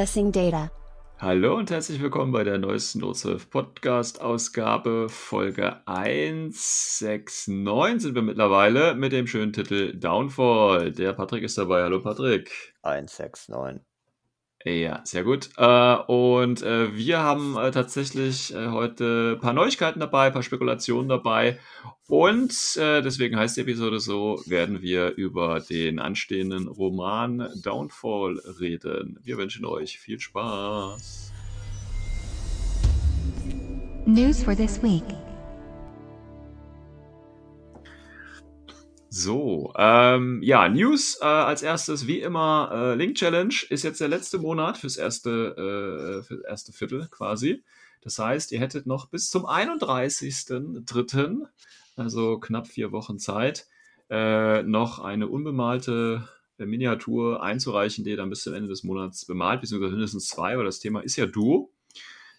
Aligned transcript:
Accessing 0.00 0.32
data. 0.32 0.70
Hallo 1.18 1.58
und 1.58 1.70
herzlich 1.70 2.00
willkommen 2.00 2.32
bei 2.32 2.42
der 2.42 2.56
neuesten 2.56 3.04
O12 3.04 3.50
Podcast 3.50 4.22
Ausgabe 4.22 5.10
Folge 5.10 5.86
169 5.86 8.00
sind 8.00 8.14
wir 8.14 8.22
mittlerweile 8.22 8.94
mit 8.94 9.12
dem 9.12 9.26
schönen 9.26 9.52
Titel 9.52 9.94
Downfall. 9.94 10.92
Der 10.92 11.12
Patrick 11.12 11.42
ist 11.42 11.58
dabei. 11.58 11.82
Hallo 11.82 12.00
Patrick. 12.00 12.72
169. 12.80 13.84
Ja, 14.64 15.00
sehr 15.04 15.24
gut. 15.24 15.48
Äh, 15.56 15.94
und 16.06 16.62
äh, 16.62 16.94
wir 16.94 17.20
haben 17.20 17.56
äh, 17.56 17.70
tatsächlich 17.70 18.54
heute 18.54 19.36
ein 19.36 19.40
paar 19.40 19.54
Neuigkeiten 19.54 20.00
dabei, 20.00 20.26
ein 20.26 20.32
paar 20.32 20.42
Spekulationen 20.42 21.08
dabei. 21.08 21.58
Und 22.08 22.76
deswegen 22.76 23.38
heißt 23.38 23.56
die 23.56 23.60
Episode 23.60 24.00
so, 24.00 24.42
werden 24.44 24.82
wir 24.82 25.14
über 25.14 25.60
den 25.60 26.00
anstehenden 26.00 26.66
Roman 26.66 27.48
Downfall 27.62 28.40
reden. 28.58 29.16
Wir 29.22 29.38
wünschen 29.38 29.64
euch 29.64 30.00
viel 30.00 30.18
Spaß. 30.18 31.32
News 34.06 34.42
for 34.42 34.56
this 34.56 34.82
week. 34.82 35.04
So, 39.12 39.72
ähm, 39.76 40.40
ja, 40.40 40.68
News 40.68 41.18
äh, 41.20 41.24
als 41.24 41.64
erstes, 41.64 42.06
wie 42.06 42.20
immer, 42.20 42.70
äh, 42.72 42.94
Link 42.94 43.16
Challenge 43.16 43.52
ist 43.68 43.82
jetzt 43.82 44.00
der 44.00 44.06
letzte 44.06 44.38
Monat 44.38 44.78
fürs 44.78 44.96
erste, 44.96 46.20
äh, 46.20 46.22
für 46.22 46.36
das 46.36 46.44
erste 46.44 46.72
Viertel 46.72 47.08
quasi. 47.10 47.64
Das 48.02 48.20
heißt, 48.20 48.52
ihr 48.52 48.60
hättet 48.60 48.86
noch 48.86 49.08
bis 49.08 49.28
zum 49.28 49.46
31.03., 49.46 51.44
also 51.96 52.38
knapp 52.38 52.68
vier 52.68 52.92
Wochen 52.92 53.18
Zeit, 53.18 53.66
äh, 54.10 54.62
noch 54.62 55.00
eine 55.00 55.26
unbemalte 55.26 56.28
äh, 56.58 56.64
Miniatur 56.64 57.42
einzureichen, 57.42 58.04
die 58.04 58.10
ihr 58.10 58.16
dann 58.16 58.30
bis 58.30 58.44
zum 58.44 58.54
Ende 58.54 58.68
des 58.68 58.84
Monats 58.84 59.26
bemalt, 59.26 59.60
beziehungsweise 59.60 59.94
mindestens 59.94 60.28
zwei, 60.28 60.56
weil 60.56 60.66
das 60.66 60.78
Thema 60.78 61.00
ist 61.00 61.16
ja 61.16 61.26
Duo. 61.26 61.72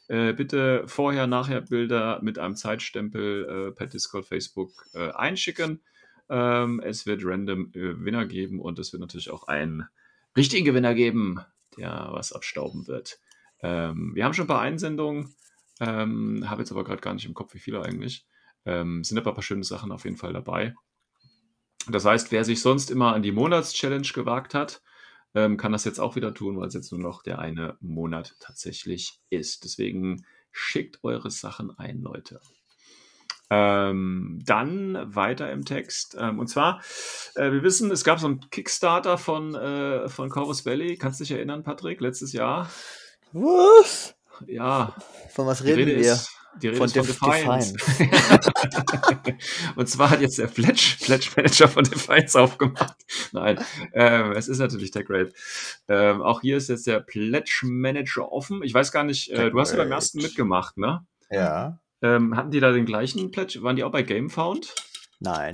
Äh, 0.08 0.32
bitte 0.32 0.84
vorher, 0.88 1.28
nachher 1.28 1.60
Bilder 1.60 2.22
mit 2.22 2.40
einem 2.40 2.56
Zeitstempel 2.56 3.68
äh, 3.68 3.72
per 3.74 3.88
Discord, 3.88 4.26
Facebook 4.26 4.72
äh, 4.94 5.12
einschicken. 5.12 5.82
Ähm, 6.32 6.80
es 6.80 7.06
wird 7.06 7.26
random 7.26 7.72
äh, 7.74 8.06
Winner 8.06 8.26
geben 8.26 8.62
und 8.62 8.80
es 8.80 8.94
wird 8.94 9.02
natürlich 9.02 9.30
auch 9.30 9.50
einen 9.50 9.86
richtigen 10.38 10.64
Gewinner 10.64 10.94
geben, 10.94 11.42
der 11.78 12.08
was 12.12 12.32
abstauben 12.32 12.88
wird. 12.88 13.20
Ähm, 13.62 14.16
wir 14.16 14.24
haben 14.24 14.34
schon 14.34 14.46
ein 14.46 14.48
paar 14.48 14.62
Einsendungen, 14.62 15.36
ähm, 15.82 16.50
habe 16.50 16.62
jetzt 16.62 16.72
aber 16.72 16.86
gerade 16.86 17.02
gar 17.02 17.14
nicht 17.14 17.26
im 17.26 17.34
Kopf, 17.34 17.54
wie 17.54 17.60
viele 17.60 17.84
eigentlich. 17.84 18.26
Ähm, 18.64 19.04
sind 19.04 19.18
aber 19.18 19.32
ein 19.32 19.36
paar 19.36 19.44
schöne 19.44 19.66
Sachen 19.66 19.92
auf 19.92 20.06
jeden 20.06 20.16
Fall 20.16 20.32
dabei. 20.32 20.74
Das 21.90 22.06
heißt, 22.06 22.32
wer 22.32 22.46
sich 22.46 22.62
sonst 22.62 22.92
immer 22.92 23.14
an 23.14 23.24
die 23.24 23.34
Monatschallenge 23.34 24.08
gewagt 24.14 24.54
hat, 24.54 24.82
ähm, 25.36 25.58
kann 25.58 25.74
das 25.74 25.84
jetzt 25.84 26.00
auch 26.00 26.16
wieder 26.16 26.34
tun, 26.34 26.58
weil 26.58 26.70
es 26.70 26.74
jetzt 26.74 26.94
nur 26.94 27.02
noch 27.02 27.24
der 27.24 27.40
eine 27.40 27.76
Monat 27.82 28.38
tatsächlich 28.40 29.20
ist. 29.30 29.66
Deswegen 29.66 30.26
schickt 30.52 31.04
eure 31.04 31.30
Sachen 31.30 31.78
ein, 31.78 32.02
Leute. 32.02 32.40
Ähm, 33.54 34.40
dann 34.46 35.14
weiter 35.14 35.52
im 35.52 35.66
Text. 35.66 36.16
Ähm, 36.18 36.40
und 36.40 36.48
zwar, 36.48 36.82
äh, 37.36 37.52
wir 37.52 37.64
wissen, 37.64 37.92
es 37.92 38.06
gab 38.06 38.18
so 38.20 38.28
einen 38.28 38.50
Kickstarter 38.50 39.18
von, 39.18 39.56
äh, 39.56 40.08
von 40.08 40.30
Corvus 40.30 40.62
Belli. 40.64 40.96
Kannst 40.98 41.20
du 41.20 41.26
dich 41.26 41.32
erinnern, 41.34 41.62
Patrick, 41.64 42.00
letztes 42.00 42.32
Jahr? 42.32 42.70
Was? 43.34 44.16
Ja. 44.48 44.96
Von 45.34 45.48
was 45.48 45.64
reden 45.66 45.80
Rede 45.90 46.00
wir? 46.02 46.14
ist, 46.14 46.32
die 46.62 46.68
Rede 46.70 46.78
Von 46.78 46.86
ist 46.88 46.94
von 46.94 47.06
Def- 47.06 47.20
Defiance. 47.20 47.76
und 49.76 49.90
zwar 49.90 50.12
hat 50.12 50.22
jetzt 50.22 50.38
der 50.38 50.48
Pledge, 50.48 50.96
Pledge 51.04 51.30
Manager 51.36 51.68
von 51.68 51.84
Defiance 51.84 52.40
aufgemacht. 52.40 52.96
Nein, 53.34 53.60
ähm, 53.94 54.32
es 54.32 54.48
ist 54.48 54.60
natürlich 54.60 54.92
TechRate. 54.92 55.34
Ähm, 55.88 56.22
auch 56.22 56.42
hier 56.42 56.58
ist 56.58 56.70
jetzt 56.70 56.88
der 56.88 57.00
Pledge 57.02 57.62
Manager 57.64 58.32
offen. 58.32 58.64
Ich 58.64 58.74
weiß 58.74 58.92
gar 58.92 59.04
nicht, 59.04 59.30
äh, 59.32 59.52
du 59.52 59.60
hast 59.60 59.72
ja 59.72 59.78
beim 59.78 59.92
ersten 59.92 60.22
mitgemacht, 60.22 60.78
ne? 60.78 61.06
Ja. 61.30 61.80
Ähm, 62.02 62.36
hatten 62.36 62.52
die 62.52 62.60
da 62.60 62.72
den 62.72 62.86
gleichen 62.86 63.32
Pledge? 63.32 63.62
Waren 63.62 63.76
die 63.76 63.84
auch 63.84 63.92
bei 63.92 64.04
GameFound? 64.04 64.74
Nein. 65.20 65.52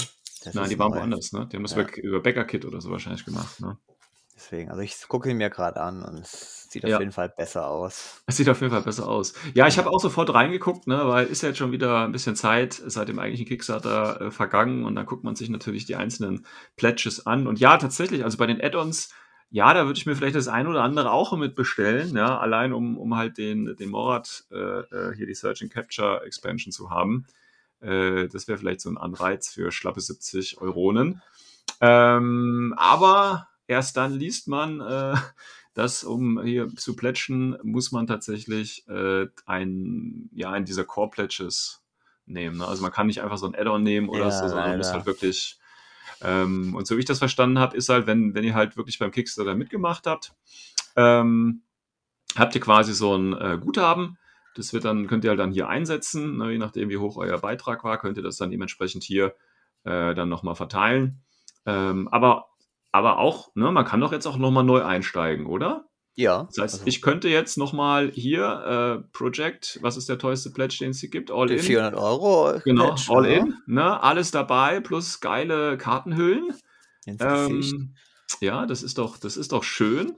Nein, 0.53 0.69
die 0.69 0.80
waren 0.80 0.91
neu. 0.91 0.97
woanders, 1.00 1.34
ne? 1.34 1.47
Die 1.52 1.58
haben 1.58 1.63
das 1.63 1.75
Ja. 1.75 1.85
über, 1.97 2.22
Bäcker-Kit 2.22 2.63
oder 2.66 2.80
so 2.80 2.90
wahrscheinlich 2.90 3.25
gemacht, 3.25 3.59
ne? 3.59 3.78
Deswegen, 4.35 4.69
also 4.69 4.81
ich 4.84 4.96
gucke 5.08 5.31
ihn 5.31 5.38
mir 5.38 5.50
gerade 5.50 5.81
an 5.81 6.03
und 6.03 6.19
es 6.19 6.68
sieht 6.69 6.84
Ja. 6.84 6.97
auf 6.97 7.00
jeden 7.02 7.12
Fall 7.12 7.28
besser 7.35 7.68
aus. 7.68 8.22
Es 8.28 8.38
sieht 8.38 8.47
auf 8.47 8.62
jeden 8.62 8.72
Fall 8.72 8.84
besser 8.84 9.08
aus. 9.09 9.34
Ja, 9.56 9.68
ich 9.68 9.80
habe 9.80 9.90
auch 9.90 10.00
sofort 10.00 10.31
reingeguckt, 10.31 10.85
ne, 10.85 11.08
weil 11.08 11.25
ist 11.25 11.41
ja 11.41 11.50
jetzt 11.50 11.58
schon 11.58 11.72
wieder 11.72 12.06
ein 12.06 12.12
bisschen 12.12 12.35
Zeit 12.35 12.74
seit 12.85 13.08
dem 13.08 13.18
eigentlichen 13.18 13.47
Kickstarter 13.47 14.22
äh, 14.22 14.31
vergangen 14.31 14.85
und 14.85 14.94
dann 14.94 15.08
guckt 15.08 15.24
man 15.24 15.35
sich 15.35 15.50
natürlich 15.50 15.85
die 15.85 15.96
einzelnen 15.96 16.46
Pledges 16.75 17.25
an. 17.25 17.47
Und 17.47 17.59
ja, 17.59 17.78
tatsächlich, 17.78 18.24
also 18.24 18.38
bei 18.38 18.46
den 18.46 18.62
Add-ons, 18.62 19.09
ja, 19.50 19.74
da 19.74 19.85
würde 19.85 19.97
ich 19.97 20.06
mir 20.06 20.16
vielleicht 20.16 20.35
das 20.35 20.47
ein 20.47 20.68
oder 20.68 20.84
andere 20.84 21.12
auch 21.12 21.35
mit 21.38 21.56
bestellen, 21.56 22.16
ja, 22.16 22.38
allein 22.38 22.74
um, 22.74 22.97
um 22.97 23.16
halt 23.16 23.38
den, 23.38 23.75
den 23.78 23.90
Morat 23.90 24.46
äh, 24.52 24.56
äh, 24.56 25.16
hier 25.16 25.25
die 25.25 25.35
Search 25.35 25.62
and 25.62 25.72
Capture 25.72 26.22
Expansion 26.25 26.72
zu 26.72 26.90
haben. 26.90 27.25
Äh, 27.80 28.28
das 28.28 28.47
wäre 28.47 28.58
vielleicht 28.58 28.81
so 28.81 28.90
ein 28.90 28.97
Anreiz 28.97 29.50
für 29.50 29.72
schlappe 29.72 30.02
70 30.02 30.59
Euronen. 30.59 31.22
Ähm, 31.80 32.74
aber 32.78 33.47
erst 33.68 33.97
dann 33.97 34.13
liest 34.13 34.47
man, 34.47 34.81
äh, 34.81 35.16
dass 35.74 36.03
um 36.03 36.41
hier 36.41 36.69
zu 36.75 36.96
plätschen, 36.96 37.58
muss 37.64 37.91
man 37.91 38.08
tatsächlich 38.08 38.88
äh, 38.88 39.28
ein, 39.46 40.29
ja, 40.34 40.52
einen 40.52 40.66
dieser 40.66 40.85
Core 40.85 41.12
Pledges 41.12 41.84
nehmen. 42.25 42.58
Ne? 42.58 42.68
Also 42.68 42.81
man 42.81 42.91
kann 42.91 43.08
nicht 43.08 43.22
einfach 43.22 43.38
so 43.38 43.46
ein 43.46 43.56
Add-on 43.56 43.84
nehmen 43.84 44.09
oder 44.09 44.25
Ja, 44.25 44.31
so, 44.31 44.47
sondern 44.47 44.69
man 44.69 44.78
muss 44.78 44.91
halt 44.91 45.06
wirklich. 45.06 45.59
Ähm, 46.22 46.75
und 46.75 46.88
so 46.88 46.95
wie 46.95 47.00
ich 47.00 47.05
das 47.05 47.19
verstanden 47.19 47.59
habe, 47.59 47.78
ist 47.78 47.89
halt, 47.89 48.07
wenn, 48.07 48.33
wenn 48.33 48.44
ihr 48.44 48.55
halt 48.55 48.78
wirklich 48.78 49.00
beim 49.00 49.11
Kickstarter 49.11 49.55
mitgemacht 49.55 50.07
habt, 50.07 50.33
ähm, 50.95 51.63
habt 52.35 52.55
ihr 52.55 52.61
quasi 52.61 52.94
so 52.94 53.16
ein 53.16 53.33
äh, 53.33 53.57
Guthaben. 53.59 54.17
Das 54.55 54.73
wird 54.73 54.85
dann, 54.85 55.07
könnt 55.07 55.23
ihr 55.23 55.29
halt 55.29 55.39
dann 55.39 55.51
hier 55.51 55.69
einsetzen, 55.69 56.38
ne, 56.38 56.51
je 56.51 56.57
nachdem, 56.57 56.89
wie 56.89 56.97
hoch 56.97 57.17
euer 57.17 57.38
Beitrag 57.38 57.83
war, 57.83 58.00
könnt 58.00 58.17
ihr 58.17 58.23
das 58.23 58.38
dann 58.38 58.50
dementsprechend 58.50 59.03
hier 59.03 59.35
äh, 59.83 60.16
dann 60.16 60.29
nochmal 60.29 60.55
verteilen. 60.55 61.22
Ähm, 61.66 62.07
aber, 62.07 62.47
aber 62.91 63.19
auch, 63.19 63.53
ne, 63.55 63.72
man 63.72 63.85
kann 63.85 64.01
doch 64.01 64.11
jetzt 64.11 64.25
auch 64.25 64.38
nochmal 64.38 64.63
neu 64.63 64.84
einsteigen, 64.84 65.45
oder? 65.45 65.86
Ja. 66.17 66.47
Das 66.47 66.57
heißt, 66.57 66.73
also 66.73 66.88
ich 66.88 67.01
könnte 67.03 67.29
jetzt 67.29 67.57
nochmal 67.57 68.11
hier 68.11 69.03
äh, 69.03 69.07
Project, 69.13 69.78
was 69.83 69.97
ist 69.97 70.09
der 70.09 70.17
teuerste 70.17 70.50
Pledge, 70.50 70.78
den 70.79 70.89
es 70.89 71.00
hier 71.00 71.09
gibt? 71.09 71.29
All 71.29 71.47
die 71.47 71.53
in. 71.53 71.61
400 71.61 71.95
Euro. 71.95 72.59
Genau, 72.66 72.95
Pledge, 72.95 73.05
all 73.09 73.19
oder? 73.19 73.29
in, 73.29 73.53
ne? 73.67 74.01
Alles 74.01 74.31
dabei, 74.31 74.79
plus 74.79 75.19
geile 75.19 75.78
Kartenhüllen. 75.78 76.53
Ähm, 77.05 77.93
ja, 78.41 78.66
das 78.66 78.81
ist 78.81 78.97
doch, 78.97 79.17
das 79.17 79.37
ist 79.37 79.52
doch 79.52 79.64
schön. 79.64 80.16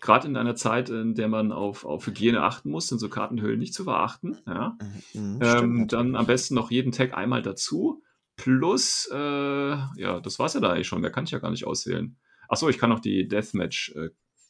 Gerade 0.00 0.28
in 0.28 0.36
einer 0.36 0.54
Zeit, 0.54 0.88
in 0.88 1.16
der 1.16 1.26
man 1.26 1.50
auf, 1.50 1.84
auf 1.84 2.06
Hygiene 2.06 2.42
achten 2.42 2.70
muss, 2.70 2.86
sind 2.86 3.00
so 3.00 3.08
Kartenhüllen 3.08 3.58
nicht 3.58 3.74
zu 3.74 3.82
verachten. 3.84 4.38
Ja. 4.46 4.78
Mhm, 5.14 5.40
stimmt 5.42 5.62
Ähm, 5.62 5.88
dann 5.88 6.16
am 6.16 6.26
besten 6.26 6.54
noch 6.54 6.70
jeden 6.70 6.92
Tag 6.92 7.14
einmal 7.14 7.42
dazu. 7.42 8.04
Plus, 8.36 9.10
äh, 9.12 9.16
ja, 9.18 10.20
das 10.22 10.38
war's 10.38 10.54
ja 10.54 10.60
da 10.60 10.70
eigentlich 10.70 10.86
schon. 10.86 11.00
Mehr 11.00 11.10
kann 11.10 11.24
ich 11.24 11.32
ja 11.32 11.40
gar 11.40 11.50
nicht 11.50 11.66
auswählen. 11.66 12.16
Achso, 12.48 12.68
ich 12.68 12.78
kann 12.78 12.88
noch 12.88 13.00
die 13.00 13.28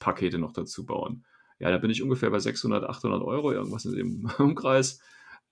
Deathmatch-Pakete 0.00 0.38
noch 0.38 0.52
dazu 0.52 0.85
bauen. 0.85 1.25
Ja, 1.58 1.70
da 1.70 1.79
bin 1.79 1.91
ich 1.91 2.02
ungefähr 2.02 2.31
bei 2.31 2.38
600, 2.38 2.85
800 2.85 3.23
Euro, 3.23 3.52
irgendwas 3.52 3.85
in 3.85 3.94
dem 3.94 4.31
Umkreis. 4.38 5.00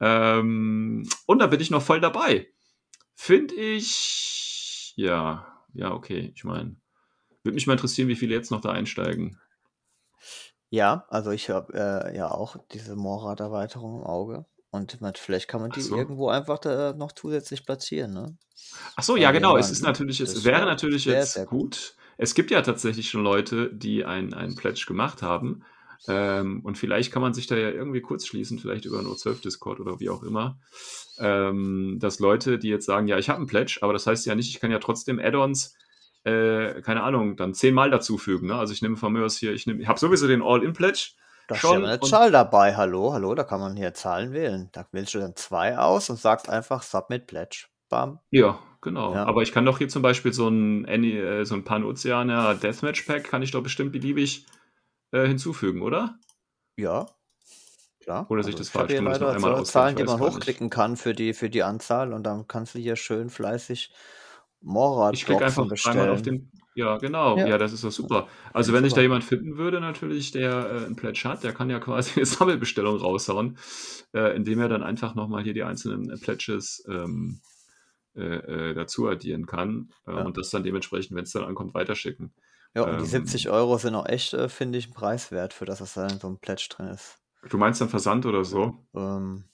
Ähm, 0.01 1.09
und 1.27 1.39
da 1.39 1.47
bin 1.47 1.61
ich 1.61 1.71
noch 1.71 1.83
voll 1.83 2.01
dabei. 2.01 2.49
Finde 3.15 3.55
ich, 3.55 4.95
ja, 4.97 5.47
ja, 5.75 5.93
okay. 5.93 6.33
Ich 6.35 6.45
meine, 6.45 6.77
würde 7.43 7.55
mich 7.55 7.67
mal 7.67 7.75
interessieren, 7.75 8.09
wie 8.09 8.17
viele 8.17 8.35
jetzt 8.35 8.51
noch 8.51 8.61
da 8.61 8.71
einsteigen. 8.71 9.39
Ja, 10.71 11.07
also 11.09 11.31
ich 11.31 11.51
habe 11.51 11.73
äh, 11.75 12.17
ja 12.17 12.31
auch 12.31 12.57
diese 12.73 12.95
Morat-Erweiterung 12.95 14.01
im 14.01 14.07
Auge. 14.07 14.47
Und 14.71 15.01
man, 15.01 15.15
vielleicht 15.15 15.49
kann 15.49 15.63
man 15.63 15.71
die 15.71 15.81
so. 15.81 15.97
irgendwo 15.97 16.29
einfach 16.29 16.59
da 16.59 16.93
noch 16.93 17.13
zusätzlich 17.13 17.65
platzieren, 17.65 18.13
ne? 18.13 18.37
Ach 18.97 19.03
so, 19.03 19.17
ja, 19.17 19.33
genau. 19.33 19.57
Es 19.57 19.71
ist 19.71 19.83
natürlich 19.83 20.19
Das 20.19 20.45
wäre 20.45 20.59
wär 20.59 20.67
natürlich 20.67 21.05
sehr, 21.05 21.21
jetzt 21.21 21.33
sehr 21.33 21.47
gut. 21.47 21.61
gut. 21.61 21.97
Es 22.19 22.35
gibt 22.35 22.51
ja 22.51 22.61
tatsächlich 22.63 23.09
schon 23.09 23.23
Leute, 23.23 23.73
die 23.73 24.05
ein, 24.05 24.35
ein 24.35 24.55
Pledge 24.55 24.85
gemacht 24.87 25.23
haben. 25.23 25.65
Ähm, 26.07 26.61
und 26.65 26.77
vielleicht 26.79 27.13
kann 27.13 27.23
man 27.23 27.33
sich 27.35 27.47
da 27.47 27.57
ja 27.57 27.71
irgendwie 27.71 28.01
kurz 28.01 28.27
schließen, 28.27 28.59
vielleicht 28.59 28.85
über 28.85 28.99
einen 28.99 29.09
O12-Discord 29.09 29.81
oder 29.81 29.99
wie 29.99 30.11
auch 30.11 30.23
immer, 30.23 30.59
ähm, 31.19 31.99
dass 32.01 32.21
Leute, 32.21 32.59
die 32.59 32.69
jetzt 32.69 32.87
sagen, 32.87 33.09
ja, 33.09 33.19
ich 33.19 33.29
habe 33.29 33.39
einen 33.39 33.47
Pledge, 33.47 33.79
aber 33.81 33.93
das 33.95 34.07
heißt 34.07 34.27
ja 34.27 34.35
nicht, 34.35 34.49
ich 34.49 34.61
kann 34.61 34.71
ja 34.71 34.79
trotzdem 34.79 35.19
Add-ons 35.19 35.75
äh, 36.25 36.83
keine 36.83 37.03
Ahnung, 37.03 37.37
dann 37.37 37.55
zehnmal 37.55 37.91
dazufügen. 37.91 38.49
Ne? 38.49 38.55
Also 38.57 38.73
ich 38.73 38.83
nehme 38.83 38.97
von 38.97 39.13
mir 39.13 39.25
aus 39.25 39.39
hier, 39.39 39.53
ich, 39.53 39.67
nehm- 39.67 39.81
ich 39.81 39.89
habe 39.89 39.99
sowieso 39.99 40.27
den 40.27 40.43
All-In-Pledge. 40.43 41.13
Da 41.47 41.55
ist 41.55 41.61
schon 41.61 41.83
ja 41.83 41.89
eine 41.89 42.01
Zahl 42.01 42.31
dabei. 42.31 42.77
Hallo, 42.77 43.13
hallo, 43.13 43.35
da 43.35 43.45
kann 43.45 43.61
man 43.61 43.77
hier 43.77 43.95
Zahlen 43.95 44.33
wählen. 44.33 44.69
Da 44.73 44.87
wählst 44.93 45.15
du 45.15 45.19
dann 45.21 45.37
zwei 45.37 45.79
aus 45.79 46.11
und 46.11 46.19
sagst 46.19 46.49
einfach 46.49 46.83
Submit 46.83 47.27
Pledge. 47.27 47.67
Bam. 47.89 48.19
Ja, 48.31 48.59
genau. 48.81 49.15
Ja. 49.15 49.25
Aber 49.25 49.43
ich 49.43 49.53
kann 49.53 49.65
doch 49.65 49.79
hier 49.79 49.89
zum 49.89 50.03
Beispiel 50.03 50.33
so 50.33 50.49
ein, 50.49 50.85
äh, 50.87 51.45
so 51.45 51.55
ein 51.55 51.65
Pan-Ozeaner 51.65 52.55
Deathmatch-Pack, 52.55 53.25
kann 53.25 53.43
ich 53.43 53.51
doch 53.51 53.63
bestimmt 53.63 53.93
beliebig 53.93 54.47
äh, 55.13 55.27
hinzufügen, 55.27 55.83
oder? 55.83 56.19
Ja. 56.77 57.07
Klar. 58.01 58.31
Oder 58.31 58.43
sehe 58.43 58.51
ich 58.51 58.57
das 58.57 58.71
falsch? 58.71 58.93
weiter 58.93 59.33
einmal 59.33 59.57
so 59.59 59.63
Zahlen, 59.65 59.97
die 59.97 60.05
man 60.05 60.19
nicht. 60.19 60.31
hochklicken 60.31 60.71
kann 60.71 60.97
für 60.97 61.13
die, 61.15 61.35
für 61.35 61.51
die 61.51 61.63
Anzahl 61.63 62.13
und 62.13 62.23
dann 62.23 62.47
kannst 62.49 62.75
du 62.75 62.79
hier 62.79 62.97
schön 62.97 63.29
fleißig 63.29 63.93
Ich 65.13 65.25
klicke 65.27 65.45
einfach 65.45 65.67
dreimal 65.69 66.11
auf 66.11 66.23
den. 66.23 66.51
Ja, 66.75 66.97
genau. 66.99 67.37
Ja, 67.37 67.49
Ja. 67.49 67.59
das 67.59 67.73
ist 67.73 67.83
doch 67.83 67.91
super. 67.91 68.29
Also, 68.53 68.73
wenn 68.73 68.85
ich 68.85 68.91
super. 68.91 69.01
da 69.01 69.03
jemand 69.03 69.25
finden 69.25 69.59
würde, 69.59 69.81
natürlich, 69.81 70.31
der 70.31 70.53
äh, 70.53 70.87
ein 70.87 70.95
Pledge 70.95 71.23
hat, 71.25 71.43
der 71.43 71.53
kann 71.53 71.69
ja 71.71 71.81
quasi 71.81 72.13
eine 72.17 72.27
Sammelbestellung 72.27 72.97
raushauen, 72.97 73.59
äh, 74.15 74.37
indem 74.37 74.61
er 74.61 74.69
dann 74.69 74.85
einfach 74.85 75.15
nochmal 75.15 75.43
hier 75.43 75.55
die 75.55 75.65
einzelnen 75.65 76.19
Pledges 76.21 76.85
ähm, 76.89 77.41
äh, 78.17 78.71
äh, 78.71 78.75
dazu 78.75 79.09
addieren 79.09 79.47
kann 79.47 79.91
äh, 80.07 80.13
Ja. 80.13 80.23
und 80.25 80.37
das 80.37 80.51
dann 80.51 80.63
dementsprechend, 80.63 81.17
wenn 81.17 81.25
es 81.25 81.33
dann 81.33 81.45
ankommt, 81.45 81.75
weiterschicken. 81.75 82.33
Ja, 82.75 82.83
und 82.83 82.99
die 82.99 83.05
Ähm, 83.05 83.07
70 83.07 83.49
Euro 83.51 83.79
sind 83.79 83.95
auch 83.95 84.07
echt, 84.07 84.35
äh, 84.35 84.49
finde 84.49 84.79
ich, 84.79 84.93
preiswert 84.93 85.53
für 85.55 85.65
das, 85.65 85.81
was 85.81 85.95
da 85.95 86.07
in 86.07 86.19
so 86.21 86.27
einem 86.27 86.39
Pledge 86.39 86.69
drin 86.71 86.89
ist. 86.89 87.19
Du 87.49 87.57
meinst 87.59 87.81
dann 87.81 87.89
Versand 87.89 88.27
oder 88.27 88.45
so? 88.45 88.85
Ähm, 88.95 89.45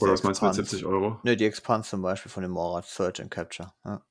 Oder 0.00 0.12
was 0.12 0.22
meinst 0.22 0.40
du 0.42 0.46
mit 0.46 0.54
Expans- 0.54 0.70
70 0.70 0.84
Euro? 0.86 1.20
Ne, 1.24 1.36
die 1.36 1.44
Expans 1.46 1.88
zum 1.90 2.02
Beispiel 2.02 2.30
von 2.30 2.42
dem 2.42 2.52
Morad 2.52 2.84
Search 2.86 3.20
and 3.20 3.30
Capture. 3.30 3.72
Ja. 3.84 4.02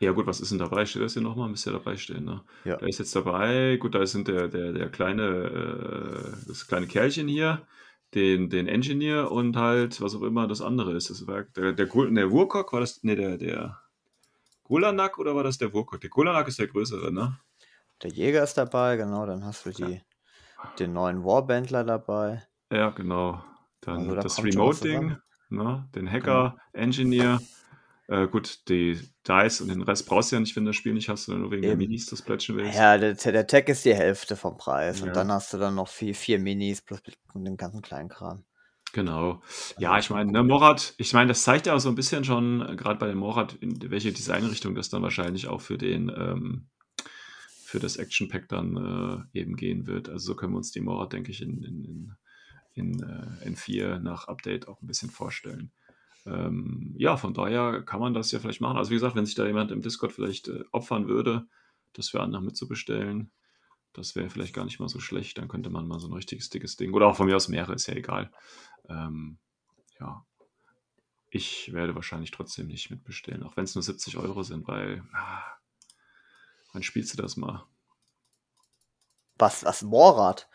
Ja, 0.00 0.10
gut, 0.10 0.26
was 0.26 0.40
ist 0.40 0.50
denn 0.50 0.58
dabei? 0.58 0.84
Steht 0.84 1.02
das 1.02 1.12
hier 1.12 1.22
nochmal? 1.22 1.48
Müsste 1.48 1.70
ja 1.70 1.78
dabei 1.78 1.96
stehen, 1.96 2.24
ne? 2.24 2.42
Ja. 2.64 2.76
Da 2.76 2.86
ist 2.86 2.98
jetzt 2.98 3.14
dabei, 3.14 3.76
gut, 3.76 3.94
da 3.94 4.04
sind 4.04 4.26
der, 4.26 4.48
der, 4.48 4.72
der 4.72 4.90
kleine, 4.90 5.22
äh, 5.24 6.46
das 6.48 6.66
kleine 6.66 6.86
Kerlchen 6.88 7.28
hier, 7.28 7.66
den, 8.14 8.50
den 8.50 8.68
Engineer 8.68 9.30
und 9.32 9.56
halt, 9.56 10.00
was 10.00 10.14
auch 10.14 10.22
immer 10.22 10.46
das 10.48 10.60
andere 10.60 10.92
ist. 10.94 11.10
Das 11.10 11.26
war 11.26 11.44
der, 11.44 11.72
der, 11.72 11.86
Gul- 11.86 12.14
der 12.14 12.30
Wurkok, 12.30 12.72
war 12.72 12.80
das, 12.80 13.02
ne, 13.02 13.16
der, 13.16 13.38
der 13.38 13.80
Gulanak 14.64 15.18
oder 15.18 15.34
war 15.36 15.44
das 15.44 15.58
der 15.58 15.72
Wurkok? 15.72 16.00
Der 16.00 16.10
Gulanak 16.10 16.48
ist 16.48 16.58
der 16.58 16.68
größere, 16.68 17.12
ne? 17.12 17.38
Der 18.02 18.10
Jäger 18.10 18.42
ist 18.42 18.58
dabei, 18.58 18.96
genau, 18.96 19.24
dann 19.24 19.44
hast 19.46 19.64
du 19.64 19.70
die, 19.70 20.02
den 20.78 20.92
neuen 20.92 21.24
Warbandler 21.24 21.84
dabei. 21.84 22.42
Ja, 22.72 22.90
genau. 22.90 23.44
Dann 23.80 23.98
Also 24.00 24.14
da 24.14 24.22
das 24.22 24.42
Remote-Ding, 24.42 25.16
ne? 25.50 25.88
Den 25.94 26.10
Hacker, 26.10 26.56
Engineer. 26.72 27.40
Äh, 28.08 28.26
gut, 28.28 28.68
die 28.68 28.98
Dice 29.26 29.60
und 29.60 29.68
den 29.68 29.82
Rest 29.82 30.06
brauchst 30.06 30.32
du 30.32 30.36
ja 30.36 30.40
nicht, 30.40 30.54
wenn 30.56 30.64
du 30.64 30.70
das 30.70 30.76
Spiel 30.76 30.92
nicht 30.92 31.08
hast, 31.08 31.24
sondern 31.24 31.42
nur 31.42 31.50
wegen 31.52 31.62
der 31.62 31.72
Eben. 31.72 31.78
Minis 31.78 32.06
das 32.06 32.22
plätschen 32.22 32.56
willst. 32.56 32.76
Ja, 32.76 32.98
der, 32.98 33.14
der 33.14 33.46
Tag 33.46 33.68
ist 33.68 33.84
die 33.84 33.94
Hälfte 33.94 34.36
vom 34.36 34.58
Preis 34.58 35.00
Ja. 35.00 35.06
und 35.06 35.16
dann 35.16 35.30
hast 35.30 35.52
du 35.52 35.58
dann 35.58 35.74
noch 35.76 35.88
vier, 35.88 36.14
vier 36.14 36.38
Minis 36.38 36.82
plus 36.82 37.00
den 37.34 37.56
ganzen 37.56 37.80
Kleinkram. 37.80 38.44
Genau. 38.92 39.40
Ja, 39.78 39.92
Also 39.92 40.06
ich 40.06 40.10
meine, 40.10 40.32
ne. 40.32 40.42
Morat, 40.42 40.94
ich 40.98 41.14
meine, 41.14 41.28
das 41.28 41.42
zeigt 41.42 41.66
ja 41.66 41.74
auch 41.74 41.78
so 41.80 41.88
ein 41.88 41.94
bisschen 41.94 42.24
schon, 42.24 42.60
äh, 42.60 42.76
gerade 42.76 42.98
bei 42.98 43.06
dem 43.06 43.18
Morat, 43.18 43.54
in 43.54 43.90
welche 43.90 44.12
Designrichtung 44.12 44.74
das 44.74 44.90
dann 44.90 45.02
wahrscheinlich 45.02 45.46
auch 45.48 45.60
für 45.62 45.78
den, 45.78 46.10
ähm, 46.14 46.68
für 47.64 47.78
das 47.80 47.96
Action 47.96 48.28
Pack 48.28 48.48
dann 48.48 49.24
äh, 49.32 49.38
eben 49.38 49.56
gehen 49.56 49.86
wird. 49.86 50.10
Also 50.10 50.26
so 50.26 50.34
können 50.36 50.52
wir 50.52 50.58
uns 50.58 50.72
die 50.72 50.82
Morat, 50.82 51.14
denke 51.14 51.30
ich, 51.30 51.40
in, 51.40 51.62
in, 51.62 51.84
in, 51.84 52.12
in 52.74 53.02
äh, 53.02 53.48
N4 53.48 53.98
nach 54.00 54.28
Update 54.28 54.68
auch 54.68 54.82
ein 54.82 54.86
bisschen 54.86 55.08
vorstellen. 55.08 55.72
Ähm, 56.24 56.94
ja, 56.96 57.16
von 57.16 57.34
daher 57.34 57.82
kann 57.82 58.00
man 58.00 58.14
das 58.14 58.30
ja 58.30 58.38
vielleicht 58.38 58.60
machen. 58.60 58.76
Also 58.76 58.90
wie 58.90 58.94
gesagt, 58.94 59.16
wenn 59.16 59.26
sich 59.26 59.34
da 59.34 59.46
jemand 59.46 59.70
im 59.70 59.82
Discord 59.82 60.12
vielleicht 60.12 60.48
äh, 60.48 60.64
opfern 60.70 61.08
würde, 61.08 61.46
das 61.94 62.08
für 62.08 62.20
andere 62.20 62.42
mitzubestellen, 62.42 63.32
das 63.92 64.14
wäre 64.14 64.30
vielleicht 64.30 64.54
gar 64.54 64.64
nicht 64.64 64.80
mal 64.80 64.88
so 64.88 65.00
schlecht. 65.00 65.38
Dann 65.38 65.48
könnte 65.48 65.70
man 65.70 65.86
mal 65.86 65.98
so 65.98 66.08
ein 66.08 66.14
richtiges 66.14 66.48
dickes 66.48 66.76
Ding, 66.76 66.92
oder 66.94 67.06
auch 67.08 67.16
von 67.16 67.26
mir 67.26 67.36
aus 67.36 67.48
mehrere, 67.48 67.74
ist 67.74 67.86
ja 67.86 67.94
egal. 67.94 68.30
Ähm, 68.88 69.38
ja, 70.00 70.24
ich 71.34 71.72
werde 71.72 71.94
wahrscheinlich 71.94 72.30
trotzdem 72.30 72.66
nicht 72.66 72.90
mitbestellen, 72.90 73.42
auch 73.42 73.56
wenn 73.56 73.64
es 73.64 73.74
nur 73.74 73.82
70 73.82 74.18
Euro 74.18 74.42
sind, 74.42 74.68
weil, 74.68 75.02
ah, 75.14 75.42
wann 76.72 76.82
spielst 76.82 77.12
du 77.12 77.22
das 77.22 77.36
mal? 77.36 77.66
Was, 79.38 79.64
was, 79.64 79.82
Morad? 79.82 80.48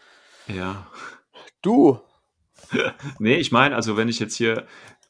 Ja. 0.48 0.90
Du! 1.62 2.00
Nee, 3.20 3.36
ich 3.36 3.52
meine, 3.52 3.76
also 3.76 3.98
wenn 3.98 4.10
ich 4.10 4.18
jetzt 4.20 4.36
hier, 4.36 4.66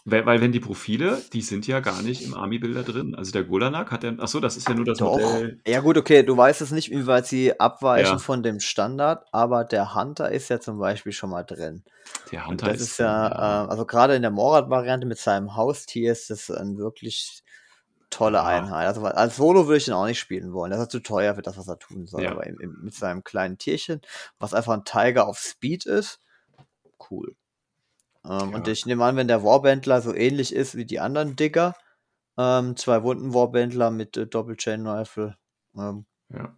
weil, 0.09 0.25
weil 0.25 0.41
wenn 0.41 0.51
die 0.51 0.59
Profile, 0.59 1.21
die 1.33 1.41
sind 1.41 1.67
ja 1.67 1.81
gar 1.81 2.01
nicht 2.01 2.23
im 2.23 2.33
Army-Bilder 2.33 2.83
drin. 2.83 3.13
Also 3.15 3.31
der 3.31 3.43
Golanak 3.43 3.91
hat 3.91 4.03
ja, 4.03 4.13
ach 4.17 4.27
so, 4.27 4.39
das 4.39 4.55
ist 4.57 4.67
ja 4.67 4.73
nur 4.73 4.85
das 4.85 4.99
Doch. 4.99 5.17
Modell. 5.17 5.59
Ja 5.67 5.81
gut, 5.81 5.97
okay, 5.97 6.23
du 6.23 6.35
weißt 6.37 6.61
es 6.61 6.71
nicht, 6.71 6.91
inwieweit 6.91 7.27
sie 7.27 7.59
abweichen 7.59 8.17
Ja. 8.17 8.17
von 8.19 8.41
dem 8.41 8.59
Standard, 8.59 9.25
aber 9.31 9.65
der 9.65 9.95
Hunter 9.95 10.31
ist 10.31 10.49
ja 10.49 10.59
zum 10.59 10.79
Beispiel 10.79 11.11
schon 11.11 11.29
mal 11.29 11.43
drin. 11.43 11.83
Der 12.31 12.45
Und 12.45 12.51
Hunter 12.51 12.67
das 12.71 12.79
ist 12.81 12.99
ja, 12.99 13.27
äh, 13.27 13.69
also 13.69 13.85
gerade 13.85 14.15
in 14.15 14.21
der 14.21 14.31
Morad-Variante 14.31 15.05
mit 15.05 15.17
seinem 15.19 15.55
Haustier 15.55 16.11
ist 16.13 16.29
das 16.29 16.49
ein 16.49 16.77
wirklich 16.77 17.43
tolle 18.09 18.37
Ja. 18.37 18.45
Einheit. 18.45 18.87
Also 18.87 19.03
als 19.05 19.35
Solo 19.35 19.67
würde 19.67 19.77
ich 19.77 19.85
den 19.85 19.93
auch 19.93 20.05
nicht 20.05 20.19
spielen 20.19 20.53
wollen. 20.53 20.71
Das 20.71 20.81
ist 20.81 20.91
zu 20.91 21.01
teuer 21.01 21.35
für 21.35 21.41
das, 21.41 21.57
was 21.57 21.67
er 21.67 21.79
tun 21.79 22.05
soll. 22.07 22.25
Aber 22.27 22.47
im, 22.47 22.59
im, 22.61 22.77
mit 22.83 22.93
seinem 22.95 23.23
kleinen 23.23 23.57
Tierchen, 23.57 24.01
was 24.39 24.53
einfach 24.53 24.73
ein 24.73 24.85
Tiger 24.85 25.27
auf 25.27 25.37
Speed 25.39 25.85
ist, 25.85 26.21
cool. 27.11 27.35
Ähm, 28.29 28.53
Und 28.53 28.67
Ja. 28.67 28.73
ich 28.73 28.85
nehme 28.85 29.03
an, 29.05 29.15
wenn 29.15 29.27
der 29.27 29.43
Warbandler 29.43 30.01
so 30.01 30.13
ähnlich 30.13 30.53
ist 30.53 30.75
wie 30.75 30.85
die 30.85 30.99
anderen 30.99 31.35
Digger, 31.35 31.75
ähm, 32.37 32.75
zwei 32.75 33.03
Wunden 33.03 33.33
Warbandler 33.33 33.91
mit 33.91 34.17
äh, 34.17 34.27
Doppel-Chain 34.27 34.85
Rifle, 34.87 35.37
ähm, 35.77 36.05
ja. 36.29 36.53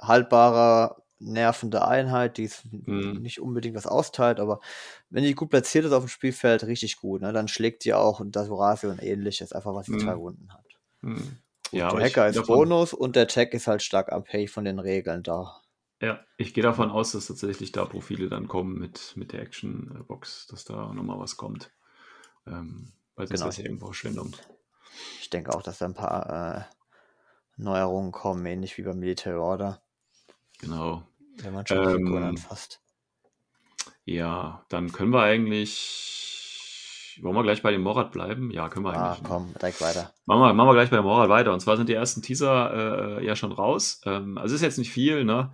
haltbarer, 0.00 1.02
nervende 1.18 1.86
Einheit, 1.86 2.36
die 2.36 2.50
Mhm. 2.70 3.20
nicht 3.22 3.40
unbedingt 3.40 3.76
was 3.76 3.86
austeilt, 3.86 4.40
aber 4.40 4.60
wenn 5.10 5.22
die 5.22 5.34
gut 5.34 5.50
platziert 5.50 5.84
ist 5.84 5.92
auf 5.92 6.04
dem 6.04 6.08
Spielfeld, 6.08 6.64
richtig 6.64 6.96
gut. 6.96 7.22
Ne? 7.22 7.32
Dann 7.32 7.46
schlägt 7.46 7.84
die 7.84 7.94
auch 7.94 8.20
das 8.24 8.48
Horatio 8.48 8.90
und 8.90 9.00
ähnliches, 9.02 9.52
einfach 9.52 9.74
was 9.74 9.86
sie 9.86 9.92
Mhm. 9.92 10.00
zwei 10.00 10.18
Wunden 10.18 10.52
hat. 10.52 10.64
Hm. 11.02 11.38
Gut, 11.70 11.80
Ja, 11.80 11.94
der 11.94 12.04
Hacker 12.04 12.28
ist 12.28 12.46
Bonus 12.46 12.92
und 12.92 13.14
der 13.16 13.28
Tag 13.28 13.54
ist 13.54 13.66
halt 13.68 13.82
stark 13.82 14.12
abhängig 14.12 14.50
von 14.50 14.64
den 14.64 14.78
Regeln 14.80 15.22
da. 15.22 15.61
Ja, 16.02 16.20
ich 16.36 16.54
gehe 16.54 16.62
davon 16.64 16.90
aus, 16.90 17.12
dass 17.12 17.26
tatsächlich 17.28 17.72
da 17.72 17.84
Profile 17.86 18.28
dann 18.28 18.48
kommen 18.48 18.78
mit, 18.78 19.14
mit 19.16 19.32
der 19.32 19.40
Action-Box, 19.42 20.48
dass 20.48 20.64
da 20.64 20.92
nochmal 20.92 21.18
was 21.18 21.36
kommt. 21.36 21.72
Ähm, 22.46 22.92
weil 23.16 23.26
sonst 23.28 23.40
Genau. 23.40 23.48
ist 23.48 23.58
ja 23.58 23.64
irgendwo 23.64 23.86
Verschwendung. 23.86 24.36
Ich 25.18 25.30
denke 25.30 25.54
auch, 25.54 25.62
dass 25.62 25.78
da 25.78 25.86
ein 25.86 25.94
paar 25.94 26.58
äh, 26.58 26.64
Neuerungen 27.56 28.12
kommen, 28.12 28.44
ähnlich 28.46 28.76
wie 28.78 28.82
beim 28.82 28.98
Military 28.98 29.38
Order, 29.38 29.82
Genau. 30.58 31.06
wenn 31.42 31.52
man 31.52 31.66
schon 31.66 31.82
die 31.82 31.88
Figuren 31.88 32.22
Ähm, 32.22 32.24
anfasst. 32.24 32.80
Ja, 34.04 34.64
dann 34.68 34.92
können 34.92 35.12
wir 35.12 35.22
eigentlich. 35.22 36.31
Wollen 37.22 37.36
wir 37.36 37.42
gleich 37.44 37.62
bei 37.62 37.70
dem 37.70 37.82
Morat 37.82 38.10
bleiben? 38.10 38.50
Ja, 38.50 38.68
können 38.68 38.84
wir 38.84 38.92
Ah, 38.94 39.10
eigentlich. 39.12 39.22
ne? 39.22 39.28
komm, 39.28 39.54
direkt 39.60 39.80
weiter. 39.80 40.10
Machen 40.26 40.40
wir, 40.40 40.52
machen 40.54 40.68
wir 40.68 40.74
gleich 40.74 40.90
bei 40.90 40.96
dem 40.96 41.04
Morat 41.04 41.28
weiter. 41.28 41.52
Und 41.52 41.60
zwar 41.60 41.76
sind 41.76 41.88
die 41.88 41.94
ersten 41.94 42.20
Teaser 42.20 43.18
äh, 43.20 43.24
ja 43.24 43.36
schon 43.36 43.52
raus. 43.52 44.00
Ähm, 44.04 44.36
also 44.38 44.54
ist 44.54 44.60
jetzt 44.62 44.78
nicht 44.78 44.90
viel, 44.90 45.24
ne? 45.24 45.50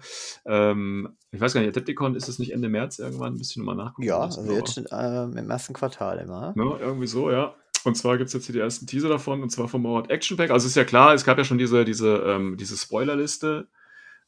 Ähm, 0.47 1.11
ich 1.31 1.41
weiß 1.41 1.53
gar 1.53 1.61
nicht, 1.61 1.69
Adepticon 1.69 2.15
ist 2.15 2.29
es 2.29 2.39
nicht 2.39 2.53
Ende 2.53 2.69
März 2.71 2.99
irgendwann? 2.99 3.35
Müsste 3.35 3.53
ich 3.53 3.57
nochmal 3.59 3.77
nachgucken. 3.77 4.05
Ja, 4.09 4.19
also 4.19 4.43
jetzt 4.51 4.83
ähm, 4.91 5.37
im 5.37 5.51
ersten 5.51 5.75
Quartal 5.75 6.19
immer. 6.19 6.53
Ne, 6.57 6.77
irgendwie 6.81 7.07
so, 7.07 7.31
ja. 7.31 7.55
Und 7.85 7.97
zwar 7.97 8.17
gibt 8.17 8.29
es 8.29 8.35
jetzt 8.35 8.47
hier 8.47 8.55
die 8.55 8.61
ersten 8.61 8.87
Teaser 8.87 9.09
davon, 9.09 9.43
und 9.43 9.51
zwar 9.51 9.69
vom 9.69 9.83
Morat 9.83 10.11
Action 10.11 10.37
Pack. 10.37 10.51
Also 10.51 10.67
ist 10.67 10.75
ja 10.75 10.85
klar, 10.85 11.13
es 11.15 11.25
gab 11.25 11.39
ja 11.39 11.45
schon 11.45 11.59
diese, 11.59 11.85
diese, 11.85 12.17
ähm, 12.27 12.57
diese 12.57 12.77
Spoilerliste, 12.77 13.69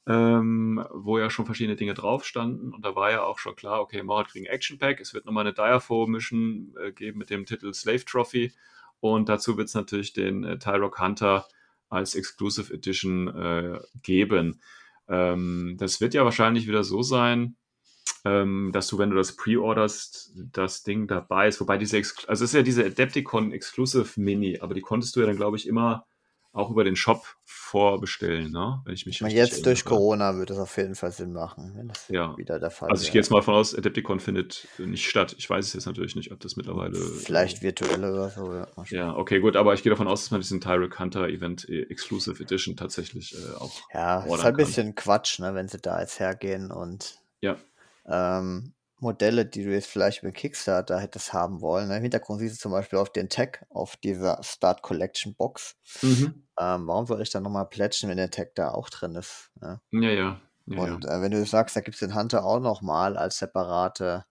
ähm, 0.06 0.84
wo 0.92 1.18
ja 1.18 1.30
schon 1.30 1.46
verschiedene 1.46 1.76
Dinge 1.76 1.94
drauf 1.94 2.24
standen. 2.24 2.72
Und 2.72 2.84
da 2.84 2.94
war 2.94 3.10
ja 3.10 3.22
auch 3.22 3.38
schon 3.38 3.56
klar, 3.56 3.80
okay, 3.80 4.02
Morat 4.02 4.28
kriegen 4.28 4.46
Action 4.46 4.78
Pack. 4.78 5.00
Es 5.00 5.14
wird 5.14 5.26
nochmal 5.26 5.46
eine 5.46 5.54
Diafo-Mission 5.54 6.74
äh, 6.82 6.92
geben 6.92 7.18
mit 7.18 7.30
dem 7.30 7.46
Titel 7.46 7.72
Slave 7.74 8.04
Trophy. 8.04 8.52
Und 9.00 9.28
dazu 9.28 9.56
wird 9.56 9.68
es 9.68 9.74
natürlich 9.74 10.12
den 10.12 10.44
äh, 10.44 10.58
Tyrock 10.58 11.00
Hunter 11.00 11.46
als 11.88 12.14
Exclusive 12.14 12.72
Edition 12.72 13.28
äh, 13.28 13.80
geben. 14.02 14.60
Ähm, 15.08 15.76
das 15.78 16.00
wird 16.00 16.14
ja 16.14 16.24
wahrscheinlich 16.24 16.66
wieder 16.66 16.84
so 16.84 17.02
sein, 17.02 17.56
ähm, 18.24 18.70
dass 18.72 18.88
du, 18.88 18.98
wenn 18.98 19.10
du 19.10 19.16
das 19.16 19.36
pre-orderst, 19.36 20.32
das 20.52 20.82
Ding 20.82 21.08
dabei 21.08 21.48
ist. 21.48 21.60
Wobei 21.60 21.78
diese, 21.78 21.96
Ex 21.98 22.26
also 22.26 22.44
es 22.44 22.50
ist 22.50 22.54
ja 22.54 22.62
diese 22.62 22.84
Adepticon 22.84 23.52
Exclusive 23.52 24.20
Mini, 24.20 24.58
aber 24.60 24.74
die 24.74 24.82
konntest 24.82 25.16
du 25.16 25.20
ja 25.20 25.26
dann, 25.26 25.36
glaube 25.36 25.56
ich, 25.56 25.66
immer 25.66 26.06
auch 26.52 26.70
über 26.70 26.84
den 26.84 26.96
Shop 26.96 27.24
vorbestellen, 27.44 28.50
ne? 28.50 28.80
Wenn 28.84 28.94
ich 28.94 29.06
mich 29.06 29.22
richtig 29.22 29.36
jetzt 29.38 29.66
durch. 29.66 29.84
Corona 29.84 30.36
wird 30.36 30.50
das 30.50 30.58
auf 30.58 30.76
jeden 30.76 30.94
Fall 30.94 31.12
Sinn 31.12 31.32
machen, 31.32 31.72
wenn 31.76 31.88
das 31.88 32.08
Ja. 32.08 32.36
wieder 32.36 32.58
der 32.58 32.70
Fall 32.70 32.90
Also 32.90 33.04
ich 33.04 33.12
gehe 33.12 33.20
jetzt 33.20 33.30
mal 33.30 33.42
von 33.42 33.54
aus, 33.54 33.74
Adepticon 33.74 34.18
findet 34.18 34.66
nicht 34.78 35.08
statt. 35.08 35.34
Ich 35.38 35.48
weiß 35.48 35.66
es 35.66 35.74
jetzt 35.74 35.86
natürlich 35.86 36.16
nicht, 36.16 36.32
ob 36.32 36.40
das 36.40 36.56
mittlerweile. 36.56 36.98
Vielleicht 36.98 37.62
virtuell 37.62 38.04
oder 38.04 38.30
so, 38.30 38.52
ja. 38.52 38.66
Ja, 38.90 39.16
okay, 39.16 39.38
gut, 39.38 39.54
aber 39.56 39.74
ich 39.74 39.82
gehe 39.82 39.90
davon 39.90 40.08
aus, 40.08 40.22
dass 40.22 40.30
man 40.32 40.40
diesen 40.40 40.60
Tyrek 40.60 40.98
Hunter 40.98 41.28
Event 41.28 41.68
äh, 41.68 41.82
Exclusive 41.82 42.42
Edition 42.42 42.76
tatsächlich 42.76 43.34
äh, 43.34 43.54
auch. 43.56 43.88
Ja, 43.94 44.24
ist 44.24 44.42
halt 44.42 44.54
ein 44.54 44.56
bisschen 44.56 44.94
Quatsch, 44.96 45.38
ne, 45.38 45.54
wenn 45.54 45.68
sie 45.68 45.78
da 45.78 46.00
jetzt 46.00 46.18
hergehen 46.18 46.72
und 46.72 47.20
Ja. 47.40 47.56
ähm, 48.06 48.74
Modelle, 49.00 49.46
die 49.46 49.64
du 49.64 49.72
jetzt 49.72 49.88
vielleicht 49.88 50.22
über 50.22 50.32
Kickstarter 50.32 50.98
hättest 51.00 51.32
haben 51.32 51.60
wollen. 51.60 51.88
Ne? 51.88 51.96
Im 51.96 52.02
Hintergrund 52.02 52.40
siehst 52.40 52.56
du 52.56 52.60
zum 52.60 52.72
Beispiel 52.72 52.98
auf 52.98 53.10
den 53.12 53.28
Tag, 53.28 53.66
auf 53.70 53.96
dieser 53.96 54.42
Start 54.42 54.82
Collection 54.82 55.34
Box. 55.34 55.76
Mhm. 56.02 56.46
ähm, 56.58 56.86
warum 56.86 57.06
soll 57.06 57.22
ich 57.22 57.30
dann 57.30 57.42
nochmal 57.42 57.68
plätschen, 57.68 58.08
wenn 58.10 58.16
der 58.18 58.30
Tag 58.30 58.54
da 58.54 58.70
auch 58.72 58.90
drin 58.90 59.14
ist? 59.16 59.50
Ja? 59.60 59.80
Ja, 59.92 60.10
ja. 60.10 60.40
ja. 60.66 60.80
Und 60.82 61.04
äh, 61.06 61.20
wenn 61.22 61.32
du 61.32 61.44
sagst, 61.46 61.76
da 61.76 61.80
gibt 61.80 61.94
es 61.96 62.00
den 62.00 62.14
Hunter 62.14 62.44
auch 62.44 62.60
nochmal 62.60 63.16
als 63.16 63.38
separate 63.38 64.26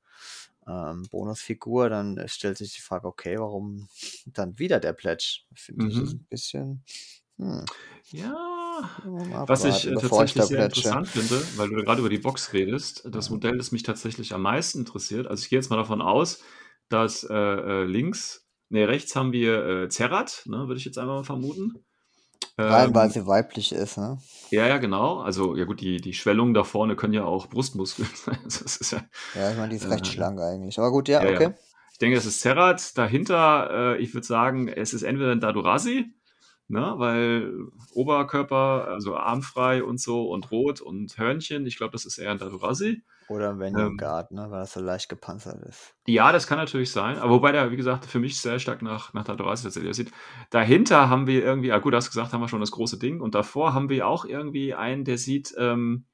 ähm, 0.67 1.07
Bonusfigur, 1.11 1.89
dann 1.89 2.21
stellt 2.27 2.57
sich 2.57 2.75
die 2.75 2.81
Frage, 2.81 3.07
okay, 3.07 3.37
warum 3.39 3.89
dann 4.25 4.59
wieder 4.59 4.79
der 4.79 4.93
Pledge? 4.93 5.41
Finde 5.55 5.87
ich 5.87 5.95
Mhm. 5.95 6.03
ist 6.03 6.13
ein 6.13 6.27
bisschen. 6.29 6.83
Hm, 7.37 7.65
Ja, 8.11 8.35
was 9.45 9.63
ich 9.65 9.87
äh, 9.87 9.95
ich 9.95 9.99
tatsächlich 9.99 10.33
da 10.33 10.47
sehr 10.47 10.57
plätsche. 10.57 10.89
interessant 10.89 11.07
finde, 11.09 11.41
weil 11.57 11.69
du 11.69 11.75
gerade 11.83 11.99
über 11.99 12.09
die 12.09 12.17
Box 12.17 12.53
redest, 12.53 13.07
das. 13.11 13.29
Modell, 13.29 13.57
das 13.57 13.71
mich 13.71 13.83
tatsächlich 13.83 14.33
am 14.33 14.41
meisten 14.41 14.79
interessiert. 14.79 15.27
Also 15.27 15.43
ich 15.43 15.49
gehe 15.49 15.59
jetzt 15.59 15.69
mal 15.69 15.77
davon 15.77 16.01
aus, 16.01 16.41
dass 16.89 17.23
äh, 17.23 17.33
äh, 17.33 17.83
links, 17.85 18.47
nee, 18.69 18.83
rechts 18.83 19.15
haben 19.15 19.31
wir 19.31 19.65
äh, 19.65 19.89
Zerrat, 19.89 20.43
ne, 20.45 20.67
würde 20.67 20.77
ich 20.77 20.85
jetzt 20.85 20.97
einmal 20.97 21.17
mal 21.17 21.23
vermuten. 21.23 21.85
Rein, 22.67 22.93
weil 22.95 23.09
Ähm, 23.09 23.11
sie 23.11 23.25
weiblich 23.27 23.71
ist, 23.71 23.97
ne? 23.97 24.17
ja, 24.51 24.67
ja, 24.67 24.77
genau. 24.77 25.19
Also, 25.19 25.55
ja 25.55 25.65
gut, 25.65 25.81
die, 25.81 25.97
die 25.97 26.13
Schwellungen 26.13 26.53
da 26.53 26.63
vorne 26.63 26.95
können 26.95 27.13
ja 27.13 27.25
auch 27.25 27.47
Brustmuskeln 27.47 28.09
sein. 28.15 28.39
Also, 28.43 28.63
das 28.63 28.77
ist 28.77 28.91
ja, 28.91 29.03
Ja, 29.33 29.51
ich 29.51 29.57
meine, 29.57 29.69
die 29.69 29.75
ist 29.77 29.89
recht 29.89 30.05
äh, 30.05 30.11
schlank 30.11 30.39
eigentlich. 30.39 30.77
Aber 30.79 30.91
gut, 30.91 31.07
ja, 31.07 31.23
ja, 31.23 31.29
ja. 31.29 31.29
okay. 31.29 31.55
Ich 31.91 31.97
denke, 31.99 32.17
es 32.17 32.25
ist 32.25 32.41
Zerrat. 32.41 32.97
Dahinter, 32.97 33.95
äh, 33.95 34.01
ich 34.01 34.13
würde 34.13 34.25
sagen, 34.25 34.67
es 34.67 34.93
ist 34.93 35.03
entweder 35.03 35.31
ein 35.31 35.39
Dadurasi, 35.41 36.13
ne, 36.69 36.93
weil 36.97 37.53
Oberkörper, 37.93 38.87
also 38.87 39.15
armfrei 39.17 39.83
und 39.83 39.99
so 39.99 40.29
und 40.29 40.51
rot 40.51 40.81
und 40.81 41.17
Hörnchen. 41.17 41.65
Ich 41.65 41.77
glaube, 41.77 41.91
das 41.93 42.05
ist 42.05 42.17
eher 42.17 42.31
ein 42.31 42.37
Dadurasi. 42.39 43.03
Oder 43.27 43.51
ein 43.51 43.59
Ähm, 43.75 43.99
Vanguard, 43.99 44.31
ne? 44.31 44.49
Weil 44.51 44.61
das 44.61 44.73
so 44.73 44.81
leicht 44.81 45.09
gepanzert 45.09 45.61
ist. 45.63 45.95
ja, 46.07 46.31
das 46.31 46.47
kann 46.47 46.57
natürlich 46.57 46.91
sein. 46.91 47.17
Aber 47.19 47.31
wobei 47.35 47.51
der, 47.51 47.71
wie 47.71 47.77
gesagt, 47.77 48.05
für 48.05 48.19
mich 48.19 48.39
sehr 48.41 48.59
stark 48.59 48.81
nach, 48.81 49.13
nach 49.13 49.23
Dadurasi 49.25 49.63
tatsächlich 49.63 49.91
aussieht. 49.91 50.11
Dahinter 50.49 51.09
haben 51.09 51.27
wir 51.27 51.43
irgendwie, 51.43 51.71
ah 51.71 51.77
gut, 51.79 51.93
du 51.93 51.97
hast 51.97 52.09
gesagt, 52.09 52.33
haben 52.33 52.41
wir 52.41 52.47
schon 52.47 52.59
das 52.61 52.71
große 52.71 52.97
Ding. 52.97 53.21
Und 53.21 53.35
davor 53.35 53.73
haben 53.73 53.89
wir 53.89 54.07
auch 54.07 54.25
irgendwie 54.25 54.73
einen, 54.73 55.05
der 55.05 55.17
sieht 55.19 55.53
ähm, 55.57 56.05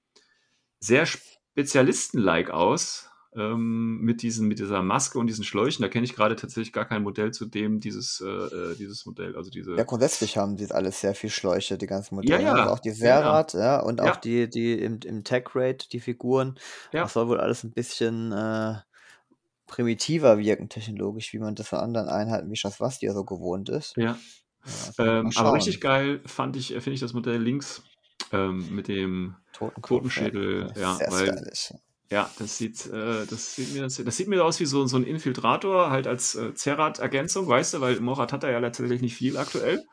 sehr 0.79 1.05
Spezialisten-like 1.05 2.49
aus. 2.51 3.09
Ähm, 3.35 3.99
mit, 3.99 4.21
diesen, 4.21 4.47
mit 4.47 4.59
dieser 4.59 4.81
Maske 4.81 5.19
und 5.19 5.27
diesen 5.27 5.43
Schläuchen. 5.43 5.81
Da 5.83 5.89
kenne 5.89 6.05
ich 6.05 6.15
gerade 6.15 6.35
tatsächlich 6.37 6.71
gar 6.71 6.85
kein 6.85 7.03
Modell 7.03 7.33
zu 7.33 7.45
dem 7.45 7.81
dieses, 7.81 8.21
äh, 8.21 8.27
äh, 8.27 8.75
dieses 8.77 9.05
Modell. 9.05 9.35
Also 9.35 9.51
Ja, 9.51 9.83
diese. 9.83 9.85
grundsätzlich 9.85 10.37
haben 10.37 10.55
die 10.55 10.71
alles 10.71 11.01
sehr 11.01 11.15
viel 11.15 11.29
Schläuche, 11.29 11.77
die 11.77 11.85
ganzen 11.87 12.15
Ja, 12.21 12.37
Modelle. 12.37 12.49
Also 12.49 12.63
ja. 12.63 12.73
auch 12.73 12.79
die 12.79 12.91
Ja, 12.91 13.19
ja. 13.21 13.45
Ja, 13.53 13.79
und 13.81 13.99
auch 13.99 14.05
Ja, 14.07 14.21
die, 14.21 14.49
die 14.49 14.73
im, 14.79 14.99
im 15.03 15.23
Tech-Rate, 15.25 15.89
die 15.89 15.99
Figuren. 15.99 16.57
ja. 16.93 17.03
Das 17.03 17.13
soll 17.13 17.27
wohl 17.27 17.39
alles 17.41 17.63
ein 17.65 17.71
bisschen 17.71 18.31
äh, 18.31 18.75
primitiver 19.67 20.37
wirken, 20.37 20.69
technologisch, 20.69 21.33
wie 21.33 21.39
man 21.39 21.55
das 21.55 21.67
von 21.67 21.79
anderen 21.79 22.07
Einheiten 22.07 22.49
wie 22.51 22.55
Schaswastia 22.55 23.13
so 23.13 23.25
gewohnt 23.25 23.69
ist. 23.69 23.95
Ja. 23.97 24.17
Ja, 24.65 24.71
also 24.87 25.03
Ähm, 25.03 25.31
aber 25.35 25.53
richtig 25.53 25.81
geil 25.81 26.21
fand 26.25 26.55
ich, 26.55 26.67
finde 26.69 26.91
ich 26.93 26.99
das 26.99 27.13
Modell 27.13 27.41
links 27.41 27.83
ähm, 28.31 28.73
mit 28.73 28.87
dem 28.87 29.35
Totenkopf, 29.53 30.15
ja. 30.17 30.23
Totenschädel, 30.23 30.73
ja, 30.75 30.95
sehr 30.95 31.11
weil. 31.11 31.51
Ja, 32.11 32.29
das 32.37 32.57
sieht, 32.57 32.85
äh, 32.87 33.25
das 33.25 33.55
sieht 33.55 33.73
mir, 33.73 33.81
das, 33.81 33.95
das 33.95 34.17
sieht 34.17 34.27
mir 34.27 34.43
aus 34.43 34.59
wie 34.59 34.65
so, 34.65 34.85
so 34.85 34.97
ein 34.97 35.03
Infiltrator, 35.03 35.89
halt 35.89 36.05
als 36.07 36.35
äh, 36.35 36.53
Zerrat-Ergänzung, 36.53 37.47
weißt 37.47 37.75
du, 37.75 37.81
weil 37.81 37.99
Morat 37.99 38.31
hat 38.31 38.43
da 38.43 38.51
ja 38.51 38.61
tatsächlich 38.61 39.01
nicht 39.01 39.15
viel 39.15 39.37
aktuell. 39.37 39.83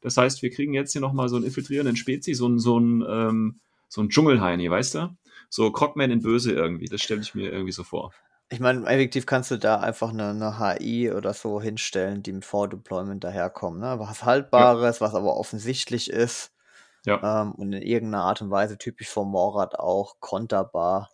Das 0.00 0.16
heißt, 0.16 0.42
wir 0.42 0.50
kriegen 0.50 0.72
jetzt 0.72 0.92
hier 0.92 1.00
nochmal 1.00 1.28
so 1.28 1.36
einen 1.36 1.44
infiltrierenden 1.44 1.96
Spezi, 1.96 2.34
so 2.34 2.48
ein, 2.48 2.58
so 2.58 2.78
ein, 2.78 3.04
ähm, 3.06 3.60
so 3.88 4.00
ein 4.00 4.08
Dschungelheini, 4.08 4.70
weißt 4.70 4.94
du? 4.94 5.16
So 5.50 5.70
Crockman 5.70 6.10
in 6.10 6.22
Böse 6.22 6.52
irgendwie, 6.52 6.86
das 6.86 7.02
stelle 7.02 7.20
ich 7.20 7.34
mir 7.34 7.52
irgendwie 7.52 7.72
so 7.72 7.84
vor. 7.84 8.12
Ich 8.48 8.60
meine, 8.60 8.86
effektiv 8.86 9.26
kannst 9.26 9.50
du 9.50 9.58
da 9.58 9.80
einfach 9.80 10.10
eine, 10.10 10.30
eine 10.30 10.58
HI 10.58 11.10
oder 11.12 11.34
so 11.34 11.60
hinstellen, 11.60 12.22
die 12.22 12.32
mit 12.32 12.44
Vor-Deployment 12.44 13.22
daherkommen. 13.22 13.80
Ne? 13.80 13.98
Was 13.98 14.20
Ja, 14.20 14.26
Haltbares, 14.26 15.00
was 15.00 15.14
aber 15.14 15.36
offensichtlich 15.36 16.10
ist 16.10 16.52
ja, 17.04 17.42
ähm, 17.42 17.52
und 17.52 17.72
in 17.72 17.82
irgendeiner 17.82 18.24
Art 18.24 18.42
und 18.42 18.50
Weise 18.50 18.78
typisch 18.78 19.08
vom 19.08 19.30
Morat 19.30 19.78
auch 19.78 20.20
konterbar 20.20 21.10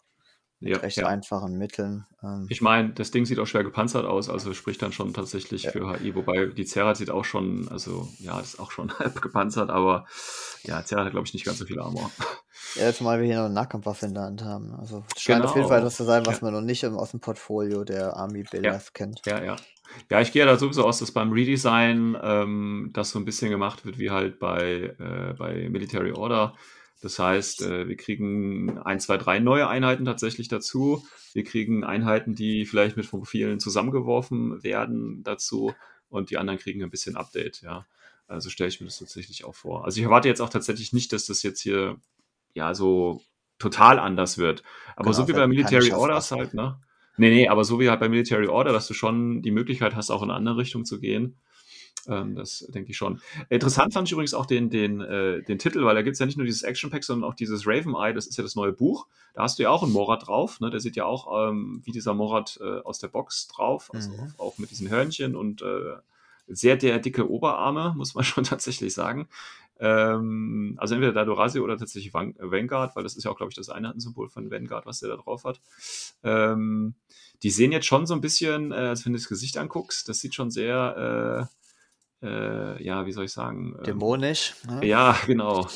ja, 0.61 0.79
recht 0.79 0.97
ja. 0.97 1.07
einfachen 1.07 1.57
Mitteln. 1.57 2.05
Ähm, 2.23 2.47
Ich 2.49 2.61
meine, 2.61 2.91
das 2.91 3.11
Ding 3.11 3.27
sieht 3.27 3.39
auch 3.39 3.47
schwer 3.47 3.65
gepanzert 3.65 4.05
aus, 4.05 4.29
also 4.29 4.53
spricht 4.55 4.83
dann 4.83 4.93
schon 4.93 5.15
tatsächlich 5.15 5.65
ja. 5.65 5.71
für 5.71 5.99
HI, 6.01 6.15
wobei 6.15 6.47
die 6.47 6.65
Zerrat 6.65 6.97
sieht 6.97 7.11
auch 7.11 7.25
schon, 7.25 7.69
also 7.69 8.09
ja, 8.19 8.41
ist 8.41 8.59
auch 8.59 8.71
schon 8.71 8.93
halb 8.99 9.21
gepanzert, 9.23 9.71
aber 9.71 10.07
ja, 10.65 10.85
Zerrat 10.85 11.07
hat, 11.07 11.13
glaube 11.13 11.27
ich, 11.27 11.35
nicht 11.35 11.45
ganz 11.47 11.59
so 11.59 11.65
viel 11.65 11.79
Armor. 11.81 12.11
Ja, 12.75 12.93
zumal 12.93 13.21
wir 13.21 13.27
hier 13.27 13.37
noch 13.37 13.45
eine 13.45 13.55
Nahkampfwaffe 13.55 14.07
in 14.07 14.15
der 14.15 14.25
Hand 14.25 14.43
haben. 14.45 14.75
Also 14.75 15.05
es 15.15 15.23
scheint 15.23 15.45
auf 15.45 15.55
jeden 15.55 15.69
Fall 15.69 15.79
Genau. 15.79 15.87
das 15.87 15.97
zu 15.97 16.05
sein, 16.05 16.27
was 16.27 16.41
Ja, 16.41 16.45
man 16.45 16.55
noch 16.55 16.61
nicht 16.61 16.83
im, 16.83 16.97
aus 16.97 17.13
dem 17.13 17.21
Portfolio 17.21 17.85
der 17.85 18.17
Army 18.17 18.41
ja. 18.41 18.51
Builders 18.51 18.93
kennt. 18.93 19.21
Ja, 19.27 19.43
ja. 19.43 19.57
Ja, 20.11 20.21
ich 20.21 20.33
gehe 20.33 20.45
ja 20.45 20.47
da 20.47 20.59
sowieso 20.59 20.85
aus, 20.85 20.99
dass 20.99 21.13
beim 21.13 21.33
Redesign 21.33 22.15
ähm, 22.21 22.91
das 22.93 23.11
so 23.11 23.19
ein 23.19 23.25
bisschen 23.25 23.51
gemacht 23.51 23.87
wird 23.87 23.99
wie 23.99 24.11
halt 24.11 24.39
bei, 24.39 24.95
äh, 24.99 25.35
bei 25.39 25.69
Military 25.71 26.13
Order. 26.13 26.55
Das 27.01 27.19
heißt, 27.19 27.63
äh, 27.63 27.89
wir 27.89 27.97
kriegen 27.97 28.79
ein, 28.79 28.99
zwei, 29.01 29.19
drei 29.19 29.39
neue 29.39 29.69
Einheiten 29.69 30.05
tatsächlich 30.05 30.49
dazu. 30.49 31.07
Wir 31.33 31.45
kriegen 31.45 31.85
Einheiten, 31.85 32.35
die 32.35 32.67
vielleicht 32.67 32.97
mit 32.97 33.09
Profilen 33.09 33.61
zusammengeworfen 33.61 34.63
werden 34.63 35.23
dazu 35.23 35.75
und 36.09 36.31
die 36.31 36.39
anderen 36.39 36.59
kriegen 36.59 36.83
ein 36.83 36.91
bisschen 36.91 37.17
Update, 37.17 37.63
ja. 37.63 37.87
Also 38.27 38.51
stelle 38.51 38.69
ich 38.69 38.81
mir 38.81 38.87
das 38.87 38.99
tatsächlich 38.99 39.45
auch 39.45 39.55
vor. 39.55 39.85
Also 39.85 40.01
ich 40.01 40.05
erwarte 40.05 40.29
jetzt 40.29 40.41
auch 40.41 40.51
tatsächlich 40.51 40.93
nicht, 40.93 41.13
dass 41.13 41.27
das 41.27 41.43
jetzt 41.43 41.61
hier 41.61 41.97
ja 42.53 42.75
so 42.75 43.23
total 43.59 43.99
anders 43.99 44.37
wird. 44.37 44.63
Aber 44.97 45.11
Genau, 45.11 45.17
so 45.17 45.29
wie 45.29 45.33
bei 45.33 45.47
Military 45.47 45.93
Orders 45.93 46.31
halt, 46.31 46.53
ne? 46.53 46.79
Nee, 47.17 47.31
nee, 47.31 47.49
aber 47.49 47.65
so 47.65 47.81
wie 47.81 47.89
halt 47.89 48.01
bei 48.01 48.09
Military 48.09 48.47
Order, 48.47 48.73
dass 48.73 48.87
du 48.87 48.95
schon 48.95 49.43
die 49.43 49.51
Möglichkeit 49.51 49.97
hast, 49.97 50.11
auch 50.11 50.23
in 50.23 50.31
eine 50.31 50.37
andere 50.37 50.59
Richtung 50.59 50.85
zu 50.85 51.01
gehen. 51.01 51.37
Ähm, 52.07 52.35
das 52.35 52.67
denke 52.69 52.91
ich 52.91 52.97
schon. 52.97 53.21
Interessant 53.49 53.93
fand 53.93 54.09
ich 54.09 54.13
übrigens 54.13 54.35
auch 54.35 54.47
den, 54.47 54.71
den, 54.71 55.01
äh, 55.01 55.43
den 55.43 55.59
Titel, 55.59 55.85
weil 55.85 55.95
da 55.95 56.03
gibt 56.03 56.15
es 56.15 56.21
ja 56.21 56.27
nicht 56.27 56.37
nur 56.39 56.47
dieses 56.47 56.63
Action 56.63 56.91
Pack, 56.91 57.05
sondern 57.05 57.29
auch 57.29 57.35
dieses 57.35 57.67
Raven 57.67 57.95
Eye, 57.95 58.15
das 58.15 58.27
ist 58.27 58.37
ja 58.37 58.43
das 58.43 58.55
neue 58.55 58.73
Buch. 58.73 59.07
Da 59.35 59.43
hast 59.43 59.59
du 59.59 59.65
ja 59.65 59.71
auch 59.71 59.83
einen 59.83 59.93
Morat 59.93 60.27
drauf, 60.27 60.61
ne? 60.61 60.71
Der 60.71 60.81
sieht 60.81 60.97
ja 60.97 61.05
auch 61.05 61.49
ähm, 61.51 61.81
wie 61.85 61.93
dieser 61.93 62.15
Morat 62.15 62.59
äh, 62.63 62.81
aus 62.81 62.99
der 62.99 63.09
Box 63.09 63.49
drauf, 63.49 63.91
also 63.95 64.11
Mhm. 64.11 64.33
auch, 64.39 64.47
auch 64.47 64.59
mit 64.59 64.71
diesen 64.71 64.89
Hörnchen 64.89 65.35
und 65.37 65.63
äh, 65.63 65.97
sehr 66.47 66.77
der 66.77 66.99
dicke 66.99 67.29
Oberarme, 67.31 67.95
muss 67.97 68.15
man 68.15 68.25
schon 68.25 68.45
tatsächlich 68.45 68.95
sagen. 68.95 69.29
Ähm, 69.81 70.75
also 70.79 70.95
entweder 70.95 71.13
Dadorasi 71.13 71.61
oder 71.61 71.77
tatsächlich 71.77 72.13
Van 72.13 72.35
Vanguard, 72.39 72.97
weil 72.97 73.05
das 73.05 73.17
ist 73.17 73.25
ja 73.25 73.31
auch, 73.31 73.37
glaube 73.37 73.51
ich, 73.51 73.57
das 73.57 73.69
Einheitensymbol 73.69 74.29
von 74.29 74.51
Vanguard, 74.51 74.87
was 74.87 75.01
der 75.01 75.11
da 75.11 75.17
drauf 75.17 75.45
hat. 75.45 75.61
Ähm, 76.25 76.95
die 77.45 77.51
sehen 77.51 77.71
jetzt 77.71 77.87
schon 77.87 78.07
so 78.07 78.15
ein 78.15 78.21
bisschen, 78.21 78.73
äh, 78.73 78.77
also 78.77 79.05
wenn 79.05 79.13
du 79.13 79.19
das 79.19 79.29
Gesicht 79.29 79.57
anguckst, 79.57 80.09
das 80.09 80.19
sieht 80.19 80.35
schon 80.35 80.51
sehr, 80.51 81.49
äh, 82.23 82.27
äh, 82.27 82.83
ja, 82.83 83.07
wie 83.07 83.13
soll 83.13 83.25
ich 83.25 83.33
sagen? 83.33 83.75
Ähm, 83.79 83.85
Dämonisch. 83.85 84.55
Ne? 84.69 84.87
ja, 84.87 85.17
genau. 85.27 85.69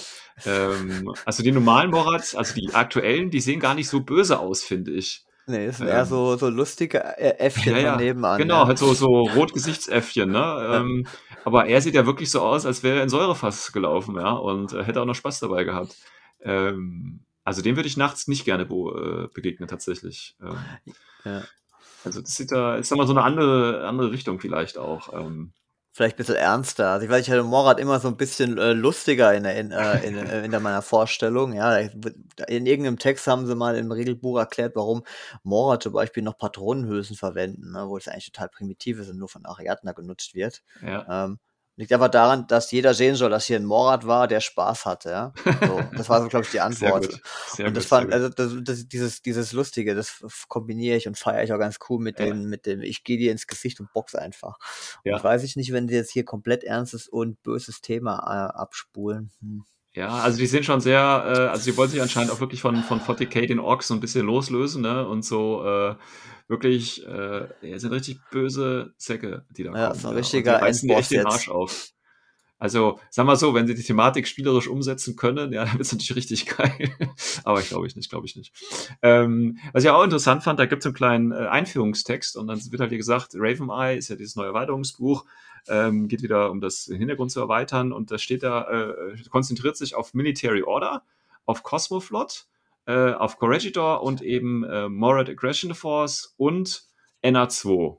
Ähm, 0.44 1.14
also 1.24 1.42
die 1.42 1.52
normalen 1.52 1.90
Morats, 1.90 2.34
also 2.34 2.54
die 2.54 2.74
aktuellen, 2.74 3.30
die 3.30 3.40
sehen 3.40 3.60
gar 3.60 3.74
nicht 3.74 3.88
so 3.88 4.00
böse 4.00 4.38
aus, 4.38 4.62
finde 4.62 4.92
ich. 4.92 5.24
Nee, 5.46 5.66
das 5.66 5.78
sind 5.78 5.88
eher 5.88 6.00
Ähm, 6.00 6.06
so, 6.06 6.36
so 6.36 6.48
lustige 6.48 7.04
Ä- 7.04 7.38
Äffchen 7.38 7.72
ja, 7.74 7.78
ja, 7.80 7.96
nebenan. 7.96 8.38
genau, 8.40 8.60
Ja. 8.60 8.66
halt 8.66 8.78
so, 8.78 8.92
so 8.92 9.06
Rotgesichtsäffchen, 9.06 10.30
ne? 10.30 10.68
Ähm, 10.70 11.06
aber 11.44 11.66
er 11.66 11.80
sieht 11.80 11.94
ja 11.94 12.06
wirklich 12.06 12.30
so 12.30 12.40
aus, 12.40 12.64
als 12.64 12.82
wäre 12.82 12.98
er 12.98 13.02
in 13.02 13.08
Säurefass 13.08 13.72
gelaufen, 13.72 14.16
ja, 14.16 14.32
und 14.32 14.72
äh, 14.72 14.84
hätte 14.84 15.00
auch 15.00 15.04
noch 15.06 15.14
Spaß 15.16 15.40
dabei 15.40 15.64
gehabt. 15.64 15.96
Ähm, 16.40 17.20
also 17.44 17.60
dem 17.62 17.74
würde 17.76 17.88
ich 17.88 17.96
nachts 17.96 18.28
nicht 18.28 18.44
gerne 18.44 18.64
be 18.64 19.28
äh, 19.30 19.34
begegnen, 19.34 19.68
tatsächlich. 19.68 20.36
Ähm, 20.40 20.56
Ja. 21.24 21.42
also 22.04 22.20
das 22.20 22.36
sieht 22.36 22.52
da, 22.52 22.76
ist 22.76 22.90
da 22.92 22.96
mal 22.96 23.06
so 23.06 23.12
eine 23.12 23.22
andere, 23.22 23.86
andere 23.86 24.12
Richtung 24.12 24.38
vielleicht 24.40 24.78
auch. 24.78 25.12
Ähm, 25.12 25.52
Vielleicht 25.94 26.14
ein 26.14 26.18
bisschen 26.18 26.36
ernster. 26.36 26.88
Also 26.90 27.04
ich 27.04 27.10
weiß, 27.10 27.22
ich 27.26 27.30
hatte 27.30 27.42
Morat 27.42 27.78
immer 27.78 28.00
so 28.00 28.08
ein 28.08 28.16
bisschen 28.16 28.56
äh, 28.56 28.72
lustiger 28.72 29.34
in, 29.34 29.42
der- 29.42 29.56
in, 29.58 29.72
äh, 29.72 29.98
in, 30.06 30.16
in 30.44 30.50
der 30.50 30.60
meiner 30.60 30.80
Vorstellung. 30.80 31.52
Ja, 31.52 31.76
in 31.76 32.64
irgendeinem 32.66 32.98
Text 32.98 33.26
haben 33.26 33.46
sie 33.46 33.54
mal 33.54 33.76
im 33.76 33.92
Regelbuch 33.92 34.38
erklärt, 34.38 34.74
warum 34.74 35.04
Morat 35.42 35.82
zum 35.82 35.92
Beispiel 35.92 36.22
noch 36.22 36.38
Patronenhülsen 36.38 37.16
verwenden, 37.16 37.72
ne, 37.72 37.88
wo 37.88 37.98
es 37.98 38.08
eigentlich 38.08 38.32
total 38.32 38.48
primitiv 38.48 38.98
ist 39.00 39.10
und 39.10 39.18
nur 39.18 39.28
von 39.28 39.44
Ariadna 39.44 39.92
genutzt 39.92 40.34
wird. 40.34 40.62
ja, 40.80 41.08
Ähm, 41.08 41.38
liegt 41.76 41.92
einfach 41.92 42.08
daran, 42.08 42.46
dass 42.46 42.70
jeder 42.70 42.94
sehen 42.94 43.14
soll, 43.14 43.30
dass 43.30 43.46
hier 43.46 43.58
ein 43.58 43.64
Morat 43.64 44.06
war, 44.06 44.28
der 44.28 44.40
Spaß 44.40 44.84
hatte. 44.84 45.10
Ja? 45.10 45.32
So, 45.44 45.80
das 45.96 46.08
war 46.08 46.22
so, 46.22 46.28
glaube 46.28 46.44
ich, 46.44 46.50
die 46.50 46.56
sehr 46.58 46.64
Antwort. 46.64 47.08
gut, 47.08 47.20
sehr 47.54 47.66
Und 47.66 47.76
das 47.76 47.84
gut, 47.84 47.88
sehr 47.88 47.98
fand, 48.00 48.12
also 48.12 48.28
das, 48.28 48.52
das, 48.62 48.88
dieses, 48.88 49.22
dieses 49.22 49.52
Lustige, 49.52 49.94
das 49.94 50.22
kombiniere 50.48 50.96
ich 50.96 51.08
und 51.08 51.18
feiere 51.18 51.44
ich 51.44 51.52
auch 51.52 51.58
ganz 51.58 51.78
cool 51.88 52.00
mit 52.00 52.18
Ja, 52.18 52.26
dem, 52.26 52.48
mit 52.48 52.66
dem, 52.66 52.82
ich 52.82 53.04
gehe 53.04 53.18
dir 53.18 53.32
ins 53.32 53.46
Gesicht 53.46 53.80
und 53.80 53.92
box 53.92 54.14
einfach. 54.14 54.58
Und 55.04 55.12
ja. 55.12 55.22
weiß 55.22 55.42
ich 55.44 55.56
nicht, 55.56 55.72
wenn 55.72 55.86
die 55.86 55.94
jetzt 55.94 56.12
hier 56.12 56.24
komplett 56.24 56.64
ernstes 56.64 57.08
und 57.08 57.42
böses 57.42 57.80
Thema 57.80 58.18
äh, 58.18 58.58
abspulen. 58.58 59.30
Hm. 59.40 59.64
Ja, 59.94 60.08
also 60.08 60.38
die 60.38 60.46
sind 60.46 60.64
schon 60.64 60.80
sehr, 60.80 61.00
äh, 61.00 61.38
also 61.48 61.70
die 61.70 61.76
wollen 61.76 61.90
sich 61.90 62.00
anscheinend 62.00 62.32
auch 62.32 62.40
wirklich 62.40 62.62
von, 62.62 62.82
von 62.82 63.00
40k 63.00 63.46
den 63.46 63.58
Orks 63.58 63.88
so 63.88 63.94
ein 63.94 64.00
bisschen 64.00 64.26
loslösen, 64.26 64.82
ne? 64.82 65.06
Und 65.06 65.22
so 65.24 65.64
äh, 65.66 65.96
wirklich, 66.48 67.06
äh, 67.06 67.48
ja, 67.60 67.78
sind 67.78 67.92
richtig 67.92 68.18
böse 68.30 68.94
Säcke, 68.96 69.44
die 69.50 69.64
da 69.64 69.74
Ja, 69.74 69.88
kommen. 69.88 69.98
so 69.98 70.08
ein 70.08 70.16
Ja. 70.16 70.30
Und 70.32 70.46
die 70.48 70.54
richtiger 70.54 70.62
Endboss 70.62 70.80
echt 70.98 71.10
den 71.10 71.26
Arsch 71.26 71.46
jetzt. 71.46 71.54
auf. 71.54 71.88
Also, 72.62 73.00
sagen 73.10 73.26
wir 73.26 73.34
so, 73.34 73.54
wenn 73.54 73.66
sie 73.66 73.74
die 73.74 73.82
Thematik 73.82 74.28
spielerisch 74.28 74.68
umsetzen 74.68 75.16
können, 75.16 75.52
ja, 75.52 75.64
dann 75.64 75.72
wird 75.72 75.82
es 75.82 75.90
natürlich 75.90 76.14
richtig 76.14 76.46
geil. 76.46 76.94
Aber 77.42 77.58
ich 77.58 77.68
glaube 77.68 77.88
ich 77.88 77.96
nicht, 77.96 78.08
glaube 78.08 78.24
ich 78.24 78.36
nicht. 78.36 78.54
Ähm, 79.02 79.58
was 79.72 79.82
ich 79.82 79.90
auch 79.90 80.04
interessant 80.04 80.44
fand, 80.44 80.60
da 80.60 80.66
gibt 80.66 80.82
es 80.82 80.86
einen 80.86 80.94
kleinen 80.94 81.32
äh, 81.32 81.48
Einführungstext 81.48 82.36
und 82.36 82.46
dann 82.46 82.60
wird 82.70 82.80
halt 82.80 82.90
hier 82.90 82.98
gesagt, 82.98 83.32
Raven 83.34 83.68
Eye 83.68 83.98
ist 83.98 84.10
ja 84.10 84.14
dieses 84.14 84.36
neue 84.36 84.46
Erweiterungsbuch, 84.46 85.24
ähm, 85.66 86.06
geht 86.06 86.22
wieder 86.22 86.52
um 86.52 86.60
das 86.60 86.84
Hintergrund 86.84 87.32
zu 87.32 87.40
erweitern 87.40 87.92
und 87.92 88.12
da 88.12 88.18
steht 88.18 88.44
da, 88.44 88.70
äh, 88.70 89.16
konzentriert 89.28 89.76
sich 89.76 89.96
auf 89.96 90.14
Military 90.14 90.62
Order, 90.62 91.02
auf 91.46 91.64
Cosmoflot, 91.64 92.46
äh, 92.86 93.10
auf 93.10 93.38
Corregidor 93.40 94.04
und 94.04 94.22
eben 94.22 94.62
äh, 94.62 94.88
Morad 94.88 95.28
Aggression 95.28 95.74
Force 95.74 96.32
und 96.36 96.84
NA2. 97.24 97.96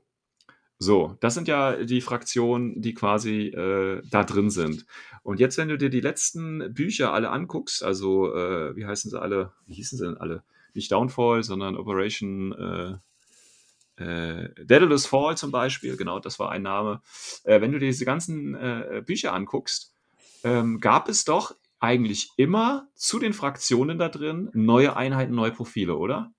So, 0.84 1.16
das 1.20 1.32
sind 1.32 1.48
ja 1.48 1.76
die 1.82 2.02
Fraktionen, 2.02 2.82
die 2.82 2.92
quasi 2.92 3.46
äh, 3.46 4.02
da 4.10 4.22
drin 4.22 4.50
sind. 4.50 4.84
Und 5.22 5.40
jetzt, 5.40 5.56
wenn 5.56 5.68
du 5.68 5.78
dir 5.78 5.88
die 5.88 6.02
letzten 6.02 6.74
Bücher 6.74 7.14
alle 7.14 7.30
anguckst, 7.30 7.82
also 7.82 8.34
äh, 8.34 8.76
wie 8.76 8.84
heißen 8.84 9.10
sie 9.10 9.18
alle, 9.18 9.52
wie 9.66 9.72
hießen 9.72 9.96
sie 9.96 10.04
denn 10.04 10.18
alle? 10.18 10.42
Nicht 10.74 10.92
Downfall, 10.92 11.42
sondern 11.42 11.76
Operation 11.76 12.52
äh, 12.52 14.02
äh, 14.04 14.50
Daedalus 14.62 15.06
Fall 15.06 15.38
zum 15.38 15.50
Beispiel, 15.50 15.96
genau, 15.96 16.18
das 16.18 16.38
war 16.38 16.50
ein 16.50 16.62
Name. 16.62 17.00
Äh, 17.44 17.62
wenn 17.62 17.72
du 17.72 17.78
dir 17.78 17.86
diese 17.86 18.04
ganzen 18.04 18.54
äh, 18.54 19.02
Bücher 19.06 19.32
anguckst, 19.32 19.94
ähm, 20.42 20.80
gab 20.80 21.08
es 21.08 21.24
doch 21.24 21.56
eigentlich 21.80 22.28
immer 22.36 22.88
zu 22.94 23.18
den 23.18 23.32
Fraktionen 23.32 23.96
da 23.96 24.10
drin 24.10 24.50
neue 24.52 24.96
Einheiten, 24.96 25.34
neue 25.34 25.52
Profile, 25.52 25.96
oder? 25.96 26.30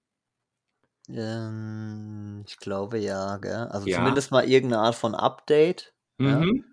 Ähm, 1.10 2.44
ich 2.48 2.58
glaube 2.58 2.98
ja, 3.00 3.38
gell? 3.38 3.68
Also 3.70 3.88
Ja. 3.88 3.88
zumindest 3.88 4.32
mal 4.32 4.48
irgendeine 4.50 4.82
Art 4.84 4.96
von 4.96 5.16
Update. 5.16 5.94
Ja. 6.22 6.46
Mhm. 6.46 6.64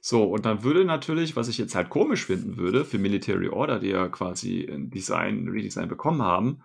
So, 0.00 0.24
und 0.24 0.46
dann 0.46 0.64
würde 0.64 0.84
natürlich, 0.84 1.36
was 1.36 1.48
ich 1.48 1.58
jetzt 1.58 1.74
halt 1.74 1.90
komisch 1.90 2.26
finden 2.26 2.56
würde, 2.56 2.84
für 2.84 2.98
Military 2.98 3.48
Order, 3.48 3.78
die 3.80 3.88
ja 3.90 4.08
quasi 4.08 4.64
ein 4.70 4.90
Design, 4.90 5.48
Redesign 5.48 5.88
bekommen 5.88 6.22
haben, 6.22 6.62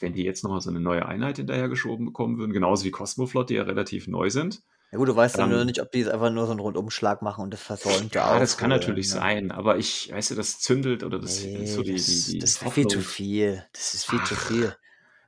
wenn 0.00 0.14
die 0.14 0.24
jetzt 0.24 0.44
nochmal 0.44 0.60
so 0.60 0.70
eine 0.70 0.80
neue 0.80 1.06
Einheit 1.06 1.38
hinterhergeschoben 1.38 2.06
bekommen 2.06 2.38
würden, 2.38 2.52
genauso 2.52 2.84
wie 2.84 2.90
Cosmoflot, 2.92 3.50
die 3.50 3.54
ja 3.54 3.64
relativ 3.64 4.08
neu 4.08 4.30
sind. 4.30 4.62
Ja 4.92 4.98
gut, 4.98 5.08
du 5.08 5.16
weißt 5.16 5.38
dann 5.38 5.50
Ähm, 5.50 5.50
nur 5.50 5.64
nicht, 5.64 5.80
ob 5.82 5.90
die 5.90 5.98
jetzt 5.98 6.08
einfach 6.10 6.30
nur 6.30 6.46
so 6.46 6.52
einen 6.52 6.60
Rundumschlag 6.60 7.20
machen 7.20 7.42
und 7.42 7.50
das 7.52 7.60
versäumte 7.62 8.24
Ja, 8.24 8.38
das 8.38 8.56
kann 8.58 8.68
aufholen, 8.68 8.68
natürlich 8.70 9.08
ne? 9.08 9.10
sein, 9.10 9.50
aber 9.50 9.76
ich, 9.78 10.10
weißt 10.12 10.30
du, 10.32 10.34
das 10.36 10.60
zündelt 10.60 11.02
oder 11.02 11.18
das 11.18 11.44
ist 11.46 11.72
so 11.74 11.82
Nee, 11.82 11.84
die, 11.84 12.02
das, 12.04 12.04
die, 12.04 12.22
die 12.24 12.54
das 12.54 12.62
ist 12.62 12.70
viel 12.70 12.86
zu 12.86 13.00
Hoffnung. 13.00 13.00
viel. 13.00 13.66
Das 13.72 13.94
ist 13.94 14.04
viel 14.04 14.22
zu 14.22 14.34
Ach, 14.34 14.36
viel. 14.36 14.76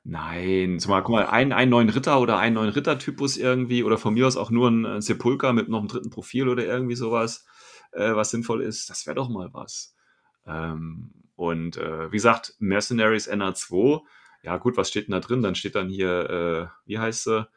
Nein, 0.07 0.79
zumal, 0.79 1.01
guck 1.01 1.15
mal, 1.15 1.25
einen, 1.25 1.51
einen 1.51 1.71
neuen 1.71 1.89
Ritter 1.89 2.19
oder 2.19 2.37
einen 2.37 2.53
neuen 2.53 2.69
Rittertypus 2.69 3.37
irgendwie 3.37 3.83
oder 3.83 3.97
von 3.97 4.13
mir 4.13 4.27
aus 4.27 4.37
auch 4.37 4.51
nur 4.51 4.69
ein 4.69 5.01
Sepulcher 5.01 5.51
mit 5.51 5.67
noch 5.67 5.79
einem 5.79 5.87
dritten 5.87 6.11
Profil 6.11 6.47
oder 6.47 6.63
irgendwie 6.63 6.93
sowas, 6.93 7.43
äh, 7.91 8.13
was 8.15 8.29
sinnvoll 8.29 8.61
ist, 8.61 8.87
das 8.91 9.07
wäre 9.07 9.15
doch 9.15 9.29
mal 9.29 9.49
was. 9.51 9.95
Ähm, 10.45 11.09
und 11.35 11.77
äh, 11.77 12.11
wie 12.11 12.17
gesagt, 12.17 12.53
Mercenaries 12.59 13.27
NA2, 13.27 14.03
ja 14.43 14.57
gut, 14.57 14.77
was 14.77 14.89
steht 14.89 15.07
denn 15.07 15.13
da 15.13 15.19
drin? 15.21 15.41
Dann 15.41 15.55
steht 15.55 15.73
dann 15.73 15.89
hier, 15.89 16.29
äh, 16.29 16.67
wie 16.85 16.99
heißt 16.99 17.23
sie, 17.23 17.47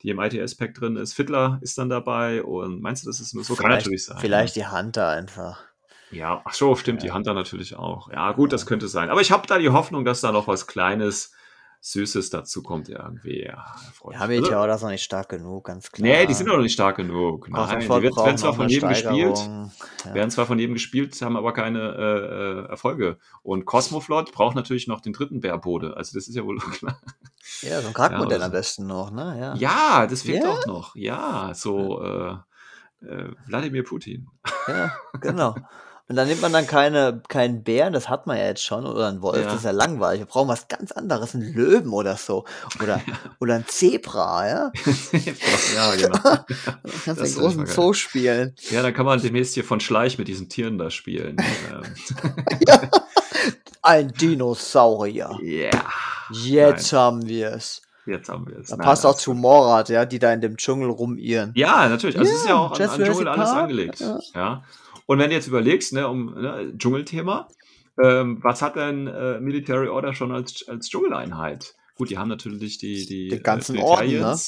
die 0.00 0.08
im 0.08 0.20
ITS-Pack 0.20 0.72
drin 0.72 0.96
ist, 0.96 1.12
Fiddler 1.12 1.58
ist 1.60 1.76
dann 1.76 1.90
dabei 1.90 2.42
und 2.42 2.80
meinst 2.80 3.04
du, 3.04 3.08
das 3.10 3.20
ist 3.20 3.34
nur 3.34 3.44
so? 3.44 3.56
Kann 3.56 3.66
Vielleicht, 3.66 3.84
natürlich 3.84 4.04
sein. 4.06 4.16
Ne? 4.16 4.22
vielleicht 4.22 4.56
die 4.56 4.66
Hunter 4.66 5.06
einfach. 5.08 5.62
Ja, 6.08 6.40
ach 6.46 6.54
so, 6.54 6.74
stimmt, 6.76 7.02
die 7.02 7.08
Ja. 7.08 7.14
Hunter 7.14 7.34
natürlich 7.34 7.76
auch. 7.76 8.10
Ja, 8.10 8.32
gut, 8.32 8.54
das 8.54 8.62
Ja. 8.62 8.68
könnte 8.68 8.88
sein. 8.88 9.10
Aber 9.10 9.20
ich 9.20 9.30
habe 9.32 9.46
da 9.46 9.58
die 9.58 9.68
Hoffnung, 9.68 10.06
dass 10.06 10.22
da 10.22 10.32
noch 10.32 10.48
was 10.48 10.66
Kleines, 10.66 11.32
Süßes 11.82 12.28
dazu 12.28 12.62
kommt 12.62 12.90
irgendwie. 12.90 13.42
Ja, 13.42 13.64
Ja, 14.12 14.22
ich 14.22 14.28
mich. 14.28 14.40
Meteor 14.42 14.68
ist 14.68 14.82
noch 14.82 14.90
nicht 14.90 15.02
stark 15.02 15.30
genug, 15.30 15.64
ganz 15.64 15.90
klar. 15.90 16.06
Nee, 16.06 16.26
die 16.26 16.34
sind 16.34 16.46
noch 16.48 16.58
nicht 16.58 16.74
stark 16.74 16.96
genug. 16.96 17.48
Nein, 17.48 17.80
die 17.80 17.86
braucht 17.86 18.02
werden 18.02 18.36
zwar 18.36 18.52
von 18.52 18.68
jedem 18.68 18.90
gespielt. 18.90 19.38
Ja. 20.04 20.14
werden 20.14 20.30
zwar 20.30 20.44
von 20.44 20.58
jedem 20.58 20.74
gespielt, 20.74 21.20
haben 21.22 21.36
aber 21.38 21.54
keine 21.54 21.78
äh, 21.78 22.64
äh, 22.66 22.68
Erfolge. 22.68 23.18
Und 23.42 23.64
Cosmoflot 23.64 24.32
braucht 24.32 24.56
natürlich 24.56 24.88
noch 24.88 25.00
den 25.00 25.14
dritten 25.14 25.40
Bärbode. 25.40 25.96
Also 25.96 26.18
das 26.18 26.28
ist 26.28 26.34
ja 26.34 26.44
wohl 26.44 26.58
klar. 26.72 27.00
ja, 27.62 27.80
so 27.80 27.88
ein 27.88 27.94
Charaktermodell 27.94 28.40
Ja, 28.40 28.46
am 28.46 28.52
besten 28.52 28.86
noch, 28.86 29.10
ne? 29.10 29.36
Ja. 29.40 29.54
Ja, 29.54 30.06
das 30.06 30.22
fehlt 30.22 30.42
Ja. 30.42 30.50
auch 30.50 30.66
noch. 30.66 30.94
Ja, 30.96 31.52
so 31.54 32.02
äh, 32.02 32.36
äh, 33.06 33.32
Wladimir 33.46 33.84
Putin. 33.84 34.28
Ja, 34.68 34.92
genau. 35.20 35.54
Und 36.10 36.16
dann 36.16 36.26
nimmt 36.26 36.42
man 36.42 36.52
dann 36.52 36.66
keine, 36.66 37.22
keinen 37.28 37.62
Bären, 37.62 37.92
das 37.92 38.08
hat 38.08 38.26
man 38.26 38.36
ja 38.36 38.44
jetzt 38.46 38.64
schon, 38.64 38.84
oder 38.84 39.06
einen 39.06 39.22
Wolf, 39.22 39.36
Ja. 39.36 39.44
das 39.44 39.54
ist 39.58 39.64
ja 39.64 39.70
langweilig. 39.70 40.22
Wir 40.22 40.26
brauchen 40.26 40.48
was 40.48 40.66
ganz 40.66 40.90
anderes, 40.90 41.36
einen 41.36 41.54
Löwen 41.54 41.92
oder 41.92 42.16
so. 42.16 42.44
Oder, 42.82 43.00
oder 43.40 43.54
ein 43.54 43.64
Zebra, 43.68 44.48
ja? 44.48 44.72
ja, 45.76 45.94
genau. 45.94 46.18
Dann 46.18 46.44
kannst 47.04 47.06
du 47.06 47.14
Das 47.14 47.32
den 47.34 47.40
großen. 47.42 47.66
Zoo 47.66 47.92
spielen. 47.92 48.56
Ja, 48.70 48.82
dann 48.82 48.92
kann 48.92 49.06
man 49.06 49.22
demnächst 49.22 49.54
hier 49.54 49.62
von 49.62 49.78
Schleich 49.78 50.18
mit 50.18 50.26
diesen 50.26 50.48
Tieren 50.48 50.78
da 50.78 50.90
spielen. 50.90 51.36
ähm, 51.70 51.82
Ein 53.82 54.08
Dinosaurier. 54.12 55.38
Ja. 55.42 55.70
Jetzt 56.32 56.92
haben 56.92 57.26
wir 57.26 57.52
es. 57.52 57.82
Jetzt 58.06 58.28
haben 58.28 58.46
wir 58.48 58.58
es. 58.58 58.68
Da 58.68 58.76
Nein, 58.76 58.84
passt 58.84 59.04
auch 59.06 59.10
alles 59.10 59.22
zu 59.22 59.32
gut. 59.32 59.40
Morad, 59.42 59.88
ja, 59.90 60.04
die 60.04 60.18
da 60.18 60.32
in 60.32 60.40
dem 60.40 60.56
Dschungel 60.56 60.90
rumirren. 60.90 61.52
Ja, 61.54 61.88
natürlich. 61.88 62.18
Also 62.18 62.30
es 62.32 62.38
ist 62.38 62.44
ja 62.48 62.50
Ja, 62.50 62.56
auch 62.58 62.72
an, 62.72 62.82
an 62.82 62.88
Jurassic 63.00 63.06
Dschungel 63.06 63.28
alles 63.28 63.50
Park, 63.50 63.62
angelegt. 63.62 64.00
ja. 64.00 64.18
Ja. 64.34 64.62
Und 65.10 65.18
wenn 65.18 65.30
du 65.30 65.34
jetzt 65.34 65.48
überlegst, 65.48 65.92
ne, 65.92 66.06
um 66.06 66.26
ne, 66.40 66.72
Dschungelthema, 66.78 67.48
ähm, 68.00 68.38
was 68.44 68.62
hat 68.62 68.76
denn 68.76 69.08
äh, 69.08 69.40
Military 69.40 69.88
Order 69.88 70.14
schon 70.14 70.30
als, 70.30 70.68
als 70.68 70.88
Dschungeleinheit? 70.88 71.74
Gut, 71.96 72.10
die 72.10 72.18
haben 72.18 72.28
natürlich 72.28 72.78
die, 72.78 73.06
die, 73.06 73.26
Die 73.26 73.42
ganzen 73.42 73.74
äh, 73.74 73.80
Orden, 73.80 74.20
ne? 74.20 74.38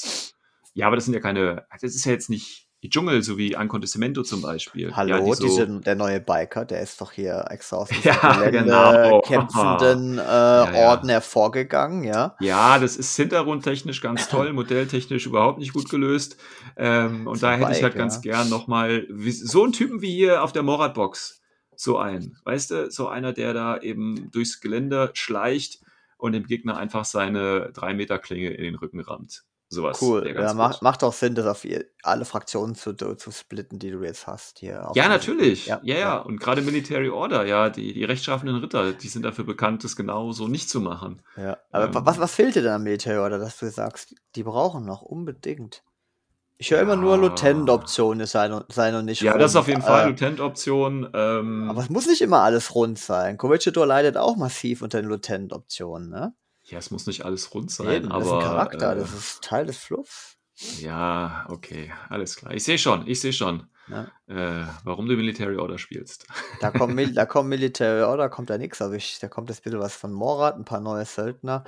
Ja, 0.75 0.87
aber 0.87 0.95
das 0.95 1.07
sind 1.07 1.15
ja 1.15 1.21
keine, 1.21 1.67
das 1.81 1.97
ist 1.97 2.05
ja 2.05 2.13
jetzt 2.13 2.31
nicht 2.31 2.69
die 2.83 2.91
Dschungel, 2.91 3.23
so 3.23 3.39
wie 3.39 3.55
Ancontestimento 3.55 4.23
zum 4.25 4.43
Beispiel. 4.43 4.95
Hallo, 4.95 5.17
ja, 5.17 5.21
die 5.21 5.33
so, 5.35 5.45
diese, 5.45 5.67
der 5.81 5.95
neue 5.95 6.21
Biker, 6.21 6.65
der 6.65 6.81
ist 6.81 7.01
doch 7.01 7.13
hier 7.13 7.45
extra 7.49 7.77
aus 7.77 7.89
diesem 7.89 8.03
Ja, 8.23 8.51
genau. 8.51 9.21
kämpfenden 9.21 10.19
äh, 10.19 10.23
ja. 10.23 10.75
Orden 10.89 11.09
hervorgegangen, 11.09 12.03
ja. 12.03 12.35
Ja, 12.41 12.81
das 12.81 12.97
ist 12.97 13.15
hintergrundtechnisch 13.15 14.01
ganz 14.01 14.29
toll, 14.29 14.53
modelltechnisch 14.53 15.27
überhaupt 15.27 15.59
nicht 15.59 15.73
gut 15.73 15.89
gelöst. 15.89 16.37
Ähm, 16.77 17.29
und 17.29 17.41
da 17.41 17.53
hätte 17.53 17.71
ich 17.71 17.85
halt 17.85 17.93
Bike, 17.93 17.99
ganz 17.99 18.17
ja. 18.17 18.33
gern 18.33 18.49
nochmal 18.49 19.07
so 19.31 19.63
einen 19.63 19.73
Typen 19.73 20.03
wie 20.03 20.13
hier 20.13 20.43
auf 20.43 20.53
der 20.53 20.65
Morad-Box. 20.65 21.41
So 21.77 21.99
einen. 21.99 22.37
Weißt 22.45 22.73
du, 22.73 22.91
so 22.91 23.07
einer, 23.07 23.33
der 23.33 23.55
da 23.55 23.79
eben 23.79 24.31
durchs 24.33 24.61
Gelände 24.61 25.11
schleicht 25.15 25.81
und 26.19 26.33
dem 26.33 26.47
Gegner 26.47 26.77
einfach 26.77 27.05
seine 27.05 27.71
3-Meter-Klinge 27.71 28.51
in 28.51 28.65
den 28.65 28.75
Rücken 28.75 29.01
rammt. 29.01 29.45
Sowas. 29.75 30.03
Cool. 30.03 30.35
Ja, 30.39 30.53
macht, 30.55 30.83
macht 30.83 31.03
auch 31.03 31.15
Sinn, 31.15 31.35
das 31.35 31.47
auf 31.47 31.67
alle 32.03 32.25
Fraktionen 32.27 32.75
zu, 32.75 32.93
zu 32.95 33.31
splitten, 33.31 33.79
die 33.79 33.91
du 33.91 34.03
jetzt 34.03 34.27
hast. 34.27 34.59
Hier 34.59 34.91
Ja, 34.95 35.09
natürlich. 35.09 35.67
Ja, 35.67 35.81
ja. 35.83 35.97
ja. 35.99 36.19
Und 36.19 36.39
gerade 36.41 36.61
Military 36.61 37.09
Order, 37.09 37.47
ja, 37.47 37.71
die, 37.71 37.95
die 37.95 38.05
rechtschaffenen 38.05 38.57
Ritter, 38.57 38.93
die 38.93 39.09
sind 39.09 39.23
dafür 39.25 39.45
bekannt, 39.45 39.83
das 39.83 39.97
genau 39.97 40.33
so 40.33 40.47
nicht 40.47 40.69
zu 40.69 40.81
machen. 40.81 41.23
Ja. 41.37 41.57
Aber 41.71 41.87
Ähm. 41.87 41.95
wa- 41.95 42.03
was, 42.05 42.19
was 42.21 42.35
fehlt 42.35 42.55
dir 42.55 42.63
denn 42.63 42.73
am 42.73 42.83
Militär, 42.83 43.25
oder 43.25 43.39
dass 43.39 43.59
du 43.59 43.71
sagst, 43.71 44.15
die 44.37 44.43
brauchen 44.43 44.85
noch 44.85 45.01
unbedingt? 45.01 45.83
Ich 46.59 46.71
höre 46.71 46.81
immer 46.81 46.95
nur 46.95 47.17
Ja. 47.17 47.23
Lieutenant-Optionen 47.23 48.27
sein 48.27 48.53
und, 48.53 48.71
sein 48.73 48.95
und 48.95 49.07
nicht 49.07 49.21
Ja, 49.23 49.37
das 49.37 49.53
ist 49.53 49.57
rund. 49.57 49.61
auf 49.63 49.69
jeden 49.69 49.83
Fall 49.83 50.05
Äh, 50.05 50.09
Lieutenant-Option. 50.11 51.09
Ähm, 51.15 51.71
aber 51.71 51.81
es 51.81 51.89
muss 51.91 52.07
nicht 52.07 52.21
immer 52.23 52.41
alles 52.43 52.75
rund 52.75 52.99
sein. 52.99 53.37
Corregidor 53.39 53.87
leidet 53.87 54.17
auch 54.17 54.37
massiv 54.37 54.83
unter 54.83 55.01
den 55.01 55.09
Lieutenant-Optionen, 55.09 56.11
ne? 56.11 56.35
Ja, 56.73 56.79
es 56.79 56.91
muss 56.91 57.07
nicht 57.07 57.25
alles 57.25 57.53
rund 57.55 57.71
sein, 57.71 57.89
Eben, 57.89 58.09
das 58.09 58.25
ist 58.25 58.31
aber. 58.31 58.39
ein 58.39 58.45
Charakter, 58.45 58.93
äh, 58.93 58.97
das 58.97 59.13
ist 59.13 59.45
Teil 59.45 59.67
des 59.67 59.77
Fluffs. 59.77 60.39
Ja, 60.81 61.45
okay, 61.51 61.93
alles 62.09 62.37
klar. 62.37 62.55
Ich 62.55 62.65
sehe 62.65 62.79
schon, 62.79 63.07
ich 63.07 63.21
sehe 63.21 63.33
schon, 63.33 63.67
Ne? 63.93 64.11
äh, 64.29 64.67
warum 64.85 65.07
du 65.07 65.15
Military 65.17 65.57
Order 65.57 65.79
spielst. 65.79 66.27
Da 66.61 66.71
kommt, 66.71 66.95
Mil 66.95 67.13
da 67.13 67.27
kommt 67.27 67.49
Military 67.49 68.03
Order, 68.03 68.29
kommt 68.29 68.51
da 68.51 68.59
nichts, 68.59 68.81
aber 68.83 68.95
ich, 68.95 69.19
da 69.21 69.29
kommt 69.29 69.51
jetzt 69.51 69.61
ein 69.61 69.65
bisschen 69.65 69.81
was 69.81 69.95
von 69.95 70.13
Morad, 70.13 70.57
ein 70.57 70.65
paar 70.65 70.81
neue 70.81 71.05
Söldner. 71.05 71.65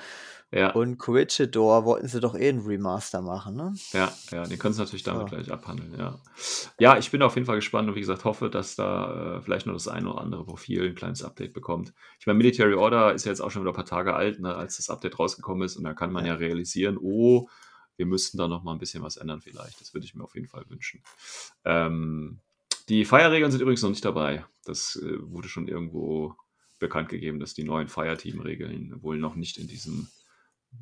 Ja, 0.52 0.70
Und 0.70 0.98
Corregidor 0.98 1.84
wollten 1.84 2.06
sie 2.06 2.20
doch 2.20 2.36
eh 2.36 2.48
einen 2.48 2.64
Remaster 2.64 3.22
machen, 3.22 3.56
ne? 3.56 3.74
ja, 3.92 4.12
ja, 4.30 4.44
den 4.46 4.56
können 4.58 4.72
sie 4.72 4.80
natürlich 4.82 5.02
damit 5.02 5.28
So. 5.28 5.34
gleich 5.34 5.50
abhandeln, 5.50 5.98
ja. 5.98 6.16
Ja, 6.78 6.96
ich 6.96 7.10
bin 7.10 7.22
auf 7.22 7.34
jeden 7.34 7.46
Fall 7.46 7.56
gespannt 7.56 7.88
und 7.88 7.96
wie 7.96 8.00
gesagt, 8.00 8.24
hoffe, 8.24 8.50
dass 8.50 8.76
da 8.76 9.38
äh, 9.38 9.40
vielleicht 9.42 9.66
noch 9.66 9.74
das 9.74 9.88
eine 9.88 10.08
oder 10.12 10.20
andere 10.20 10.44
Profil 10.44 10.86
ein 10.88 10.94
kleines 10.94 11.24
Update 11.24 11.54
bekommt. 11.54 11.92
Ich 12.20 12.26
meine, 12.26 12.36
Military 12.36 12.74
Order 12.74 13.12
ist 13.14 13.24
ja 13.24 13.32
jetzt 13.32 13.40
auch 13.40 13.50
schon 13.50 13.62
wieder 13.62 13.72
ein 13.72 13.76
paar 13.76 13.84
Tage 13.84 14.14
alt, 14.14 14.38
ne, 14.38 14.54
als 14.54 14.76
das 14.76 14.90
Update 14.90 15.18
rausgekommen 15.18 15.64
ist 15.66 15.76
und 15.76 15.82
da 15.84 15.92
kann 15.92 16.12
man 16.12 16.24
ja, 16.24 16.34
Ja. 16.34 16.38
realisieren, 16.38 16.98
oh, 17.00 17.48
wir 17.96 18.06
müssten 18.06 18.38
da 18.38 18.48
noch 18.48 18.62
mal 18.62 18.72
ein 18.72 18.78
bisschen 18.78 19.02
was 19.02 19.16
ändern 19.16 19.40
vielleicht. 19.40 19.80
Das 19.80 19.94
würde 19.94 20.06
ich 20.06 20.14
mir 20.14 20.24
auf 20.24 20.34
jeden 20.34 20.48
Fall 20.48 20.64
wünschen. 20.68 21.02
Ähm, 21.64 22.40
die 22.88 23.04
Feierregeln 23.04 23.50
sind 23.50 23.60
übrigens 23.60 23.82
noch 23.82 23.90
nicht 23.90 24.04
dabei. 24.04 24.44
Das 24.64 24.96
äh, 24.96 25.18
wurde 25.20 25.48
schon 25.48 25.68
irgendwo 25.68 26.34
bekannt 26.78 27.08
gegeben, 27.08 27.40
dass 27.40 27.54
die 27.54 27.64
neuen 27.64 27.88
Fireteam-Regeln 27.88 29.02
wohl 29.02 29.18
noch 29.18 29.36
nicht 29.36 29.56
in 29.58 29.68
diesem 29.68 30.08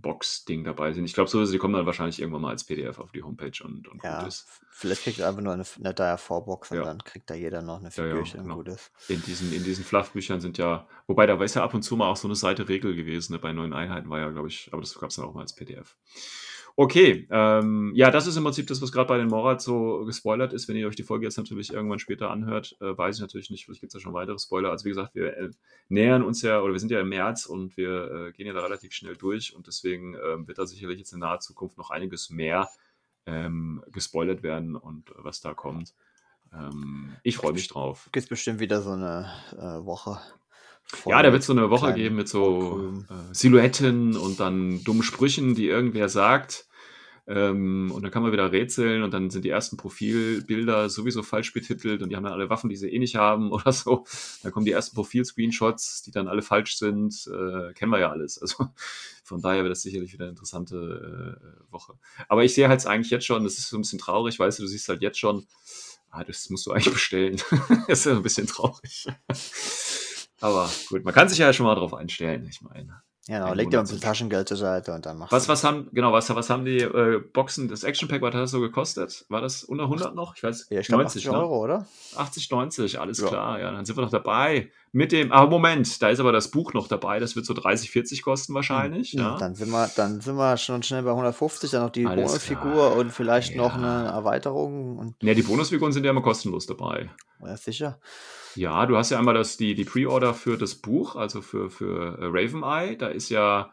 Box-Ding 0.01 0.65
dabei 0.65 0.93
sind. 0.93 1.05
Ich 1.05 1.13
glaube 1.13 1.29
sowieso, 1.29 1.53
die 1.53 1.59
kommen 1.59 1.75
dann 1.75 1.87
wahrscheinlich 1.87 2.19
irgendwann 2.21 2.43
mal 2.43 2.51
als 2.51 2.65
PDF 2.65 2.99
auf 2.99 3.13
die 3.13 3.23
Homepage 3.23 3.63
und, 3.63 3.87
und 3.89 4.03
Ja, 4.03 4.21
gut 4.21 4.29
ist. 4.29 4.47
vielleicht 4.71 5.03
kriegt 5.03 5.19
er 5.19 5.29
einfach 5.29 5.43
nur 5.43 5.53
eine, 5.53 5.65
eine 5.77 5.95
Dire 5.95 6.17
4-Box 6.19 6.71
und 6.71 6.79
Ja. 6.79 6.85
dann 6.85 7.05
kriegt 7.05 7.29
da 7.29 7.35
jeder 7.35 7.61
noch 7.63 7.79
eine 7.79 7.91
Ja, 7.91 8.07
ja, 8.07 8.11
Figürchen 8.15 8.41
und 8.41 8.45
genau. 8.47 8.57
gut 8.57 8.69
ist. 8.69 8.91
In 9.09 9.23
diesen, 9.23 9.53
in 9.53 9.63
diesen 9.65 9.85
Fluff-Büchern 9.85 10.41
sind 10.41 10.57
ja, 10.59 10.89
wobei 11.07 11.27
da 11.27 11.39
war 11.39 11.45
es 11.45 11.55
ja 11.55 11.63
ab 11.63 11.75
und 11.75 11.83
zu 11.83 11.97
mal 11.97 12.09
auch 12.09 12.17
so 12.17 12.27
eine 12.27 12.35
Seite 12.37 12.69
Regel 12.69 12.97
gewesen, 12.97 13.35
ne? 13.35 13.39
bei 13.39 13.53
neuen 13.53 13.75
Einheiten 13.75 14.09
war 14.09 14.19
ja, 14.19 14.31
glaube 14.31 14.49
ich, 14.49 14.71
aber 14.73 14.81
das 14.81 14.95
gab 14.99 15.11
es 15.11 15.17
dann 15.17 15.27
auch 15.27 15.35
mal 15.35 15.43
als 15.43 15.55
PDF. 15.55 15.97
Okay, 16.75 17.29
ähm, 17.31 17.93
ja, 17.95 18.11
das 18.11 18.27
ist 18.27 18.37
im 18.37 18.45
Prinzip 18.45 18.67
das, 18.67 18.81
was 18.81 18.93
gerade 18.93 19.09
bei 19.09 19.19
den 19.19 19.29
Morat 19.29 19.61
so 19.61 20.05
gespoilert 20.05 20.53
ist. 20.53 20.69
Wenn 20.69 20.77
ihr 20.77 20.89
euch 20.89 20.97
die 20.97 21.03
Folge 21.03 21.27
jetzt 21.27 21.37
natürlich 21.37 21.73
irgendwann 21.73 21.99
später 21.99 22.31
anhört, 22.31 22.77
äh, 22.81 22.97
weiß 22.97 23.17
ich 23.17 23.21
natürlich 23.21 23.51
nicht, 23.51 23.65
vielleicht 23.65 23.83
gibt 23.83 23.91
es 23.91 23.95
ja 23.95 24.01
schon 24.01 24.15
weitere 24.15 24.39
Spoiler. 24.39 24.71
Also 24.71 24.87
wie 24.87 24.91
gesagt, 24.91 25.15
wir 25.15 25.37
äh, 25.37 25.51
nähern 25.89 26.23
uns 26.23 26.41
ja, 26.43 26.61
oder 26.61 26.73
wir 26.73 26.81
sind 26.81 26.91
ja 26.91 27.01
im 27.01 27.11
März 27.11 27.45
und 27.45 27.77
wir 27.77 28.11
äh, 28.11 28.33
gehen 28.33 28.47
ja 28.47 28.55
da 28.55 28.61
relativ 28.61 28.93
schnell 28.93 29.17
durch 29.17 29.55
und 29.55 29.67
deswegen 29.67 30.15
ähm, 30.15 30.49
wird 30.49 30.59
da 30.59 30.67
sicherlich 30.67 30.99
jetzt 30.99 31.13
in 31.13 31.19
naher 31.19 31.41
Zukunft 31.41 31.77
noch 31.77 31.91
einiges 31.91 32.31
mehr 32.31 32.69
ähm, 33.27 33.85
gespoilert 33.93 34.43
werden 34.43 34.75
und 34.75 35.13
was 35.17 35.41
da 35.41 35.53
kommt. 35.53 35.95
Ähm, 36.53 37.17
ich 37.23 37.37
freue 37.37 37.53
mich 37.53 37.69
drauf. 37.69 38.09
Gibt 38.13 38.29
bestimmt 38.29 38.61
wieder 38.61 38.81
so 38.81 38.91
eine 38.91 39.31
äh, 39.53 39.85
Woche. 40.91 41.11
Ja, 41.11 41.23
da 41.23 41.33
wird 41.33 41.41
es 41.41 41.47
so 41.47 41.53
eine 41.53 41.71
Woche 41.71 41.95
geben 41.95 42.17
mit 42.17 42.29
so 42.29 42.93
äh, 43.09 43.35
Silhouetten 43.35 44.17
und 44.17 44.41
dann 44.41 44.83
dummen 44.85 45.03
Sprüchen, 45.03 45.55
die 45.55 45.69
irgendwer 45.69 46.09
sagt. 46.09 46.67
Ähm, 47.29 47.93
und 47.95 48.03
dann 48.03 48.11
kann 48.11 48.23
man 48.25 48.33
wieder 48.33 48.51
rätseln 48.51 49.05
und 49.05 49.15
dann 49.15 49.31
sind 49.31 49.45
die 49.45 49.51
ersten 49.51 49.77
Profilbilder 49.77 50.91
sowieso 50.91 51.23
falsch 51.23 51.53
betitelt 51.53 52.03
und 52.03 52.09
die 52.09 52.17
haben 52.17 52.25
dann 52.25 52.33
alle 52.33 52.51
Waffen, 52.51 52.69
die 52.69 52.75
sie 52.77 52.89
eh 52.89 52.99
nicht 52.99 53.15
haben 53.15 53.53
oder 53.53 53.73
so. 53.73 54.05
Dann 54.43 54.51
kommen 54.51 54.67
die 54.67 54.73
ersten 54.73 54.97
Profil-Screenshots, 54.97 56.03
die 56.03 56.11
dann 56.11 56.27
alle 56.27 56.43
falsch 56.43 56.77
sind. 56.77 57.29
Äh, 57.29 57.73
kennen 57.75 57.93
wir 57.93 58.01
ja 58.01 58.11
alles. 58.11 58.41
Also 58.41 58.67
von 59.25 59.41
daher 59.41 59.63
wird 59.63 59.71
das 59.71 59.83
sicherlich 59.83 60.13
wieder 60.13 60.25
eine 60.25 60.31
interessante 60.31 61.39
äh, 61.41 61.73
Woche. 61.73 61.95
Aber 62.29 62.43
ich 62.43 62.55
sehe 62.55 62.69
halt 62.69 62.85
eigentlich 62.87 63.11
jetzt 63.11 63.27
schon, 63.27 63.45
das 63.45 63.57
ist 63.57 63.69
so 63.69 63.79
ein 63.79 63.83
bisschen 63.83 64.01
traurig, 64.01 64.39
weißt 64.39 64.59
du, 64.59 64.65
du 64.65 64.69
siehst 64.69 64.89
halt 64.89 65.01
jetzt 65.01 65.19
schon, 65.19 65.47
ah, 66.11 66.25
das 66.25 66.51
musst 66.51 66.67
du 66.67 66.73
eigentlich 66.73 66.93
bestellen. 66.93 67.41
das 67.87 68.01
ist 68.01 68.07
ja 68.07 68.13
ein 68.17 68.23
bisschen 68.23 68.49
traurig. 68.49 69.07
Aber 70.43 70.69
gut, 70.89 71.05
man 71.05 71.15
kann 71.15 71.29
sich 71.29 71.39
ja 71.39 71.53
schon 71.53 71.67
mal 71.67 71.75
drauf 71.75 71.95
einstellen, 71.95 72.47
ich 72.49 72.61
meine. 72.63 73.03
Ja, 73.29 73.39
genau, 73.39 73.55
leg 73.55 73.71
dir 73.71 73.79
ein 73.79 73.85
bisschen 73.85 74.01
Taschengeld 74.01 74.49
zur 74.49 74.57
Seite 74.57 74.93
und 74.93 75.07
dann 75.07 75.17
machst 75.17 75.33
Was, 75.33 75.49
was 75.49 75.63
haben, 75.63 75.89
genau, 75.93 76.13
was, 76.13 76.29
was 76.35 76.51
haben 76.51 76.65
die 76.65 76.81
äh, 76.81 77.21
Boxen, 77.33 77.69
das 77.69 77.85
Action 77.85 78.09
Pack, 78.09 78.21
was 78.21 78.35
hat 78.35 78.43
das 78.43 78.51
so 78.51 78.61
gekostet? 78.61 79.25
War 79.29 79.41
das 79.41 79.63
unter 79.63 79.85
100 79.85 80.17
noch? 80.17 80.35
Ich 80.37 80.43
weiß, 80.43 80.67
Ja, 80.71 80.81
ich 80.81 80.89
glaube 80.89 81.05
90, 81.05 81.23
80 81.29 81.33
ne? 81.33 81.39
Euro, 81.39 81.63
oder? 81.63 81.87
80, 82.17 82.51
90, 82.51 82.99
alles 83.01 83.19
Ja. 83.21 83.29
klar, 83.29 83.61
ja, 83.61 83.71
dann 83.71 83.85
sind 83.85 83.97
wir 83.97 84.03
noch 84.03 84.11
dabei. 84.11 84.71
Mit 84.91 85.13
dem, 85.13 85.31
aber 85.31 85.49
Moment, 85.49 86.03
da 86.03 86.09
ist 86.09 86.19
aber 86.19 86.33
das 86.33 86.51
Buch 86.51 86.73
noch 86.75 86.89
dabei, 86.89 87.21
das 87.21 87.37
wird 87.37 87.47
so 87.47 87.55
30, 87.55 87.93
40 87.93 88.23
kosten 88.23 88.55
wahrscheinlich, 88.55 89.13
ja. 89.13 89.35
Hm, 89.35 89.39
Dann 89.39 89.55
sind 89.55 89.71
wir, 89.71 89.87
dann 89.97 90.21
sind 90.21 90.35
wir 90.35 90.57
schon 90.57 90.83
schnell 90.83 91.05
bei 91.05 91.11
150, 91.11 91.71
dann 91.71 91.83
noch 91.85 91.91
die 91.91 92.05
Alles 92.05 92.23
Bonusfigur 92.27 92.89
klar. 92.89 92.97
und 92.97 93.13
vielleicht 93.13 93.55
noch 93.55 93.75
Ja. 93.81 94.03
eine 94.03 94.09
Erweiterung 94.09 94.99
und 94.99 95.15
Ja, 95.23 95.33
die 95.35 95.43
Bonusfiguren 95.43 95.93
sind 95.93 96.03
ja 96.05 96.11
immer 96.11 96.23
kostenlos 96.23 96.67
dabei. 96.67 97.09
ja, 97.41 97.57
sicher. 97.57 98.01
Ja, 98.55 98.87
du 98.87 98.97
hast 98.97 99.11
ja 99.11 99.19
einmal 99.19 99.35
das, 99.35 99.57
die, 99.57 99.75
die 99.75 99.85
Pre-Order 99.85 100.35
für 100.35 100.59
das 100.59 100.75
Buch, 100.75 101.17
also 101.17 101.41
für, 101.41 101.71
für 101.71 102.19
äh, 102.19 102.25
Raven 102.27 102.63
Eye. 102.63 102.97
Da 102.97 103.09
ist 103.09 103.29
ja 103.31 103.73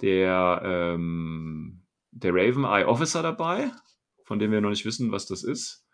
der, 0.00 0.62
ähm, 0.64 1.82
der 2.10 2.32
Raven 2.34 2.64
Eye 2.64 2.86
Officer 2.86 3.22
dabei, 3.22 3.70
von 4.24 4.38
dem 4.38 4.50
wir 4.50 4.60
noch 4.60 4.70
nicht 4.70 4.84
wissen, 4.84 5.12
was 5.12 5.26
das 5.26 5.44
ist. 5.44 5.86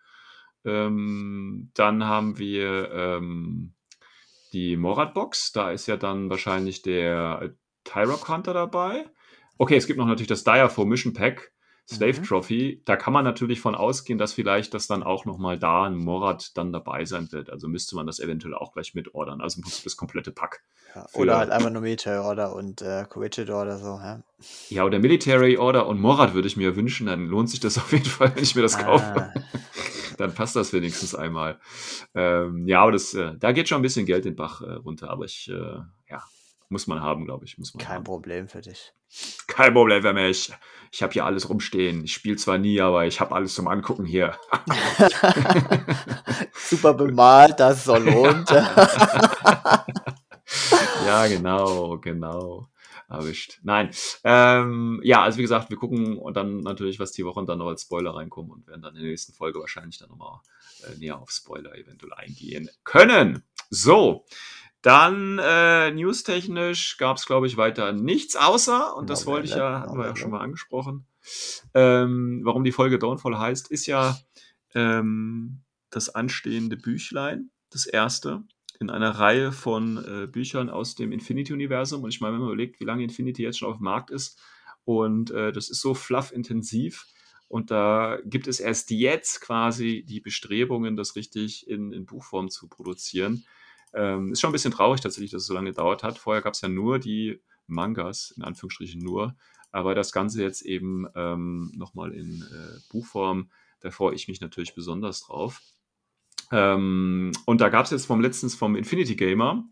Ähm, 0.64 1.70
dann 1.74 2.04
haben 2.04 2.38
wir 2.38 2.90
ähm, 2.92 3.74
die 4.52 4.76
Morat-Box. 4.76 5.52
Da 5.52 5.70
ist 5.70 5.86
ja 5.86 5.96
dann 5.96 6.30
wahrscheinlich 6.30 6.82
der 6.82 7.40
äh, 7.42 7.50
Tyrock 7.84 8.28
Hunter 8.28 8.54
dabei. 8.54 9.06
Okay, 9.58 9.76
es 9.76 9.86
gibt 9.86 9.98
noch 9.98 10.06
natürlich 10.06 10.28
das 10.28 10.44
Direfo 10.44 10.84
Mission 10.84 11.12
Pack. 11.12 11.52
Slave 11.88 12.20
Mhm. 12.20 12.24
Trophy, 12.24 12.82
da 12.84 12.96
kann 12.96 13.12
man 13.12 13.24
natürlich 13.24 13.60
von 13.60 13.76
ausgehen, 13.76 14.18
dass 14.18 14.32
vielleicht 14.32 14.74
das 14.74 14.88
dann 14.88 15.04
auch 15.04 15.24
nochmal 15.24 15.56
da 15.58 15.84
ein 15.84 15.96
Morat 15.96 16.56
dann 16.56 16.72
dabei 16.72 17.04
sein 17.04 17.30
wird. 17.30 17.48
Also 17.48 17.68
müsste 17.68 17.94
man 17.94 18.06
das 18.06 18.18
eventuell 18.18 18.54
auch 18.54 18.72
gleich 18.72 18.94
mitordern. 18.94 19.40
Also 19.40 19.58
im 19.58 19.62
Prinzip 19.62 19.84
das 19.84 19.96
komplette 19.96 20.32
Pack. 20.32 20.62
Ja. 20.94 21.06
Oder 21.12 21.38
halt 21.38 21.50
einfach 21.50 21.70
nur 21.70 21.82
Military 21.82 22.18
Order 22.18 22.54
und 22.56 22.82
äh, 22.82 23.04
Corregidor 23.08 23.62
oder 23.62 23.78
so. 23.78 23.86
Ja. 23.86 24.22
Ja, 24.68 24.84
oder 24.84 24.98
Military 24.98 25.56
Order 25.58 25.86
und 25.86 26.00
Morat 26.00 26.34
würde 26.34 26.48
ich 26.48 26.56
mir 26.56 26.74
wünschen, 26.74 27.06
dann 27.06 27.26
lohnt 27.28 27.50
sich 27.50 27.60
das 27.60 27.78
auf 27.78 27.92
jeden 27.92 28.04
Fall, 28.04 28.34
wenn 28.34 28.42
ich 28.42 28.56
mir 28.56 28.62
das 28.62 28.78
kaufe. 28.78 29.04
Ah, 29.04 29.32
Dann 30.18 30.34
passt 30.34 30.56
das 30.56 30.72
wenigstens 30.72 31.14
einmal. 31.14 31.60
Ähm, 32.14 32.66
ja, 32.66 32.80
aber 32.80 32.92
das, 32.92 33.12
äh, 33.12 33.34
da 33.38 33.52
geht 33.52 33.68
schon 33.68 33.80
ein 33.80 33.82
bisschen 33.82 34.06
Geld 34.06 34.24
den 34.24 34.34
Bach 34.34 34.62
äh, 34.62 34.72
runter, 34.72 35.10
aber 35.10 35.26
ich, 35.26 35.50
äh, 35.50 35.78
ja, 36.10 36.22
muss 36.70 36.86
man 36.86 37.00
haben, 37.00 37.26
glaube 37.26 37.44
ich. 37.44 37.58
Muss 37.58 37.74
man 37.74 37.84
kein 37.84 37.96
haben. 37.96 38.04
Problem 38.04 38.48
für 38.48 38.62
dich. 38.62 38.94
Kein 39.46 39.74
Problem 39.74 40.02
für 40.02 40.12
mich. 40.12 40.52
Ich 40.92 41.02
habe 41.02 41.12
hier 41.12 41.24
alles 41.24 41.48
rumstehen. 41.48 42.04
Ich 42.04 42.14
spiele 42.14 42.36
zwar 42.36 42.58
nie, 42.58 42.80
aber 42.80 43.06
ich 43.06 43.20
habe 43.20 43.34
alles 43.34 43.54
zum 43.54 43.68
Angucken 43.68 44.04
hier. 44.04 44.36
Super 46.54 46.94
bemalt, 46.94 47.60
das 47.60 47.84
so 47.84 47.96
lohnt. 47.96 48.50
ja, 51.06 51.26
genau, 51.26 51.98
genau. 51.98 52.68
Erwischt. 53.08 53.60
Nein. 53.62 53.90
Ähm, 54.24 55.00
ja, 55.04 55.22
also 55.22 55.38
wie 55.38 55.42
gesagt, 55.42 55.70
wir 55.70 55.76
gucken 55.76 56.18
und 56.18 56.36
dann 56.36 56.60
natürlich, 56.60 56.98
was 56.98 57.12
die 57.12 57.24
Woche 57.24 57.44
dann 57.44 57.58
noch 57.58 57.68
als 57.68 57.82
Spoiler 57.82 58.14
reinkommen 58.14 58.50
und 58.50 58.66
werden 58.66 58.82
dann 58.82 58.96
in 58.96 59.02
der 59.02 59.10
nächsten 59.10 59.32
Folge 59.32 59.60
wahrscheinlich 59.60 59.98
dann 59.98 60.08
nochmal 60.08 60.40
äh, 60.84 60.98
näher 60.98 61.20
auf 61.20 61.30
Spoiler 61.30 61.76
eventuell 61.76 62.12
eingehen 62.14 62.68
können. 62.84 63.44
So. 63.70 64.24
Dann 64.82 65.38
äh, 65.42 65.90
newstechnisch 65.90 66.96
gab 66.96 67.16
es, 67.16 67.26
glaube 67.26 67.46
ich, 67.46 67.56
weiter 67.56 67.92
nichts 67.92 68.36
außer, 68.36 68.96
und 68.96 69.10
das 69.10 69.26
wollte 69.26 69.48
ich 69.48 69.54
ja, 69.54 69.80
hatten 69.80 69.98
wir 69.98 70.06
ja 70.06 70.16
schon 70.16 70.30
mal 70.30 70.40
angesprochen, 70.40 71.06
ähm, 71.74 72.40
warum 72.44 72.62
die 72.62 72.72
Folge 72.72 72.98
Dawnfall 72.98 73.38
heißt, 73.38 73.70
ist 73.70 73.86
ja 73.86 74.16
ähm, 74.74 75.62
das 75.90 76.14
anstehende 76.14 76.76
Büchlein, 76.76 77.50
das 77.70 77.86
erste 77.86 78.44
in 78.78 78.90
einer 78.90 79.10
Reihe 79.10 79.52
von 79.52 80.04
äh, 80.04 80.26
Büchern 80.26 80.68
aus 80.68 80.94
dem 80.94 81.10
Infinity-Universum. 81.10 82.02
Und 82.02 82.10
ich 82.10 82.20
meine, 82.20 82.34
wenn 82.34 82.40
man 82.40 82.50
überlegt, 82.50 82.78
wie 82.78 82.84
lange 82.84 83.02
Infinity 83.02 83.42
jetzt 83.42 83.58
schon 83.58 83.70
auf 83.70 83.78
dem 83.78 83.84
Markt 83.84 84.10
ist, 84.10 84.38
und 84.84 85.32
äh, 85.32 85.52
das 85.52 85.68
ist 85.68 85.80
so 85.80 85.94
fluff-intensiv. 85.94 87.06
Und 87.48 87.70
da 87.70 88.18
gibt 88.24 88.46
es 88.46 88.60
erst 88.60 88.90
jetzt 88.90 89.40
quasi 89.40 90.04
die 90.08 90.20
Bestrebungen, 90.20 90.96
das 90.96 91.16
richtig 91.16 91.68
in, 91.68 91.92
in 91.92 92.06
Buchform 92.06 92.50
zu 92.50 92.68
produzieren. 92.68 93.44
Ähm, 93.96 94.32
ist 94.32 94.40
schon 94.40 94.50
ein 94.50 94.52
bisschen 94.52 94.72
traurig 94.72 95.00
tatsächlich, 95.00 95.30
dass 95.30 95.42
es 95.42 95.48
so 95.48 95.54
lange 95.54 95.70
gedauert 95.70 96.02
hat. 96.02 96.18
Vorher 96.18 96.42
gab 96.42 96.54
es 96.54 96.60
ja 96.60 96.68
nur 96.68 96.98
die 96.98 97.40
Mangas, 97.66 98.34
in 98.36 98.44
Anführungsstrichen 98.44 99.00
nur. 99.00 99.34
Aber 99.72 99.94
das 99.94 100.12
Ganze 100.12 100.42
jetzt 100.42 100.62
eben 100.62 101.06
ähm, 101.16 101.72
nochmal 101.74 102.12
in 102.12 102.42
äh, 102.42 102.78
Buchform, 102.90 103.50
da 103.80 103.90
freue 103.90 104.14
ich 104.14 104.28
mich 104.28 104.40
natürlich 104.40 104.74
besonders 104.74 105.22
drauf. 105.22 105.60
Ähm, 106.52 107.32
und 107.46 107.60
da 107.60 107.68
gab 107.68 107.86
es 107.86 107.90
jetzt 107.90 108.06
vom 108.06 108.20
letztens 108.20 108.54
vom 108.54 108.76
Infinity 108.76 109.16
Gamer, 109.16 109.64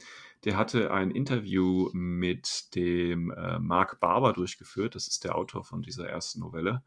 der 0.45 0.57
hatte 0.57 0.91
ein 0.91 1.11
Interview 1.11 1.91
mit 1.93 2.75
dem 2.75 3.31
äh, 3.31 3.59
Mark 3.59 4.01
Barber 4.01 4.33
durchgeführt. 4.33 4.95
Das 4.95 5.09
ist 5.09 5.25
der 5.25 5.37
Autor 5.37 5.65
von 5.65 5.83
dieser 5.83 6.09
ersten 6.09 6.41
Novelle, 6.41 6.83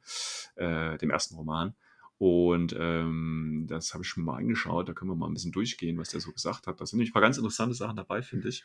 äh, 0.55 0.97
dem 0.97 1.09
ersten 1.09 1.35
Roman. 1.35 1.75
Und 2.19 2.75
ähm, 2.77 3.65
das 3.67 3.93
habe 3.93 4.03
ich 4.03 4.09
schon 4.09 4.23
mal 4.23 4.37
angeschaut. 4.37 4.89
Da 4.89 4.93
können 4.93 5.11
wir 5.11 5.15
mal 5.15 5.27
ein 5.27 5.33
bisschen 5.33 5.51
durchgehen, 5.51 5.97
was 5.99 6.09
der 6.09 6.19
so 6.19 6.31
gesagt 6.31 6.65
hat. 6.65 6.81
Da 6.81 6.85
sind 6.85 6.97
nämlich 6.97 7.11
ein 7.11 7.13
paar 7.13 7.21
ganz 7.21 7.37
interessante 7.37 7.75
Sachen 7.75 7.95
dabei, 7.95 8.21
finde 8.21 8.49
ich. 8.49 8.63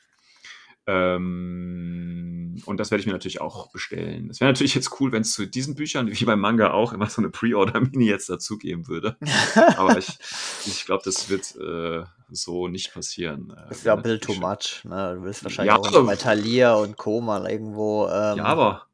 Ähm, 0.87 2.61
und 2.67 2.81
das 2.81 2.91
werde 2.91 3.01
ich 3.01 3.07
mir 3.07 3.13
natürlich 3.13 3.41
auch 3.41 3.71
bestellen. 3.71 4.29
Es 4.31 4.41
wäre 4.41 4.51
natürlich 4.51 4.75
jetzt 4.75 5.01
cool, 5.01 5.13
wenn 5.13 5.23
es 5.23 5.33
zu 5.33 5.47
diesen 5.47 5.75
Büchern, 5.75 6.11
wie 6.11 6.25
beim 6.25 6.41
Manga 6.41 6.73
auch, 6.73 6.93
immer 6.93 7.09
so 7.09 7.23
eine 7.23 7.31
Pre-Order-Mini 7.31 8.07
jetzt 8.07 8.29
dazugeben 8.29 8.89
würde. 8.89 9.17
Aber 9.77 9.97
ich, 9.97 10.19
ich 10.67 10.85
glaube, 10.85 11.03
das 11.05 11.29
wird 11.29 11.55
äh, 11.57 12.05
so 12.31 12.69
nicht 12.69 12.93
passieren. 12.93 13.53
Äh, 13.57 13.69
Das 13.69 13.79
ist 13.79 13.85
ja 13.85 13.95
ein 13.95 14.05
wäre 14.05 14.19
bisschen 14.19 14.41
too 14.41 14.47
much. 14.47 14.85
Ne? 14.85 15.15
Du 15.17 15.23
willst 15.23 15.45
wahrscheinlich 15.45 15.73
Ja, 15.73 15.79
auch 15.79 16.07
bei 16.07 16.17
Thalia 16.17 16.75
und 16.75 16.97
Koma 16.97 17.49
irgendwo 17.49 18.09
ähm, 18.09 18.39
Ja, 18.39 18.45
aber 18.45 18.87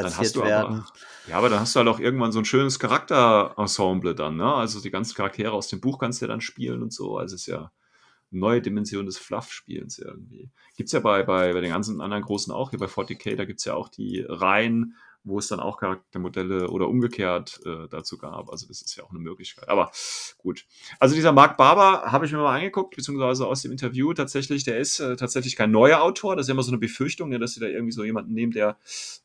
platziert 0.00 0.36
werden. 0.36 0.74
aber, 0.80 0.86
ja, 1.28 1.38
aber 1.38 1.48
dann 1.48 1.60
hast 1.60 1.74
du 1.74 1.78
halt 1.78 1.88
auch 1.88 1.98
irgendwann 1.98 2.32
so 2.32 2.38
ein 2.38 2.44
schönes 2.44 2.78
Charakterensemble 2.78 4.14
dann, 4.14 4.36
ne? 4.36 4.54
Also 4.54 4.80
die 4.80 4.90
ganzen 4.90 5.14
Charaktere 5.14 5.52
aus 5.52 5.68
dem 5.68 5.80
Buch 5.80 5.98
kannst 5.98 6.20
du 6.20 6.26
ja 6.26 6.28
dann 6.28 6.40
spielen 6.40 6.82
und 6.82 6.92
so. 6.92 7.18
Also 7.18 7.34
es 7.34 7.42
ist 7.42 7.46
ja 7.46 7.70
eine 8.30 8.40
neue 8.40 8.62
Dimension 8.62 9.06
des 9.06 9.18
Fluff-Spielens 9.18 9.98
irgendwie. 9.98 10.50
Gibt's 10.76 10.92
ja 10.92 11.00
bei, 11.00 11.22
bei, 11.22 11.52
bei 11.52 11.60
den 11.60 11.70
ganzen 11.70 12.00
anderen 12.00 12.22
großen 12.22 12.52
auch, 12.52 12.70
hier 12.70 12.78
bei 12.78 12.86
40k, 12.86 13.36
da 13.36 13.44
gibt's 13.44 13.64
ja 13.64 13.74
auch 13.74 13.88
die 13.88 14.24
Reihen, 14.28 14.96
wo 15.26 15.38
es 15.38 15.48
dann 15.48 15.60
auch 15.60 15.78
Charaktermodelle 15.78 16.70
oder 16.70 16.88
umgekehrt 16.88 17.60
äh, 17.66 17.88
dazu 17.90 18.16
gab. 18.16 18.48
Also 18.48 18.66
das 18.68 18.80
ist 18.80 18.96
ja 18.96 19.04
auch 19.04 19.10
eine 19.10 19.18
Möglichkeit. 19.18 19.68
Aber 19.68 19.90
gut. 20.38 20.64
Also 21.00 21.14
dieser 21.14 21.32
Mark 21.32 21.56
Barber 21.56 22.12
habe 22.12 22.26
ich 22.26 22.32
mir 22.32 22.38
mal 22.38 22.56
angeguckt, 22.56 22.94
beziehungsweise 22.94 23.46
aus 23.46 23.62
dem 23.62 23.72
Interview 23.72 24.14
tatsächlich, 24.14 24.62
der 24.62 24.78
ist 24.78 25.00
äh, 25.00 25.16
tatsächlich 25.16 25.56
kein 25.56 25.72
neuer 25.72 26.00
Autor. 26.00 26.36
Das 26.36 26.44
ist 26.44 26.48
ja 26.48 26.52
immer 26.52 26.62
so 26.62 26.70
eine 26.70 26.78
Befürchtung, 26.78 27.28
ne, 27.28 27.40
dass 27.40 27.54
sie 27.54 27.60
da 27.60 27.66
irgendwie 27.66 27.92
so 27.92 28.04
jemanden 28.04 28.34
nehmen, 28.34 28.52
der 28.52 28.76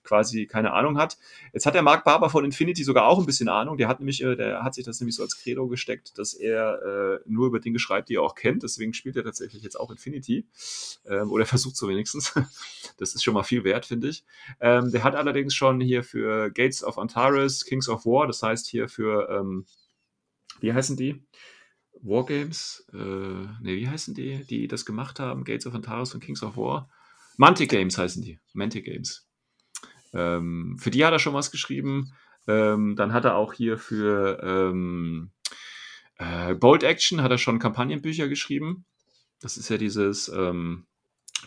quasi 0.03 0.47
keine 0.47 0.73
Ahnung 0.73 0.97
hat. 0.97 1.17
Jetzt 1.53 1.67
hat 1.67 1.75
der 1.75 1.83
Mark 1.83 2.03
Barber 2.03 2.31
von 2.31 2.43
Infinity 2.43 2.83
sogar 2.83 3.05
auch 3.05 3.19
ein 3.19 3.27
bisschen 3.27 3.47
Ahnung. 3.47 3.77
Der 3.77 3.87
hat 3.87 3.99
nämlich, 3.99 4.23
äh, 4.23 4.35
der 4.35 4.63
hat 4.63 4.73
sich 4.73 4.85
das 4.85 4.99
nämlich 4.99 5.15
so 5.15 5.21
als 5.21 5.37
Credo 5.37 5.67
gesteckt, 5.67 6.17
dass 6.17 6.33
er 6.33 6.81
äh, 6.81 7.19
nur 7.27 7.47
über 7.47 7.59
Dinge 7.59 7.77
schreibt, 7.77 8.09
die 8.09 8.15
er 8.15 8.23
auch 8.23 8.33
kennt. 8.33 8.63
Deswegen 8.63 8.95
spielt 8.95 9.17
er 9.17 9.23
tatsächlich 9.23 9.61
jetzt 9.61 9.79
auch 9.79 9.91
Infinity. 9.91 10.47
Ähm, 11.05 11.31
oder 11.31 11.45
versucht 11.45 11.75
so 11.75 11.87
wenigstens. 11.87 12.33
das 12.97 13.13
ist 13.13 13.23
schon 13.23 13.35
mal 13.35 13.43
viel 13.43 13.63
wert, 13.63 13.85
finde 13.85 14.09
ich. 14.09 14.23
Ähm, 14.59 14.91
der 14.91 15.03
hat 15.03 15.15
allerdings 15.15 15.53
schon 15.53 15.79
hier 15.79 15.90
für 15.99 16.49
Gates 16.51 16.83
of 16.83 16.97
Antares, 16.97 17.65
Kings 17.65 17.89
of 17.89 18.05
War, 18.05 18.27
das 18.27 18.41
heißt 18.41 18.67
hier 18.67 18.87
für, 18.87 19.29
ähm, 19.29 19.65
wie 20.59 20.73
heißen 20.73 20.95
die? 20.97 21.23
Wargames? 22.01 22.87
Äh, 22.93 22.97
ne, 22.97 23.59
wie 23.61 23.87
heißen 23.87 24.13
die, 24.13 24.45
die 24.45 24.67
das 24.67 24.85
gemacht 24.85 25.19
haben? 25.19 25.43
Gates 25.43 25.67
of 25.67 25.75
Antares 25.75 26.13
und 26.13 26.23
Kings 26.23 26.41
of 26.41 26.57
War? 26.57 26.89
Mantic 27.37 27.69
Games 27.69 27.97
heißen 27.97 28.23
die. 28.23 28.39
Mantic 28.53 28.85
Games. 28.85 29.27
Ähm, 30.13 30.77
für 30.79 30.91
die 30.91 31.05
hat 31.05 31.13
er 31.13 31.19
schon 31.19 31.33
was 31.33 31.51
geschrieben. 31.51 32.13
Ähm, 32.47 32.95
dann 32.95 33.13
hat 33.13 33.25
er 33.25 33.35
auch 33.35 33.53
hier 33.53 33.77
für 33.77 34.41
ähm, 34.43 35.31
äh, 36.17 36.55
Bold 36.55 36.83
Action 36.83 37.21
hat 37.21 37.31
er 37.31 37.37
schon 37.37 37.59
Kampagnenbücher 37.59 38.27
geschrieben. 38.27 38.85
Das 39.39 39.57
ist 39.57 39.69
ja 39.69 39.77
dieses 39.77 40.27
ähm, 40.29 40.85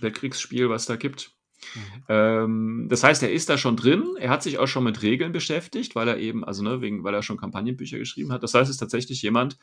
Weltkriegsspiel, 0.00 0.68
was 0.68 0.86
da 0.86 0.96
gibt. 0.96 1.33
Mhm. 1.74 2.04
Ähm, 2.08 2.86
das 2.88 3.04
heißt, 3.04 3.22
er 3.22 3.32
ist 3.32 3.48
da 3.48 3.58
schon 3.58 3.76
drin. 3.76 4.16
Er 4.18 4.30
hat 4.30 4.42
sich 4.42 4.58
auch 4.58 4.66
schon 4.66 4.84
mit 4.84 5.02
Regeln 5.02 5.32
beschäftigt, 5.32 5.94
weil 5.94 6.08
er 6.08 6.18
eben, 6.18 6.44
also 6.44 6.62
ne, 6.62 6.80
wegen, 6.80 7.04
weil 7.04 7.14
er 7.14 7.22
schon 7.22 7.36
Kampagnenbücher 7.36 7.98
geschrieben 7.98 8.32
hat. 8.32 8.42
Das 8.42 8.54
heißt, 8.54 8.64
es 8.68 8.76
ist 8.76 8.80
tatsächlich 8.80 9.22
jemand, 9.22 9.58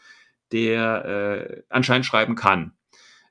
der 0.51 1.05
äh, 1.05 1.63
anscheinend 1.69 2.05
schreiben 2.05 2.35
kann. 2.35 2.73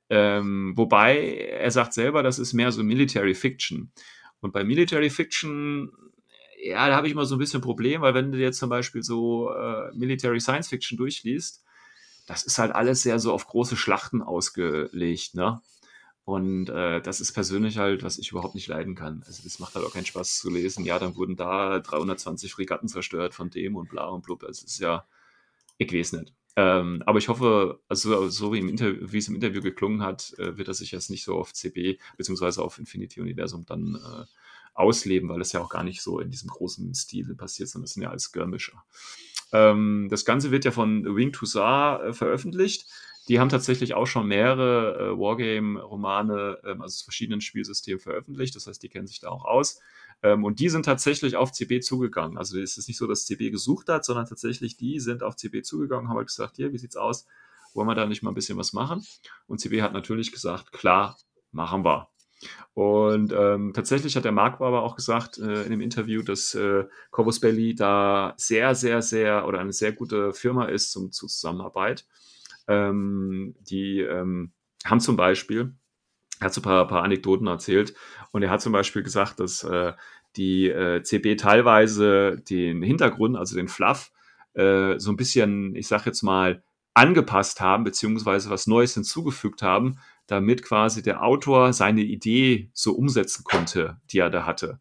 Ähm, 0.08 0.72
wobei 0.76 1.18
er 1.18 1.70
sagt 1.70 1.92
selber, 1.92 2.22
das 2.22 2.38
ist 2.38 2.52
mehr 2.52 2.72
so 2.72 2.82
Military 2.82 3.34
Fiction. 3.34 3.92
Und 4.40 4.52
bei 4.52 4.64
Military 4.64 5.10
Fiction, 5.10 5.92
ja, 6.62 6.88
da 6.88 6.96
habe 6.96 7.06
ich 7.06 7.12
immer 7.12 7.26
so 7.26 7.36
ein 7.36 7.38
bisschen 7.38 7.60
ein 7.60 7.64
Problem, 7.64 8.00
weil 8.00 8.14
wenn 8.14 8.32
du 8.32 8.38
jetzt 8.38 8.58
zum 8.58 8.70
Beispiel 8.70 9.02
so 9.02 9.52
äh, 9.52 9.90
Military 9.94 10.40
Science 10.40 10.68
Fiction 10.68 10.98
durchliest, 10.98 11.64
das 12.26 12.42
ist 12.42 12.58
halt 12.58 12.72
alles 12.72 13.02
sehr 13.02 13.18
so 13.18 13.32
auf 13.32 13.46
große 13.46 13.76
Schlachten 13.76 14.22
ausgelegt, 14.22 15.34
ne? 15.34 15.60
Und 16.30 16.68
äh, 16.68 17.00
das 17.02 17.20
ist 17.20 17.32
persönlich 17.32 17.78
halt, 17.78 18.04
was 18.04 18.16
ich 18.16 18.30
überhaupt 18.30 18.54
nicht 18.54 18.68
leiden 18.68 18.94
kann. 18.94 19.24
Also 19.26 19.42
das 19.42 19.58
macht 19.58 19.74
halt 19.74 19.84
auch 19.84 19.92
keinen 19.92 20.06
Spaß 20.06 20.38
zu 20.38 20.48
lesen. 20.48 20.84
Ja, 20.84 21.00
dann 21.00 21.16
wurden 21.16 21.34
da 21.34 21.80
320 21.80 22.52
Fregatten 22.52 22.86
zerstört 22.86 23.34
von 23.34 23.50
dem 23.50 23.74
und 23.74 23.90
bla 23.90 24.06
und 24.06 24.22
blub. 24.22 24.44
Es 24.44 24.62
ist 24.62 24.78
ja, 24.78 25.08
ich 25.76 25.92
weiß 25.92 26.12
nicht. 26.12 26.32
Ähm, 26.54 27.02
aber 27.04 27.18
ich 27.18 27.28
hoffe, 27.28 27.80
also 27.88 28.28
so 28.28 28.52
wie, 28.52 28.62
wie 28.62 29.18
es 29.18 29.26
im 29.26 29.34
Interview 29.34 29.60
geklungen 29.60 30.02
hat, 30.02 30.32
äh, 30.38 30.56
wird 30.56 30.68
er 30.68 30.74
sich 30.74 30.92
jetzt 30.92 31.10
nicht 31.10 31.24
so 31.24 31.34
auf 31.34 31.52
CB 31.52 31.98
beziehungsweise 32.16 32.62
auf 32.62 32.78
Infinity-Universum 32.78 33.66
dann 33.66 33.96
äh, 33.96 34.24
ausleben, 34.74 35.28
weil 35.30 35.40
das 35.40 35.50
ja 35.50 35.60
auch 35.60 35.68
gar 35.68 35.82
nicht 35.82 36.00
so 36.00 36.20
in 36.20 36.30
diesem 36.30 36.48
großen 36.48 36.94
Stil 36.94 37.34
passiert, 37.34 37.70
sondern 37.70 37.86
es 37.86 37.94
sind 37.94 38.04
ja 38.04 38.10
alles 38.10 38.26
Skirmisher. 38.26 38.84
Ähm, 39.52 40.06
das 40.08 40.24
Ganze 40.24 40.52
wird 40.52 40.64
ja 40.64 40.70
von 40.70 41.16
Wing 41.16 41.32
to 41.32 41.44
Sar 41.44 42.04
äh, 42.04 42.12
veröffentlicht. 42.12 42.86
Die 43.30 43.38
haben 43.38 43.48
tatsächlich 43.48 43.94
auch 43.94 44.06
schon 44.06 44.26
mehrere 44.26 45.12
äh, 45.12 45.16
Wargame-Romane, 45.16 46.58
ähm, 46.64 46.82
also 46.82 46.94
aus 46.94 47.02
verschiedenen 47.02 47.40
Spielsystemen 47.40 48.00
veröffentlicht. 48.00 48.56
Das 48.56 48.66
heißt, 48.66 48.82
die 48.82 48.88
kennen 48.88 49.06
sich 49.06 49.20
da 49.20 49.28
auch 49.28 49.44
aus. 49.44 49.78
Ähm, 50.20 50.42
und 50.42 50.58
die 50.58 50.68
sind 50.68 50.84
tatsächlich 50.84 51.36
auf 51.36 51.52
CB 51.52 51.78
zugegangen. 51.78 52.38
Also 52.38 52.58
es 52.58 52.76
ist 52.76 52.88
nicht 52.88 52.96
so, 52.96 53.06
dass 53.06 53.26
CB 53.26 53.50
gesucht 53.52 53.88
hat, 53.88 54.04
sondern 54.04 54.26
tatsächlich 54.26 54.76
die 54.76 54.98
sind 54.98 55.22
auf 55.22 55.36
CB 55.36 55.62
zugegangen, 55.62 56.08
haben 56.08 56.16
halt 56.16 56.26
gesagt, 56.26 56.56
hier, 56.56 56.72
wie 56.72 56.78
sieht's 56.78 56.96
aus? 56.96 57.28
Wollen 57.72 57.86
wir 57.86 57.94
da 57.94 58.04
nicht 58.04 58.24
mal 58.24 58.32
ein 58.32 58.34
bisschen 58.34 58.58
was 58.58 58.72
machen? 58.72 59.06
Und 59.46 59.60
CB 59.60 59.80
hat 59.80 59.92
natürlich 59.92 60.32
gesagt, 60.32 60.72
klar, 60.72 61.16
machen 61.52 61.84
wir. 61.84 62.08
Und 62.74 63.32
ähm, 63.32 63.70
tatsächlich 63.74 64.16
hat 64.16 64.24
der 64.24 64.32
Marc 64.32 64.60
aber 64.60 64.82
auch 64.82 64.96
gesagt 64.96 65.38
äh, 65.38 65.62
in 65.62 65.70
dem 65.70 65.80
Interview, 65.80 66.22
dass 66.22 66.56
äh, 66.56 66.84
Corvus 67.12 67.38
Belli 67.38 67.76
da 67.76 68.34
sehr, 68.36 68.74
sehr, 68.74 69.02
sehr 69.02 69.46
oder 69.46 69.60
eine 69.60 69.72
sehr 69.72 69.92
gute 69.92 70.32
Firma 70.32 70.64
ist 70.64 70.90
zum, 70.90 71.12
zur 71.12 71.28
Zusammenarbeit. 71.28 72.06
Ähm, 72.70 73.56
die 73.60 74.00
ähm, 74.00 74.52
haben 74.84 75.00
zum 75.00 75.16
Beispiel, 75.16 75.74
er 76.38 76.46
hat 76.46 76.54
so 76.54 76.60
ein 76.60 76.64
paar, 76.64 76.86
paar 76.86 77.02
Anekdoten 77.02 77.48
erzählt 77.48 77.94
und 78.30 78.42
er 78.42 78.50
hat 78.50 78.62
zum 78.62 78.72
Beispiel 78.72 79.02
gesagt, 79.02 79.40
dass 79.40 79.64
äh, 79.64 79.92
die 80.36 80.68
äh, 80.68 81.02
CB 81.02 81.34
teilweise 81.34 82.40
den 82.48 82.82
Hintergrund, 82.82 83.36
also 83.36 83.56
den 83.56 83.66
Fluff, 83.66 84.12
äh, 84.54 84.98
so 84.98 85.10
ein 85.10 85.16
bisschen, 85.16 85.74
ich 85.74 85.88
sag 85.88 86.06
jetzt 86.06 86.22
mal, 86.22 86.62
angepasst 86.94 87.60
haben, 87.60 87.84
beziehungsweise 87.84 88.50
was 88.50 88.68
Neues 88.68 88.94
hinzugefügt 88.94 89.62
haben, 89.62 89.98
damit 90.26 90.62
quasi 90.62 91.02
der 91.02 91.24
Autor 91.24 91.72
seine 91.72 92.02
Idee 92.02 92.70
so 92.72 92.92
umsetzen 92.92 93.42
konnte, 93.44 93.98
die 94.12 94.18
er 94.18 94.30
da 94.30 94.46
hatte. 94.46 94.78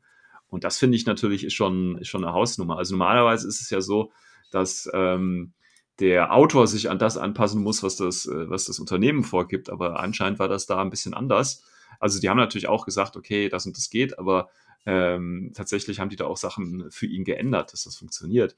Und 0.47 0.63
das 0.63 0.77
finde 0.77 0.95
ich 0.95 1.05
natürlich 1.05 1.43
ist 1.43 1.53
schon, 1.53 1.97
ist 1.97 2.07
schon 2.07 2.23
eine 2.23 2.33
Hausnummer. 2.33 2.77
Also 2.77 2.95
normalerweise 2.95 3.47
ist 3.47 3.61
es 3.61 3.69
ja 3.69 3.81
so, 3.81 4.11
dass 4.51 4.89
ähm, 4.93 5.53
der 5.99 6.33
Autor 6.33 6.67
sich 6.67 6.89
an 6.89 6.99
das 6.99 7.17
anpassen 7.17 7.61
muss, 7.61 7.83
was 7.83 7.95
das, 7.97 8.25
äh, 8.25 8.49
was 8.49 8.65
das 8.65 8.79
Unternehmen 8.79 9.23
vorgibt. 9.23 9.69
Aber 9.69 9.99
anscheinend 9.99 10.39
war 10.39 10.47
das 10.47 10.65
da 10.65 10.81
ein 10.81 10.89
bisschen 10.89 11.13
anders. 11.13 11.63
Also 11.99 12.19
die 12.19 12.29
haben 12.29 12.37
natürlich 12.37 12.67
auch 12.67 12.85
gesagt, 12.85 13.17
okay, 13.17 13.49
das 13.49 13.65
und 13.65 13.75
das 13.77 13.89
geht, 13.89 14.17
aber 14.19 14.49
ähm, 14.85 15.51
tatsächlich 15.53 15.99
haben 15.99 16.09
die 16.09 16.15
da 16.15 16.25
auch 16.25 16.37
Sachen 16.37 16.89
für 16.89 17.05
ihn 17.05 17.25
geändert, 17.25 17.73
dass 17.73 17.83
das 17.83 17.97
funktioniert. 17.97 18.55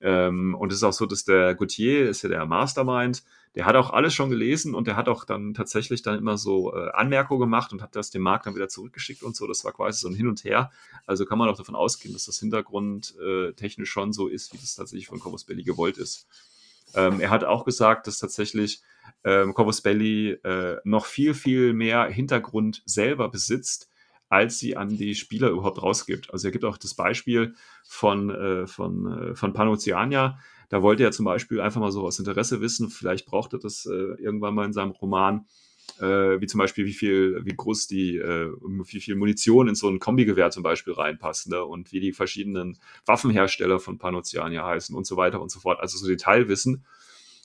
Ähm, 0.00 0.54
und 0.54 0.70
es 0.70 0.78
ist 0.78 0.84
auch 0.84 0.92
so, 0.92 1.06
dass 1.06 1.24
der 1.24 1.54
Gauthier 1.54 2.08
ist 2.08 2.22
ja 2.22 2.28
der 2.28 2.46
Mastermind, 2.46 3.24
der 3.54 3.66
hat 3.66 3.76
auch 3.76 3.90
alles 3.90 4.14
schon 4.14 4.30
gelesen 4.30 4.74
und 4.74 4.86
der 4.86 4.96
hat 4.96 5.08
auch 5.08 5.24
dann 5.24 5.54
tatsächlich 5.54 6.02
dann 6.02 6.18
immer 6.18 6.36
so 6.36 6.74
äh, 6.74 6.90
Anmerkungen 6.90 7.40
gemacht 7.40 7.72
und 7.72 7.82
hat 7.82 7.94
das 7.94 8.10
dem 8.10 8.22
Markt 8.22 8.46
dann 8.46 8.54
wieder 8.54 8.68
zurückgeschickt 8.68 9.22
und 9.22 9.36
so. 9.36 9.46
Das 9.46 9.64
war 9.64 9.72
quasi 9.72 10.00
so 10.00 10.08
ein 10.08 10.14
Hin 10.14 10.26
und 10.26 10.42
Her. 10.44 10.70
Also 11.06 11.24
kann 11.24 11.38
man 11.38 11.48
auch 11.48 11.56
davon 11.56 11.76
ausgehen, 11.76 12.14
dass 12.14 12.24
das 12.24 12.40
Hintergrund 12.40 13.14
äh, 13.24 13.52
technisch 13.52 13.90
schon 13.90 14.12
so 14.12 14.26
ist, 14.26 14.52
wie 14.52 14.58
das 14.58 14.74
tatsächlich 14.74 15.06
von 15.06 15.20
Corvus 15.20 15.44
Belli 15.44 15.62
gewollt 15.62 15.98
ist. 15.98 16.26
Ähm, 16.94 17.20
er 17.20 17.30
hat 17.30 17.44
auch 17.44 17.64
gesagt, 17.64 18.06
dass 18.06 18.18
tatsächlich 18.18 18.82
ähm, 19.24 19.54
Corvus 19.54 19.80
Belli 19.80 20.32
äh, 20.44 20.76
noch 20.84 21.06
viel, 21.06 21.34
viel 21.34 21.72
mehr 21.72 22.04
Hintergrund 22.06 22.82
selber 22.84 23.28
besitzt, 23.28 23.90
als 24.28 24.58
sie 24.58 24.76
an 24.76 24.88
die 24.88 25.14
Spieler 25.14 25.48
überhaupt 25.48 25.82
rausgibt. 25.82 26.32
Also 26.32 26.48
er 26.48 26.52
gibt 26.52 26.64
auch 26.64 26.78
das 26.78 26.94
Beispiel 26.94 27.54
von, 27.86 28.30
äh, 28.30 28.66
von, 28.66 29.30
äh, 29.30 29.34
von 29.34 29.52
Panoceania. 29.52 30.38
Da 30.68 30.82
wollte 30.82 31.04
er 31.04 31.12
zum 31.12 31.24
Beispiel 31.24 31.60
einfach 31.60 31.80
mal 31.80 31.92
so 31.92 32.04
aus 32.04 32.18
Interesse 32.18 32.60
wissen, 32.60 32.90
vielleicht 32.90 33.26
braucht 33.26 33.52
er 33.52 33.58
das 33.58 33.86
äh, 33.86 33.92
irgendwann 33.92 34.54
mal 34.54 34.64
in 34.64 34.72
seinem 34.72 34.90
Roman, 34.90 35.46
äh, 36.00 36.40
wie 36.40 36.46
zum 36.46 36.58
Beispiel, 36.58 36.84
wie 36.86 36.92
viel, 36.92 37.44
wie 37.44 37.54
groß 37.54 37.86
die, 37.86 38.16
äh, 38.16 38.52
wie 38.60 39.00
viel 39.00 39.16
Munition 39.16 39.68
in 39.68 39.74
so 39.74 39.88
ein 39.88 39.98
Kombigewehr 39.98 40.50
zum 40.50 40.62
Beispiel 40.62 40.94
reinpasst, 40.94 41.48
ne? 41.48 41.64
und 41.64 41.92
wie 41.92 42.00
die 42.00 42.12
verschiedenen 42.12 42.78
Waffenhersteller 43.06 43.78
von 43.80 43.98
Panoceania 43.98 44.66
heißen 44.66 44.94
und 44.94 45.06
so 45.06 45.16
weiter 45.16 45.40
und 45.40 45.50
so 45.50 45.60
fort. 45.60 45.80
Also 45.80 45.98
so 45.98 46.06
Detailwissen. 46.06 46.84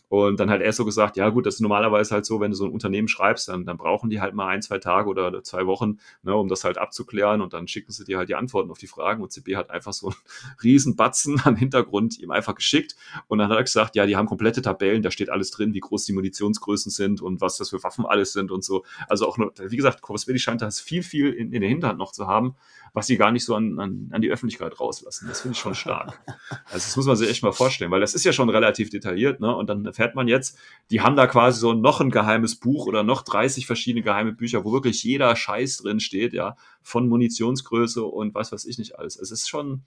Und 0.10 0.40
dann 0.40 0.50
hat 0.50 0.62
er 0.62 0.74
so 0.74 0.86
gesagt, 0.86 1.18
ja 1.18 1.30
gut, 1.30 1.46
das 1.46 1.56
ist 1.56 1.62
normalerweise 1.62 2.16
halt 2.16 2.26
so, 2.26 2.40
wenn 2.40 2.52
du 2.52 2.58
so 2.58 2.66
ein 2.66 2.72
Unternehmen 2.72 3.08
schreibst, 3.08 3.48
dann, 3.48 3.66
dann 3.66 3.78
brauchen 3.78 4.10
die 4.10 4.20
halt 4.20 4.34
mal 4.34 4.48
ein, 4.48 4.62
zwei 4.62 4.80
Tage 4.80 5.08
oder 5.08 5.44
zwei 5.44 5.68
Wochen, 5.68 6.00
ne, 6.24 6.36
um 6.36 6.50
das 6.50 6.64
halt 6.64 6.80
abzuklären. 6.80 7.42
Und 7.42 7.54
dann 7.54 7.68
schicken 7.68 7.92
sie 7.92 8.04
dir 8.04 8.18
halt 8.18 8.28
die 8.28 8.36
Antworten 8.36 8.72
auf 8.72 8.80
die 8.80 8.88
Fragen. 8.88 9.22
Und 9.22 9.32
CB 9.32 9.56
hat 9.56 9.70
einfach 9.70 9.94
so 9.94 10.08
einen 10.08 10.16
riesen 10.64 10.96
Batzen 10.96 11.40
am 11.44 11.56
Hintergrund 11.56 12.20
ihm 12.20 12.32
einfach 12.32 12.56
geschickt. 12.56 12.96
Und 13.28 13.38
dann 13.38 13.50
hat 13.50 13.58
er 13.58 13.64
gesagt, 13.64 13.96
ja, 13.96 14.08
die 14.08 14.18
haben 14.18 14.26
komplette 14.26 14.62
Tabellen, 14.62 15.04
da 15.04 15.12
steht 15.12 15.30
alles 15.30 15.52
drin, 15.52 15.74
wie 15.74 15.80
groß 15.80 16.06
die 16.06 16.14
Munitionsgrößen 16.14 16.92
sind 16.92 17.22
und 17.22 17.40
was 17.40 17.58
das 17.58 17.70
für 17.70 17.84
Waffen 17.84 18.06
alles 18.06 18.34
sind 18.34 18.52
und 18.52 18.64
so. 18.64 18.84
Also 19.08 19.28
auch 19.28 19.38
nur, 19.38 19.54
wie 19.60 19.78
gesagt, 19.78 20.02
Corvus 20.02 20.26
scheint 20.38 20.62
das 20.62 20.80
viel, 20.80 21.04
viel 21.04 21.32
in, 21.34 21.54
in 21.54 21.62
der 21.62 21.70
Hinterhand 21.70 22.00
noch 22.00 22.12
zu 22.12 22.26
haben, 22.26 22.56
was 22.94 23.08
sie 23.08 23.18
gar 23.18 23.32
nicht 23.32 23.46
so 23.46 23.56
an, 23.56 23.80
an, 23.80 24.10
an 24.12 24.22
die 24.22 24.30
Öffentlichkeit 24.30 24.80
rauslassen. 24.80 25.28
Das 25.28 25.42
finde 25.42 25.54
ich 25.56 25.60
schon 25.60 25.76
stark. 25.76 26.20
Also 26.72 26.86
das 26.86 26.96
muss 26.96 27.06
man 27.06 27.16
sich 27.16 27.30
echt 27.30 27.44
mal 27.44 27.52
vorstellen, 27.52 27.90
weil 27.90 28.00
das 28.00 28.14
ist 28.14 28.24
ja 28.24 28.32
schon 28.32 28.50
relativ 28.50 28.90
detailliert, 28.90 29.40
ne? 29.40 29.56
Und 29.56 29.70
dann 29.70 29.86
erfährt 29.86 30.16
man 30.16 30.28
jetzt, 30.28 30.58
die 30.92 31.02
haben 31.02 31.16
da 31.16 31.26
quasi 31.26 31.60
so 31.60 31.74
noch 31.74 32.00
ein 32.00 32.12
geheimes 32.12 32.56
Buch 32.56 32.86
oder 32.86 33.02
noch 33.04 33.24
30 33.24 33.66
verschiedene 33.66 34.04
geheime 34.04 34.34
Bücher, 34.34 34.64
wo 34.66 34.72
wirklich 34.72 35.04
jeder 35.04 35.36
Scheiß 35.36 35.78
drin 35.78 36.00
steht, 36.00 36.34
ja, 36.34 36.56
von 36.82 37.08
Munitionsgröße 37.08 38.04
und 38.04 38.36
was 38.36 38.52
weiß 38.52 38.66
ich 38.66 38.78
nicht 38.78 39.00
alles. 39.00 39.18
Es 39.18 39.32
ist 39.32 39.50
schon, 39.50 39.84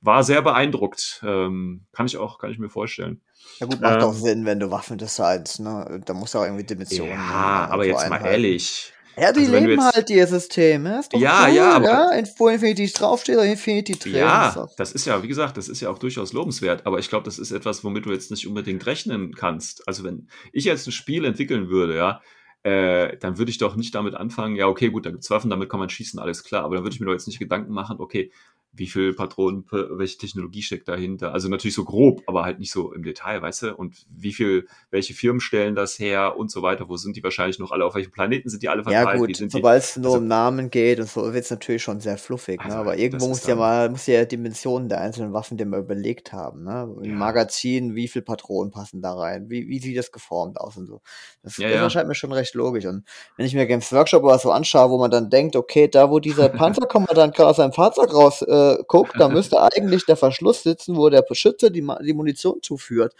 war 0.00 0.24
sehr 0.24 0.42
beeindruckt. 0.42 1.22
Ähm, 1.24 1.86
kann 1.92 2.06
ich 2.06 2.16
auch, 2.16 2.38
kann 2.38 2.50
ich 2.50 2.58
mir 2.58 2.70
vorstellen. 2.70 3.20
Ja 3.58 3.66
gut, 3.66 3.80
macht 3.80 3.96
ähm, 3.96 4.02
auch 4.02 4.14
Sinn, 4.14 4.44
wenn 4.44 4.60
du 4.60 4.70
Waffen 4.70 4.98
designst, 4.98 5.60
ne? 5.60 6.02
Da 6.04 6.14
muss 6.14 6.36
auch 6.36 6.44
irgendwie 6.44 6.64
Dimensionen. 6.64 7.12
Ja, 7.12 7.68
aber 7.70 7.86
jetzt 7.86 8.08
mal 8.08 8.24
ehrlich. 8.24 8.92
Ja, 9.16 9.32
die 9.32 9.40
also 9.40 9.52
leben 9.52 9.84
halt 9.84 10.10
ihr 10.10 10.26
System. 10.26 10.86
Ja, 10.86 11.00
ist 11.00 11.12
doch 11.12 11.20
ja, 11.20 11.46
cool, 11.46 11.54
ja, 11.54 11.72
aber 11.72 11.84
ja, 11.86 12.22
wo 12.38 12.48
Infinity 12.48 12.86
draufsteht, 12.92 13.36
oder 13.36 13.44
Infinity 13.44 13.98
drin. 13.98 14.14
Ja, 14.14 14.68
das 14.76 14.92
ist 14.92 15.06
ja, 15.06 15.22
wie 15.22 15.28
gesagt, 15.28 15.56
das 15.56 15.68
ist 15.68 15.80
ja 15.80 15.90
auch 15.90 15.98
durchaus 15.98 16.32
lobenswert. 16.32 16.86
Aber 16.86 16.98
ich 16.98 17.08
glaube, 17.08 17.24
das 17.24 17.38
ist 17.38 17.50
etwas, 17.50 17.84
womit 17.84 18.06
du 18.06 18.12
jetzt 18.12 18.30
nicht 18.30 18.46
unbedingt 18.46 18.86
rechnen 18.86 19.34
kannst. 19.34 19.86
Also 19.86 20.04
wenn 20.04 20.28
ich 20.52 20.64
jetzt 20.64 20.86
ein 20.86 20.92
Spiel 20.92 21.24
entwickeln 21.24 21.68
würde, 21.68 21.96
ja, 21.96 22.20
äh, 22.62 23.16
dann 23.18 23.38
würde 23.38 23.50
ich 23.50 23.58
doch 23.58 23.76
nicht 23.76 23.94
damit 23.94 24.14
anfangen, 24.14 24.56
ja, 24.56 24.66
okay, 24.66 24.90
gut, 24.90 25.06
da 25.06 25.10
gibt's 25.10 25.30
Waffen, 25.30 25.50
damit 25.50 25.70
kann 25.70 25.80
man 25.80 25.88
schießen, 25.88 26.20
alles 26.20 26.44
klar. 26.44 26.64
Aber 26.64 26.76
dann 26.76 26.84
würde 26.84 26.94
ich 26.94 27.00
mir 27.00 27.06
doch 27.06 27.12
jetzt 27.12 27.26
nicht 27.26 27.38
Gedanken 27.38 27.72
machen, 27.72 27.96
okay, 27.98 28.30
wie 28.72 28.86
viel 28.86 29.14
Patronen, 29.14 29.64
welche 29.70 30.18
Technologie 30.18 30.62
steckt 30.62 30.86
dahinter. 30.86 31.32
Also 31.32 31.48
natürlich 31.48 31.74
so 31.74 31.84
grob, 31.84 32.22
aber 32.26 32.44
halt 32.44 32.60
nicht 32.60 32.70
so 32.70 32.92
im 32.92 33.02
Detail, 33.02 33.42
weißt 33.42 33.62
du? 33.62 33.74
Und 33.74 34.06
wie 34.08 34.32
viel, 34.32 34.68
welche 34.90 35.12
Firmen 35.12 35.40
stellen 35.40 35.74
das 35.74 35.98
her 35.98 36.36
und 36.36 36.52
so 36.52 36.62
weiter? 36.62 36.88
Wo 36.88 36.96
sind 36.96 37.16
die 37.16 37.22
wahrscheinlich 37.24 37.58
noch 37.58 37.72
alle? 37.72 37.84
Auf 37.84 37.96
welchen 37.96 38.12
Planeten 38.12 38.48
sind 38.48 38.62
die 38.62 38.68
alle 38.68 38.84
verteilt? 38.84 39.08
Ja 39.08 39.16
gut, 39.16 39.50
sobald 39.50 39.82
es 39.82 39.96
nur 39.96 40.12
also, 40.12 40.18
um 40.18 40.28
Namen 40.28 40.70
geht 40.70 41.00
und 41.00 41.08
so, 41.08 41.32
wird 41.32 41.44
es 41.44 41.50
natürlich 41.50 41.82
schon 41.82 41.98
sehr 41.98 42.16
fluffig. 42.16 42.60
Also, 42.60 42.76
ne? 42.76 42.80
Aber 42.80 42.96
irgendwo 42.96 43.26
muss 43.26 43.44
ja 43.44 43.56
mal, 43.56 43.90
muss 43.90 44.06
ja 44.06 44.24
Dimensionen 44.24 44.88
der 44.88 45.00
einzelnen 45.00 45.32
Waffen 45.32 45.56
dir 45.56 45.66
mal 45.66 45.80
überlegt 45.80 46.32
haben. 46.32 46.62
Ne? 46.62 46.88
Im 47.02 47.10
ja. 47.10 47.16
Magazin, 47.16 47.96
wie 47.96 48.06
viel 48.06 48.22
Patronen 48.22 48.70
passen 48.70 49.02
da 49.02 49.14
rein? 49.14 49.50
Wie, 49.50 49.66
wie 49.66 49.80
sieht 49.80 49.98
das 49.98 50.12
geformt 50.12 50.60
aus 50.60 50.76
und 50.76 50.86
so? 50.86 51.00
Das, 51.42 51.56
ja, 51.56 51.68
das 51.68 51.76
ja. 51.76 51.82
erscheint 51.82 52.06
mir 52.06 52.14
schon 52.14 52.32
recht 52.32 52.54
logisch. 52.54 52.86
Und 52.86 53.04
wenn 53.36 53.46
ich 53.46 53.54
mir 53.54 53.66
Games 53.66 53.92
Workshop 53.92 54.22
oder 54.22 54.38
so 54.38 54.52
anschaue, 54.52 54.90
wo 54.90 54.98
man 54.98 55.10
dann 55.10 55.28
denkt, 55.28 55.56
okay, 55.56 55.88
da 55.88 56.08
wo 56.08 56.20
dieser 56.20 56.48
Panzerkommandant 56.48 57.34
gerade 57.34 57.50
aus 57.50 57.56
seinem 57.56 57.72
Fahrzeug 57.72 58.14
raus 58.14 58.42
äh, 58.42 58.59
äh, 58.60 58.82
guckt, 58.86 59.14
da 59.18 59.28
müsste 59.30 59.60
eigentlich 59.60 60.04
der 60.06 60.16
Verschluss 60.16 60.62
sitzen, 60.62 60.96
wo 60.96 61.08
der 61.08 61.22
Beschützer 61.22 61.70
die, 61.70 61.86
die 62.04 62.12
Munition 62.12 62.62
zuführt. 62.62 63.14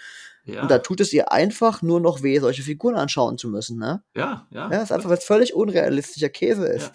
Ja. 0.45 0.63
Und 0.63 0.71
da 0.71 0.79
tut 0.79 1.01
es 1.01 1.13
ihr 1.13 1.33
einfach 1.33 1.83
nur 1.83 2.01
noch 2.01 2.23
weh, 2.23 2.39
solche 2.39 2.63
Figuren 2.63 2.97
anschauen 2.97 3.39
zu 3.39 3.49
müssen, 3.49 3.79
ne? 3.79 4.03
Ja, 4.15 4.47
ja. 4.51 4.71
Ja, 4.71 4.83
ist 4.83 4.93
einfach, 4.93 5.11
weil 5.11 5.19
es 5.19 5.25
völlig 5.25 5.55
unrealistischer 5.55 6.31
Käse 6.31 6.67
ist. 6.67 6.87
ja, 6.87 6.93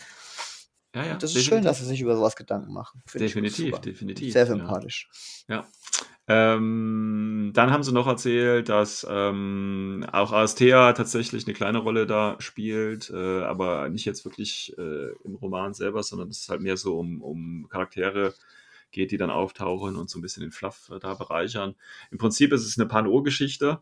ja. 1.03 1.13
Und 1.13 1.23
das 1.23 1.35
ist 1.35 1.45
schön, 1.45 1.63
dass 1.63 1.79
sie 1.79 1.85
sich 1.85 2.01
über 2.01 2.15
sowas 2.15 2.35
Gedanken 2.35 2.71
machen. 2.71 3.01
Definitiv, 3.13 3.79
definitiv. 3.79 4.33
Sehr 4.33 4.43
ja. 4.43 4.47
sympathisch. 4.47 5.09
Ja. 5.47 5.67
Ähm, 6.27 7.51
dann 7.53 7.71
haben 7.71 7.83
sie 7.83 7.91
noch 7.91 8.07
erzählt, 8.07 8.69
dass 8.69 9.05
ähm, 9.07 10.05
auch 10.11 10.31
Aristea 10.31 10.93
tatsächlich 10.93 11.45
eine 11.45 11.53
kleine 11.53 11.77
Rolle 11.79 12.07
da 12.07 12.35
spielt, 12.39 13.11
äh, 13.11 13.41
aber 13.43 13.89
nicht 13.89 14.05
jetzt 14.05 14.25
wirklich 14.25 14.75
äh, 14.77 15.11
im 15.23 15.35
Roman 15.35 15.75
selber, 15.75 16.01
sondern 16.01 16.29
es 16.29 16.39
ist 16.39 16.49
halt 16.49 16.61
mehr 16.61 16.77
so 16.77 16.97
um, 16.97 17.21
um 17.21 17.67
Charaktere 17.69 18.33
geht, 18.91 19.11
die 19.11 19.17
dann 19.17 19.29
auftauchen 19.29 19.95
und 19.95 20.09
so 20.09 20.17
ein 20.17 20.23
bisschen 20.23 20.41
den 20.41 20.51
Fluff 20.51 20.89
äh, 20.89 20.99
da 20.99 21.13
bereichern. 21.13 21.75
Im 22.09 22.17
Prinzip 22.17 22.51
ist 22.53 22.65
es 22.65 22.79
eine 22.79 22.87
Pan-O-Geschichte. 22.87 23.81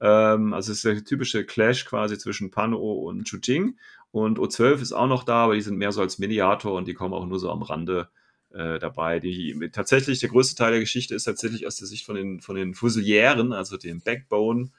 Ähm, 0.00 0.52
also 0.52 0.72
es 0.72 0.78
ist 0.78 0.84
der 0.84 1.02
typische 1.04 1.44
Clash 1.44 1.84
quasi 1.86 2.18
zwischen 2.18 2.50
Pan-O 2.50 3.08
und 3.08 3.24
Chujing. 3.24 3.78
Und 4.10 4.38
O12 4.38 4.80
ist 4.80 4.92
auch 4.92 5.06
noch 5.06 5.24
da, 5.24 5.44
aber 5.44 5.54
die 5.54 5.60
sind 5.60 5.76
mehr 5.76 5.92
so 5.92 6.00
als 6.00 6.18
Mediator 6.18 6.72
und 6.72 6.88
die 6.88 6.94
kommen 6.94 7.14
auch 7.14 7.26
nur 7.26 7.38
so 7.38 7.50
am 7.50 7.62
Rande 7.62 8.08
äh, 8.50 8.78
dabei. 8.78 9.20
Die, 9.20 9.70
tatsächlich, 9.72 10.20
der 10.20 10.30
größte 10.30 10.56
Teil 10.56 10.72
der 10.72 10.80
Geschichte 10.80 11.14
ist 11.14 11.24
tatsächlich 11.24 11.66
aus 11.66 11.76
der 11.76 11.86
Sicht 11.86 12.06
von 12.06 12.16
den, 12.16 12.40
von 12.40 12.56
den 12.56 12.74
Fusiliären, 12.74 13.52
also 13.52 13.76
dem 13.76 14.00
Backbone 14.00 14.70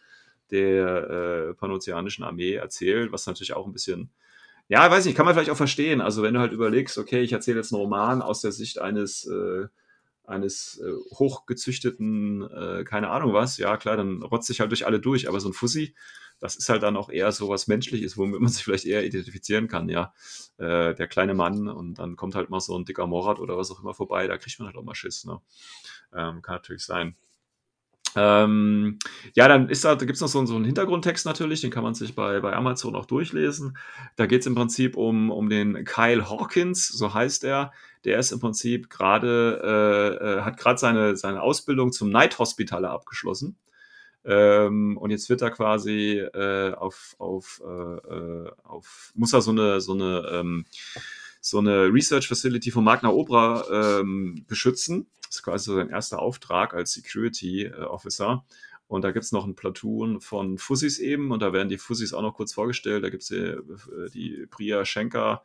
der 0.51 1.09
äh, 1.49 1.53
panozeanischen 1.53 2.23
Armee 2.23 2.53
erzählt, 2.53 3.11
was 3.11 3.27
natürlich 3.27 3.53
auch 3.53 3.67
ein 3.67 3.73
bisschen, 3.73 4.09
ja, 4.67 4.89
weiß 4.89 5.05
nicht, 5.05 5.15
kann 5.15 5.25
man 5.25 5.35
vielleicht 5.35 5.51
auch 5.51 5.57
verstehen. 5.57 6.01
Also 6.01 6.23
wenn 6.23 6.33
du 6.33 6.39
halt 6.39 6.53
überlegst, 6.53 6.97
okay, 6.97 7.21
ich 7.21 7.33
erzähle 7.33 7.57
jetzt 7.57 7.71
einen 7.71 7.81
Roman 7.81 8.23
aus 8.23 8.41
der 8.41 8.51
Sicht 8.51 8.79
eines 8.79 9.27
äh, 9.27 9.67
eines 10.29 10.79
äh, 10.79 10.91
hochgezüchteten, 11.15 12.43
äh, 12.49 12.83
keine 12.83 13.09
Ahnung 13.09 13.33
was, 13.33 13.57
ja 13.57 13.77
klar, 13.77 13.97
dann 13.97 14.21
rotzt 14.21 14.47
sich 14.47 14.59
halt 14.59 14.71
durch 14.71 14.85
alle 14.85 14.99
durch, 14.99 15.27
aber 15.27 15.39
so 15.39 15.49
ein 15.49 15.53
Fussi, 15.53 15.95
das 16.39 16.55
ist 16.55 16.69
halt 16.69 16.83
dann 16.83 16.97
auch 16.97 17.09
eher 17.09 17.31
so 17.31 17.49
was 17.49 17.67
Menschliches, 17.67 18.17
womit 18.17 18.39
man 18.41 18.51
sich 18.51 18.63
vielleicht 18.63 18.85
eher 18.85 19.05
identifizieren 19.05 19.67
kann, 19.67 19.89
ja. 19.89 20.13
Äh, 20.57 20.95
der 20.95 21.07
kleine 21.07 21.33
Mann 21.33 21.67
und 21.67 21.99
dann 21.99 22.15
kommt 22.15 22.35
halt 22.35 22.49
mal 22.49 22.59
so 22.59 22.77
ein 22.77 22.85
dicker 22.85 23.07
Morat 23.07 23.39
oder 23.39 23.57
was 23.57 23.71
auch 23.71 23.81
immer 23.81 23.93
vorbei, 23.93 24.27
da 24.27 24.37
kriegt 24.37 24.59
man 24.59 24.67
halt 24.67 24.77
auch 24.77 24.83
mal 24.83 24.95
Schiss, 24.95 25.25
ne? 25.25 25.39
Ähm, 26.13 26.41
kann 26.41 26.55
natürlich 26.55 26.85
sein. 26.85 27.15
Ähm, 28.15 28.97
ja, 29.35 29.47
dann 29.47 29.69
ist 29.69 29.85
da, 29.85 29.95
da 29.95 30.05
gibt 30.05 30.15
es 30.15 30.21
noch 30.21 30.27
so, 30.27 30.43
so 30.45 30.55
einen 30.55 30.65
Hintergrundtext 30.65 31.25
natürlich, 31.25 31.61
den 31.61 31.71
kann 31.71 31.83
man 31.83 31.93
sich 31.93 32.15
bei, 32.15 32.39
bei 32.39 32.53
Amazon 32.55 32.95
auch 32.95 33.05
durchlesen. 33.05 33.77
Da 34.15 34.25
geht 34.25 34.41
es 34.41 34.47
im 34.47 34.55
Prinzip 34.55 34.97
um, 34.97 35.29
um 35.29 35.49
den 35.49 35.85
Kyle 35.85 36.29
Hawkins, 36.29 36.87
so 36.87 37.13
heißt 37.13 37.43
er. 37.43 37.71
Der 38.05 38.17
ist 38.17 38.31
im 38.31 38.39
Prinzip 38.39 38.89
gerade, 38.89 39.61
äh, 39.63 40.39
äh, 40.39 40.41
hat 40.41 40.57
gerade 40.57 40.79
seine, 40.79 41.17
seine 41.17 41.41
Ausbildung 41.41 41.91
zum 41.91 42.09
Night 42.09 42.39
Hospitaler 42.39 42.91
abgeschlossen. 42.91 43.57
Ähm, 44.25 44.97
und 44.97 45.11
jetzt 45.11 45.29
wird 45.29 45.41
er 45.41 45.51
quasi 45.51 46.19
äh, 46.19 46.73
auf, 46.73 47.15
auf, 47.19 47.61
äh, 47.65 48.13
äh, 48.13 48.51
auf, 48.63 49.11
muss 49.15 49.33
er 49.33 49.41
so 49.41 49.51
eine, 49.51 49.81
so 49.81 49.93
eine, 49.93 50.29
ähm, 50.31 50.65
so 51.41 51.59
eine 51.59 51.85
Research 51.85 52.27
Facility 52.27 52.71
von 52.71 52.83
Magna 52.83 53.09
Obra 53.09 53.99
ähm, 53.99 54.43
beschützen. 54.47 55.07
Das 55.21 55.37
ist 55.37 55.43
quasi 55.43 55.73
sein 55.73 55.89
erster 55.89 56.19
Auftrag 56.19 56.73
als 56.73 56.93
Security 56.93 57.65
äh, 57.65 57.83
Officer. 57.83 58.43
Und 58.89 59.03
da 59.03 59.11
gibt 59.11 59.23
es 59.23 59.31
noch 59.31 59.45
ein 59.45 59.53
Platoon 59.53 60.19
von 60.19 60.57
Fussis 60.57 60.97
eben 60.97 61.31
und 61.31 61.43
da 61.43 61.53
werden 61.53 61.69
die 61.69 61.77
Fussis 61.77 62.11
auch 62.11 62.23
noch 62.23 62.33
kurz 62.33 62.53
vorgestellt. 62.53 63.03
Da 63.03 63.09
gibt 63.09 63.21
es 63.21 63.29
die, 63.29 63.35
äh, 63.35 64.09
die 64.11 64.47
Priya 64.49 64.83
Schenker, 64.83 65.43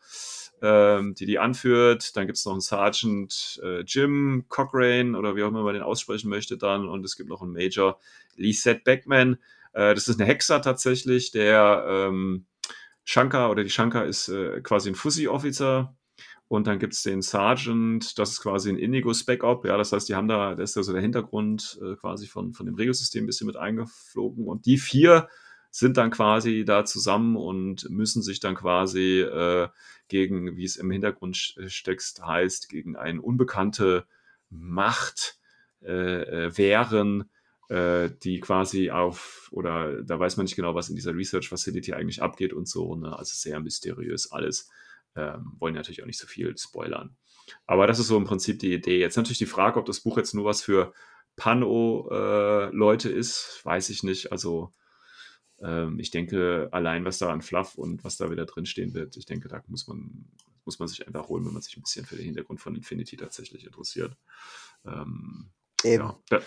ähm, 0.62 1.14
die 1.14 1.26
die 1.26 1.38
anführt. 1.38 2.16
Dann 2.16 2.26
gibt 2.26 2.38
es 2.38 2.46
noch 2.46 2.52
einen 2.52 2.62
Sergeant 2.62 3.60
äh, 3.62 3.80
Jim 3.82 4.46
Cochrane 4.48 5.16
oder 5.18 5.36
wie 5.36 5.42
auch 5.42 5.48
immer 5.48 5.62
man 5.62 5.74
den 5.74 5.82
aussprechen 5.82 6.30
möchte 6.30 6.56
dann. 6.56 6.88
Und 6.88 7.04
es 7.04 7.16
gibt 7.16 7.28
noch 7.28 7.42
einen 7.42 7.52
Major 7.52 8.00
Lisette 8.34 8.80
Beckman. 8.82 9.34
Äh, 9.74 9.94
das 9.94 10.08
ist 10.08 10.18
eine 10.18 10.26
Hexer 10.26 10.62
tatsächlich. 10.62 11.30
Der 11.30 11.84
ähm, 11.86 12.46
Shankar 13.04 13.50
oder 13.50 13.62
die 13.62 13.68
Shankar 13.68 14.06
ist 14.06 14.28
äh, 14.28 14.62
quasi 14.62 14.88
ein 14.88 14.94
Fussi-Officer. 14.94 15.94
Und 16.54 16.68
dann 16.68 16.78
gibt 16.78 16.92
es 16.92 17.02
den 17.02 17.20
Sergeant, 17.20 18.16
das 18.16 18.30
ist 18.30 18.40
quasi 18.40 18.70
ein 18.70 18.78
Indigo-Spec-Op. 18.78 19.64
Ja, 19.64 19.76
das 19.76 19.90
heißt, 19.90 20.08
die 20.08 20.14
haben 20.14 20.28
da, 20.28 20.54
das 20.54 20.70
ist 20.70 20.76
also 20.76 20.92
der 20.92 21.02
Hintergrund 21.02 21.80
äh, 21.82 21.96
quasi 21.96 22.28
von, 22.28 22.52
von 22.52 22.66
dem 22.66 22.76
Regelsystem 22.76 23.24
ein 23.24 23.26
bisschen 23.26 23.48
mit 23.48 23.56
eingeflogen. 23.56 24.46
Und 24.46 24.64
die 24.64 24.78
vier 24.78 25.28
sind 25.72 25.96
dann 25.96 26.12
quasi 26.12 26.64
da 26.64 26.84
zusammen 26.84 27.34
und 27.34 27.90
müssen 27.90 28.22
sich 28.22 28.38
dann 28.38 28.54
quasi 28.54 29.22
äh, 29.22 29.66
gegen, 30.06 30.56
wie 30.56 30.64
es 30.64 30.76
im 30.76 30.92
Hintergrundtext 30.92 32.24
heißt, 32.24 32.68
gegen 32.68 32.94
eine 32.94 33.20
unbekannte 33.20 34.06
Macht 34.48 35.40
äh, 35.82 35.90
äh, 36.46 36.56
wehren, 36.56 37.24
äh, 37.68 38.10
die 38.22 38.38
quasi 38.38 38.92
auf, 38.92 39.48
oder 39.50 40.04
da 40.04 40.20
weiß 40.20 40.36
man 40.36 40.44
nicht 40.44 40.54
genau, 40.54 40.76
was 40.76 40.88
in 40.88 40.94
dieser 40.94 41.16
Research 41.16 41.48
Facility 41.48 41.94
eigentlich 41.94 42.22
abgeht 42.22 42.52
und 42.52 42.68
so. 42.68 42.94
Ne? 42.94 43.18
Also 43.18 43.32
sehr 43.34 43.58
mysteriös 43.58 44.30
alles. 44.30 44.70
Ähm, 45.16 45.56
wollen 45.58 45.74
natürlich 45.74 46.02
auch 46.02 46.06
nicht 46.06 46.18
so 46.18 46.26
viel 46.26 46.56
spoilern. 46.56 47.16
Aber 47.66 47.86
das 47.86 47.98
ist 47.98 48.08
so 48.08 48.16
im 48.16 48.24
Prinzip 48.24 48.58
die 48.58 48.72
Idee. 48.72 48.98
Jetzt 48.98 49.16
natürlich 49.16 49.38
die 49.38 49.46
Frage, 49.46 49.78
ob 49.78 49.86
das 49.86 50.00
Buch 50.00 50.16
jetzt 50.16 50.34
nur 50.34 50.44
was 50.44 50.62
für 50.62 50.92
Pano-Leute 51.36 53.10
äh, 53.10 53.16
ist, 53.16 53.60
weiß 53.64 53.90
ich 53.90 54.02
nicht. 54.02 54.32
Also 54.32 54.72
ähm, 55.60 55.98
ich 55.98 56.10
denke, 56.10 56.68
allein 56.72 57.04
was 57.04 57.18
da 57.18 57.30
an 57.30 57.42
Fluff 57.42 57.76
und 57.76 58.04
was 58.04 58.16
da 58.16 58.30
wieder 58.30 58.46
drinstehen 58.46 58.94
wird, 58.94 59.16
ich 59.16 59.26
denke, 59.26 59.48
da 59.48 59.62
muss 59.66 59.86
man, 59.86 60.26
muss 60.64 60.78
man 60.78 60.88
sich 60.88 61.06
einfach 61.06 61.28
holen, 61.28 61.44
wenn 61.44 61.52
man 61.52 61.62
sich 61.62 61.76
ein 61.76 61.82
bisschen 61.82 62.06
für 62.06 62.16
den 62.16 62.26
Hintergrund 62.26 62.60
von 62.60 62.74
Infinity 62.74 63.16
tatsächlich 63.16 63.64
interessiert. 63.64 64.16
Ähm, 64.84 65.50
Eben. 65.82 66.12
Ja. 66.30 66.40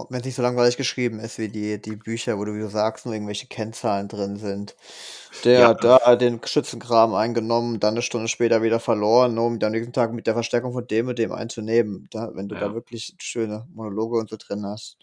Und 0.00 0.10
wenn 0.12 0.20
es 0.20 0.26
nicht 0.26 0.36
so 0.36 0.42
langweilig 0.42 0.76
geschrieben 0.76 1.18
ist 1.18 1.38
wie 1.38 1.48
die, 1.48 1.80
die 1.82 1.96
Bücher, 1.96 2.38
wo 2.38 2.44
du, 2.44 2.54
wie 2.54 2.60
du 2.60 2.68
sagst, 2.68 3.04
nur 3.04 3.14
irgendwelche 3.14 3.48
Kennzahlen 3.48 4.06
drin 4.06 4.36
sind. 4.36 4.76
Der 5.44 5.60
Ja. 5.62 5.68
hat 5.70 5.82
da 5.82 6.14
den 6.14 6.40
Schützenkram 6.44 7.14
eingenommen, 7.14 7.80
dann 7.80 7.94
eine 7.94 8.02
Stunde 8.02 8.28
später 8.28 8.62
wieder 8.62 8.78
verloren, 8.78 9.34
nur 9.34 9.46
um 9.46 9.58
dann 9.58 9.68
am 9.68 9.72
nächsten 9.72 9.92
Tag 9.92 10.12
mit 10.12 10.26
der 10.28 10.34
Verstärkung 10.34 10.72
von 10.72 10.86
dem 10.86 11.08
und 11.08 11.18
dem 11.18 11.32
einzunehmen. 11.32 12.06
Da, 12.12 12.30
wenn 12.34 12.48
du 12.48 12.54
Ja. 12.54 12.60
da 12.68 12.72
wirklich 12.74 13.16
schöne 13.18 13.66
Monologe 13.74 14.18
und 14.18 14.30
so 14.30 14.36
drin 14.36 14.64
hast. 14.66 14.98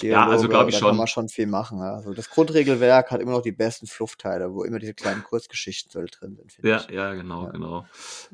Ja, 0.00 0.26
also 0.26 0.46
Dialoge, 0.46 0.48
glaub 0.48 0.68
ich 0.68 0.74
da 0.74 0.78
schon. 0.78 0.88
kann 0.88 0.96
man 0.96 1.06
schon 1.08 1.28
viel 1.28 1.46
machen. 1.46 1.80
Also 1.80 2.14
das 2.14 2.30
Grundregelwerk 2.30 3.10
hat 3.10 3.20
immer 3.20 3.32
noch 3.32 3.42
die 3.42 3.52
besten 3.52 3.86
Fluffteile, 3.86 4.52
wo 4.54 4.62
immer 4.64 4.78
diese 4.78 4.94
kleinen 4.94 5.22
Kurzgeschichten 5.24 5.90
so 5.90 6.00
drin 6.00 6.38
sind, 6.48 6.64
Ja, 6.64 6.78
ich. 6.88 6.94
ja, 6.94 7.14
genau, 7.14 7.44
Ja. 7.46 7.50
genau. 7.50 7.86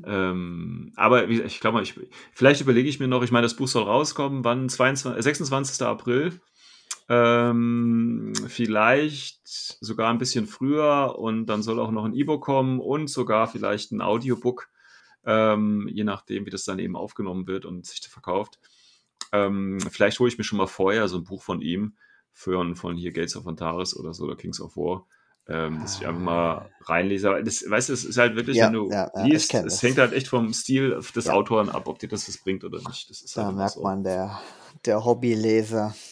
Ähm, 0.04 0.92
aber 0.96 1.28
ich 1.28 1.60
glaube 1.60 1.82
ich, 1.82 1.94
vielleicht 2.32 2.60
überlege 2.60 2.88
ich 2.88 3.00
mir 3.00 3.08
noch, 3.08 3.22
ich 3.22 3.30
meine, 3.32 3.44
das 3.46 3.54
Buch 3.54 3.68
soll 3.68 3.84
rauskommen, 3.84 4.44
wann? 4.44 4.68
22, 4.68 5.22
26. 5.22 5.86
April. 5.86 6.38
Ähm, 7.10 8.34
vielleicht 8.48 9.40
sogar 9.46 10.10
ein 10.10 10.18
bisschen 10.18 10.46
früher 10.46 11.14
und 11.18 11.46
dann 11.46 11.62
soll 11.62 11.80
auch 11.80 11.90
noch 11.90 12.04
ein 12.04 12.14
E-Book 12.14 12.44
kommen 12.44 12.80
und 12.80 13.08
sogar 13.08 13.48
vielleicht 13.48 13.92
ein 13.92 14.02
Audiobook, 14.02 14.68
ähm, 15.24 15.88
je 15.90 16.04
nachdem, 16.04 16.44
wie 16.44 16.50
das 16.50 16.64
dann 16.64 16.78
eben 16.78 16.96
aufgenommen 16.96 17.46
wird 17.46 17.64
und 17.64 17.86
sich 17.86 18.00
verkauft. 18.06 18.58
Ähm, 19.32 19.78
vielleicht 19.90 20.18
hole 20.20 20.28
ich 20.30 20.38
mir 20.38 20.44
schon 20.44 20.58
mal 20.58 20.66
vorher 20.66 21.08
so 21.08 21.18
ein 21.18 21.24
Buch 21.24 21.42
von 21.42 21.60
ihm, 21.60 21.96
von, 22.32 22.76
von 22.76 22.96
hier 22.96 23.12
Gates 23.12 23.36
of 23.36 23.46
Antares 23.46 23.96
oder 23.96 24.14
so, 24.14 24.24
oder 24.24 24.36
Kings 24.36 24.60
of 24.60 24.76
War, 24.76 25.06
ähm, 25.48 25.80
dass 25.80 25.96
ich 25.96 26.06
einfach 26.06 26.20
mal 26.20 26.70
reinlese. 26.82 27.28
Aber 27.28 27.42
das, 27.42 27.64
weißt 27.68 27.88
du, 27.88 27.92
es 27.92 28.04
ist 28.04 28.16
halt 28.18 28.36
wirklich, 28.36 28.58
Ja, 28.58 28.66
wenn 28.66 28.72
du 28.74 28.90
ja, 28.90 29.10
liest, 29.24 29.52
es 29.54 29.62
das. 29.64 29.82
hängt 29.82 29.98
halt 29.98 30.12
echt 30.12 30.28
vom 30.28 30.52
Stil 30.52 31.00
des. 31.14 31.28
Autoren 31.28 31.68
ab, 31.68 31.88
ob 31.88 31.98
dir 31.98 32.08
das 32.08 32.28
was 32.28 32.38
bringt 32.38 32.64
oder 32.64 32.78
nicht. 32.78 33.10
Das 33.10 33.22
ist 33.22 33.36
Da 33.36 33.46
halt 33.46 33.56
merkt 33.56 33.74
so. 33.74 33.82
man, 33.82 34.02
der, 34.04 34.40
der 34.84 35.04
Hobbyleser. 35.04 35.94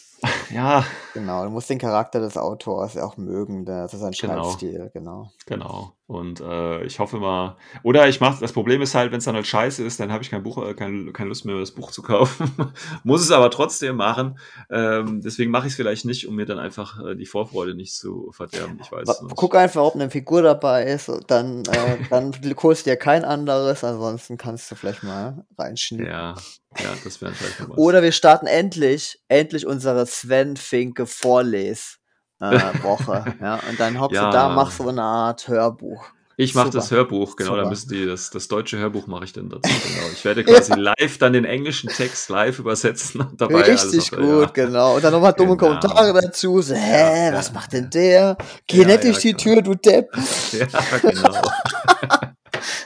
Ja, 0.49 0.83
Genau, 1.13 1.43
du 1.43 1.49
musst 1.51 1.69
den 1.69 1.77
Charakter 1.77 2.19
des 2.19 2.37
Autors 2.37 2.97
auch 2.97 3.17
mögen, 3.17 3.65
das 3.65 3.93
ist 3.93 3.99
sein 3.99 4.13
Genau. 4.13 4.43
Schreibstil, 4.43 4.89
genau. 4.93 5.31
Genau. 5.45 5.96
Und 6.07 6.39
äh, 6.39 6.85
ich 6.85 6.99
hoffe 6.99 7.17
mal. 7.17 7.57
Oder 7.83 8.07
ich 8.07 8.21
mache, 8.21 8.39
das 8.39 8.53
Problem 8.53 8.81
ist 8.81 8.95
halt, 8.95 9.11
wenn 9.11 9.17
es 9.17 9.25
dann 9.25 9.35
halt 9.35 9.45
scheiße 9.45 9.83
ist, 9.83 9.99
dann 9.99 10.09
habe 10.09 10.23
ich 10.23 10.29
kein 10.29 10.41
Buch, 10.41 10.65
äh, 10.65 10.73
kein, 10.73 11.11
keine 11.11 11.27
Lust 11.27 11.43
mehr, 11.43 11.59
das 11.59 11.71
Buch 11.71 11.91
zu 11.91 12.01
kaufen. 12.01 12.49
Muss 13.03 13.21
es 13.21 13.31
aber 13.31 13.51
trotzdem 13.51 13.97
machen. 13.97 14.39
Ähm, 14.71 15.19
deswegen 15.21 15.51
mache 15.51 15.67
ich 15.67 15.73
es 15.73 15.75
vielleicht 15.75 16.05
nicht, 16.05 16.25
um 16.25 16.35
mir 16.35 16.45
dann 16.45 16.59
einfach 16.59 17.05
äh, 17.05 17.15
die 17.15 17.25
Vorfreude 17.25 17.75
nicht 17.75 17.93
zu 17.93 18.31
verderben. 18.31 18.79
Ich 18.81 18.89
weiß 18.89 19.21
nicht. 19.21 19.35
Guck 19.35 19.55
einfach, 19.55 19.81
ob 19.81 19.95
eine 19.95 20.09
Figur 20.09 20.41
dabei 20.41 20.85
ist, 20.85 21.11
dann, 21.27 21.63
äh, 21.65 21.97
dann 22.09 22.31
holst 22.63 22.85
du 22.85 22.91
dir 22.91 22.95
kein 22.95 23.25
anderes, 23.25 23.83
ansonsten 23.83 24.37
kannst 24.37 24.71
du 24.71 24.75
vielleicht 24.75 25.03
mal 25.03 25.45
reinschnippen. 25.57 26.07
Ja, 26.07 26.35
ja, 26.79 26.93
das 27.03 27.21
wäre 27.21 27.33
vielleicht 27.33 27.69
was. 27.69 27.77
Oder 27.77 28.01
wir 28.01 28.13
starten 28.13 28.47
endlich, 28.47 29.19
endlich 29.27 29.65
unsere 29.65 30.05
Sven 30.05 30.55
Finke 30.55 31.05
Vorles 31.05 31.99
äh, 32.39 32.59
Woche. 32.83 33.23
ja, 33.41 33.59
und 33.69 33.79
dann 33.79 33.99
hockst 33.99 34.15
Ja. 34.15 34.25
du 34.27 34.31
da, 34.31 34.49
machst 34.49 34.77
so 34.77 34.87
eine 34.87 35.01
Art 35.03 35.47
Hörbuch. 35.47 36.05
Ich 36.39 36.53
mache 36.53 36.69
das 36.69 36.91
Hörbuch, 36.91 37.35
genau, 37.35 37.55
da 37.55 37.67
müssen 37.67 37.89
die, 37.89 38.05
das, 38.05 38.29
das 38.29 38.47
deutsche 38.47 38.77
Hörbuch 38.77 39.07
mache 39.07 39.23
ich 39.23 39.33
dann 39.33 39.49
dazu, 39.49 39.61
genau. 39.63 40.07
Ich 40.13 40.23
werde 40.23 40.43
quasi 40.43 40.73
live 40.75 41.17
dann 41.17 41.33
den 41.33 41.45
englischen 41.45 41.89
Text 41.89 42.29
live 42.29 42.59
übersetzen 42.59 43.21
und 43.21 43.41
dabei 43.41 43.61
Richtig 43.63 44.13
auf- 44.13 44.19
gut, 44.19 44.53
genau. 44.53 44.95
Und 44.97 45.03
dann 45.03 45.13
nochmal 45.13 45.33
dumme 45.33 45.57
Genau. 45.57 45.79
Kommentare 45.79 46.13
dazu. 46.21 46.61
So, 46.61 46.75
hä, 46.75 47.29
Ja, 47.29 47.33
was 47.33 47.47
ja. 47.47 47.53
macht 47.55 47.73
denn 47.73 47.89
der? 47.89 48.37
Geh 48.67 48.81
Ja, 48.81 48.85
nicht 48.85 49.03
ja, 49.03 49.09
durch 49.11 49.17
die 49.19 49.33
klar. 49.33 49.55
Tür, 49.55 49.61
du 49.63 49.73
Depp. 49.73 50.15
Ja, 50.51 50.67
ja 50.91 50.97
genau. 51.09 51.41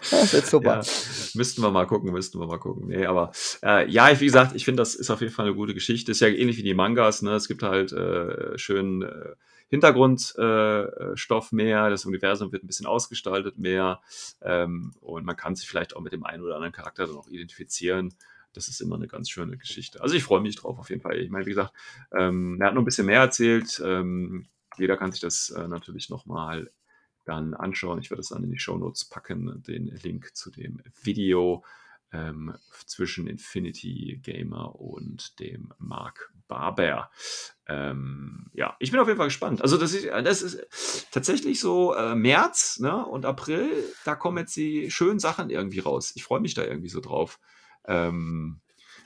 Das 0.09 0.33
wird 0.33 0.47
super. 0.47 0.81
Ja, 0.81 0.91
müssten 1.35 1.61
wir 1.61 1.71
mal 1.71 1.85
gucken, 1.85 2.11
müssten 2.11 2.39
wir 2.39 2.47
mal 2.47 2.59
gucken. 2.59 2.87
Nee, 2.87 3.05
aber 3.05 3.31
äh, 3.63 3.89
ja, 3.89 4.19
wie 4.19 4.25
gesagt, 4.25 4.55
ich 4.55 4.65
finde, 4.65 4.81
das 4.81 4.95
ist 4.95 5.09
auf 5.09 5.21
jeden 5.21 5.33
Fall 5.33 5.45
eine 5.45 5.55
gute 5.55 5.73
Geschichte. 5.73 6.11
Ist 6.11 6.19
ja 6.19 6.27
ähnlich 6.27 6.57
wie 6.57 6.63
die 6.63 6.73
Mangas, 6.73 7.21
ne? 7.21 7.31
Es 7.33 7.47
gibt 7.47 7.63
halt 7.63 7.91
äh, 7.91 8.57
schön, 8.57 9.01
äh, 9.01 9.35
Hintergrundstoff 9.71 11.51
äh, 11.51 11.55
mehr, 11.55 11.89
das 11.89 12.05
Universum 12.05 12.51
wird 12.51 12.63
ein 12.63 12.67
bisschen 12.67 12.85
ausgestaltet 12.85 13.57
mehr 13.57 14.01
ähm, 14.41 14.93
und 14.99 15.25
man 15.25 15.37
kann 15.37 15.55
sich 15.55 15.67
vielleicht 15.67 15.95
auch 15.95 16.01
mit 16.01 16.11
dem 16.11 16.25
einen 16.25 16.43
oder 16.43 16.55
anderen 16.55 16.73
Charakter 16.73 17.07
dann 17.07 17.15
auch 17.15 17.29
identifizieren. 17.29 18.13
Das 18.51 18.67
ist 18.67 18.81
immer 18.81 18.95
eine 18.95 19.07
ganz 19.07 19.29
schöne 19.29 19.55
Geschichte. 19.55 20.01
Also 20.01 20.13
ich 20.15 20.23
freue 20.23 20.41
mich 20.41 20.57
drauf 20.57 20.77
auf 20.77 20.89
jeden 20.89 21.01
Fall. 21.01 21.17
Ich 21.19 21.29
meine, 21.29 21.45
wie 21.45 21.51
gesagt, 21.51 21.73
ähm, 22.11 22.57
er 22.59 22.67
hat 22.67 22.73
noch 22.73 22.81
ein 22.81 22.85
bisschen 22.85 23.05
mehr 23.05 23.21
erzählt. 23.21 23.81
Ähm, 23.83 24.47
jeder 24.77 24.97
kann 24.97 25.13
sich 25.13 25.21
das 25.21 25.51
äh, 25.51 25.69
natürlich 25.69 26.09
nochmal 26.09 26.69
dann 27.25 27.53
anschauen. 27.53 27.99
Ich 27.99 28.09
werde 28.09 28.21
es 28.21 28.29
dann 28.29 28.43
in 28.43 28.51
die 28.51 28.59
Show 28.59 28.77
Notes 28.77 29.05
packen, 29.05 29.63
den 29.63 29.87
Link 29.87 30.35
zu 30.35 30.51
dem 30.51 30.81
Video 31.01 31.63
ähm, 32.11 32.55
zwischen 32.85 33.27
Infinity 33.27 34.19
Gamer 34.21 34.75
und 34.75 35.39
dem 35.39 35.73
Mark 35.77 36.33
Barber. 36.47 37.09
Ähm, 37.67 38.49
ja, 38.53 38.75
ich 38.79 38.91
bin 38.91 38.99
auf 38.99 39.07
jeden 39.07 39.17
Fall 39.17 39.27
gespannt. 39.27 39.61
Also 39.61 39.77
das 39.77 39.93
ist, 39.93 40.07
das 40.07 40.41
ist 40.41 41.11
tatsächlich 41.11 41.59
so 41.59 41.95
äh, 41.95 42.15
März 42.15 42.79
ne, 42.79 43.05
und 43.05 43.25
April, 43.25 43.71
da 44.03 44.15
kommen 44.15 44.39
jetzt 44.39 44.55
die 44.55 44.91
schönen 44.91 45.19
Sachen 45.19 45.49
irgendwie 45.49 45.79
raus. 45.79 46.11
Ich 46.15 46.23
freue 46.23 46.41
mich 46.41 46.53
da 46.53 46.63
irgendwie 46.63 46.89
so 46.89 46.99
drauf. 46.99 47.39
Ähm, 47.85 48.59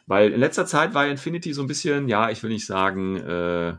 weil 0.07 0.31
in 0.31 0.39
letzter 0.39 0.65
Zeit 0.65 0.93
war 0.93 1.07
Infinity 1.07 1.53
so 1.53 1.61
ein 1.61 1.67
bisschen, 1.67 2.07
ja, 2.07 2.29
ich 2.29 2.41
will 2.43 2.49
nicht 2.49 2.65
sagen, 2.65 3.17
äh, 3.17 3.77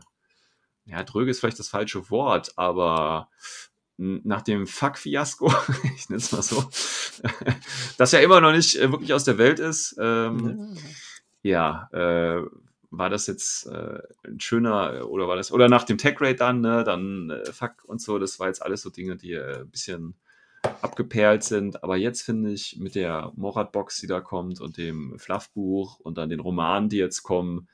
ja, 0.85 1.03
dröge 1.03 1.31
ist 1.31 1.39
vielleicht 1.39 1.59
das 1.59 1.69
falsche 1.69 2.09
Wort, 2.09 2.53
aber 2.57 3.29
nach 3.97 4.41
dem 4.41 4.67
Fuck-Fiasko, 4.67 5.51
ich 5.95 6.09
nenne 6.09 6.19
es 6.19 6.31
mal 6.31 6.41
so, 6.41 6.63
das 7.97 8.11
ja 8.11 8.19
immer 8.19 8.41
noch 8.41 8.51
nicht 8.51 8.75
äh, 8.75 8.91
wirklich 8.91 9.13
aus 9.13 9.23
der 9.23 9.37
Welt 9.37 9.59
ist, 9.59 9.95
ähm, 9.99 10.77
ja, 11.41 11.89
äh, 11.91 12.43
war 12.89 13.09
das 13.09 13.27
jetzt 13.27 13.67
äh, 13.67 13.99
ein 14.25 14.39
schöner, 14.39 15.09
oder 15.09 15.27
war 15.27 15.35
das, 15.35 15.51
oder 15.51 15.67
nach 15.67 15.83
dem 15.83 15.97
Tech 15.97 16.21
Rate 16.21 16.35
dann, 16.35 16.61
ne, 16.61 16.83
dann 16.83 17.29
äh, 17.29 17.51
Fuck 17.51 17.83
und 17.85 18.01
so, 18.01 18.19
das 18.19 18.39
war 18.39 18.47
jetzt 18.47 18.61
alles 18.61 18.81
so 18.81 18.89
Dinge, 18.89 19.17
die 19.17 19.33
äh, 19.33 19.61
ein 19.61 19.69
bisschen 19.69 20.15
abgeperlt 20.81 21.43
sind. 21.43 21.83
Aber 21.83 21.97
jetzt 21.97 22.21
finde 22.21 22.51
ich 22.51 22.77
mit 22.79 22.95
der 22.95 23.31
Morat-Box, 23.35 23.99
die 23.99 24.07
da 24.07 24.21
kommt 24.21 24.61
und 24.61 24.77
dem 24.77 25.17
Fluffbuch 25.17 25.99
und 25.99 26.17
dann 26.17 26.29
den 26.29 26.39
Romanen, 26.39 26.89
die 26.89 26.97
jetzt 26.97 27.23
kommen, 27.23 27.67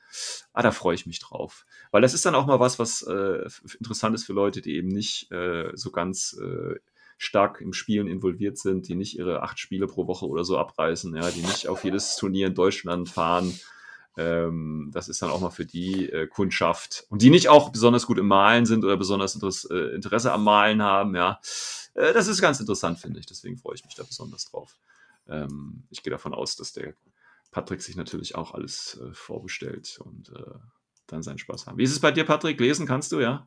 ah, 0.52 0.62
da 0.62 0.70
freue 0.70 0.94
ich 0.94 1.06
mich 1.06 1.20
drauf. 1.20 1.66
Weil 1.90 2.02
das 2.02 2.14
ist 2.14 2.26
dann 2.26 2.34
auch 2.34 2.46
mal 2.46 2.60
was, 2.60 2.78
was 2.78 3.02
äh, 3.02 3.48
interessant 3.78 4.14
ist 4.14 4.24
für 4.24 4.32
Leute, 4.32 4.60
die 4.60 4.76
eben 4.76 4.88
nicht 4.88 5.30
äh, 5.32 5.70
so 5.74 5.90
ganz 5.90 6.38
äh, 6.40 6.76
stark 7.18 7.60
im 7.60 7.72
Spielen 7.72 8.08
involviert 8.08 8.58
sind, 8.58 8.88
die 8.88 8.94
nicht 8.94 9.18
ihre 9.18 9.42
acht 9.42 9.58
Spiele 9.58 9.86
pro 9.86 10.06
Woche 10.06 10.26
oder 10.26 10.44
so 10.44 10.58
abreißen, 10.58 11.14
ja, 11.14 11.30
die 11.30 11.42
nicht 11.42 11.68
auf 11.68 11.84
jedes 11.84 12.16
Turnier 12.16 12.48
in 12.48 12.54
Deutschland 12.54 13.08
fahren. 13.08 13.58
Ähm, 14.16 14.90
das 14.92 15.08
ist 15.08 15.22
dann 15.22 15.30
auch 15.30 15.40
mal 15.40 15.50
für 15.50 15.66
die 15.66 16.08
äh, 16.08 16.28
Kundschaft 16.28 17.04
und 17.08 17.20
die 17.20 17.30
nicht 17.30 17.48
auch 17.48 17.70
besonders 17.70 18.06
gut 18.06 18.18
im 18.18 18.28
Malen 18.28 18.64
sind 18.64 18.84
oder 18.84 18.96
besonders 18.96 19.34
Interesse, 19.34 19.74
äh, 19.74 19.94
Interesse 19.94 20.32
am 20.32 20.44
Malen 20.44 20.82
haben, 20.82 21.16
ja 21.16 21.40
äh, 21.94 22.12
das 22.12 22.26
ist 22.26 22.40
ganz 22.40 22.60
interessant, 22.60 22.98
finde 22.98 23.20
ich. 23.20 23.26
Deswegen 23.26 23.58
freue 23.58 23.74
ich 23.74 23.84
mich 23.84 23.94
da 23.94 24.02
besonders 24.02 24.44
drauf. 24.50 24.76
Ähm, 25.28 25.84
ich 25.90 26.02
gehe 26.02 26.10
davon 26.10 26.34
aus, 26.34 26.56
dass 26.56 26.72
der 26.72 26.94
Patrick 27.50 27.82
sich 27.82 27.96
natürlich 27.96 28.34
auch 28.34 28.52
alles 28.52 29.00
äh, 29.00 29.12
vorbestellt 29.12 29.98
und 30.04 30.30
äh, 30.30 30.58
dann 31.06 31.22
seinen 31.22 31.38
Spaß 31.38 31.66
haben. 31.66 31.78
Wie 31.78 31.84
ist 31.84 31.92
es 31.92 32.00
bei 32.00 32.10
dir, 32.10 32.24
Patrick? 32.24 32.58
Lesen 32.60 32.86
kannst 32.86 33.12
du, 33.12 33.20
ja? 33.20 33.46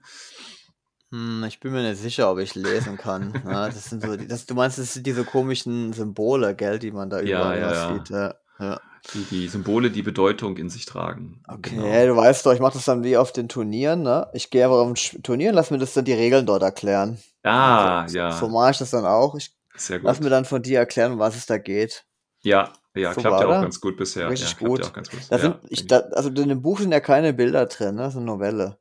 Hm, 1.12 1.43
ich 1.45 1.60
bin 1.60 1.72
mir 1.72 1.89
nicht 1.89 2.02
sicher, 2.02 2.32
ob 2.32 2.39
ich 2.39 2.56
lesen 2.56 2.98
kann. 2.98 3.34
Ja, 3.45 3.68
das 3.68 3.89
sind 3.89 4.04
so 4.04 4.16
die, 4.16 4.28
das, 4.28 4.45
du 4.45 4.56
meinst, 4.56 4.78
das 4.78 4.93
sind 4.93 5.08
diese 5.08 5.24
komischen 5.24 5.93
Symbole, 5.93 6.56
gell, 6.56 6.80
die 6.80 6.91
man 6.91 7.10
da 7.10 7.22
überall 7.22 7.60
ja, 7.60 7.74
ja, 7.74 7.93
sieht. 7.93 8.10
Ja. 8.10 8.36
Ja. 8.60 8.82
Die, 9.14 9.24
die 9.24 9.47
Symbole, 9.47 9.89
die 9.89 10.03
Bedeutung 10.03 10.58
in 10.58 10.70
sich 10.70 10.86
tragen. 10.86 11.41
Okay, 11.47 11.76
genau. 11.76 12.14
du 12.14 12.16
weißt 12.16 12.45
doch, 12.45 12.53
ich 12.53 12.60
mache 12.60 12.74
das 12.74 12.86
dann 12.86 13.03
wie 13.03 13.18
auf 13.18 13.32
den 13.32 13.47
Turnieren, 13.47 14.01
ne? 14.01 14.28
Ich 14.34 14.49
gehe 14.49 14.66
aber 14.66 14.82
auf 14.82 14.89
ein 14.89 15.24
Turnier 15.24 15.49
und 15.49 15.55
lass 15.55 15.72
mir 15.72 15.78
das 15.78 15.93
dann 15.93 16.05
die 16.05 16.14
Regeln 16.14 16.45
dort 16.45 16.64
erklären. 16.64 17.18
Ah, 17.43 18.08
so, 18.08 18.18
ja. 18.18 18.32
So 18.32 18.49
mache 18.49 18.72
ich 18.72 18.78
das 18.78 18.91
dann 18.91 19.05
auch. 19.05 19.36
Ich 19.36 19.55
Sehr 19.76 19.99
gut. 19.99 20.08
lass 20.08 20.20
mir 20.20 20.30
dann 20.30 20.45
von 20.45 20.62
dir 20.62 20.80
erklären, 20.80 21.14
um 21.14 21.20
was 21.20 21.36
es 21.36 21.45
da 21.45 21.58
geht. 21.58 22.05
Ja, 22.41 22.74
ja, 22.95 23.14
So 23.14 23.22
klappt 23.22 23.41
ja 23.41 23.47
auch 23.47 23.62
ganz 23.62 23.80
gut 23.80 23.97
bisher. 23.97 24.30
Richtig 24.30 24.55
ja, 24.60 24.68
gut. 24.68 24.80
Ja 24.80 24.86
auch 24.86 24.93
ganz 24.93 25.10
gut. 25.10 25.20
Da 25.30 25.36
ja, 25.36 25.41
sind, 25.41 25.55
ich, 25.70 25.88
da, 25.88 25.99
also 26.12 26.30
in 26.30 26.49
dem 26.49 26.62
Buch 26.62 26.80
sind 26.80 26.91
ja 26.91 26.99
keine 26.99 27.34
Bilder 27.34 27.66
drin, 27.68 27.95
ne? 27.95 28.03
Das 28.03 28.14
ist 28.14 28.18
eine 28.18 28.26
Novelle. 28.26 28.78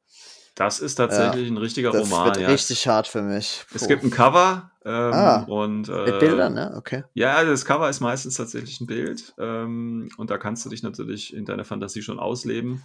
Das 0.57 0.81
ist 0.81 0.97
tatsächlich 0.97 1.49
ein 1.49 1.57
richtiger 1.59 1.91
Das 1.91 2.11
Roman. 2.11 2.27
wird 2.27 2.39
Ja. 2.39 2.49
richtig 2.49 2.89
hart 2.89 3.07
für 3.07 3.23
mich. 3.23 3.65
Es 3.75 3.83
Puh. 3.83 3.89
gibt 3.89 4.03
ein 4.05 4.11
Cover 4.11 4.71
ähm, 4.85 5.13
Ah, 5.13 5.45
und 5.47 5.89
äh, 5.89 6.07
Mit 6.07 6.21
Bildern, 6.21 6.55
ne? 6.55 6.75
Okay. 6.77 7.05
Ja, 7.15 7.35
also 7.35 7.51
das 7.53 7.65
Cover 7.65 7.89
ist 7.89 8.01
meistens 8.01 8.37
tatsächlich 8.37 8.81
ein 8.81 8.87
Bild 8.87 9.35
ähm, 9.39 10.09
und 10.17 10.31
da 10.31 10.39
kannst 10.39 10.65
du 10.65 10.71
dich 10.71 10.83
natürlich 10.83 11.35
in 11.35 11.45
deiner 11.45 11.65
Fantasie 11.65 12.03
schon 12.03 12.19
ausleben. 12.19 12.83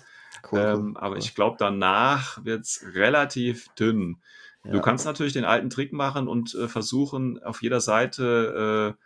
Cool. 0.51 0.59
ähm, 0.59 0.79
cool, 0.79 0.97
aber 0.97 1.15
cool. 1.15 1.19
ich 1.19 1.35
glaube, 1.35 1.55
danach 1.59 2.43
wird 2.43 2.61
es 2.61 2.83
relativ 2.93 3.69
dünn. 3.75 4.21
Du 4.63 4.77
Ja. 4.77 4.79
kannst 4.79 5.05
natürlich 5.05 5.33
den 5.33 5.45
alten 5.45 5.69
Trick 5.69 5.91
machen 5.91 6.27
und 6.27 6.53
äh, 6.55 6.67
versuchen, 6.67 7.41
auf 7.43 7.61
jeder 7.63 7.81
Seite 7.81 8.95
äh, 8.97 9.01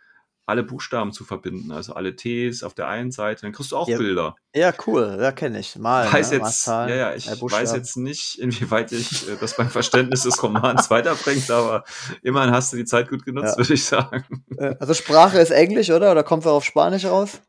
alle 0.46 0.62
Buchstaben 0.62 1.12
zu 1.12 1.24
verbinden, 1.24 1.72
also 1.72 1.94
alle 1.94 2.14
Ts 2.14 2.62
auf 2.62 2.72
der 2.72 2.86
einen 2.88 3.10
Seite, 3.10 3.42
dann 3.42 3.52
kriegst 3.52 3.72
du 3.72 3.76
auch 3.76 3.88
Ja, 3.88 3.98
Bilder. 3.98 4.36
Ja, 4.54 4.72
cool, 4.86 5.18
ja, 5.20 5.32
kenne 5.32 5.58
ich. 5.58 5.76
Mal, 5.76 6.10
weiß 6.10 6.30
ne? 6.30 6.38
jetzt, 6.38 6.66
Mal 6.68 6.88
ja, 6.88 6.96
ja, 6.96 7.14
ich 7.14 7.26
weiß 7.28 7.72
jetzt 7.74 7.96
nicht, 7.96 8.38
inwieweit 8.38 8.92
ich 8.92 9.28
äh, 9.28 9.36
das 9.40 9.56
beim 9.56 9.68
Verständnis 9.68 10.22
des 10.22 10.40
Romans 10.42 10.88
weiterbringt, 10.90 11.50
aber 11.50 11.84
immerhin 12.22 12.52
hast 12.52 12.72
du 12.72 12.76
die 12.76 12.84
Zeit 12.84 13.08
gut 13.10 13.24
genutzt, 13.24 13.54
Ja. 13.54 13.58
würde 13.58 13.74
ich 13.74 13.84
sagen. 13.84 14.44
Äh, 14.56 14.76
Also 14.78 14.94
Sprache 14.94 15.38
ist 15.38 15.50
Englisch, 15.50 15.90
oder? 15.90 16.12
Oder 16.12 16.22
kommt 16.22 16.44
es 16.44 16.46
auch 16.46 16.56
auf 16.56 16.64
Spanisch 16.64 17.04
raus? 17.04 17.40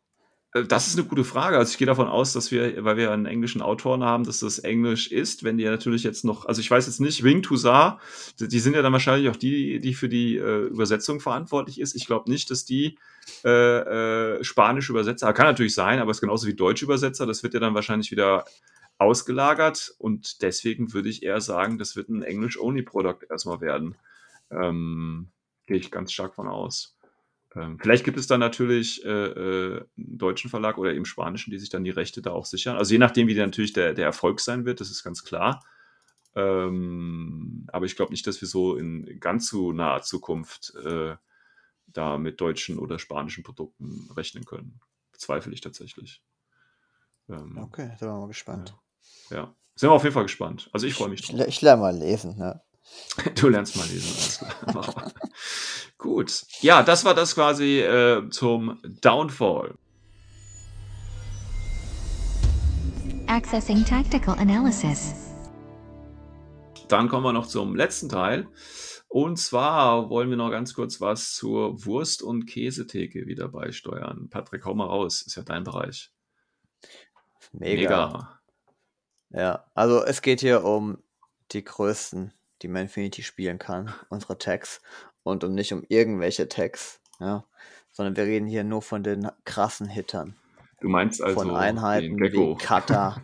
Äh, 0.53 0.63
Das 0.63 0.87
ist 0.87 0.97
eine 0.97 1.07
gute 1.07 1.23
Frage. 1.23 1.57
Also 1.57 1.71
ich 1.71 1.77
gehe 1.77 1.87
davon 1.87 2.07
aus, 2.07 2.33
dass 2.33 2.51
wir, 2.51 2.83
weil 2.83 2.97
wir 2.97 3.11
einen 3.11 3.25
englischen 3.25 3.61
Autoren 3.61 4.03
haben, 4.03 4.23
dass 4.23 4.39
das 4.39 4.59
Englisch 4.59 5.11
ist. 5.11 5.43
Wenn 5.43 5.57
die 5.57 5.65
natürlich 5.65 6.03
jetzt 6.03 6.25
noch, 6.25 6.45
also 6.45 6.61
ich 6.61 6.69
weiß 6.71 6.85
jetzt 6.87 6.99
nicht, 7.01 7.23
Wing 7.23 7.41
to 7.41 7.55
Saar, 7.55 7.99
die 8.39 8.59
sind 8.59 8.75
ja 8.75 8.81
dann 8.81 8.93
wahrscheinlich 8.93 9.29
auch 9.29 9.35
die, 9.35 9.79
die 9.79 9.93
für 9.93 10.09
die 10.09 10.37
äh, 10.37 10.67
Übersetzung 10.67 11.19
verantwortlich 11.19 11.79
ist. 11.79 11.95
Ich 11.95 12.07
glaube 12.07 12.29
nicht, 12.29 12.49
dass 12.51 12.65
die 12.65 12.97
äh, 13.45 14.37
äh, 14.39 14.43
Spanisch 14.43 14.89
Übersetzer, 14.89 15.33
kann 15.33 15.47
natürlich 15.47 15.75
sein, 15.75 15.99
aber 15.99 16.11
es 16.11 16.17
ist 16.17 16.21
genauso 16.21 16.47
wie 16.47 16.55
Deutsch 16.55 16.81
Übersetzer. 16.81 17.25
Das 17.25 17.43
wird 17.43 17.53
ja 17.53 17.59
dann 17.59 17.75
wahrscheinlich 17.75 18.11
wieder 18.11 18.45
ausgelagert 18.99 19.93
und 19.99 20.41
deswegen 20.41 20.93
würde 20.93 21.09
ich 21.09 21.21
eher 21.23 21.39
sagen, 21.41 21.77
das 21.77 21.95
wird 21.95 22.09
ein 22.09 22.23
English-Only-Produkt 22.23 23.29
erstmal 23.29 23.61
werden. 23.61 23.95
Ähm, 24.49 25.29
gehe 25.67 25.77
ich 25.77 25.91
ganz 25.91 26.11
stark 26.13 26.33
von 26.35 26.47
aus. 26.47 26.96
Ähm, 27.55 27.79
vielleicht 27.81 28.03
gibt 28.03 28.17
es 28.17 28.27
dann 28.27 28.39
natürlich 28.39 29.03
äh, 29.05 29.09
äh, 29.09 29.85
einen 29.97 30.17
deutschen 30.17 30.49
Verlag 30.49 30.77
oder 30.77 30.93
eben 30.93 31.05
spanischen, 31.05 31.51
die 31.51 31.59
sich 31.59 31.69
dann 31.69 31.83
die 31.83 31.91
Rechte 31.91 32.21
da 32.21 32.31
auch 32.31 32.45
sichern. 32.45 32.77
Also 32.77 32.93
je 32.93 32.99
nachdem, 32.99 33.27
wie 33.27 33.35
der 33.35 33.45
natürlich 33.47 33.73
der, 33.73 33.93
der 33.93 34.05
Erfolg 34.05 34.39
sein 34.41 34.65
wird, 34.65 34.81
das 34.81 34.91
ist 34.91 35.03
ganz 35.03 35.23
klar. 35.23 35.63
Ähm, 36.35 37.65
aber 37.71 37.85
ich 37.85 37.95
glaube 37.95 38.11
nicht, 38.11 38.27
dass 38.27 38.41
wir 38.41 38.47
so 38.47 38.75
in 38.75 39.19
ganz 39.19 39.47
so 39.49 39.71
naher 39.73 40.01
Zukunft 40.03 40.75
äh, 40.75 41.15
da 41.87 42.17
mit 42.17 42.41
deutschen 42.41 42.77
oder 42.79 42.99
spanischen 42.99 43.43
Produkten 43.43 44.09
rechnen 44.15 44.45
können. 44.45 44.79
Bezweifle 45.11 45.53
ich 45.53 45.61
tatsächlich. 45.61 46.21
Ähm, 47.29 47.57
Okay, 47.57 47.89
sind 47.97 48.07
wir 48.09 48.19
mal 48.19 48.27
gespannt. 48.27 48.75
Ja. 49.29 49.55
Sind 49.75 49.89
wir 49.89 49.93
auf 49.93 50.03
jeden 50.03 50.13
Fall 50.13 50.23
gespannt. 50.23 50.69
Also 50.73 50.87
ich 50.87 50.93
freue 50.93 51.09
mich 51.09 51.21
Ich, 51.21 51.27
drauf. 51.27 51.37
le- 51.39 51.47
ich 51.47 51.61
lerne 51.61 51.81
mal 51.81 51.95
lesen, 51.95 52.37
ne? 52.37 52.61
Du 53.35 53.49
lernst 53.49 53.75
mal 53.75 53.87
lesen, 53.87 54.13
alles 54.15 54.39
klar. 54.67 55.11
Gut. 55.97 56.45
Ja, 56.61 56.83
das 56.83 57.03
war 57.03 57.15
das 57.15 57.33
quasi 57.33 57.79
äh, 57.79 58.29
zum 58.29 58.79
Downfall. 59.01 59.73
Accessing 63.27 63.83
tactical 63.83 64.37
analysis. 64.37 65.13
Dann 66.87 67.09
kommen 67.09 67.25
wir 67.25 67.33
noch 67.33 67.47
zum 67.47 67.75
letzten 67.75 68.09
Teil. 68.09 68.47
Und 69.09 69.37
zwar 69.37 70.09
wollen 70.09 70.29
wir 70.29 70.37
noch 70.37 70.51
ganz 70.51 70.73
kurz 70.73 71.01
was 71.01 71.33
zur 71.33 71.85
Wurst- 71.85 72.21
und 72.21 72.45
Käsetheke 72.45 73.25
wieder 73.25 73.47
beisteuern. 73.47 74.29
Patrick, 74.29 74.65
hau 74.65 74.73
mal 74.73 74.85
raus. 74.85 75.21
Ist 75.21 75.35
ja 75.35 75.43
dein 75.43 75.63
Bereich. 75.63 76.11
Mega. 77.53 78.39
Ja, 79.29 79.65
also 79.73 80.03
es 80.03 80.21
geht 80.21 80.41
hier 80.41 80.63
um 80.63 80.97
die 81.51 81.63
größten, 81.63 82.33
die 82.61 82.67
man 82.67 82.83
Infinity 82.83 83.23
spielen 83.23 83.59
kann, 83.59 83.93
unsere 84.09 84.37
Tags. 84.37 84.81
Und 85.23 85.43
um 85.43 85.53
nicht 85.53 85.73
um 85.73 85.83
irgendwelche 85.89 86.47
Tags, 86.47 87.01
ja. 87.19 87.43
Sondern 87.91 88.15
wir 88.15 88.23
reden 88.25 88.47
hier 88.47 88.63
nur 88.63 88.81
von 88.81 89.03
den 89.03 89.29
krassen 89.43 89.87
Hittern. 89.87 90.35
Du 90.79 90.87
meinst 90.89 91.21
also 91.21 91.39
von 91.39 91.55
Einheiten 91.55 92.19
wie. 92.19 92.55
Kata, 92.63 93.21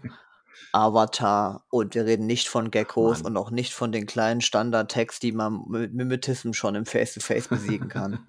Avatar 0.72 1.64
und 1.70 1.94
wir 1.94 2.06
reden 2.06 2.26
nicht 2.26 2.48
von 2.50 2.72
Geckos 2.72 3.22
Mann. 3.24 3.34
und 3.34 3.38
auch 3.38 3.52
nicht 3.52 3.74
von 3.74 3.92
den 3.92 4.08
kleinen 4.08 4.42
Standard-Tags, 4.42 5.20
die 5.20 5.32
man 5.32 5.64
mit 5.68 5.94
Mimetism 5.94 6.54
schon 6.54 6.74
im 6.76 6.86
Face-to-Face 6.86 7.48
besiegen 7.48 7.90
kann. 7.90 8.26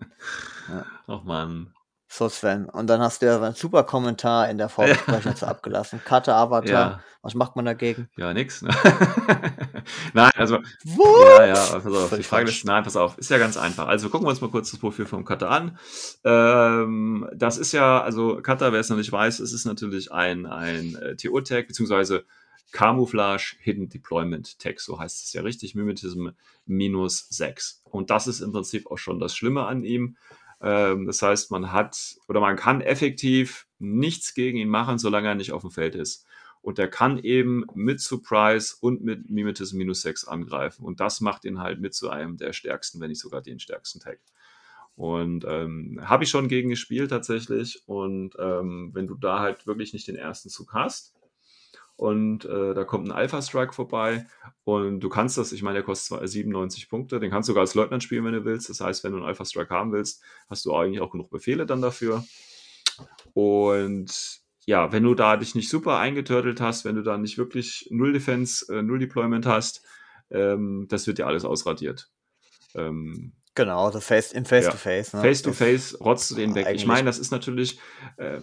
Ach 1.06 1.24
man. 1.24 1.72
So 2.06 2.28
Sven. 2.28 2.66
Und 2.68 2.88
dann 2.88 3.00
hast 3.00 3.22
du 3.22 3.26
ja 3.26 3.42
einen 3.42 3.54
super 3.54 3.82
Kommentar 3.84 4.48
in 4.50 4.58
der 4.58 4.68
Vorbesprechung 4.68 5.22
dazu 5.32 5.46
abgelassen. 5.46 6.02
Kata, 6.04 6.36
Avatar, 6.36 6.70
Ja, 6.70 7.00
was 7.22 7.34
macht 7.34 7.56
man 7.56 7.64
dagegen? 7.64 8.08
ja, 8.16 8.32
nix. 8.34 8.60
Ne? 8.62 8.70
Nein, 10.12 10.30
also 10.36 10.58
What? 10.84 11.38
Ja, 11.38 11.46
ja, 11.46 11.54
pass 11.54 11.86
auf. 11.86 12.16
Die 12.16 12.22
Frage 12.22 12.48
ist, 12.48 12.64
nein, 12.64 12.82
pass 12.82 12.96
auf, 12.96 13.18
ist 13.18 13.30
ja 13.30 13.38
ganz 13.38 13.56
einfach. 13.56 13.88
Also 13.88 14.08
gucken 14.10 14.26
wir 14.26 14.30
uns 14.30 14.40
mal 14.40 14.50
kurz 14.50 14.70
das 14.70 14.80
Profil 14.80 15.06
vom 15.06 15.24
Cutter 15.24 15.50
an. 15.50 15.78
Ähm, 16.24 17.28
das 17.34 17.58
ist 17.58 17.72
ja, 17.72 18.00
also 18.02 18.40
Cutter, 18.42 18.72
wer 18.72 18.80
es 18.80 18.88
noch 18.88 18.96
nicht 18.96 19.12
weiß, 19.12 19.40
es 19.40 19.52
ist 19.52 19.64
natürlich 19.64 20.12
ein, 20.12 20.46
ein 20.46 20.96
äh, 20.96 21.16
TO-Tag, 21.16 21.68
beziehungsweise 21.68 22.24
Camouflage 22.72 23.56
Hidden 23.60 23.88
Deployment 23.88 24.58
Text, 24.58 24.86
so 24.86 24.98
heißt 24.98 25.24
es 25.24 25.32
ja 25.32 25.42
richtig, 25.42 25.74
Mimetism 25.74 26.28
minus 26.66 27.28
6. 27.28 27.82
Und 27.84 28.10
das 28.10 28.26
ist 28.26 28.40
im 28.40 28.52
Prinzip 28.52 28.90
auch 28.90 28.98
schon 28.98 29.20
das 29.20 29.36
Schlimme 29.36 29.64
an 29.66 29.84
ihm. 29.84 30.16
Ähm, 30.60 31.06
das 31.06 31.22
heißt, 31.22 31.50
man 31.50 31.72
hat 31.72 32.16
oder 32.26 32.40
man 32.40 32.56
kann 32.56 32.80
effektiv 32.80 33.66
nichts 33.78 34.34
gegen 34.34 34.58
ihn 34.58 34.68
machen, 34.68 34.98
solange 34.98 35.28
er 35.28 35.34
nicht 35.34 35.52
auf 35.52 35.62
dem 35.62 35.70
Feld 35.70 35.94
ist. 35.94 36.26
Und 36.64 36.78
er 36.78 36.88
kann 36.88 37.18
eben 37.18 37.66
mit 37.74 38.00
Surprise 38.00 38.74
und 38.80 39.04
mit 39.04 39.28
Mimetism 39.28 39.76
minus 39.76 40.00
6 40.00 40.24
angreifen. 40.26 40.82
Und 40.82 40.98
das 40.98 41.20
macht 41.20 41.44
ihn 41.44 41.60
halt 41.60 41.78
mit 41.78 41.92
zu 41.92 42.08
einem 42.08 42.38
der 42.38 42.54
stärksten, 42.54 43.00
wenn 43.00 43.10
nicht 43.10 43.20
sogar 43.20 43.42
den 43.42 43.60
stärksten 43.60 44.00
Tag. 44.00 44.18
Und 44.96 45.44
ähm, 45.46 46.00
habe 46.02 46.24
ich 46.24 46.30
schon 46.30 46.48
gegen 46.48 46.70
gespielt 46.70 47.10
tatsächlich. 47.10 47.82
Und 47.86 48.34
ähm, 48.38 48.92
wenn 48.94 49.06
du 49.06 49.14
da 49.14 49.40
halt 49.40 49.66
wirklich 49.66 49.92
nicht 49.92 50.08
den 50.08 50.16
ersten 50.16 50.48
Zug 50.48 50.72
hast 50.72 51.14
und 51.96 52.46
äh, 52.46 52.72
da 52.72 52.84
kommt 52.84 53.08
ein 53.08 53.12
Alpha 53.12 53.42
Strike 53.42 53.74
vorbei 53.74 54.26
und 54.64 55.00
du 55.00 55.10
kannst 55.10 55.36
das, 55.36 55.52
ich 55.52 55.62
meine, 55.62 55.74
der 55.74 55.84
kostet 55.84 56.26
97 56.26 56.88
Punkte, 56.88 57.20
den 57.20 57.30
kannst 57.30 57.50
du 57.50 57.52
sogar 57.52 57.60
als 57.60 57.74
Leutnant 57.74 58.02
spielen, 58.02 58.24
wenn 58.24 58.32
du 58.32 58.46
willst. 58.46 58.70
Das 58.70 58.80
heißt, 58.80 59.04
wenn 59.04 59.12
du 59.12 59.18
einen 59.18 59.26
Alpha 59.26 59.44
Strike 59.44 59.68
haben 59.68 59.92
willst, 59.92 60.22
hast 60.48 60.64
du 60.64 60.74
eigentlich 60.74 61.02
auch 61.02 61.10
genug 61.10 61.28
Befehle 61.28 61.66
dann 61.66 61.82
dafür. 61.82 62.24
Und 63.34 64.43
ja, 64.66 64.92
wenn 64.92 65.02
du 65.02 65.14
da 65.14 65.36
dich 65.36 65.54
nicht 65.54 65.68
super 65.68 65.98
eingetörtelt 65.98 66.60
hast, 66.60 66.84
wenn 66.84 66.96
du 66.96 67.02
da 67.02 67.18
nicht 67.18 67.38
wirklich 67.38 67.88
Null 67.90 68.12
Defense, 68.12 68.72
äh, 68.72 68.82
Null 68.82 68.98
Deployment 68.98 69.46
hast, 69.46 69.82
ähm, 70.30 70.86
das 70.88 71.06
wird 71.06 71.18
dir 71.18 71.26
alles 71.26 71.44
ausradiert. 71.44 72.10
Ähm, 72.74 73.32
Genau, 73.54 73.90
so 73.92 74.00
face, 74.00 74.32
im 74.32 74.44
Face-to-Face. 74.44 75.12
Ja. 75.12 75.18
Ne? 75.20 75.24
Face-to-Face 75.28 76.00
rotzt 76.00 76.30
du 76.30 76.34
den 76.34 76.54
weg. 76.56 76.66
Ich 76.72 76.86
meine, 76.86 77.06
das 77.06 77.18
ist 77.18 77.30
natürlich, 77.30 77.78
äh, 78.16 78.40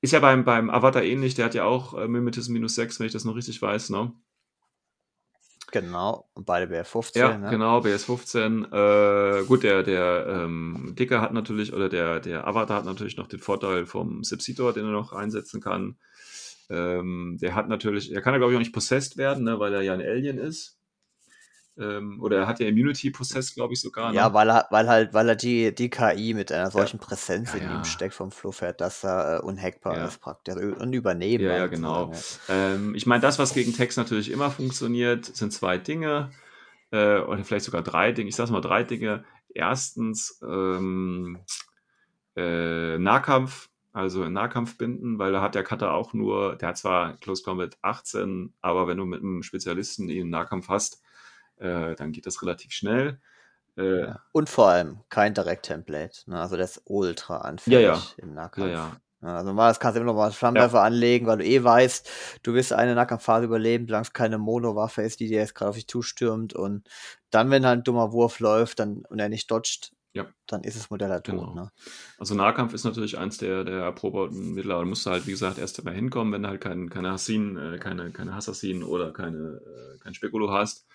ist 0.00 0.12
ja 0.12 0.18
beim, 0.18 0.44
beim 0.44 0.70
Avatar 0.70 1.04
ähnlich, 1.04 1.34
der 1.36 1.44
hat 1.44 1.54
ja 1.54 1.64
auch 1.64 1.94
äh, 1.94 2.08
Mimetism 2.08 2.52
minus 2.52 2.74
6, 2.74 2.98
wenn 2.98 3.06
ich 3.06 3.12
das 3.12 3.24
noch 3.24 3.36
richtig 3.36 3.62
weiß, 3.62 3.90
ne? 3.90 4.12
Genau, 5.70 6.30
beide 6.34 6.66
BS15. 6.66 7.18
Ja, 7.18 7.36
ne? 7.36 7.50
genau, 7.50 7.80
BS15. 7.80 9.40
Äh, 9.40 9.44
gut, 9.44 9.62
der, 9.62 9.82
der 9.82 10.26
ähm, 10.26 10.94
Dicker 10.98 11.20
hat 11.20 11.34
natürlich, 11.34 11.74
oder 11.74 11.88
der, 11.88 12.20
der 12.20 12.46
Avatar 12.46 12.78
hat 12.78 12.84
natürlich 12.86 13.16
noch 13.16 13.28
den 13.28 13.40
Vorteil 13.40 13.84
vom 13.84 14.24
Subsitor, 14.24 14.72
den 14.72 14.86
er 14.86 14.92
noch 14.92 15.12
einsetzen 15.12 15.60
kann. 15.60 15.98
Ähm, 16.70 17.38
der 17.40 17.54
hat 17.54 17.68
natürlich, 17.68 18.12
er 18.12 18.22
kann 18.22 18.32
ja 18.34 18.38
glaube 18.38 18.52
ich 18.52 18.56
auch 18.56 18.60
nicht 18.60 18.74
possessed 18.74 19.16
werden, 19.16 19.44
ne, 19.44 19.58
weil 19.58 19.74
er 19.74 19.82
ja 19.82 19.92
ein 19.92 20.00
Alien 20.00 20.38
ist. 20.38 20.77
Ähm, 21.78 22.20
oder 22.20 22.38
er 22.38 22.46
hat 22.48 22.58
ja 22.58 22.66
Immunity 22.66 23.10
Possessed, 23.10 23.54
glaube 23.54 23.74
ich 23.74 23.80
sogar. 23.80 24.10
Ne? 24.10 24.16
Ja, 24.16 24.34
weil 24.34 24.50
er, 24.50 24.66
weil 24.70 24.88
halt, 24.88 25.14
weil 25.14 25.28
er 25.28 25.36
die, 25.36 25.72
die 25.72 25.88
KI 25.88 26.34
mit 26.34 26.50
einer 26.50 26.70
solchen 26.70 26.98
ja. 26.98 27.06
Präsenz 27.06 27.52
ja, 27.52 27.60
in 27.60 27.70
ihm 27.70 27.84
steckt 27.84 28.14
vom 28.14 28.32
Fluffhead, 28.32 28.80
dass 28.80 29.04
er 29.04 29.36
äh, 29.36 29.40
unhackbar 29.40 30.06
ist 30.06 30.20
praktisch 30.20 30.56
und 30.56 30.92
übernehmen. 30.92 31.44
Ja, 31.44 31.56
ja, 31.56 31.66
genau. 31.68 32.12
Ähm, 32.48 32.94
ich 32.96 33.06
meine, 33.06 33.20
das, 33.20 33.38
was 33.38 33.54
gegen 33.54 33.72
Text 33.72 33.96
natürlich 33.96 34.30
immer 34.32 34.50
funktioniert, 34.50 35.24
sind 35.24 35.52
zwei 35.52 35.78
Dinge 35.78 36.30
äh, 36.90 37.20
oder 37.20 37.44
vielleicht 37.44 37.66
sogar 37.66 37.82
drei 37.82 38.10
Dinge. 38.12 38.28
Ich 38.28 38.36
sage 38.36 38.50
mal 38.50 38.60
drei 38.60 38.82
Dinge. 38.82 39.24
Erstens 39.54 40.40
ähm, 40.42 41.38
äh, 42.36 42.98
Nahkampf, 42.98 43.68
also 43.92 44.24
in 44.24 44.32
Nahkampf 44.32 44.78
binden, 44.78 45.18
weil 45.18 45.32
da 45.32 45.40
hat 45.40 45.54
der 45.54 45.64
Cutter 45.64 45.92
auch 45.92 46.12
nur, 46.12 46.56
der 46.56 46.68
hat 46.70 46.78
zwar 46.78 47.16
Close 47.18 47.42
Combat 47.42 47.76
18, 47.82 48.52
aber 48.60 48.86
wenn 48.88 48.98
du 48.98 49.04
mit 49.04 49.22
einem 49.22 49.42
Spezialisten 49.42 50.08
ihn 50.08 50.30
Nahkampf 50.30 50.68
hast, 50.68 51.02
äh, 51.58 51.94
dann 51.94 52.12
geht 52.12 52.26
das 52.26 52.42
relativ 52.42 52.72
schnell. 52.72 53.20
Äh, 53.76 54.00
ja. 54.00 54.20
Und 54.32 54.48
vor 54.48 54.68
allem 54.68 55.00
kein 55.08 55.34
Direct-Template. 55.34 56.30
Ne? 56.30 56.40
Also 56.40 56.56
das 56.56 56.78
ist 56.78 56.82
ultra 56.86 57.38
anfällig 57.38 57.80
ja, 57.80 57.94
ja. 57.94 58.02
im 58.16 58.34
Nahkampf. 58.34 58.70
Ja, 58.70 59.00
also 59.20 59.52
mal, 59.52 59.68
das 59.68 59.80
kannst 59.80 59.96
du 59.96 60.00
immer 60.00 60.12
noch 60.12 60.18
mal 60.18 60.30
Flammenwerfer 60.30 60.82
anlegen, 60.82 61.26
weil 61.26 61.38
du 61.38 61.44
eh 61.44 61.62
weißt, 61.62 62.08
du 62.44 62.54
wirst 62.54 62.72
eine 62.72 62.94
Nahkampfphase 62.94 63.46
überleben, 63.46 63.86
solange 63.86 64.02
es 64.02 64.12
keine 64.12 64.38
Mono-Waffe 64.38 65.02
ist, 65.02 65.18
die 65.18 65.26
dir 65.26 65.38
jetzt 65.38 65.54
gerade 65.56 65.70
auf 65.70 65.76
dich 65.76 65.88
zustürmt. 65.88 66.54
Und 66.54 66.88
dann, 67.30 67.50
wenn 67.50 67.66
halt 67.66 67.80
ein 67.80 67.84
dummer 67.84 68.12
Wurf 68.12 68.38
läuft 68.38 68.78
dann, 68.78 69.02
und 69.08 69.18
er 69.18 69.28
nicht 69.28 69.50
dodgt, 69.50 69.92
ja. 70.12 70.26
dann 70.46 70.62
ist 70.62 70.78
das 70.78 70.90
Modell 70.90 71.10
halt 71.10 71.24
tot. 71.24 71.34
Genau. 71.34 71.54
Ne? 71.54 71.70
Also 72.18 72.36
Nahkampf 72.36 72.74
ist 72.74 72.84
natürlich 72.84 73.18
eins 73.18 73.38
der, 73.38 73.64
der 73.64 73.80
erprobten 73.80 74.54
Mittel, 74.54 74.70
aber 74.70 74.82
du 74.82 74.88
musst 74.88 75.06
halt, 75.06 75.26
wie 75.26 75.32
gesagt, 75.32 75.58
erst 75.58 75.80
einmal 75.80 75.94
hinkommen, 75.94 76.32
wenn 76.32 76.42
du 76.44 76.48
halt 76.48 76.60
kein, 76.60 76.88
keine 76.88 77.10
Hassin, 77.10 77.56
äh, 77.56 77.78
keine, 77.78 78.12
keine 78.12 78.36
Hassassin 78.36 78.84
oder 78.84 79.12
keine, 79.12 79.60
äh, 79.64 79.98
kein 79.98 80.14
Spekulo 80.14 80.52
hast 80.52 80.86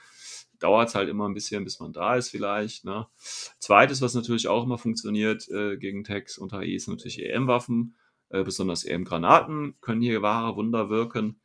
dauert 0.64 0.90
es 0.90 0.96
halt 0.96 1.10
immer 1.10 1.28
ein 1.28 1.34
bisschen, 1.34 1.66
bis 1.66 1.80
man 1.80 1.92
da 1.92 2.16
ist 2.16 2.30
vielleicht. 2.30 2.86
Ne? 2.86 3.06
Zweites, 3.60 4.02
was 4.02 4.14
natürlich 4.14 4.48
auch 4.48 4.64
immer 4.64 4.78
funktioniert 4.78 5.50
äh, 5.50 5.78
gegen 5.78 6.06
Tags 6.06 6.38
und 6.38 6.54
HI, 6.54 6.76
ist 6.76 6.88
natürlich 6.88 7.22
EM-Waffen. 7.22 7.96
Äh, 8.30 8.44
besonders 8.44 8.86
EM-Granaten 8.86 9.76
können 9.82 10.02
hier 10.02 10.22
wahre 10.22 10.56
Wunder 10.56 10.90
wirken. 10.90 11.42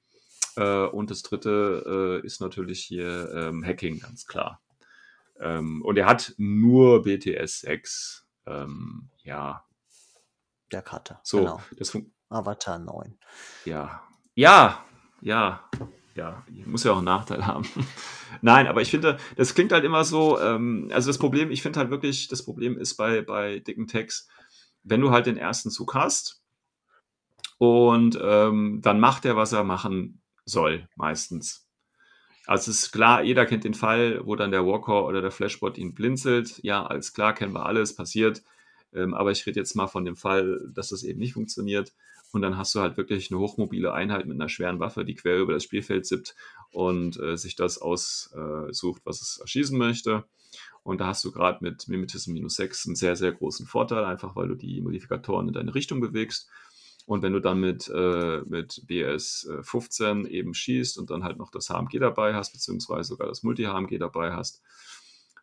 Äh, 0.57 0.87
und 0.87 1.11
das 1.11 1.23
dritte 1.23 2.21
äh, 2.23 2.27
ist 2.27 2.41
natürlich 2.41 2.81
hier 2.81 3.31
ähm, 3.35 3.65
Hacking, 3.65 3.99
ganz 3.99 4.27
klar. 4.27 4.63
Ähm, 5.41 5.83
und 5.83 5.99
er 5.99 6.07
hat 6.07 6.35
nur 6.39 7.03
BTS 7.03 7.61
6. 7.61 8.25
Ähm, 8.47 9.11
ja. 9.25 9.65
Der 10.71 10.83
Cutter. 10.83 11.21
So, 11.25 11.39
genau. 11.39 11.61
Avatar 12.29 12.79
9. 12.79 13.19
Ja. 13.65 14.03
Ja, 14.35 14.85
ja 15.21 15.69
ja, 16.19 16.45
muss 16.67 16.85
ja 16.85 16.93
auch 16.93 16.97
einen 16.97 17.05
Nachteil 17.05 17.47
haben. 17.47 17.67
Nein, 18.43 18.67
aber 18.67 18.83
ich 18.83 18.91
finde, 18.91 19.19
das 19.37 19.55
klingt 19.55 19.73
halt 19.73 19.85
immer 19.85 20.05
so, 20.05 20.39
ähm, 20.41 20.91
also 20.93 21.09
das 21.09 21.19
Problem, 21.19 21.51
ich 21.51 21.63
finde 21.63 21.79
halt 21.79 21.91
wirklich, 21.91 22.29
das 22.29 22.45
Problem 22.45 22.77
ist 22.77 22.97
bei, 22.97 23.23
bei 23.23 23.61
dicken 23.61 23.87
Tags, 23.87 24.29
wenn 24.83 25.01
du 25.01 25.11
halt 25.11 25.27
den 25.27 25.37
ersten 25.37 25.71
Zug 25.71 25.95
hast 25.95 26.43
und 27.59 28.19
ähm, 28.21 28.81
dann 28.83 28.99
macht 29.01 29.25
er, 29.25 29.37
was 29.37 29.53
er 29.53 29.63
machen 29.63 30.21
soll, 30.45 30.89
meistens. 30.97 31.67
Also 32.47 32.71
es 32.71 32.85
ist 32.85 32.93
klar, 32.93 33.23
jeder 33.23 33.47
kennt 33.47 33.65
den 33.65 33.75
Fall, 33.75 34.21
wo 34.25 34.35
dann 34.35 34.51
der 34.51 34.67
Walker 34.67 35.07
oder 35.07 35.21
der 35.21 35.31
Flashbot 35.31 35.79
ihn 35.79 35.95
blinzelt. 35.95 36.59
Ja, 36.63 36.85
alles 36.85 37.13
klar, 37.13 37.35
kennen 37.35 37.53
wir 37.53 37.67
alles, 37.67 37.95
passiert. 37.95 38.43
Ähm, 38.93 39.15
aber 39.15 39.31
ich 39.31 39.47
rede 39.47 39.61
jetzt 39.61 39.77
mal 39.77 39.87
von 39.87 40.05
dem 40.05 40.17
Fall, 40.17 40.69
dass 40.75 40.89
das 40.89 41.05
eben 41.05 41.21
nicht 41.21 41.35
funktioniert. 41.35 41.93
Und 42.33 42.43
dann 42.43 42.59
hast 42.59 42.75
du 42.75 42.81
halt 42.81 42.97
wirklich 42.97 43.31
eine 43.31 43.41
hochmobile 43.41 43.93
Einheit 43.93 44.27
mit 44.27 44.37
einer 44.37 44.49
schweren 44.49 44.81
Waffe, 44.81 45.05
die 45.05 45.15
quer 45.15 45.39
über 45.39 45.55
das 45.55 45.65
Spielfeld 45.65 46.07
sippt 46.07 46.35
und 46.71 47.19
äh, 47.19 47.37
sich 47.37 47.57
das 47.57 47.79
aussucht, 47.79 49.03
was 49.05 49.23
es 49.23 49.39
erschießen 49.41 49.79
möchte. 49.79 50.25
Und 50.83 51.01
da 51.01 51.07
hast 51.07 51.25
du 51.25 51.33
gerade 51.33 51.59
mit 51.63 51.89
Mimetism 51.89 52.33
minus 52.33 52.57
6 52.57 52.87
einen 52.87 52.97
sehr, 52.97 53.17
sehr 53.17 53.33
großen 53.33 53.67
Vorteil, 53.67 54.05
einfach 54.05 54.37
weil 54.37 54.49
du 54.49 54.55
die 54.55 54.81
Modifikatoren 54.81 55.49
in 55.49 55.55
deine 55.55 55.75
Richtung 55.75 56.01
bewegst. 56.01 56.49
Und 57.07 57.23
wenn 57.23 57.33
du 57.33 57.41
dann 57.41 57.61
mit, 57.61 57.89
äh, 57.89 58.43
mit 58.45 58.83
BS 58.87 59.49
15 59.63 60.27
äh, 60.27 60.29
eben 60.29 60.53
schießt 60.53 60.99
und 60.99 61.11
dann 61.11 61.25
halt 61.25 61.39
noch 61.39 61.51
das 61.51 61.71
HMG 61.71 61.99
dabei 61.99 62.35
hast, 62.35 62.53
beziehungsweise 62.53 63.09
sogar 63.09 63.29
das 63.29 63.43
Multi-HMG 63.43 63.99
dabei 63.99 64.35
hast, 64.35 64.63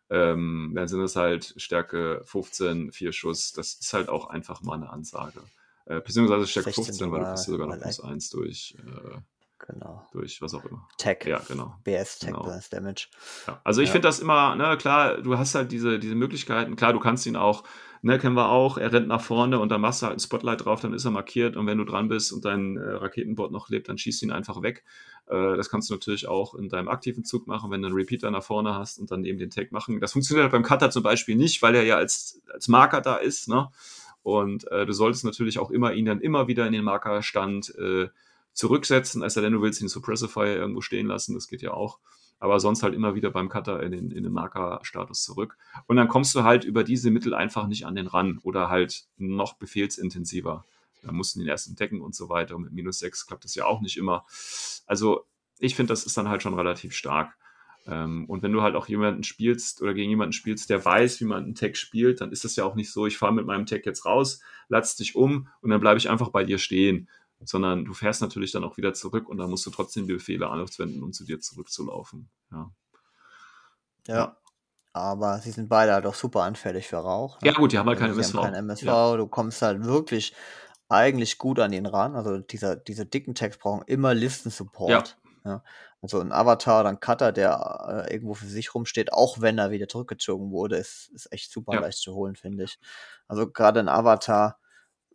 ähm, 0.08 0.72
dann 0.76 0.86
sind 0.86 1.00
es 1.00 1.16
halt 1.16 1.54
Stärke 1.56 2.22
15, 2.24 2.92
4 2.92 3.12
Schuss. 3.12 3.52
Das 3.52 3.74
ist 3.74 3.92
halt 3.92 4.08
auch 4.08 4.28
einfach 4.28 4.62
mal 4.62 4.74
eine 4.74 4.90
Ansage. 4.90 5.40
Äh, 5.86 6.00
beziehungsweise 6.00 6.46
Stärke 6.46 6.72
15, 6.72 7.10
weil 7.12 7.20
du 7.20 7.26
kriegst 7.26 7.44
sogar 7.44 7.68
noch 7.68 7.80
plus 7.80 8.00
1 8.00 8.30
durch, 8.30 8.76
äh, 8.78 9.18
genau. 9.66 10.04
durch 10.12 10.42
was 10.42 10.52
auch 10.54 10.64
immer. 10.64 10.88
Tech. 10.98 11.18
Ja, 11.24 11.40
genau. 11.46 11.76
BS 11.84 12.18
Tech 12.18 12.30
genau. 12.30 12.52
Damage. 12.70 13.08
Ja, 13.46 13.60
also 13.62 13.80
ich 13.80 13.88
ja. 13.88 13.92
finde 13.92 14.08
das 14.08 14.18
immer, 14.18 14.56
ne, 14.56 14.76
klar, 14.78 15.22
du 15.22 15.38
hast 15.38 15.54
halt 15.54 15.70
diese, 15.70 16.00
diese 16.00 16.16
Möglichkeiten. 16.16 16.74
Klar, 16.74 16.92
du 16.92 16.98
kannst 16.98 17.24
ihn 17.26 17.36
auch, 17.36 17.62
ne, 18.02 18.18
kennen 18.18 18.34
wir 18.34 18.48
auch, 18.48 18.78
er 18.78 18.92
rennt 18.92 19.06
nach 19.06 19.20
vorne 19.20 19.60
und 19.60 19.68
dann 19.68 19.80
machst 19.80 20.02
du 20.02 20.06
halt 20.06 20.16
ein 20.16 20.20
Spotlight 20.20 20.64
drauf, 20.64 20.80
dann 20.80 20.92
ist 20.92 21.04
er 21.04 21.12
markiert 21.12 21.56
und 21.56 21.68
wenn 21.68 21.78
du 21.78 21.84
dran 21.84 22.08
bist 22.08 22.32
und 22.32 22.44
dein 22.44 22.76
äh, 22.76 22.94
Raketenbot 22.94 23.52
noch 23.52 23.68
lebt, 23.68 23.88
dann 23.88 23.96
schießt 23.96 24.24
ihn 24.24 24.32
einfach 24.32 24.62
weg. 24.62 24.82
Äh, 25.28 25.56
das 25.56 25.70
kannst 25.70 25.88
du 25.88 25.94
natürlich 25.94 26.26
auch 26.26 26.56
in 26.56 26.68
deinem 26.68 26.88
aktiven 26.88 27.24
Zug 27.24 27.46
machen, 27.46 27.70
wenn 27.70 27.80
du 27.80 27.86
einen 27.86 27.96
Repeater 27.96 28.32
nach 28.32 28.42
vorne 28.42 28.74
hast 28.74 28.98
und 28.98 29.12
dann 29.12 29.24
eben 29.24 29.38
den 29.38 29.50
Tag 29.50 29.70
machen. 29.70 30.00
Das 30.00 30.12
funktioniert 30.12 30.42
halt 30.42 30.52
beim 30.52 30.64
Cutter 30.64 30.90
zum 30.90 31.04
Beispiel 31.04 31.36
nicht, 31.36 31.62
weil 31.62 31.76
er 31.76 31.84
ja 31.84 31.96
als, 31.96 32.42
als 32.52 32.66
Marker 32.66 33.00
da 33.00 33.16
ist, 33.16 33.48
ne? 33.48 33.68
Und 34.26 34.68
äh, 34.72 34.84
du 34.84 34.92
solltest 34.92 35.24
natürlich 35.24 35.60
auch 35.60 35.70
immer 35.70 35.92
ihn 35.92 36.04
dann 36.04 36.20
immer 36.20 36.48
wieder 36.48 36.66
in 36.66 36.72
den 36.72 36.82
Markerstand 36.82 37.72
äh, 37.76 38.08
zurücksetzen, 38.54 39.22
es 39.22 39.34
sei 39.34 39.40
denn, 39.40 39.52
du 39.52 39.62
willst 39.62 39.80
ihn 39.80 39.86
Suppressifier 39.86 40.56
irgendwo 40.56 40.80
stehen 40.80 41.06
lassen, 41.06 41.34
das 41.34 41.46
geht 41.46 41.62
ja 41.62 41.72
auch. 41.72 42.00
Aber 42.40 42.58
sonst 42.58 42.82
halt 42.82 42.92
immer 42.92 43.14
wieder 43.14 43.30
beim 43.30 43.48
Cutter 43.48 43.80
in 43.84 43.92
den, 43.92 44.10
in 44.10 44.24
den 44.24 44.32
Markerstatus 44.32 45.22
zurück. 45.22 45.56
Und 45.86 45.94
dann 45.94 46.08
kommst 46.08 46.34
du 46.34 46.42
halt 46.42 46.64
über 46.64 46.82
diese 46.82 47.12
Mittel 47.12 47.34
einfach 47.34 47.68
nicht 47.68 47.86
an 47.86 47.94
den 47.94 48.08
ran 48.08 48.40
oder 48.42 48.68
halt 48.68 49.04
noch 49.16 49.58
befehlsintensiver. 49.58 50.64
Da 51.04 51.12
musst 51.12 51.36
du 51.36 51.38
den 51.38 51.48
ersten 51.48 51.76
decken 51.76 52.00
und 52.00 52.16
so 52.16 52.28
weiter. 52.28 52.56
Und 52.56 52.62
mit 52.62 52.72
minus 52.72 52.98
6 52.98 53.28
klappt 53.28 53.44
das 53.44 53.54
ja 53.54 53.64
auch 53.64 53.80
nicht 53.80 53.96
immer. 53.96 54.26
Also 54.86 55.24
ich 55.60 55.76
finde, 55.76 55.92
das 55.92 56.04
ist 56.04 56.16
dann 56.16 56.28
halt 56.28 56.42
schon 56.42 56.54
relativ 56.54 56.94
stark. 56.94 57.36
Ähm, 57.86 58.24
und 58.26 58.42
wenn 58.42 58.52
du 58.52 58.62
halt 58.62 58.74
auch 58.74 58.88
jemanden 58.88 59.22
spielst 59.22 59.80
oder 59.80 59.94
gegen 59.94 60.10
jemanden 60.10 60.32
spielst, 60.32 60.70
der 60.70 60.84
weiß, 60.84 61.20
wie 61.20 61.24
man 61.24 61.44
einen 61.44 61.54
Tag 61.54 61.76
spielt, 61.76 62.20
dann 62.20 62.32
ist 62.32 62.44
das 62.44 62.56
ja 62.56 62.64
auch 62.64 62.74
nicht 62.74 62.90
so, 62.90 63.06
ich 63.06 63.18
fahre 63.18 63.32
mit 63.32 63.46
meinem 63.46 63.66
Tag 63.66 63.86
jetzt 63.86 64.04
raus, 64.04 64.40
latz 64.68 64.96
dich 64.96 65.14
um 65.14 65.48
und 65.60 65.70
dann 65.70 65.80
bleibe 65.80 65.98
ich 65.98 66.10
einfach 66.10 66.30
bei 66.30 66.44
dir 66.44 66.58
stehen. 66.58 67.08
Sondern 67.44 67.84
du 67.84 67.92
fährst 67.92 68.22
natürlich 68.22 68.50
dann 68.50 68.64
auch 68.64 68.78
wieder 68.78 68.94
zurück 68.94 69.28
und 69.28 69.36
dann 69.36 69.50
musst 69.50 69.66
du 69.66 69.70
trotzdem 69.70 70.06
die 70.06 70.14
Befehle 70.14 70.48
aufwenden, 70.48 71.02
um 71.02 71.12
zu 71.12 71.24
dir 71.24 71.38
zurückzulaufen. 71.38 72.30
Ja. 72.50 72.70
Ja. 74.08 74.36
Aber 74.94 75.38
sie 75.40 75.50
sind 75.50 75.68
beide 75.68 75.92
halt 75.92 76.06
auch 76.06 76.14
super 76.14 76.44
anfällig 76.44 76.88
für 76.88 76.96
Rauch. 76.96 77.38
Ne? 77.42 77.48
Ja, 77.48 77.54
gut, 77.54 77.72
die 77.72 77.78
haben 77.78 77.86
halt 77.86 77.98
keine 77.98 78.14
MSV. 78.14 78.40
Kein 78.40 78.54
MSV. 78.54 78.82
Ja. 78.84 79.16
Du 79.18 79.26
kommst 79.26 79.60
halt 79.60 79.84
wirklich 79.84 80.34
eigentlich 80.88 81.36
gut 81.36 81.58
an 81.58 81.74
ihn 81.74 81.84
ran. 81.84 82.16
Also 82.16 82.38
dieser, 82.38 82.76
diese 82.76 83.04
dicken 83.04 83.34
Tags 83.34 83.58
brauchen 83.58 83.82
immer 83.86 84.14
Listen-Support. 84.14 84.90
Ja. 84.90 85.04
Ja. 85.46 85.62
Also 86.02 86.20
ein 86.20 86.32
Avatar 86.32 86.80
oder 86.80 86.88
ein 86.90 87.00
Cutter, 87.00 87.32
der 87.32 88.04
äh, 88.08 88.12
irgendwo 88.12 88.34
für 88.34 88.46
sich 88.46 88.74
rumsteht, 88.74 89.12
auch 89.12 89.40
wenn 89.40 89.58
er 89.58 89.70
wieder 89.70 89.88
zurückgezogen 89.88 90.50
wurde, 90.50 90.76
ist, 90.76 91.10
ist 91.14 91.32
echt 91.32 91.50
super 91.52 91.74
Ja. 91.74 91.80
leicht 91.80 91.98
zu 91.98 92.14
holen, 92.14 92.36
finde 92.36 92.64
ich. 92.64 92.78
Also 93.28 93.48
gerade 93.50 93.80
ein 93.80 93.88
Avatar 93.88 94.58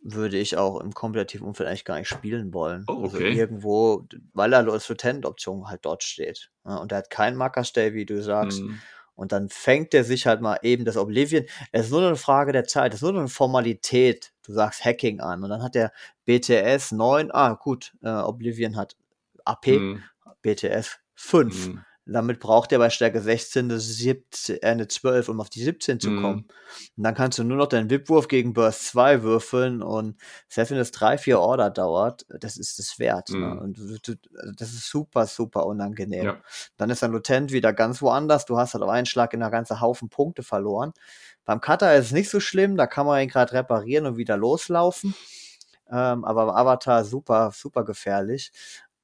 würde 0.04 0.36
ich 0.38 0.56
auch 0.56 0.80
im 0.80 0.92
kompetitiven 0.94 1.46
Umfeld 1.46 1.68
eigentlich 1.68 1.84
gar 1.84 1.96
nicht 1.98 2.08
spielen 2.08 2.52
wollen. 2.52 2.84
Oh, 2.88 3.02
Also 3.04 3.18
okay. 3.18 3.32
irgendwo, 3.32 4.00
d- 4.00 4.18
weil 4.32 4.52
er 4.52 4.66
als 4.68 4.88
Lieutenant-Option 4.88 5.68
halt 5.68 5.84
dort 5.84 6.02
steht. 6.02 6.50
Ja, 6.64 6.76
und 6.78 6.90
er 6.90 6.98
hat 6.98 7.10
keinen 7.10 7.36
Markerstell, 7.36 7.94
wie 7.94 8.04
du 8.06 8.20
sagst. 8.22 8.62
Mhm. 8.62 8.80
Und 9.14 9.30
dann 9.30 9.48
fängt 9.50 9.94
er 9.94 10.02
sich 10.04 10.26
halt 10.26 10.40
mal 10.40 10.58
eben 10.62 10.84
das 10.84 10.96
Oblivion. 10.96 11.44
Es 11.70 11.86
ist 11.86 11.90
nur 11.92 12.04
eine 12.04 12.16
Frage 12.16 12.50
der 12.52 12.64
Zeit. 12.64 12.94
Es 12.94 13.02
ist 13.02 13.08
nur 13.08 13.16
eine 13.20 13.28
Formalität. 13.28 14.32
Du 14.44 14.52
sagst 14.52 14.84
Hacking 14.84 15.20
an. 15.20 15.44
Und 15.44 15.50
dann 15.50 15.62
hat 15.62 15.74
der 15.76 15.92
BTS 16.24 16.92
9. 16.92 17.30
Ah, 17.30 17.52
gut. 17.54 17.92
Äh, 18.02 18.08
Oblivion 18.10 18.74
hat 18.76 18.96
AP. 19.44 19.78
Mhm. 19.78 20.02
BTS 20.42 20.98
5. 21.14 21.68
Mhm. 21.68 21.84
Damit 22.04 22.40
braucht 22.40 22.72
er 22.72 22.80
bei 22.80 22.90
Stärke 22.90 23.20
16 23.20 23.66
eine, 23.70 23.78
17, 23.78 24.56
äh, 24.60 24.66
eine 24.66 24.88
12, 24.88 25.28
um 25.28 25.40
auf 25.40 25.48
die 25.50 25.62
17 25.62 26.00
zu 26.00 26.10
Mhm. 26.10 26.20
kommen. 26.20 26.38
Und 26.96 27.04
dann 27.04 27.14
kannst 27.14 27.38
du 27.38 27.44
nur 27.44 27.56
noch 27.56 27.68
deinen 27.68 27.90
Whipwurf 27.90 28.26
gegen 28.26 28.54
Burst 28.54 28.86
2 28.88 29.22
würfeln 29.22 29.82
und 29.82 30.20
selbst 30.48 30.70
wenn 30.72 30.78
das 30.78 30.90
3, 30.90 31.16
4 31.16 31.38
Order 31.38 31.70
dauert, 31.70 32.26
das 32.28 32.56
ist 32.56 32.80
es 32.80 32.98
wert. 32.98 33.28
Ne? 33.30 33.36
Mhm. 33.38 33.58
Und 33.58 33.78
du, 33.78 33.98
du, 34.00 34.14
also 34.36 34.52
das 34.56 34.72
ist 34.72 34.90
super, 34.90 35.28
super 35.28 35.64
unangenehm. 35.64 36.24
Ja. 36.24 36.40
Dann 36.76 36.90
ist 36.90 37.04
dein 37.04 37.12
Lutent 37.12 37.52
wieder 37.52 37.72
ganz 37.72 38.02
woanders. 38.02 38.46
Du 38.46 38.58
hast 38.58 38.74
halt 38.74 38.82
auf 38.82 38.90
einen 38.90 39.06
Schlag 39.06 39.32
in 39.32 39.40
einer 39.40 39.52
ganzen 39.52 39.80
Haufen 39.80 40.08
Punkte 40.08 40.42
verloren. 40.42 40.92
Beim 41.44 41.60
Cutter 41.60 41.94
ist 41.94 42.06
es 42.06 42.12
nicht 42.12 42.30
so 42.30 42.40
schlimm, 42.40 42.76
da 42.76 42.88
kann 42.88 43.06
man 43.06 43.22
ihn 43.22 43.28
gerade 43.28 43.52
reparieren 43.52 44.06
und 44.06 44.16
wieder 44.16 44.36
loslaufen. 44.36 45.14
Ähm, 45.90 46.24
aber 46.24 46.46
beim 46.46 46.54
Avatar 46.56 47.04
super, 47.04 47.50
super 47.54 47.84
gefährlich. 47.84 48.50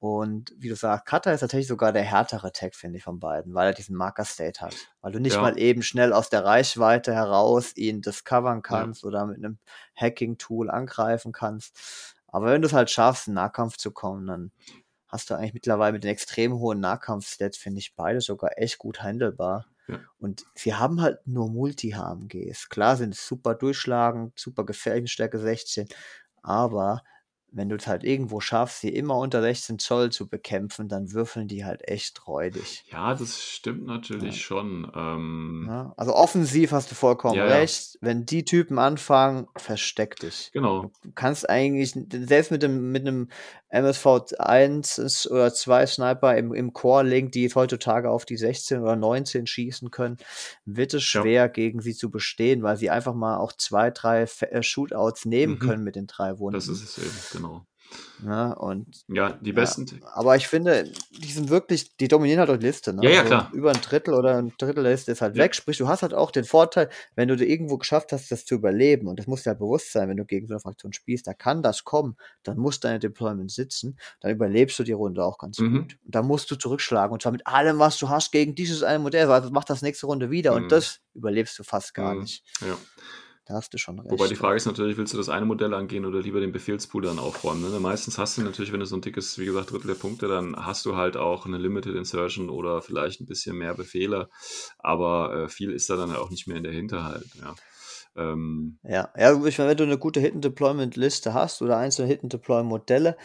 Und 0.01 0.55
wie 0.59 0.69
du 0.69 0.77
sagst, 0.77 1.07
Cutter 1.07 1.33
ist 1.33 1.41
tatsächlich 1.41 1.67
sogar 1.67 1.93
der 1.93 2.05
härtere 2.05 2.53
Tag, 2.53 2.77
finde 2.77 2.99
ich, 2.99 3.05
von 3.05 3.19
beiden, 3.19 3.55
weil 3.55 3.67
er 3.67 3.75
diesen 3.75 3.97
Marker-State 3.97 4.61
hat. 4.61 4.75
Weil 5.01 5.11
du 5.11 5.19
nicht 5.19 5.35
Ja. 5.35 5.43
mal 5.43 5.59
eben 5.59 5.83
schnell 5.83 6.13
aus 6.13 6.29
der 6.31 6.45
Reichweite 6.45 7.13
heraus 7.13 7.77
ihn 7.77 8.01
discovern 8.01 8.63
kannst 8.63 9.05
oder 9.05 9.27
mit 9.27 9.39
einem 9.39 9.59
Hacking-Tool 9.97 10.71
angreifen 10.71 11.33
kannst. 11.33 12.15
Aber 12.29 12.47
wenn 12.47 12.63
du 12.63 12.69
es 12.69 12.75
halt 12.75 12.91
schaffst, 12.91 13.27
in 13.27 13.35
Nahkampf 13.35 13.77
zu 13.77 13.91
kommen, 13.91 14.27
dann 14.29 14.53
hast 15.09 15.31
du 15.31 15.35
eigentlich 15.35 15.55
mittlerweile 15.55 15.95
mit 15.95 16.05
den 16.05 16.11
extrem 16.11 16.53
hohen 16.59 16.79
Nahkampf-Stats, 16.81 17.57
finde 17.57 17.81
ich, 17.81 17.97
beide 17.97 18.21
sogar 18.21 18.57
echt 18.57 18.79
gut 18.79 19.03
handelbar. 19.03 19.67
Ja. 19.89 19.99
Und 20.19 20.45
sie 20.55 20.75
haben 20.75 21.01
halt 21.01 21.27
nur 21.27 21.49
Multi-HMGs. 21.51 22.69
Klar 22.69 22.97
sind 22.97 23.15
es 23.15 23.27
super 23.27 23.55
durchschlagend, 23.55 24.39
super 24.39 24.65
gefährlich 24.65 25.11
Stärke 25.11 25.39
16, 25.39 25.89
aber 26.43 27.03
wenn 27.51 27.69
du 27.69 27.77
es 27.77 27.87
halt 27.87 28.05
irgendwo 28.05 28.41
schaffst, 28.41 28.81
sie 28.81 28.91
immer 28.91 29.17
unter 29.17 29.41
16 29.41 29.79
Zoll 29.79 30.11
zu 30.11 30.29
bekämpfen, 30.29 30.89
dann 30.89 31.13
würfeln 31.13 31.49
die 31.49 31.65
halt 31.65 31.87
echt 31.89 32.27
räudig. 32.27 32.85
Ja, 32.91 33.15
das 33.15 33.43
stimmt 33.43 33.87
natürlich 33.87 34.37
Ja. 34.37 34.41
schon. 34.43 34.93
Ähm, 34.95 35.65
Ja, 35.69 35.93
also 35.97 36.15
offensiv 36.15 36.73
hast 36.73 36.91
du 36.91 36.95
vollkommen 36.95 37.37
Ja, 37.37 37.45
recht. 37.47 37.99
Wenn 38.01 38.27
die 38.27 38.45
Typen 38.45 38.79
anfangen, 38.79 39.49
versteck 39.57 40.17
dich. 40.17 40.51
Genau. 40.53 40.91
Du 41.03 41.13
kannst 41.15 41.49
eigentlich, 41.49 41.95
selbst 42.13 42.51
mit 42.51 42.63
dem, 42.63 42.93
mit 42.93 43.07
einem 43.07 43.29
MSV 43.71 44.07
1 44.39 45.29
oder 45.31 45.53
2 45.53 45.87
Sniper 45.87 46.37
im, 46.37 46.55
im 46.55 46.73
Core-Link, 46.73 47.33
die 47.33 47.49
heutzutage 47.55 48.11
auf 48.11 48.25
die 48.25 48.37
16 48.37 48.81
oder 48.81 48.97
19 48.97 49.47
schießen 49.47 49.91
können, 49.91 50.17
wird 50.65 50.95
es 50.95 51.03
schwer, 51.03 51.49
gegen 51.49 51.81
sie 51.81 51.95
zu 51.95 52.11
bestehen, 52.11 52.63
weil 52.63 52.77
sie 52.77 52.89
einfach 52.91 53.15
mal 53.15 53.37
auch 53.37 53.53
zwei, 53.53 53.91
drei 53.91 54.23
äh, 54.23 54.63
Shootouts 54.63 55.25
nehmen 55.27 55.55
Mhm. 55.55 55.59
können 55.59 55.85
mit 55.85 55.97
den 55.97 56.07
drei 56.07 56.39
Wunden. 56.39 56.55
Das 56.55 56.69
ist 56.69 56.83
es 56.83 56.99
eben, 56.99 57.15
genau. 57.39 57.65
Ne? 58.21 58.55
Und 58.57 59.05
Ja, 59.09 59.31
die 59.41 59.51
ja, 59.51 59.55
besten. 59.55 60.03
aber 60.13 60.37
ich 60.37 60.49
finde, 60.49 60.93
die 61.11 61.33
sind 61.33 61.49
wirklich, 61.49 61.97
die 61.97 62.09
dominieren 62.09 62.41
halt 62.41 62.51
auch 62.51 62.57
die 62.59 62.67
Liste. 62.67 62.93
Ne? 62.93 63.03
Ja, 63.05 63.11
ja, 63.11 63.19
Also 63.21 63.29
klar. 63.29 63.51
Über 63.55 63.71
ein 63.71 63.81
Drittel 63.81 64.13
oder 64.13 64.37
ein 64.39 64.53
Drittel 64.59 64.83
der 64.83 64.93
Liste 64.93 65.13
ist 65.13 65.23
halt 65.23 65.37
Ja. 65.37 65.45
weg. 65.45 65.55
Sprich, 65.55 65.79
du 65.79 65.87
hast 65.89 66.03
halt 66.03 66.13
auch 66.13 66.31
den 66.33 66.45
Vorteil, 66.45 66.91
wenn 67.15 67.29
du 67.29 67.37
dir 67.37 67.47
irgendwo 67.47 67.79
geschafft 67.79 68.13
hast, 68.13 68.31
das 68.33 68.45
zu 68.45 68.57
überleben, 68.57 69.07
und 69.07 69.19
das 69.21 69.27
muss 69.29 69.45
dir 69.45 69.51
halt 69.51 69.61
bewusst 69.61 69.93
sein, 69.93 70.09
wenn 70.09 70.17
du 70.17 70.25
gegen 70.27 70.47
so 70.49 70.55
eine 70.55 70.61
Fraktion 70.61 70.93
spielst, 70.93 71.29
da 71.29 71.33
kann 71.33 71.63
das 71.63 71.85
kommen, 71.85 72.17
dann 72.43 72.59
muss 72.59 72.81
deine 72.81 72.99
Deployment 72.99 73.51
sitzen, 73.53 73.97
dann 74.21 74.33
überlebst 74.33 74.79
du 74.81 74.83
die 74.83 74.93
Runde 74.93 75.25
auch 75.25 75.39
ganz 75.39 75.59
Mhm. 75.61 75.79
gut. 75.83 75.99
Und 76.05 76.15
dann 76.15 76.27
musst 76.27 76.51
du 76.51 76.57
zurückschlagen 76.57 77.13
und 77.13 77.23
zwar 77.23 77.33
mit 77.33 77.47
allem, 77.47 77.79
was 77.79 77.97
du 77.99 78.09
hast, 78.09 78.33
gegen 78.33 78.55
dieses 78.57 78.83
eine 78.83 78.99
Modell, 78.99 79.29
weil 79.29 79.49
mach 79.51 79.65
das 79.65 79.81
nächste 79.81 80.07
Runde 80.07 80.31
wieder 80.31 80.51
Mhm. 80.51 80.65
und 80.65 80.73
das 80.73 80.99
überlebst 81.15 81.59
du 81.59 81.63
fast 81.63 81.95
gar 81.95 82.15
Mhm. 82.15 82.21
nicht. 82.23 82.45
Ja. 82.61 82.77
Da 83.49 83.55
hast 83.55 83.73
du 83.73 83.79
schon 83.79 83.99
recht. 83.99 84.11
Wobei 84.11 84.29
die 84.29 84.37
Frage 84.37 84.57
ist 84.57 84.67
natürlich, 84.67 84.99
willst 84.99 85.15
du 85.15 85.17
das 85.17 85.31
eine 85.31 85.47
Modell 85.47 85.73
angehen 85.73 86.05
oder 86.05 86.21
lieber 86.21 86.39
den 86.39 86.53
Befehlspool 86.53 87.01
dann 87.03 87.19
aufräumen? 87.19 87.63
Ne? 87.63 87.81
Meistens 87.81 88.19
hast 88.19 88.37
du 88.37 88.43
natürlich, 88.43 88.73
wenn 88.73 88.81
du 88.81 88.87
so 88.87 88.95
ein 88.95 89.01
dickes, 89.01 89.39
wie 89.39 89.47
gesagt, 89.47 89.73
Drittel 89.73 89.87
der 89.87 89.95
Punkte, 89.95 90.29
dann 90.29 90.55
hast 90.55 90.85
du 90.85 90.97
halt 90.97 91.17
auch 91.17 91.47
eine 91.47 91.57
Limited 91.57 91.97
Insertion 91.97 92.51
oder 92.51 92.83
vielleicht 92.83 93.23
ein 93.23 93.27
bisschen 93.27 93.57
mehr 93.57 93.73
Befehle, 93.73 94.29
aber 94.79 95.35
äh, 95.35 95.49
viel 95.49 95.73
ist 95.73 95.89
da 95.89 95.97
dann 95.97 96.15
auch 96.15 96.29
nicht 96.29 96.47
mehr 96.47 96.59
in 96.59 96.65
der 96.65 96.73
Hinterhalt. 96.73 97.25
Ja. 97.41 97.55
Ähm, 98.17 98.79
Ja, 98.83 99.15
ja, 99.17 99.33
ich 99.47 99.57
meine, 99.57 99.71
wenn 99.71 99.79
du 99.79 99.85
eine 99.85 99.97
gute 99.97 100.21
Hidden-Deployment-Liste 100.21 101.33
hast 101.33 101.63
oder 101.63 101.79
einzelne 101.79 102.09
Hidden-Deployment-Modelle, 102.09 103.17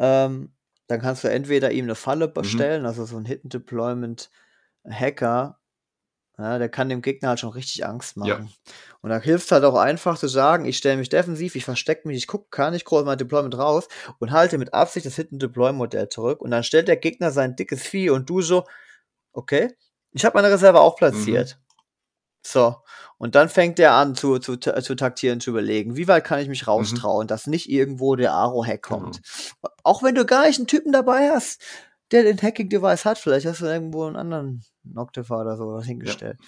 ähm, 0.00 0.50
dann 0.88 1.00
kannst 1.00 1.22
du 1.22 1.30
entweder 1.30 1.70
ihm 1.70 1.84
eine 1.84 1.94
Falle 1.94 2.26
mhm. 2.26 2.32
bestellen, 2.32 2.84
also 2.84 3.04
so 3.04 3.16
ein 3.16 3.26
Hidden-Deployment-Hacker, 3.26 5.58
ja, 6.38 6.58
der 6.58 6.68
kann 6.68 6.88
dem 6.88 7.02
Gegner 7.02 7.30
halt 7.30 7.40
schon 7.40 7.50
richtig 7.50 7.84
Angst 7.84 8.16
Ja. 8.24 8.46
Und 9.00 9.10
da 9.10 9.20
hilft 9.20 9.52
halt 9.52 9.64
auch 9.64 9.76
einfach 9.76 10.18
zu 10.18 10.26
sagen, 10.28 10.64
ich 10.64 10.76
stelle 10.78 10.96
mich 10.96 11.08
defensiv, 11.08 11.54
ich 11.54 11.64
verstecke 11.64 12.08
mich, 12.08 12.16
ich 12.18 12.26
gucke 12.26 12.48
gar 12.50 12.70
nicht 12.72 12.84
groß 12.84 13.04
mein 13.04 13.16
Deployment 13.18 13.56
raus 13.56 13.86
und 14.18 14.32
halte 14.32 14.58
mit 14.58 14.74
Absicht 14.74 15.06
das 15.06 15.14
Hidden-Deploy-Modell 15.16 16.08
zurück 16.08 16.40
und 16.40 16.50
dann 16.50 16.64
stellt 16.64 16.88
der 16.88 16.96
Gegner 16.96 17.30
sein 17.30 17.54
dickes 17.56 17.82
Vieh 17.82 18.10
und 18.10 18.28
du 18.28 18.42
so, 18.42 18.64
okay, 19.32 19.74
ich 20.12 20.24
habe 20.24 20.36
meine 20.38 20.52
Reserve 20.52 20.80
auch 20.80 20.94
Mhm. 20.94 20.98
platziert. 20.98 21.58
So, 22.46 22.76
und 23.18 23.34
dann 23.34 23.48
fängt 23.48 23.78
er 23.78 23.92
an 23.92 24.14
zu, 24.14 24.38
zu, 24.38 24.56
zu 24.56 24.94
taktieren, 24.96 25.40
zu 25.40 25.50
überlegen, 25.50 25.96
wie 25.96 26.08
weit 26.08 26.24
kann 26.24 26.40
ich 26.40 26.48
mich 26.48 26.62
Mhm. 26.62 26.68
raustrauen, 26.68 27.26
dass 27.26 27.46
nicht 27.46 27.68
irgendwo 27.68 28.16
der 28.16 28.32
Aro-Hack 28.32 28.82
Genau. 28.84 29.00
kommt. 29.00 29.20
Auch 29.82 30.02
wenn 30.02 30.14
du 30.14 30.24
gar 30.24 30.46
nicht 30.46 30.58
einen 30.58 30.66
Typen 30.68 30.92
dabei 30.92 31.30
hast, 31.30 31.60
der 32.10 32.22
den 32.22 32.40
Hacking-Device 32.40 33.04
hat, 33.04 33.18
vielleicht 33.18 33.46
hast 33.46 33.60
du 33.60 33.66
irgendwo 33.66 34.06
einen 34.06 34.16
anderen 34.16 34.64
Noctifer 34.84 35.40
oder 35.40 35.56
so 35.56 35.80
hingestellt. 35.82 36.38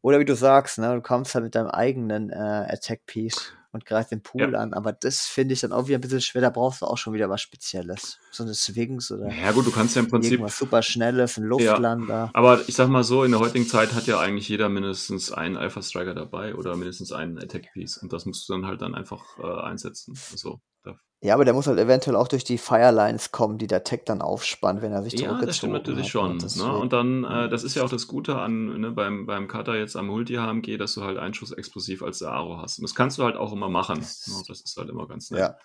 Oder 0.00 0.20
wie 0.20 0.24
du 0.24 0.36
sagst, 0.36 0.78
ne, 0.78 0.94
du 0.94 1.02
kommst 1.02 1.34
halt 1.34 1.44
mit 1.44 1.54
deinem 1.54 1.68
eigenen 1.68 2.30
äh, 2.30 2.34
Attack-Piece 2.34 3.52
und 3.72 3.84
greifst 3.84 4.12
den 4.12 4.22
Pool 4.22 4.52
Ja. 4.54 4.60
an, 4.60 4.72
aber 4.72 4.92
das 4.92 5.22
finde 5.22 5.52
ich 5.52 5.60
dann 5.60 5.72
auch 5.72 5.88
wieder 5.88 5.98
ein 5.98 6.00
bisschen 6.00 6.20
schwer, 6.20 6.40
da 6.40 6.50
brauchst 6.50 6.80
du 6.80 6.86
auch 6.86 6.96
schon 6.96 7.12
wieder 7.12 7.28
was 7.28 7.42
Spezielles. 7.42 8.18
So 8.30 8.44
eine 8.44 8.54
Swings 8.54 9.10
oder 9.10 9.28
Ja 9.30 9.52
gut, 9.52 9.66
du 9.66 9.70
kannst 9.72 9.94
ja 9.96 10.02
im 10.02 10.08
Prinzip 10.08 10.32
irgendwas 10.32 10.56
super 10.56 10.82
Schnelles, 10.82 11.36
ein 11.36 11.44
Luftlander. 11.44 12.30
Aber 12.32 12.66
ich 12.66 12.74
sag 12.76 12.88
mal 12.88 13.04
so, 13.04 13.24
in 13.24 13.32
der 13.32 13.40
heutigen 13.40 13.66
Zeit 13.66 13.92
hat 13.94 14.06
ja 14.06 14.18
eigentlich 14.18 14.48
jeder 14.48 14.68
mindestens 14.68 15.32
einen 15.32 15.56
Alpha 15.56 15.82
Striker 15.82 16.14
dabei 16.14 16.54
oder 16.54 16.76
mindestens 16.76 17.12
einen 17.12 17.38
Attack 17.38 17.72
Piece 17.74 17.98
und 17.98 18.12
das 18.12 18.24
musst 18.24 18.48
du 18.48 18.54
dann 18.54 18.66
halt 18.66 18.80
dann 18.80 18.94
einfach 18.94 19.38
äh, 19.38 19.62
einsetzen. 19.62 20.18
Also, 20.32 20.60
da, 20.82 20.96
Ja, 21.20 21.34
aber 21.34 21.44
der 21.44 21.52
muss 21.52 21.66
halt 21.66 21.80
eventuell 21.80 22.14
auch 22.14 22.28
durch 22.28 22.44
die 22.44 22.58
Firelines 22.58 23.32
kommen, 23.32 23.58
die 23.58 23.66
der 23.66 23.82
Tech 23.82 24.02
dann 24.04 24.22
aufspannt, 24.22 24.82
wenn 24.82 24.92
er 24.92 25.02
sich 25.02 25.14
ja, 25.14 25.18
zurückgezogen 25.18 25.46
das 25.46 25.56
stimmt 25.56 25.72
natürlich 25.72 26.04
hat. 26.04 26.10
schon. 26.10 26.30
Und 26.32 26.56
Ne? 26.56 26.72
Und 26.72 26.92
dann, 26.92 27.24
äh, 27.24 27.48
das 27.48 27.64
ist 27.64 27.74
ja 27.74 27.82
auch 27.82 27.90
das 27.90 28.06
Gute 28.06 28.36
an 28.36 28.80
ne, 28.80 28.92
beim, 28.92 29.26
beim 29.26 29.48
Cutter 29.48 29.76
jetzt 29.76 29.96
am 29.96 30.06
Multi-HMG, 30.06 30.76
dass 30.78 30.94
du 30.94 31.02
halt 31.02 31.18
Einschuss 31.18 31.50
explosiv 31.50 32.04
als 32.04 32.20
der 32.20 32.30
Aro 32.30 32.58
hast. 32.58 32.78
Und 32.78 32.82
das 32.84 32.94
kannst 32.94 33.18
du 33.18 33.24
halt 33.24 33.34
auch 33.34 33.52
immer 33.52 33.68
machen. 33.68 33.98
Ne? 33.98 34.42
Das 34.46 34.60
ist 34.60 34.76
halt 34.76 34.90
immer 34.90 35.08
ganz 35.08 35.32
nett. 35.32 35.40
Ja, 35.40 35.56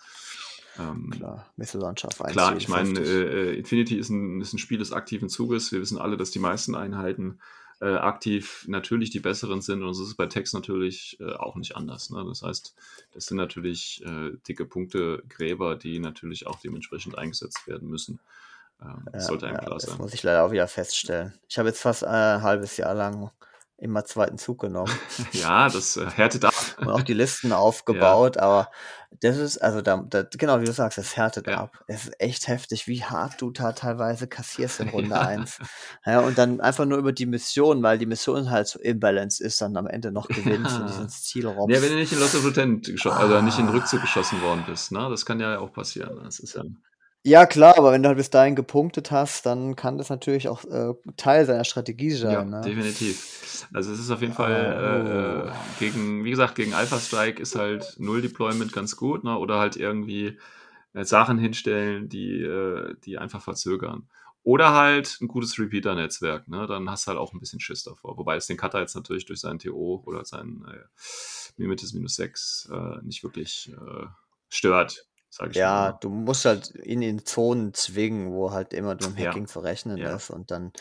Ähm, 0.80 1.10
klar. 1.10 1.46
Missellandschaft 1.56 2.18
Klar, 2.18 2.56
ich 2.56 2.68
meine, 2.68 2.98
äh, 2.98 3.52
äh, 3.52 3.58
Infinity 3.58 3.96
ist 3.96 4.08
ein, 4.08 4.40
ist 4.40 4.54
ein 4.54 4.58
Spiel 4.58 4.78
des 4.78 4.92
aktiven 4.92 5.28
Zuges. 5.28 5.70
Wir 5.70 5.80
wissen 5.80 5.98
alle, 5.98 6.16
dass 6.16 6.32
die 6.32 6.40
meisten 6.40 6.74
Einheiten 6.74 7.38
äh, 7.84 7.96
aktiv 7.96 8.64
natürlich 8.66 9.10
die 9.10 9.20
besseren 9.20 9.60
sind 9.60 9.82
und 9.82 9.90
es 9.90 10.00
ist 10.00 10.16
bei 10.16 10.26
Text 10.26 10.54
natürlich 10.54 11.18
äh, 11.20 11.34
auch 11.34 11.54
nicht 11.56 11.76
anders. 11.76 12.08
Ne? 12.10 12.24
Das 12.26 12.42
heißt, 12.42 12.74
das 13.12 13.26
sind 13.26 13.36
natürlich 13.36 14.02
äh, 14.06 14.32
dicke 14.48 14.64
Punktegräber, 14.64 15.76
die 15.76 15.98
natürlich 15.98 16.46
auch 16.46 16.58
dementsprechend 16.60 17.18
eingesetzt 17.18 17.66
werden 17.66 17.88
müssen. 17.90 18.20
Ähm, 18.80 19.10
das 19.12 19.24
Ja, 19.24 19.28
sollte 19.28 19.46
einem 19.46 19.56
ja, 19.56 19.60
klar 19.60 19.78
das 19.78 19.90
sein. 19.90 19.98
muss 19.98 20.14
ich 20.14 20.22
leider 20.22 20.44
auch 20.44 20.50
wieder 20.50 20.66
feststellen. 20.66 21.34
Ich 21.48 21.58
habe 21.58 21.68
jetzt 21.68 21.80
fast 21.82 22.04
ein 22.04 22.42
halbes 22.42 22.76
Jahr 22.78 22.94
lang 22.94 23.30
immer 23.84 24.04
zweiten 24.04 24.38
Zug 24.38 24.60
genommen 24.62 24.92
Ja, 25.32 25.68
das 25.68 25.96
äh, 25.96 26.06
härtet 26.10 26.44
ab. 26.44 26.54
und 26.78 26.88
auch 26.88 27.02
die 27.02 27.14
Listen 27.14 27.52
aufgebaut, 27.52 28.36
aber 28.38 28.70
das 29.20 29.36
ist, 29.36 29.58
also 29.58 29.80
da, 29.80 30.04
da, 30.08 30.24
genau 30.24 30.60
wie 30.60 30.64
du 30.64 30.72
sagst, 30.72 30.98
das 30.98 31.16
härtet 31.16 31.46
Ja. 31.46 31.58
ab. 31.60 31.84
Es 31.86 32.04
ist 32.06 32.20
echt 32.20 32.48
heftig, 32.48 32.88
wie 32.88 33.04
hart 33.04 33.40
du 33.40 33.52
da 33.52 33.70
teilweise 33.72 34.26
kassierst 34.26 34.80
in 34.80 34.88
Runde 34.88 35.10
Ja. 35.14 35.20
1. 35.20 35.58
Ja, 36.04 36.20
und 36.20 36.36
dann 36.36 36.60
einfach 36.60 36.84
nur 36.84 36.98
über 36.98 37.12
die 37.12 37.26
Mission, 37.26 37.82
weil 37.84 37.96
die 37.98 38.06
Mission 38.06 38.50
halt 38.50 38.66
so 38.66 38.80
imbalanced 38.80 39.40
ist, 39.40 39.60
dann 39.60 39.76
am 39.76 39.86
Ende 39.86 40.10
noch 40.10 40.26
gewinnst 40.26 40.74
und 40.80 40.88
Ja. 40.88 40.96
dieses 40.98 41.22
Ziel 41.22 41.46
robbst. 41.46 41.76
Ja, 41.76 41.80
wenn 41.82 41.90
du 41.90 41.96
nicht 41.96 42.12
in 42.12 42.18
Lost 42.18 42.34
of 42.34 42.42
Lieutenant 42.44 42.86
gescho- 42.88 43.10
also 43.10 43.40
nicht 43.40 43.58
in 43.58 43.68
Ah. 43.68 43.72
Rückzug 43.72 44.00
geschossen 44.00 44.42
worden 44.42 44.64
bist, 44.66 44.90
ne? 44.90 45.06
das 45.08 45.24
kann 45.24 45.38
ja 45.38 45.58
auch 45.60 45.72
passieren. 45.72 46.20
Das 46.24 46.40
ist 46.40 46.54
ja, 46.56 46.62
Ja, 47.26 47.46
klar, 47.46 47.78
aber 47.78 47.90
wenn 47.90 48.02
du 48.02 48.08
halt 48.08 48.18
bis 48.18 48.28
dahin 48.28 48.54
gepunktet 48.54 49.10
hast, 49.10 49.46
dann 49.46 49.76
kann 49.76 49.96
das 49.96 50.10
natürlich 50.10 50.46
auch 50.48 50.62
äh, 50.66 50.92
Teil 51.16 51.46
seiner 51.46 51.64
Strategie 51.64 52.10
sein. 52.10 52.32
Ja, 52.32 52.44
ne? 52.44 52.60
definitiv. 52.60 53.66
Also 53.72 53.92
es 53.92 53.98
ist 53.98 54.10
auf 54.10 54.20
jeden 54.20 54.34
Fall 54.34 55.46
Oh. 55.46 55.48
äh, 55.48 55.52
gegen, 55.80 56.22
wie 56.24 56.30
gesagt, 56.30 56.54
gegen 56.54 56.74
Alpha 56.74 56.98
Strike 56.98 57.40
ist 57.40 57.56
halt 57.56 57.96
Null 57.98 58.20
Deployment 58.20 58.74
ganz 58.74 58.94
gut, 58.96 59.24
ne? 59.24 59.38
Oder 59.38 59.58
halt 59.58 59.76
irgendwie 59.76 60.38
äh, 60.92 61.04
Sachen 61.04 61.38
hinstellen, 61.38 62.10
die, 62.10 62.42
äh, 62.42 62.94
die 63.06 63.16
einfach 63.16 63.40
verzögern. 63.40 64.06
Oder 64.42 64.74
halt 64.74 65.16
ein 65.22 65.28
gutes 65.28 65.58
Repeater-Netzwerk, 65.58 66.48
ne? 66.48 66.66
Dann 66.66 66.90
hast 66.90 67.06
du 67.06 67.08
halt 67.08 67.18
auch 67.18 67.32
ein 67.32 67.40
bisschen 67.40 67.60
Schiss 67.60 67.84
davor. 67.84 68.18
Wobei 68.18 68.36
es 68.36 68.46
den 68.46 68.58
Cutter 68.58 68.80
jetzt 68.80 68.94
natürlich 68.96 69.24
durch 69.24 69.40
seinen 69.40 69.58
TO 69.58 70.02
oder 70.04 70.26
seinen 70.26 70.66
äh, 70.68 70.84
Mimetis 71.56 71.94
minus 71.94 72.16
6 72.16 72.68
äh, 72.70 73.02
nicht 73.02 73.24
wirklich 73.24 73.72
äh, 73.72 74.06
stört, 74.50 75.06
sag 75.34 75.50
ich 75.50 75.58
Ja, 75.58 75.90
mal. 75.90 75.98
du 76.00 76.08
musst 76.10 76.44
halt 76.44 76.70
in 76.70 77.24
Zonen 77.24 77.74
zwingen, 77.74 78.32
wo 78.32 78.52
halt 78.52 78.72
immer 78.72 78.94
dem 78.94 79.16
Ja. 79.16 79.30
Hacking 79.30 79.46
zu 79.46 79.60
rechnen 79.60 80.00
Ja. 80.00 80.14
ist. 80.16 80.30
Und 80.30 80.50
dann 80.50 80.72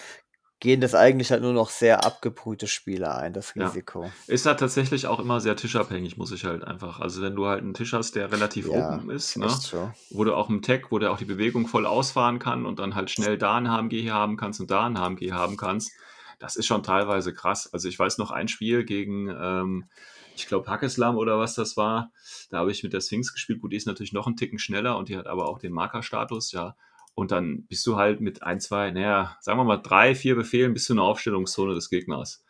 gehen 0.60 0.80
das 0.80 0.96
eigentlich 0.96 1.32
halt 1.32 1.42
nur 1.42 1.54
noch 1.54 1.70
sehr 1.70 2.04
abgebrühte 2.06 2.68
Spieler 2.68 3.18
ein, 3.18 3.34
das 3.34 3.56
Ja. 3.56 3.62
Risiko. 3.66 4.10
Ist 4.28 4.46
halt 4.46 4.60
tatsächlich 4.60 5.08
auch 5.08 5.20
immer 5.20 5.40
sehr 5.42 5.56
tischabhängig, 5.56 6.18
muss 6.18 6.32
ich 6.32 6.46
halt 6.46 6.64
einfach. 6.64 7.00
Also 7.00 7.22
wenn 7.22 7.36
du 7.36 7.46
halt 7.48 7.62
einen 7.62 7.74
Tisch 7.74 7.94
hast, 7.94 8.16
der 8.16 8.32
relativ 8.32 8.70
Ja, 8.70 8.98
open 8.98 9.10
ist, 9.10 9.38
ne? 9.38 9.46
Echt 9.46 9.62
so. 9.64 9.92
wo 10.10 10.24
du 10.24 10.36
auch 10.36 10.50
im 10.50 10.62
Tech, 10.62 10.86
wo 10.92 11.00
du 11.00 11.12
auch 11.12 11.18
die 11.18 11.26
Bewegung 11.26 11.68
voll 11.68 11.86
ausfahren 11.86 12.40
kann 12.40 12.66
und 12.66 12.80
dann 12.80 12.96
halt 12.96 13.10
schnell 13.10 13.38
da 13.38 13.56
ein 13.58 13.68
HMG 13.70 14.12
haben 14.12 14.38
kannst 14.38 14.60
und 14.62 14.70
da 14.72 14.86
ein 14.86 14.98
HMG 14.98 15.32
haben 15.32 15.58
kannst, 15.58 15.92
das 16.40 16.56
ist 16.56 16.66
schon 16.68 16.84
teilweise 16.84 17.34
krass. 17.34 17.70
Also 17.74 17.88
ich 17.88 17.98
weiß 17.98 18.18
noch 18.18 18.32
ein 18.32 18.48
Spiel 18.48 18.86
gegen, 18.86 19.30
ähm, 19.30 19.86
ich 20.36 20.48
glaube, 20.48 20.70
Hackeslam 20.70 21.18
oder 21.18 21.40
was 21.40 21.56
das 21.56 21.78
war. 21.78 22.12
Da 22.50 22.60
habe 22.60 22.72
ich 22.72 22.84
mit 22.84 22.94
der 22.94 23.02
Sphinx 23.02 23.34
gespielt. 23.34 23.62
Gut, 23.62 23.72
die 23.72 23.78
ist 23.78 23.88
natürlich 23.88 24.14
noch 24.14 24.28
einen 24.28 24.38
Ticken 24.38 24.60
schneller 24.60 24.98
und 24.98 25.10
die 25.10 25.18
hat 25.18 25.28
aber 25.28 25.48
auch 25.48 25.60
den 25.60 25.74
Markerstatus, 25.74 26.52
ja. 26.52 26.76
Und 27.16 27.32
dann 27.32 27.66
bist 27.68 27.86
du 27.86 27.98
halt 27.98 28.22
mit 28.22 28.42
ein, 28.42 28.60
zwei, 28.60 28.90
naja, 28.92 29.38
sagen 29.40 29.60
wir 29.60 29.64
mal 29.64 29.78
drei, 29.78 30.16
vier 30.16 30.36
Befehlen 30.36 30.74
bis 30.74 30.86
zu 30.86 30.94
einer 30.94 31.04
Aufstellungszone 31.04 31.76
des 31.76 31.90
Gegners. 31.90 32.44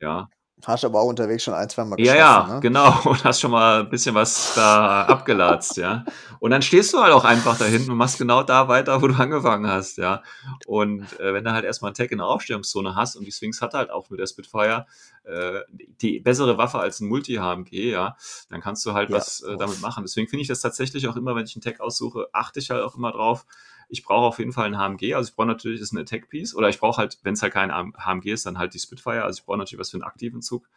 Ja, 0.00 0.28
Hast 0.64 0.84
aber 0.84 1.00
auch 1.00 1.06
unterwegs 1.06 1.44
schon 1.44 1.54
ein, 1.54 1.68
zwei 1.68 1.84
Mal 1.84 1.98
ja, 2.00 2.14
geschossen, 2.14 2.48
ja, 2.48 2.54
ne? 2.54 2.60
genau. 2.60 3.00
Und 3.04 3.24
hast 3.24 3.40
schon 3.40 3.50
mal 3.52 3.80
ein 3.80 3.88
bisschen 3.90 4.14
was 4.14 4.54
da 4.54 5.02
abgelatzt, 5.04 5.76
ja. 5.76 6.04
Und 6.40 6.50
dann 6.50 6.62
stehst 6.62 6.92
du 6.92 6.98
halt 7.00 7.12
auch 7.12 7.24
einfach 7.24 7.56
da 7.56 7.64
hinten 7.64 7.90
und 7.92 7.96
machst 7.96 8.18
genau 8.18 8.42
da 8.42 8.68
weiter, 8.68 9.00
wo 9.00 9.06
du 9.08 9.14
angefangen 9.14 9.68
hast, 9.68 9.98
ja. 9.98 10.22
Und 10.66 11.18
äh, 11.20 11.32
wenn 11.32 11.44
du 11.44 11.52
halt 11.52 11.64
erstmal 11.64 11.90
einen 11.90 11.96
Tag 11.96 12.10
in 12.10 12.18
der 12.18 12.26
Aufstellungszone 12.26 12.94
hast 12.96 13.16
und 13.16 13.24
die 13.24 13.32
Sphinx 13.32 13.60
hat 13.62 13.74
halt 13.74 13.90
auch 13.90 14.10
mit 14.10 14.18
der 14.20 14.26
Spitfire 14.26 14.86
äh, 15.24 15.60
die 16.00 16.20
bessere 16.20 16.58
Waffe 16.58 16.78
als 16.78 17.00
ein 17.00 17.08
Multi-HMG, 17.08 17.90
ja, 17.92 18.16
dann 18.50 18.60
kannst 18.60 18.84
du 18.84 18.94
halt 18.94 19.10
Ja. 19.10 19.16
was 19.16 19.40
äh, 19.42 19.56
damit 19.56 19.80
machen. 19.80 20.04
Deswegen 20.04 20.28
finde 20.28 20.42
ich 20.42 20.48
das 20.48 20.60
tatsächlich 20.60 21.06
auch 21.08 21.16
immer, 21.16 21.34
wenn 21.36 21.44
ich 21.44 21.54
einen 21.54 21.62
Tag 21.62 21.80
aussuche, 21.80 22.28
achte 22.32 22.58
ich 22.58 22.70
halt 22.70 22.82
auch 22.82 22.96
immer 22.96 23.12
drauf. 23.12 23.46
Ich 23.90 24.04
brauche 24.04 24.26
auf 24.26 24.38
jeden 24.38 24.52
Fall 24.52 24.66
ein 24.66 24.76
HMG, 24.76 25.14
also 25.14 25.30
ich 25.30 25.34
brauche 25.36 25.46
natürlich 25.46 25.80
ist 25.80 25.92
ein 25.92 25.98
Attack-Piece 25.98 26.54
oder 26.54 26.68
ich 26.68 26.78
brauche 26.78 26.98
halt, 26.98 27.18
wenn 27.22 27.34
es 27.34 27.42
halt 27.42 27.54
kein 27.54 27.70
HMG 27.70 28.26
ist, 28.32 28.44
dann 28.46 28.58
halt 28.58 28.74
die 28.74 28.78
Spitfire, 28.78 29.22
also 29.24 29.38
ich 29.40 29.46
brauche 29.46 29.58
natürlich 29.58 29.80
was 29.80 29.90
für 29.90 29.96
einen 29.96 30.04
aktiven 30.04 30.42
Zug. 30.42 30.68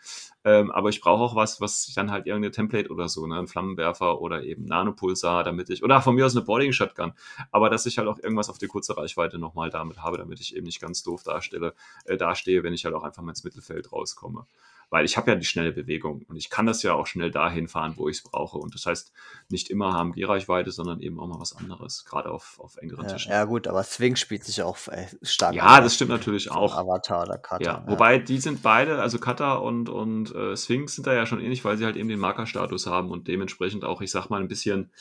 Ähm, 0.44 0.72
aber 0.72 0.90
ich 0.90 1.02
brauche 1.02 1.22
auch 1.22 1.36
was, 1.36 1.62
was 1.62 1.88
ich 1.88 1.94
dann 1.96 2.10
halt 2.12 2.26
irgendeine 2.26 2.52
Template 2.52 2.90
oder 2.90 3.10
so, 3.10 3.28
ne, 3.28 3.38
ein 3.40 3.48
Flammenwerfer 3.48 4.22
oder 4.22 4.44
eben 4.44 4.66
Nanopulsar, 4.66 5.44
damit 5.44 5.70
ich, 5.70 5.84
oder 5.84 6.02
von 6.02 6.16
mir 6.16 6.26
aus 6.26 6.36
eine 6.36 6.46
Boarding 6.46 6.72
Shotgun, 6.72 7.14
aber 7.52 7.70
dass 7.70 7.86
ich 7.86 7.98
halt 7.98 8.08
auch 8.08 8.20
irgendwas 8.20 8.50
auf 8.50 8.58
die 8.58 8.68
kurze 8.68 8.96
Reichweite 8.98 9.38
nochmal 9.40 9.70
damit 9.70 9.98
habe, 10.02 10.18
damit 10.18 10.40
ich 10.40 10.56
eben 10.56 10.66
nicht 10.66 10.80
ganz 10.82 11.04
doof 11.04 11.24
darstelle, 11.24 11.74
äh, 12.06 12.18
dastehe, 12.18 12.64
wenn 12.64 12.74
ich 12.74 12.86
halt 12.86 12.96
auch 12.96 13.04
einfach 13.04 13.22
mal 13.24 13.32
ins 13.32 13.44
Mittelfeld 13.44 13.92
rauskomme. 13.92 14.46
Weil 14.92 15.06
ich 15.06 15.16
habe 15.18 15.32
ja 15.32 15.36
die 15.38 15.46
schnelle 15.46 15.72
Bewegung 15.72 16.24
und 16.28 16.36
ich 16.36 16.50
kann 16.50 16.66
das 16.66 16.84
ja 16.84 16.94
auch 16.94 17.08
schnell 17.08 17.32
dahin 17.32 17.70
fahren, 17.70 17.94
wo 17.96 18.10
ich 18.10 18.18
es 18.18 18.24
brauche. 18.24 18.58
Und 18.58 18.76
das 18.76 18.86
heißt, 18.86 19.14
nicht 19.50 19.70
immer 19.70 19.94
HMG-Reichweite, 19.94 20.70
sondern 20.72 21.00
eben 21.00 21.18
auch 21.20 21.28
mal 21.28 21.40
was 21.40 21.56
anderes, 21.56 22.04
gerade 22.06 22.30
auf, 22.30 22.60
auf 22.60 22.76
engeren 22.76 23.06
Ja, 23.06 23.14
Tischen. 23.14 23.32
ja 23.32 23.46
gut, 23.46 23.68
aber 23.68 23.84
Swing 23.84 24.18
spielt 24.18 24.44
sich 24.44 24.62
auch 24.62 24.78
äh, 24.90 25.08
stark 25.24 25.56
Ja, 25.56 25.64
anders 25.64 25.86
das 25.86 25.96
stimmt 25.96 26.12
natürlich 26.12 26.52
auch. 26.52 26.76
Avatar 26.78 27.24
oder 27.24 27.38
Cutter. 27.38 27.64
Ja, 27.64 27.84
wobei 27.88 28.20
die 28.20 28.38
sind 28.38 28.62
beide, 28.62 29.02
also 29.02 29.18
Kata 29.18 29.54
und, 29.56 29.88
und 29.88 30.36
äh, 30.36 30.58
Sphinx 30.58 30.96
sind 30.96 31.08
da 31.08 31.14
ja 31.14 31.26
schon 31.26 31.40
ähnlich, 31.40 31.64
weil 31.64 31.78
sie 31.78 31.86
halt 31.86 31.96
eben 31.96 32.10
den 32.10 32.20
Markerstatus 32.20 32.86
haben 32.86 33.10
und 33.12 33.30
dementsprechend 33.30 33.86
auch, 33.86 34.02
ich 34.02 34.12
sag 34.12 34.30
mal, 34.30 34.42
ein 34.42 34.50
bisschen 34.50 34.92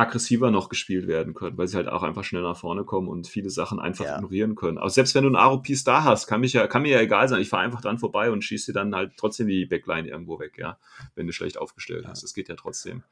aggressiver 0.00 0.50
noch 0.50 0.68
gespielt 0.68 1.06
werden 1.06 1.34
können, 1.34 1.58
weil 1.58 1.68
sie 1.68 1.76
halt 1.76 1.88
auch 1.88 2.02
einfach 2.02 2.24
schnell 2.24 2.42
nach 2.42 2.56
vorne 2.56 2.84
kommen 2.84 3.08
und 3.08 3.28
viele 3.28 3.50
Sachen 3.50 3.78
einfach 3.80 4.06
Ja. 4.06 4.16
ignorieren 4.16 4.54
können. 4.56 4.78
Aber 4.78 4.90
selbst 4.90 5.14
wenn 5.14 5.22
du 5.24 5.28
einen 5.28 5.36
Aro-Piece 5.36 5.84
da 5.84 6.04
hast, 6.04 6.26
kann, 6.26 6.40
mich 6.40 6.52
ja, 6.54 6.66
kann 6.66 6.82
mir 6.82 6.90
ja 6.90 7.00
egal 7.00 7.28
sein. 7.28 7.40
Ich 7.40 7.48
fahre 7.48 7.62
einfach 7.64 7.80
dran 7.80 7.98
vorbei 7.98 8.30
und 8.30 8.42
schieße 8.44 8.72
dir 8.72 8.78
dann 8.80 8.94
halt 8.94 9.12
trotzdem 9.16 9.48
die 9.48 9.66
Backline 9.66 10.08
irgendwo 10.08 10.38
weg, 10.40 10.58
ja, 10.58 10.78
wenn 11.14 11.26
du 11.26 11.32
schlecht 11.32 11.58
aufgestellt 11.58 12.06
hast. 12.06 12.22
Das 12.22 12.34
geht 12.34 12.48
ja 12.48 12.56
trotzdem. 12.56 13.02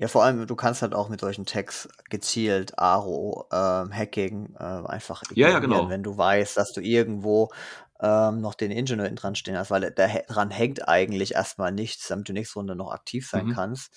Ja, 0.00 0.06
vor 0.06 0.22
allem, 0.22 0.46
du 0.46 0.54
kannst 0.54 0.82
halt 0.82 0.94
auch 0.94 1.08
mit 1.08 1.20
solchen 1.20 1.44
Tags 1.44 1.88
gezielt 2.08 2.78
Aro, 2.78 3.48
ähm, 3.52 3.92
Hacking 3.92 4.54
äh, 4.54 4.62
einfach 4.62 5.24
Ja, 5.34 5.48
ja, 5.48 5.58
ignorieren, 5.58 5.60
genau. 5.60 5.88
wenn 5.88 6.04
du 6.04 6.16
weißt, 6.16 6.56
dass 6.56 6.72
du 6.72 6.80
irgendwo 6.80 7.50
ähm, 8.00 8.40
noch 8.40 8.54
den 8.54 8.70
Ingenieur 8.70 9.10
dran 9.10 9.34
stehen 9.34 9.56
hast, 9.58 9.72
weil 9.72 9.90
da 9.90 10.04
hä- 10.06 10.22
dran 10.28 10.50
hängt 10.50 10.86
eigentlich 10.88 11.34
erstmal 11.34 11.72
nichts, 11.72 12.06
damit 12.08 12.28
du 12.28 12.32
nächste 12.32 12.60
Runde 12.60 12.76
noch 12.76 12.92
aktiv 12.92 13.28
sein 13.28 13.48
Mhm. 13.48 13.54
kannst 13.54 13.92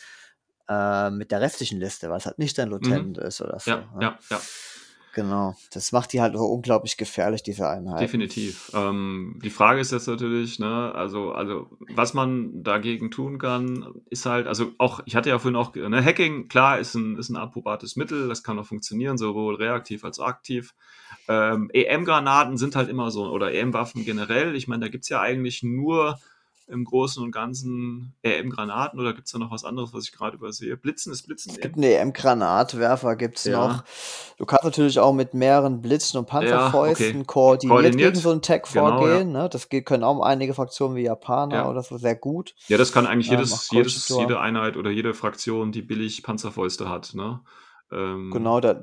äh, 0.68 1.09
mit 1.09 1.32
der 1.32 1.41
restlichen 1.41 1.80
Liste, 1.80 2.09
weil 2.09 2.18
es 2.18 2.26
halt 2.26 2.39
nicht 2.39 2.57
dein 2.57 2.70
Lieutenant 2.70 3.18
ist 3.18 3.41
oder 3.41 3.59
so. 3.59 3.72
Ja, 3.72 3.78
ne? 3.78 4.01
ja, 4.01 4.20
ja. 4.30 4.41
Genau. 5.14 5.55
Das 5.74 5.91
macht 5.91 6.14
die 6.14 6.22
halt 6.22 6.38
so 6.38 6.45
unglaublich 6.45 6.95
gefährlich, 6.95 7.43
diese 7.43 7.68
Einheit. 7.68 7.99
Definitiv. 7.99 8.72
Ähm, 8.74 9.39
die 9.43 9.49
Frage 9.49 9.82
ist 9.82 9.91
jetzt 9.91 10.07
natürlich, 10.07 10.57
ne, 10.59 10.93
also, 10.95 11.34
also, 11.34 11.70
was 11.89 12.14
man 12.14 12.64
dagegen 12.64 13.12
tun 13.12 13.38
kann, 13.38 13.93
ist 14.09 14.26
halt, 14.26 14.47
also 14.47 14.72
auch, 14.78 15.01
ich 15.05 15.16
hatte 15.16 15.30
ja 15.30 15.38
vorhin 15.39 15.57
auch, 15.57 15.76
ne, 15.76 16.03
Hacking, 16.03 16.47
klar, 16.47 16.80
ist 16.80 16.95
ein, 16.95 17.18
ist 17.18 17.30
ein 17.30 17.36
approbates 17.36 17.97
Mittel, 17.97 18.30
das 18.30 18.41
kann 18.41 18.57
auch 18.57 18.66
funktionieren, 18.66 19.18
sowohl 19.18 19.55
reaktiv 19.55 20.05
als 20.05 20.20
auch 20.20 20.28
aktiv. 20.28 20.74
Ähm, 21.28 21.70
EM-Granaten 21.74 22.57
sind 22.57 22.78
halt 22.78 22.88
immer 22.88 23.12
so, 23.12 23.26
oder 23.26 23.51
EM-Waffen 23.53 24.05
generell, 24.05 24.55
ich 24.55 24.70
meine, 24.70 24.86
da 24.86 24.89
gibt's 24.89 25.09
ja 25.09 25.20
eigentlich 25.20 25.62
nur 25.62 26.20
im 26.72 26.86
Großen 26.86 27.22
und 27.24 27.32
Ganzen 27.32 28.13
EM-Granaten 28.24 28.99
oder 28.99 29.13
gibt's 29.13 29.32
da 29.32 29.39
noch 29.39 29.51
was 29.51 29.63
anderes, 29.65 29.93
was 29.93 30.05
ich 30.05 30.11
gerade 30.11 30.38
übersehe? 30.38 30.78
Blitzen 30.78 31.11
ist 31.11 31.24
Blitzen. 31.24 31.51
Es 31.51 31.59
gibt 31.59 31.76
einen 31.76 31.84
EM-Granatwerfer, 31.84 33.15
gibt's 33.15 33.43
Ja. 33.43 33.67
noch. 33.67 33.84
Du 34.38 34.45
kannst 34.45 34.63
natürlich 34.63 34.99
auch 34.99 35.13
mit 35.13 35.34
mehreren 35.34 35.82
Blitzen 35.82 36.17
und 36.19 36.26
Panzerfäusten 36.28 37.07
okay. 37.17 37.24
koordiniert, 37.26 37.69
Koordiniert. 37.78 38.13
gegen 38.13 38.22
so 38.24 38.32
einen 38.32 38.41
Tag 38.41 38.72
Genau, 38.72 38.97
vorgehen. 38.99 39.32
Ne? 39.32 39.49
Das 39.49 39.69
geht, 39.69 39.86
können 39.86 40.03
auch 40.03 40.22
einige 40.22 40.53
Fraktionen 40.53 40.95
wie 40.95 41.03
Japaner 41.03 41.55
Ja. 41.55 41.69
oder 41.69 41.84
so 41.84 41.97
sehr 41.97 42.15
gut. 42.15 42.55
Ja, 42.67 42.78
das 42.78 42.91
kann 42.91 43.05
eigentlich 43.05 43.30
Ähm, 43.32 43.38
jedes, 43.39 43.69
jedes, 43.72 44.07
jede 44.09 44.39
Einheit 44.39 44.78
oder 44.78 44.89
jede 44.91 45.13
Fraktion, 45.13 45.72
die 45.72 45.82
billig 45.82 46.24
Panzerfäuste 46.24 46.89
hat, 46.89 47.13
ne? 47.13 47.41
Ähm, 47.94 48.32
Genau, 48.32 48.60
da, 48.62 48.74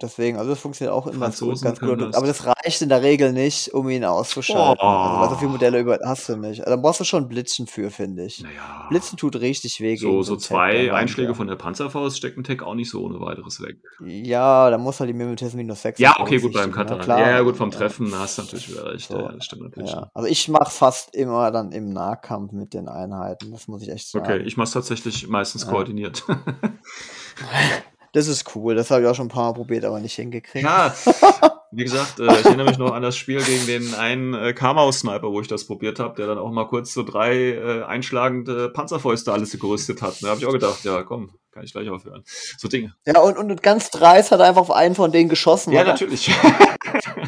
deswegen, 0.00 0.38
also 0.38 0.50
das 0.50 0.60
funktioniert 0.60 0.94
auch 0.94 1.06
immer 1.08 1.32
so, 1.32 1.48
ganz 1.48 1.80
gut. 1.80 2.00
das. 2.00 2.14
Aber 2.14 2.26
das 2.26 2.46
reicht 2.46 2.80
in 2.82 2.88
der 2.88 3.02
Regel 3.02 3.32
nicht, 3.32 3.74
um 3.74 3.88
ihn 3.88 4.04
auszuschalten. 4.04 4.86
Also, 4.86 5.20
weil 5.20 5.28
so 5.30 5.34
viele 5.36 5.48
Oh. 5.48 5.52
Modelle 5.52 5.80
über 5.80 5.98
hast 6.04 6.28
du 6.28 6.36
nicht. 6.36 6.60
Also, 6.60 6.70
da 6.70 6.76
brauchst 6.76 7.00
du 7.00 7.04
schon 7.04 7.28
Blitzen 7.28 7.66
für, 7.66 7.90
finde 7.90 8.24
ich. 8.24 8.40
Naja. 8.40 8.86
Blitzen 8.88 9.16
tut 9.18 9.36
richtig 9.36 9.80
weh 9.80 9.96
So, 9.96 10.22
so 10.22 10.34
Tag, 10.36 10.42
zwei 10.42 10.72
der 10.84 10.94
Einschläge 10.94 11.28
Wahnsinnig. 11.30 11.36
von 11.36 11.46
der 11.48 11.56
Panzerfaust 11.56 12.16
steckt 12.16 12.38
ein 12.38 12.44
Tech 12.44 12.62
auch 12.62 12.74
nicht 12.74 12.90
so 12.90 13.02
ohne 13.02 13.18
weiteres 13.20 13.60
weg. 13.60 13.78
Ja, 14.00 14.70
da 14.70 14.78
muss 14.78 15.00
halt 15.00 15.08
die 15.10 15.14
Mimetis 15.14 15.54
minus 15.54 15.82
6 15.82 15.98
Ja, 15.98 16.16
okay, 16.20 16.38
gut 16.38 16.52
beim 16.52 16.70
ne? 16.70 16.98
Klar. 16.98 17.18
Ja, 17.18 17.30
ja, 17.30 17.40
gut, 17.42 17.56
vom 17.56 17.70
Ja. 17.70 17.78
Treffen 17.78 18.12
hast 18.16 18.38
du 18.38 18.42
natürlich 18.42 18.70
wieder 18.70 18.92
recht. 18.92 19.08
So, 19.08 19.18
Ja, 19.18 19.32
das 19.32 19.44
stimmt 19.44 19.62
natürlich. 19.62 19.90
Ja, 19.90 20.10
also 20.14 20.28
ich 20.28 20.48
mache 20.48 20.70
fast 20.70 21.14
immer 21.16 21.50
dann 21.50 21.72
im 21.72 21.92
Nahkampf 21.92 22.52
mit 22.52 22.74
den 22.74 22.88
Einheiten, 22.88 23.50
das 23.50 23.66
muss 23.66 23.82
ich 23.82 23.88
echt 23.90 24.08
sagen. 24.08 24.24
Okay, 24.24 24.42
ich 24.42 24.56
mache 24.56 24.66
es 24.66 24.72
tatsächlich 24.72 25.26
meistens 25.28 25.64
Ja. 25.64 25.70
koordiniert. 25.70 26.22
Das 28.12 28.26
ist 28.26 28.54
cool, 28.54 28.74
das 28.74 28.90
habe 28.90 29.02
ich 29.02 29.08
auch 29.08 29.14
schon 29.14 29.26
ein 29.26 29.30
paar 29.30 29.52
Mal 29.52 29.54
probiert, 29.54 29.84
aber 29.84 29.98
nicht 29.98 30.14
hingekriegt. 30.14 30.64
ja, 30.64 30.94
wie 31.70 31.84
gesagt, 31.84 32.20
äh, 32.20 32.26
ich 32.26 32.44
erinnere 32.44 32.68
mich 32.68 32.78
noch 32.78 32.92
an 32.92 33.02
das 33.02 33.16
Spiel 33.16 33.42
gegen 33.42 33.66
den 33.66 33.94
einen 33.94 34.34
äh, 34.34 34.52
Kamau-Sniper, 34.52 35.32
wo 35.32 35.40
ich 35.40 35.48
das 35.48 35.66
probiert 35.66 35.98
habe, 35.98 36.14
der 36.16 36.26
dann 36.26 36.38
auch 36.38 36.50
mal 36.50 36.66
kurz 36.66 36.92
so 36.92 37.02
drei 37.02 37.52
äh, 37.52 37.82
einschlagende 37.84 38.68
Panzerfäuste 38.68 39.32
alles 39.32 39.58
gerüstet 39.58 40.02
hat. 40.02 40.22
Da 40.22 40.28
habe 40.28 40.40
ich 40.40 40.46
auch 40.46 40.52
gedacht, 40.52 40.84
ja, 40.84 41.02
komm, 41.02 41.30
kann 41.52 41.64
ich 41.64 41.72
gleich 41.72 41.88
aufhören. 41.90 42.24
So 42.58 42.66
Dinge. 42.68 42.94
Ja, 43.06 43.20
und, 43.20 43.36
und 43.36 43.62
ganz 43.62 43.90
dreist 43.90 44.32
hat 44.32 44.40
er 44.40 44.46
einfach 44.46 44.62
auf 44.62 44.70
einen 44.70 44.94
von 44.94 45.12
denen 45.12 45.28
geschossen. 45.28 45.72
Ja, 45.72 45.82
oder? 45.82 45.90
natürlich. 45.90 46.28
Ja, 46.28 46.34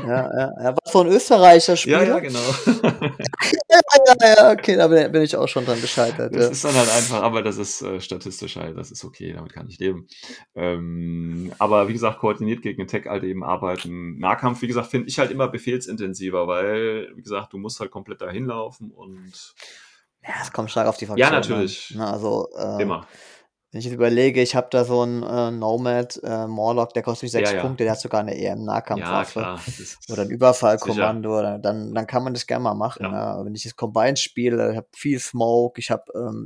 ja, 0.06 0.50
ja, 0.62 0.64
war 0.72 0.78
so 0.84 1.00
ein 1.00 1.08
Österreicher 1.08 1.76
Spieler. 1.76 2.02
ja, 2.02 2.08
ja, 2.08 2.18
genau. 2.18 2.40
ja, 2.66 3.80
ja, 4.20 4.34
ja, 4.36 4.52
okay, 4.52 4.76
da 4.76 4.88
bin, 4.88 5.22
ich 5.22 5.36
auch 5.36 5.46
schon 5.48 5.64
dran 5.64 5.80
gescheitert. 5.80 6.34
Das 6.34 6.44
Ja. 6.44 6.50
ist 6.50 6.64
dann 6.64 6.74
halt 6.74 6.90
einfach, 6.90 7.22
aber 7.22 7.42
das 7.42 7.58
ist 7.58 7.82
äh, 7.82 8.00
statistisch 8.00 8.56
halt, 8.56 8.76
das 8.76 8.90
ist 8.90 9.04
okay, 9.04 9.32
damit 9.32 9.52
kann 9.52 9.68
ich 9.68 9.78
leben. 9.78 10.06
Ähm, 10.54 11.52
aber 11.58 11.88
wie 11.88 11.92
gesagt, 11.92 12.18
koordiniert 12.18 12.62
gegen 12.62 12.82
Attack 12.82 13.06
halt 13.06 13.24
eben 13.24 13.44
arbeiten. 13.44 14.18
Nahkampf, 14.18 14.62
wie 14.62 14.66
gesagt, 14.68 14.88
finde 14.88 15.08
ich 15.08 15.18
halt 15.18 15.30
immer 15.30 15.48
befehlsintensiver, 15.48 16.46
weil, 16.46 17.08
wie 17.14 17.22
gesagt, 17.22 17.52
du 17.52 17.58
musst 17.58 17.80
halt 17.80 17.90
komplett 17.90 18.20
dahin 18.20 18.46
laufen 18.46 18.90
und 18.90 19.54
Ja, 20.22 20.34
es 20.42 20.52
kommt 20.52 20.70
stark 20.70 20.86
auf 20.88 20.96
die 20.96 21.04
Ja, 21.06 21.28
Fraktion 21.28 21.32
natürlich. 21.32 21.92
Na, 21.96 22.12
also, 22.12 22.48
äh, 22.56 22.82
immer. 22.82 23.06
Wenn 23.74 23.80
ich 23.80 23.86
jetzt 23.86 23.94
überlege, 23.94 24.40
ich 24.40 24.54
habe 24.54 24.68
da 24.70 24.84
so 24.84 25.00
einen 25.00 25.24
äh, 25.24 25.50
Nomad 25.50 26.20
äh, 26.22 26.46
Morlock, 26.46 26.94
der 26.94 27.02
kostet 27.02 27.24
mich 27.24 27.32
sechs 27.32 27.50
Ja, 27.50 27.56
ja. 27.56 27.62
Punkte, 27.62 27.82
der 27.82 27.94
hat 27.94 28.00
sogar 28.00 28.20
eine 28.20 28.40
Ja, 28.40 28.52
EM-Nahkampfwaffe. 28.52 29.58
ist, 29.82 29.98
oder 30.12 30.22
ein 30.22 30.30
Überfallkommando, 30.30 31.42
dann, 31.42 31.60
dann, 31.60 31.92
dann 31.92 32.06
kann 32.06 32.22
man 32.22 32.34
das 32.34 32.46
gerne 32.46 32.62
mal 32.62 32.74
machen. 32.74 33.02
Ja. 33.02 33.10
Ja. 33.12 33.24
Aber 33.34 33.46
Wenn 33.46 33.54
ich 33.56 33.64
das 33.64 33.74
Combine 33.74 34.16
spiele, 34.16 34.70
ich 34.70 34.76
habe 34.76 34.86
viel 34.94 35.18
Smoke, 35.18 35.80
ich 35.80 35.90
habe 35.90 36.04
ähm, 36.14 36.44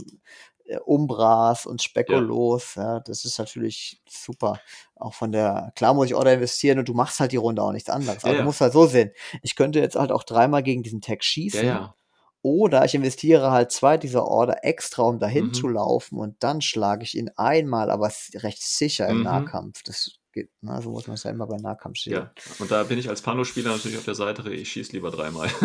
äh, 0.64 0.78
Umbras 0.78 1.66
und 1.66 1.82
Spekulos, 1.82 2.76
ja. 2.76 3.00
das 3.00 3.26
ist 3.26 3.38
natürlich 3.38 4.00
super. 4.08 4.58
Auch 4.96 5.12
von 5.12 5.30
der, 5.30 5.70
klar 5.76 5.92
muss 5.92 6.06
ich 6.06 6.14
Order 6.14 6.32
investieren 6.32 6.78
und 6.78 6.88
du 6.88 6.94
machst 6.94 7.20
halt 7.20 7.32
die 7.32 7.36
Runde 7.36 7.60
auch 7.62 7.72
nichts 7.72 7.90
anderes. 7.90 8.22
Ja, 8.22 8.28
Aber 8.28 8.36
ja. 8.36 8.38
du 8.38 8.46
musst 8.46 8.62
halt 8.62 8.72
so 8.72 8.86
sehen. 8.86 9.10
Ich 9.42 9.54
könnte 9.54 9.80
jetzt 9.80 9.96
halt 9.96 10.12
auch 10.12 10.24
dreimal 10.24 10.62
gegen 10.62 10.82
diesen 10.82 11.02
Tag 11.02 11.22
schießen. 11.22 11.60
ja, 11.60 11.66
ja. 11.74 11.94
Oder 12.42 12.84
ich 12.84 12.94
investiere 12.94 13.50
halt 13.50 13.72
zwei 13.72 13.96
dieser 13.98 14.24
Order 14.26 14.64
extra, 14.64 15.02
um 15.02 15.18
dahin 15.18 15.46
Mhm. 15.46 15.54
zu 15.54 15.68
laufen 15.68 16.18
und 16.18 16.36
dann 16.42 16.60
schlage 16.60 17.02
ich 17.02 17.16
ihn 17.16 17.30
einmal, 17.36 17.90
aber 17.90 18.12
recht 18.34 18.62
sicher 18.62 19.08
im 19.08 19.18
Mhm. 19.18 19.22
Nahkampf. 19.24 19.82
Das 19.82 20.12
geht, 20.32 20.50
na, 20.60 20.80
so 20.80 20.90
muss 20.90 21.06
man 21.08 21.14
es 21.14 21.24
ja 21.24 21.30
immer 21.30 21.46
bei 21.46 21.56
Nahkampfschildern. 21.56 22.30
Ja, 22.36 22.42
und 22.60 22.70
da 22.70 22.84
bin 22.84 22.98
ich 22.98 23.08
als 23.08 23.22
Pano-Spieler 23.22 23.70
natürlich 23.72 23.98
auf 23.98 24.04
der 24.04 24.14
Seite, 24.14 24.48
ich 24.52 24.70
schieße 24.70 24.92
lieber 24.92 25.10
dreimal. 25.10 25.48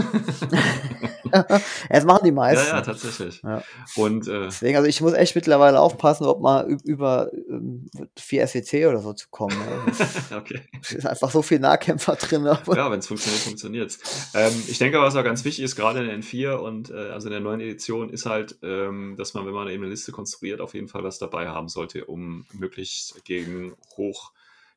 das 1.89 2.05
machen 2.05 2.21
die 2.23 2.29
ja, 2.29 2.35
meisten. 2.35 2.67
ja, 2.67 2.81
tatsächlich. 2.81 3.41
Ja. 3.43 3.63
Und 3.95 4.27
äh, 4.27 4.43
Deswegen, 4.45 4.77
also 4.77 4.87
ich 4.87 5.01
muss 5.01 5.13
echt 5.13 5.35
mittlerweile 5.35 5.79
aufpassen, 5.79 6.25
ob 6.25 6.41
mal 6.41 6.67
über 6.83 7.31
ähm, 7.49 7.89
4 8.17 8.47
SEC 8.47 8.87
oder 8.87 8.99
so 8.99 9.13
zu 9.13 9.27
kommen. 9.29 9.57
Ne? 9.57 9.93
Es 10.03 10.31
okay. 10.31 10.61
ist 10.89 11.05
einfach 11.05 11.31
so 11.31 11.41
viel 11.41 11.59
Nahkämpfer 11.59 12.15
drin. 12.15 12.45
Ja, 12.45 12.91
wenn 12.91 12.99
es 12.99 13.07
funktioniert, 13.07 13.41
funktioniert 13.41 13.97
ähm, 14.33 14.63
Ich 14.67 14.77
denke, 14.77 14.99
was 14.99 15.15
auch 15.15 15.23
ganz 15.23 15.43
wichtig 15.43 15.63
ist, 15.63 15.75
gerade 15.75 15.99
in 16.01 16.07
der 16.07 16.17
N4 16.19 16.55
und 16.55 16.89
äh, 16.89 17.09
also 17.11 17.27
in 17.27 17.31
der 17.31 17.41
neuen 17.41 17.59
Edition, 17.59 18.09
ist 18.09 18.25
halt, 18.25 18.57
ähm, 18.61 19.15
dass 19.17 19.33
man, 19.33 19.45
wenn 19.45 19.53
man 19.53 19.67
eben 19.67 19.83
eine 19.83 19.91
Liste 19.91 20.11
konstruiert, 20.11 20.61
auf 20.61 20.73
jeden 20.73 20.87
Fall 20.87 21.03
was 21.03 21.17
dabei 21.17 21.47
haben 21.47 21.67
sollte, 21.67 22.05
um 22.05 22.45
möglichst 22.53 23.23
gegen 23.25 23.73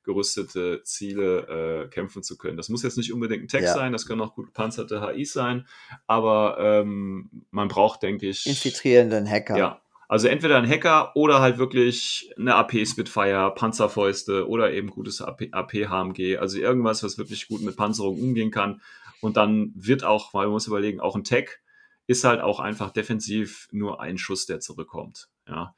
hochgerüstete 0.07 0.83
Ziele 0.85 1.85
äh, 1.85 1.89
kämpfen 1.89 2.23
zu 2.23 2.37
können. 2.39 2.57
Das 2.57 2.69
muss 2.69 2.83
jetzt 2.83 2.97
nicht 2.97 3.13
unbedingt 3.13 3.45
ein 3.45 3.49
Text 3.49 3.69
Ja. 3.69 3.75
sein, 3.75 3.93
das 3.93 4.07
können 4.07 4.21
auch 4.21 4.35
gut 4.35 4.47
gepanzerte 4.47 5.07
HIs 5.07 5.33
sein, 5.33 5.67
aber 6.07 6.57
ähm, 6.61 7.31
man 7.51 7.69
braucht, 7.69 8.03
denke 8.03 8.29
ich, 8.29 8.47
infiltrierenden 8.47 9.29
Hacker. 9.29 9.57
ja. 9.57 9.81
Also 10.09 10.29
entweder 10.29 10.57
ein 10.57 10.69
Hacker 10.69 11.11
oder 11.17 11.41
halt 11.41 11.59
wirklich 11.59 12.31
eine 12.39 12.55
AP 12.55 12.87
Spitfire, 12.87 13.53
Panzerfäuste 13.57 14.47
oder 14.49 14.73
eben 14.73 14.89
gutes 14.89 15.21
AP, 15.21 15.49
AP 15.51 15.73
HMG. 15.89 16.37
Also 16.39 16.59
irgendwas, 16.59 17.03
was 17.03 17.19
wirklich 17.19 17.49
gut 17.49 17.61
mit 17.63 17.77
Panzerung 17.77 18.17
umgehen 18.21 18.53
kann. 18.53 18.81
Und 19.21 19.37
dann 19.37 19.73
wird 19.75 20.05
auch, 20.05 20.33
weil 20.33 20.45
man 20.45 20.53
muss 20.53 20.69
überlegen, 20.69 21.01
auch 21.01 21.17
ein 21.17 21.25
Tech 21.25 21.59
ist 22.07 22.23
halt 22.23 22.41
auch 22.41 22.61
einfach 22.61 22.93
defensiv 22.93 23.67
nur 23.73 24.01
ein 24.01 24.17
Schuss, 24.17 24.47
der 24.47 24.61
zurückkommt. 24.61 25.27
Ja. 25.49 25.75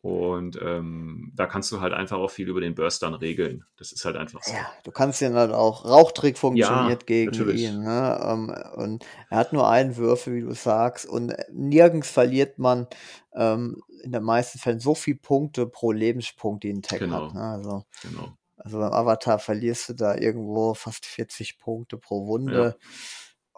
Und 0.00 0.56
ähm, 0.62 1.32
da 1.34 1.46
kannst 1.46 1.72
du 1.72 1.80
halt 1.80 1.92
einfach 1.92 2.18
auch 2.18 2.30
viel 2.30 2.48
über 2.48 2.60
den 2.60 2.74
Burst 2.76 3.02
dann 3.02 3.14
regeln. 3.14 3.64
Das 3.76 3.90
ist 3.90 4.04
halt 4.04 4.16
einfach 4.16 4.42
so. 4.44 4.52
Ja, 4.52 4.70
du 4.84 4.92
kannst 4.92 5.20
ja 5.20 5.28
dann 5.30 5.52
auch, 5.52 5.84
Rauchtrick 5.84 6.38
funktioniert 6.38 7.02
Ja, 7.02 7.06
gegen 7.06 7.32
natürlich. 7.32 7.62
ihn. 7.62 7.80
Ne? 7.82 8.20
Ähm, 8.22 8.54
und 8.76 9.04
er 9.28 9.38
hat 9.38 9.52
nur 9.52 9.68
einen 9.68 9.96
Würfel, 9.96 10.34
wie 10.36 10.40
du 10.42 10.54
sagst, 10.54 11.04
und 11.04 11.34
nirgends 11.52 12.10
verliert 12.10 12.58
man 12.60 12.86
ähm, 13.34 13.82
in 14.04 14.12
den 14.12 14.22
meisten 14.22 14.60
Fällen 14.60 14.78
so 14.78 14.94
viele 14.94 15.18
Punkte 15.18 15.66
pro 15.66 15.90
Lebenspunkt, 15.90 16.62
die 16.62 16.70
ein 16.72 16.82
Tag 16.82 17.00
Genau. 17.00 17.26
hat. 17.26 17.34
Ne? 17.34 17.42
Also, 17.42 17.84
Genau. 18.02 18.36
also 18.56 18.78
beim 18.78 18.92
Avatar 18.92 19.40
verlierst 19.40 19.88
du 19.88 19.94
da 19.94 20.14
irgendwo 20.14 20.74
fast 20.74 21.06
40 21.06 21.58
Punkte 21.58 21.98
pro 21.98 22.24
Wunde. 22.28 22.76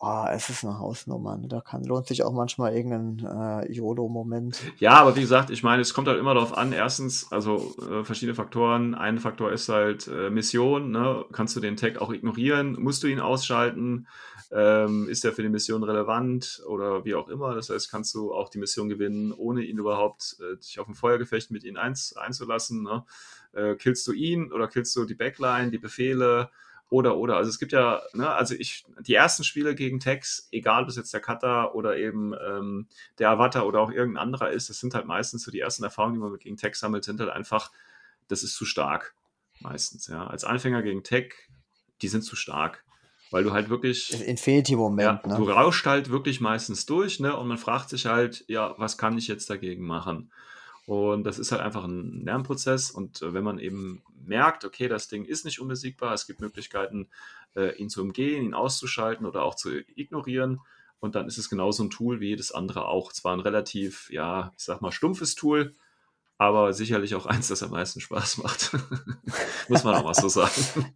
Oh, 0.02 0.24
es 0.30 0.48
ist 0.48 0.64
eine 0.64 0.78
Hausnummer. 0.78 1.36
Ne? 1.36 1.46
Da 1.46 1.60
kann, 1.60 1.84
lohnt 1.84 2.06
sich 2.06 2.22
auch 2.22 2.32
manchmal 2.32 2.74
irgendein 2.74 3.64
äh, 3.66 3.70
YOLO-Moment. 3.70 4.58
Ja, 4.78 4.92
aber 4.92 5.14
wie 5.14 5.20
gesagt, 5.20 5.50
ich 5.50 5.62
meine, 5.62 5.82
es 5.82 5.92
kommt 5.92 6.08
halt 6.08 6.18
immer 6.18 6.32
darauf 6.32 6.56
an. 6.56 6.72
Erstens, 6.72 7.30
also 7.30 7.74
äh, 7.82 8.02
verschiedene 8.02 8.34
Faktoren. 8.34 8.94
Ein 8.94 9.18
Faktor 9.18 9.52
ist 9.52 9.68
halt 9.68 10.08
äh, 10.08 10.30
Mission. 10.30 10.90
Ne? 10.90 11.26
Kannst 11.32 11.54
du 11.54 11.60
den 11.60 11.76
Tag 11.76 12.00
auch 12.00 12.14
ignorieren? 12.14 12.80
Musst 12.80 13.02
du 13.02 13.08
ihn 13.08 13.20
ausschalten? 13.20 14.06
Ähm, 14.50 15.06
ist 15.10 15.22
der 15.22 15.32
für 15.32 15.42
die 15.42 15.50
Mission 15.50 15.82
relevant 15.82 16.62
oder 16.66 17.04
wie 17.04 17.14
auch 17.14 17.28
immer? 17.28 17.54
Das 17.54 17.68
heißt, 17.68 17.90
kannst 17.90 18.14
du 18.14 18.32
auch 18.32 18.48
die 18.48 18.58
Mission 18.58 18.88
gewinnen, 18.88 19.32
ohne 19.32 19.62
ihn 19.62 19.76
überhaupt 19.76 20.38
äh, 20.40 20.56
dich 20.56 20.80
auf 20.80 20.88
ein 20.88 20.94
Feuergefecht 20.94 21.50
mit 21.50 21.62
ihm 21.62 21.76
eins, 21.76 22.16
einzulassen? 22.16 22.84
Ne? 22.84 23.04
Äh, 23.52 23.74
killst 23.74 24.06
du 24.06 24.12
ihn 24.12 24.50
oder 24.50 24.66
killst 24.66 24.96
du 24.96 25.04
die 25.04 25.14
Backline, 25.14 25.70
die 25.70 25.78
Befehle? 25.78 26.48
Oder, 26.90 27.16
oder. 27.16 27.36
Also 27.36 27.48
es 27.48 27.60
gibt 27.60 27.70
ja, 27.70 28.02
ne, 28.14 28.28
also 28.28 28.54
ich, 28.54 28.84
die 29.00 29.14
ersten 29.14 29.44
Spiele 29.44 29.76
gegen 29.76 30.00
Tex, 30.00 30.48
egal 30.50 30.82
ob 30.82 30.88
es 30.88 30.96
jetzt 30.96 31.14
der 31.14 31.20
Cutter 31.20 31.74
oder 31.76 31.96
eben 31.96 32.34
ähm, 32.34 32.88
der 33.18 33.30
Avatar 33.30 33.64
oder 33.64 33.80
auch 33.80 33.92
irgendein 33.92 34.24
anderer 34.24 34.50
ist, 34.50 34.68
das 34.70 34.80
sind 34.80 34.94
halt 34.94 35.06
meistens 35.06 35.44
so 35.44 35.52
die 35.52 35.60
ersten 35.60 35.84
Erfahrungen, 35.84 36.14
die 36.14 36.20
man 36.20 36.36
gegen 36.38 36.56
Tech 36.56 36.74
sammelt, 36.74 37.04
sind 37.04 37.20
halt 37.20 37.30
einfach, 37.30 37.70
das 38.26 38.42
ist 38.42 38.56
zu 38.56 38.64
stark. 38.64 39.14
Meistens, 39.60 40.08
ja. 40.08 40.26
Als 40.26 40.42
Anfänger 40.42 40.82
gegen 40.82 41.04
Tech, 41.04 41.32
die 42.02 42.08
sind 42.08 42.22
zu 42.22 42.34
stark. 42.34 42.84
Weil 43.30 43.44
du 43.44 43.52
halt 43.52 43.70
wirklich. 43.70 44.26
Infinity-Moment. 44.26 45.20
Ja, 45.24 45.28
ne? 45.28 45.36
du 45.36 45.48
rauscht 45.48 45.86
halt 45.86 46.10
wirklich 46.10 46.40
meistens 46.40 46.86
durch, 46.86 47.20
ne? 47.20 47.36
Und 47.36 47.46
man 47.46 47.58
fragt 47.58 47.90
sich 47.90 48.06
halt, 48.06 48.44
ja, 48.48 48.74
was 48.78 48.98
kann 48.98 49.16
ich 49.16 49.28
jetzt 49.28 49.48
dagegen 49.48 49.86
machen? 49.86 50.32
Und 50.90 51.22
das 51.22 51.38
ist 51.38 51.52
halt 51.52 51.62
einfach 51.62 51.84
ein 51.84 52.24
Lernprozess. 52.24 52.90
Und 52.90 53.22
äh, 53.22 53.32
wenn 53.32 53.44
man 53.44 53.60
eben 53.60 54.02
merkt, 54.26 54.64
okay, 54.64 54.88
das 54.88 55.06
Ding 55.06 55.24
ist 55.24 55.44
nicht 55.44 55.60
unbesiegbar, 55.60 56.12
es 56.14 56.26
gibt 56.26 56.40
Möglichkeiten, 56.40 57.08
äh, 57.54 57.76
ihn 57.76 57.88
zu 57.88 58.02
umgehen, 58.02 58.42
ihn 58.44 58.54
auszuschalten 58.54 59.24
oder 59.24 59.44
auch 59.44 59.54
zu 59.54 59.70
ignorieren. 59.94 60.58
Und 60.98 61.14
dann 61.14 61.28
ist 61.28 61.38
es 61.38 61.48
genauso 61.48 61.84
ein 61.84 61.90
Tool 61.90 62.18
wie 62.18 62.30
jedes 62.30 62.50
andere 62.50 62.86
auch. 62.86 63.12
Zwar 63.12 63.34
ein 63.34 63.40
relativ, 63.40 64.10
ja, 64.10 64.50
ich 64.58 64.64
sag 64.64 64.80
mal, 64.80 64.90
stumpfes 64.90 65.36
Tool, 65.36 65.76
aber 66.38 66.72
sicherlich 66.72 67.14
auch 67.14 67.26
eins, 67.26 67.46
das 67.46 67.62
am 67.62 67.70
meisten 67.70 68.00
Spaß 68.00 68.38
macht. 68.38 68.72
Muss 69.68 69.84
man 69.84 69.94
auch 69.94 70.02
mal 70.02 70.14
so 70.14 70.28
sagen. 70.28 70.50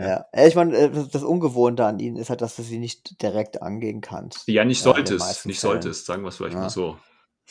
Ja, 0.00 0.26
ich 0.32 0.54
meine, 0.54 0.76
äh, 0.76 0.90
das 1.10 1.24
Ungewohnte 1.24 1.84
an 1.84 1.98
ihnen 1.98 2.16
ist 2.16 2.30
halt, 2.30 2.40
dass 2.40 2.54
du 2.54 2.62
sie 2.62 2.78
nicht 2.78 3.20
direkt 3.20 3.62
angehen 3.62 4.00
kannst. 4.00 4.46
Ja, 4.46 4.64
nicht 4.64 4.80
solltest, 4.80 5.44
nicht 5.44 5.58
Fällen. 5.58 5.82
solltest, 5.82 6.06
sagen 6.06 6.22
wir 6.22 6.28
es 6.28 6.36
vielleicht 6.36 6.54
Ja. 6.54 6.60
mal 6.60 6.70
so. 6.70 6.98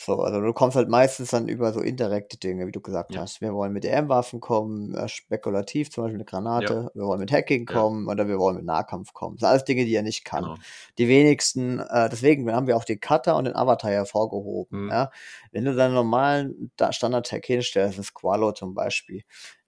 So, 0.00 0.20
also 0.22 0.40
du 0.40 0.52
kommst 0.52 0.76
halt 0.76 0.88
meistens 0.88 1.30
dann 1.30 1.48
über 1.48 1.72
so 1.72 1.80
indirekte 1.80 2.38
Dinge, 2.38 2.68
wie 2.68 2.70
du 2.70 2.80
gesagt 2.80 3.14
Ja. 3.16 3.22
hast. 3.22 3.40
Wir 3.40 3.52
wollen 3.52 3.72
mit 3.72 3.84
EM-Waffen 3.84 4.38
kommen, 4.38 4.94
äh, 4.94 5.08
spekulativ 5.08 5.90
zum 5.90 6.04
Beispiel 6.04 6.18
eine 6.18 6.24
Granate, 6.24 6.92
wir 6.94 7.02
wollen 7.04 7.18
mit 7.18 7.32
Hacking 7.32 7.66
Ja. 7.68 7.74
kommen 7.74 8.06
oder 8.06 8.28
wir 8.28 8.38
wollen 8.38 8.54
mit 8.54 8.64
Nahkampf 8.64 9.12
kommen. 9.12 9.34
Das 9.36 9.40
sind 9.40 9.48
alles 9.48 9.64
Dinge, 9.64 9.84
die 9.86 9.94
er 9.96 10.02
nicht 10.04 10.24
kann. 10.24 10.44
Genau. 10.44 10.56
Die 10.98 11.08
wenigsten, 11.08 11.80
äh, 11.80 12.08
deswegen 12.08 12.48
haben 12.52 12.68
wir 12.68 12.76
auch 12.76 12.84
den 12.84 13.00
Cutter 13.00 13.34
und 13.34 13.46
den 13.46 13.56
Avatar 13.56 13.90
hervorgehoben. 13.90 14.84
Mhm. 14.84 14.88
Ja? 14.90 15.10
Wenn 15.50 15.64
du 15.64 15.74
deinen 15.74 15.94
normalen 15.94 16.70
Da- 16.76 16.92
Standard-Tag 16.92 17.44
hinstellst, 17.44 17.98
ein 17.98 18.04
Squallow 18.04 18.52
zum 18.52 18.74
Beispiel, 18.74 19.22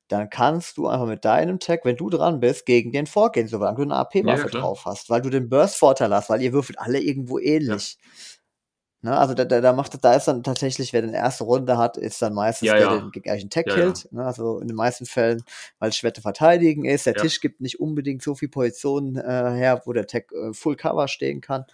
dann 0.07 0.29
kannst 0.31 0.77
du 0.77 0.89
einfach 0.89 1.07
mit 1.07 1.25
deinem 1.25 1.59
Tag, 1.61 1.85
wenn 1.85 1.97
du 1.97 2.11
dran 2.11 2.41
bist, 2.41 2.67
gegen 2.67 2.91
den 2.91 3.07
vorgehen, 3.07 3.47
solange 3.47 3.77
du 3.77 3.83
eine 3.83 3.95
AP-Waffe 3.97 4.49
Ja, 4.53 4.61
drauf 4.61 4.85
hast, 4.85 5.09
weil 5.09 5.23
du 5.23 5.31
den 5.31 5.49
Burst-Vorteil 5.49 6.13
hast, 6.15 6.31
weil 6.31 6.43
ihr 6.43 6.53
würfelt 6.53 6.79
alle 6.81 7.01
irgendwo 7.01 7.39
ähnlich. 7.39 7.97
Ne, 9.03 9.17
also 9.17 9.33
da, 9.33 9.47
da, 9.47 9.63
da 9.63 9.73
macht 9.73 10.05
da 10.05 10.15
ist 10.15 10.29
dann 10.29 10.43
tatsächlich, 10.43 10.93
wer 10.93 11.01
den 11.01 11.15
erste 11.15 11.45
Runde 11.45 11.79
hat, 11.79 11.97
ist 11.97 12.21
dann 12.21 12.35
meistens 12.35 12.69
Ja, 12.69 12.75
der, 12.75 12.83
ja. 12.83 12.93
der 12.99 13.01
den 13.11 13.23
gleichen 13.23 13.49
Tag 13.49 13.67
Ja, 13.67 13.75
killt. 13.75 14.13
Ne, 14.13 14.25
also 14.25 14.59
in 14.61 14.69
den 14.69 14.77
meisten 14.77 15.07
Fällen, 15.07 15.43
weil 15.79 15.89
es 15.89 15.97
schwer 15.97 16.13
zu 16.13 16.21
verteidigen 16.21 16.85
ist. 16.85 17.07
Der. 17.07 17.15
Tisch 17.15 17.41
gibt 17.41 17.63
nicht 17.63 17.81
unbedingt 17.81 18.23
so 18.23 18.35
viel 18.35 18.49
Positionen 18.51 19.17
äh, 19.17 19.23
her, 19.23 19.81
wo 19.87 19.93
der 19.95 20.07
Tag 20.07 20.31
äh, 20.33 20.53
Full 20.53 20.77
Cover 20.77 21.09
stehen 21.09 21.41
kann. 21.41 21.65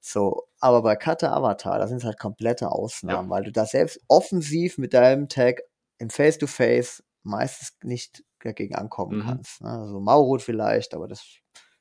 So, 0.00 0.44
aber 0.60 0.82
bei 0.82 0.96
Cutter 0.96 1.32
Avatar, 1.34 1.78
da 1.78 1.86
sind 1.86 1.98
es 1.98 2.04
halt 2.04 2.18
komplette 2.18 2.70
Ausnahmen, 2.72 3.28
weil 3.30 3.44
du 3.44 3.52
da 3.52 3.66
selbst 3.66 4.00
offensiv 4.08 4.78
mit 4.78 4.92
deinem 4.94 5.28
Tag 5.28 5.62
im 5.98 6.10
Face-to-Face 6.10 7.02
meistens 7.22 7.72
nicht 7.82 8.22
dagegen 8.42 8.74
ankommen 8.74 9.18
Mhm. 9.18 9.22
kannst. 9.26 9.60
Ne? 9.62 9.68
Also 9.70 10.00
Maurut 10.00 10.42
vielleicht, 10.42 10.92
aber 10.94 11.08
das 11.08 11.24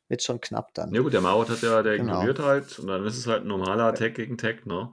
wird 0.10 0.24
schon 0.24 0.42
knapp 0.42 0.74
dann. 0.74 0.94
Ja 0.94 1.02
gut, 1.02 1.14
der 1.14 1.22
Maut 1.22 1.50
hat 1.50 1.62
ja, 1.62 1.82
der 1.84 1.98
Genau. 1.98 2.14
ignoriert 2.14 2.40
halt 2.40 2.80
und 2.80 2.88
dann 2.88 3.06
ist 3.06 3.18
es 3.18 3.28
halt 3.28 3.44
ein 3.44 3.48
normaler 3.48 3.94
Tag 3.96 4.16
gegen 4.16 4.38
Tag, 4.38 4.66
ne? 4.66 4.92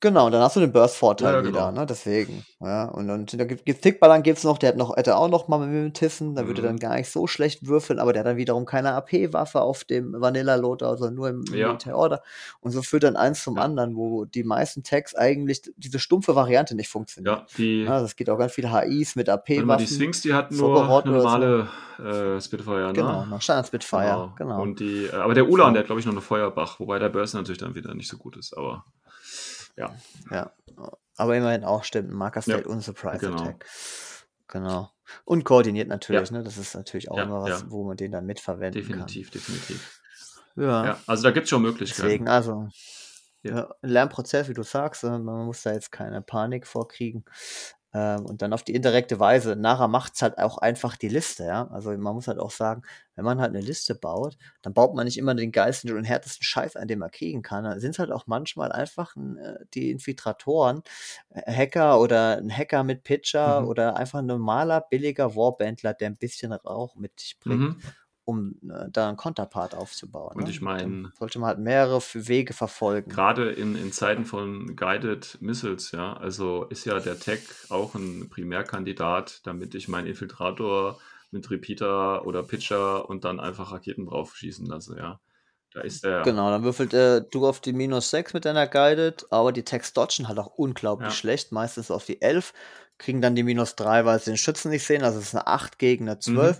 Genau, 0.00 0.26
und 0.26 0.32
dann 0.32 0.42
hast 0.42 0.54
du 0.56 0.60
den 0.60 0.72
Burst-Vorteil 0.72 1.28
Ja, 1.32 1.38
ja, 1.40 1.46
wieder, 1.46 1.68
genau. 1.70 1.80
ne? 1.80 1.86
Deswegen. 1.86 2.44
Ja, 2.60 2.84
und, 2.84 3.08
und 3.08 3.32
da 3.40 3.44
gibt 3.44 3.66
es 3.66 3.80
Tickballern 3.80 4.22
gibt's 4.22 4.44
noch, 4.44 4.58
der 4.58 4.68
hat 4.70 4.76
noch, 4.76 4.94
hätte 4.94 5.16
auch 5.16 5.28
noch 5.30 5.48
mal 5.48 5.58
mit 5.58 5.74
dem 5.74 5.92
Tissen, 5.94 6.34
da 6.34 6.46
würde 6.46 6.60
Mhm. 6.60 6.66
dann 6.66 6.78
gar 6.78 6.96
nicht 6.96 7.08
so 7.10 7.26
schlecht 7.26 7.66
würfeln, 7.66 7.98
aber 7.98 8.12
der 8.12 8.20
hat 8.20 8.26
dann 8.26 8.36
wiederum 8.36 8.66
keine 8.66 8.92
AP-Waffe 8.92 9.62
auf 9.62 9.84
dem 9.84 10.12
Vanilla-Loader, 10.18 10.98
sondern 10.98 11.14
nur 11.14 11.28
im 11.30 11.44
Ja. 11.54 11.68
Military 11.68 11.94
Order. 11.94 12.22
Und 12.60 12.72
so 12.72 12.82
führt 12.82 13.04
dann 13.04 13.16
eins 13.16 13.42
zum 13.42 13.56
Ja. 13.56 13.62
anderen, 13.62 13.96
wo 13.96 14.26
die 14.26 14.44
meisten 14.44 14.82
Tags 14.82 15.14
eigentlich 15.14 15.62
diese 15.78 15.98
stumpfe 15.98 16.34
Variante 16.34 16.74
nicht 16.74 16.90
funktioniert. 16.90 17.38
Ja, 17.38 17.46
die, 17.56 17.84
Ja, 17.84 18.00
es 18.02 18.16
gibt 18.16 18.28
auch 18.28 18.38
ganz 18.38 18.52
viele 18.52 18.70
HIs 18.70 19.16
mit 19.16 19.28
mal, 19.28 19.38
die 19.46 19.60
AP-Waffen. 19.60 19.86
Sphinx, 19.86 20.20
die 20.20 20.34
hatten 20.34 20.56
nur 20.56 20.76
eine 20.76 20.90
oder 20.92 21.02
so. 21.04 21.10
normale 21.16 21.68
äh, 22.36 22.40
Spitfire, 22.42 22.88
ne? 22.88 22.92
Genau, 22.92 23.24
nach 23.24 23.40
Standard 23.40 23.66
Spitfire, 23.68 24.32
genau. 24.36 24.60
Und 24.60 24.78
die, 24.80 25.06
äh, 25.06 25.12
aber 25.12 25.32
der 25.32 25.48
Ulan, 25.48 25.68
So. 25.68 25.72
der 25.72 25.80
hat 25.80 25.86
glaube 25.86 26.00
ich 26.00 26.06
noch 26.06 26.12
eine 26.12 26.20
Feuerbach, 26.20 26.78
wobei 26.80 26.98
der 26.98 27.08
Burst 27.08 27.32
natürlich 27.34 27.58
dann 27.58 27.74
wieder 27.74 27.94
nicht 27.94 28.08
so 28.08 28.18
gut 28.18 28.36
ist, 28.36 28.54
aber 28.56 28.84
ja. 29.76 29.94
Ja, 30.30 30.52
aber 31.16 31.36
immerhin 31.36 31.64
auch 31.64 31.84
stimmt, 31.84 32.10
Marker 32.12 32.42
State 32.42 32.62
Ja, 32.62 32.66
und 32.66 32.80
Surprise 32.82 33.18
genau. 33.18 33.42
Attack. 33.42 33.66
Genau. 34.48 34.90
Und 35.24 35.44
koordiniert 35.44 35.88
natürlich, 35.88 36.30
ne? 36.30 36.42
Das 36.42 36.56
ist 36.58 36.74
natürlich 36.74 37.10
auch 37.10 37.16
Ja, 37.16 37.24
immer 37.24 37.42
was, 37.42 37.62
ja. 37.62 37.70
wo 37.70 37.84
man 37.84 37.96
den 37.96 38.12
dann 38.12 38.26
mitverwenden 38.26 38.80
Definitiv, 38.80 39.30
definitiv. 39.30 40.00
kann. 40.54 40.64
Ja. 40.64 40.84
Ja, 40.86 41.00
also 41.06 41.22
da 41.24 41.30
gibt 41.32 41.44
es 41.44 41.50
schon 41.50 41.62
Möglichkeiten. 41.62 42.02
Deswegen, 42.02 42.28
also, 42.28 42.68
Ja. 43.42 43.56
ja. 43.56 43.74
Lernprozess, 43.82 44.48
wie 44.48 44.54
du 44.54 44.62
sagst, 44.62 45.04
äh, 45.04 45.18
man 45.18 45.46
muss 45.46 45.62
da 45.62 45.72
jetzt 45.72 45.92
keine 45.92 46.22
Panik 46.22 46.66
vorkriegen. 46.66 47.24
Ähm, 47.96 48.26
und 48.26 48.42
dann 48.42 48.52
auf 48.52 48.62
die 48.62 48.74
indirekte 48.74 49.18
Weise. 49.18 49.56
Nachher 49.56 49.88
macht 49.88 50.14
es 50.16 50.22
halt 50.22 50.36
auch 50.38 50.58
einfach 50.58 50.96
die 50.96 51.08
Liste, 51.08 51.44
ja. 51.46 51.66
Also 51.68 51.90
man 51.96 52.14
muss 52.14 52.28
halt 52.28 52.38
auch 52.38 52.50
sagen, 52.50 52.82
wenn 53.14 53.24
man 53.24 53.40
halt 53.40 53.50
eine 53.54 53.60
Liste 53.64 53.94
baut, 53.94 54.36
dann 54.60 54.74
baut 54.74 54.94
man 54.94 55.06
nicht 55.06 55.16
immer 55.16 55.34
den 55.34 55.50
geilsten 55.50 55.90
und 55.96 56.04
härtesten 56.04 56.44
Scheiß 56.44 56.76
ein, 56.76 56.88
den 56.88 56.98
man 56.98 57.10
kriegen 57.10 57.40
kann. 57.42 57.64
Dann 57.64 57.80
sind 57.80 57.92
es 57.92 57.98
halt 57.98 58.12
auch 58.12 58.26
manchmal 58.26 58.70
einfach 58.70 59.16
äh, 59.16 59.64
die 59.72 59.90
Infiltratoren, 59.90 60.82
äh, 61.30 61.50
Hacker 61.50 61.98
oder 62.00 62.36
ein 62.36 62.50
Hacker 62.54 62.84
mit 62.84 63.02
Pitcher 63.02 63.62
Mhm. 63.62 63.68
oder 63.68 63.96
einfach 63.96 64.18
ein 64.18 64.26
normaler, 64.26 64.82
billiger 64.82 65.34
Warbandler, 65.34 65.94
der 65.94 66.10
ein 66.10 66.16
bisschen 66.16 66.52
Rauch 66.52 66.96
mit 66.96 67.18
sich 67.20 67.38
bringt. 67.38 67.76
Mhm. 67.76 67.80
Um 68.26 68.56
äh, 68.68 68.90
da 68.90 69.08
einen 69.08 69.16
Konterpart 69.16 69.74
aufzubauen. 69.74 70.36
Und 70.36 70.44
ne? 70.44 70.50
ich 70.50 70.60
meine, 70.60 71.12
sollte 71.18 71.38
man 71.38 71.48
halt 71.48 71.58
mehrere 71.60 72.02
Wege 72.12 72.52
verfolgen. 72.52 73.10
gerade 73.10 73.52
in, 73.52 73.76
in 73.76 73.92
Zeiten 73.92 74.26
von 74.26 74.76
Guided 74.76 75.38
Missiles, 75.40 75.92
ja, 75.92 76.14
also 76.14 76.64
ist 76.64 76.84
ja 76.84 76.98
der 76.98 77.18
Tech 77.18 77.40
auch 77.70 77.94
ein 77.94 78.28
Primärkandidat, 78.28 79.40
damit 79.46 79.74
ich 79.74 79.88
meinen 79.88 80.08
Infiltrator 80.08 80.98
mit 81.30 81.48
Repeater 81.50 82.26
oder 82.26 82.42
Pitcher 82.42 83.08
und 83.08 83.24
dann 83.24 83.40
einfach 83.40 83.72
Raketen 83.72 84.06
drauf 84.06 84.36
schießen 84.36 84.66
lasse, 84.66 84.96
ja. 84.98 85.20
Da 85.72 85.82
ist 85.82 86.04
der, 86.04 86.22
Genau, 86.22 86.50
dann 86.50 86.64
würfelt 86.64 86.94
äh, 86.94 87.22
du 87.30 87.46
auf 87.46 87.60
die 87.60 87.72
minus 87.72 88.10
6 88.10 88.32
mit 88.34 88.44
deiner 88.44 88.66
Guided, 88.66 89.26
aber 89.30 89.52
die 89.52 89.64
Text 89.64 89.96
dodgen 89.96 90.26
halt 90.26 90.38
auch 90.38 90.46
unglaublich 90.56 91.12
Ja. 91.12 91.14
schlecht, 91.14 91.52
meistens 91.52 91.90
auf 91.90 92.04
die 92.06 92.22
11, 92.22 92.54
kriegen 92.98 93.20
dann 93.20 93.36
die 93.36 93.42
minus 93.42 93.76
3, 93.76 94.04
weil 94.04 94.18
sie 94.18 94.30
den 94.30 94.36
Schützen 94.38 94.70
nicht 94.70 94.84
sehen, 94.84 95.04
also 95.04 95.18
es 95.18 95.26
ist 95.26 95.34
eine 95.34 95.46
8 95.46 95.78
gegen 95.78 96.08
eine 96.08 96.18
12. 96.18 96.58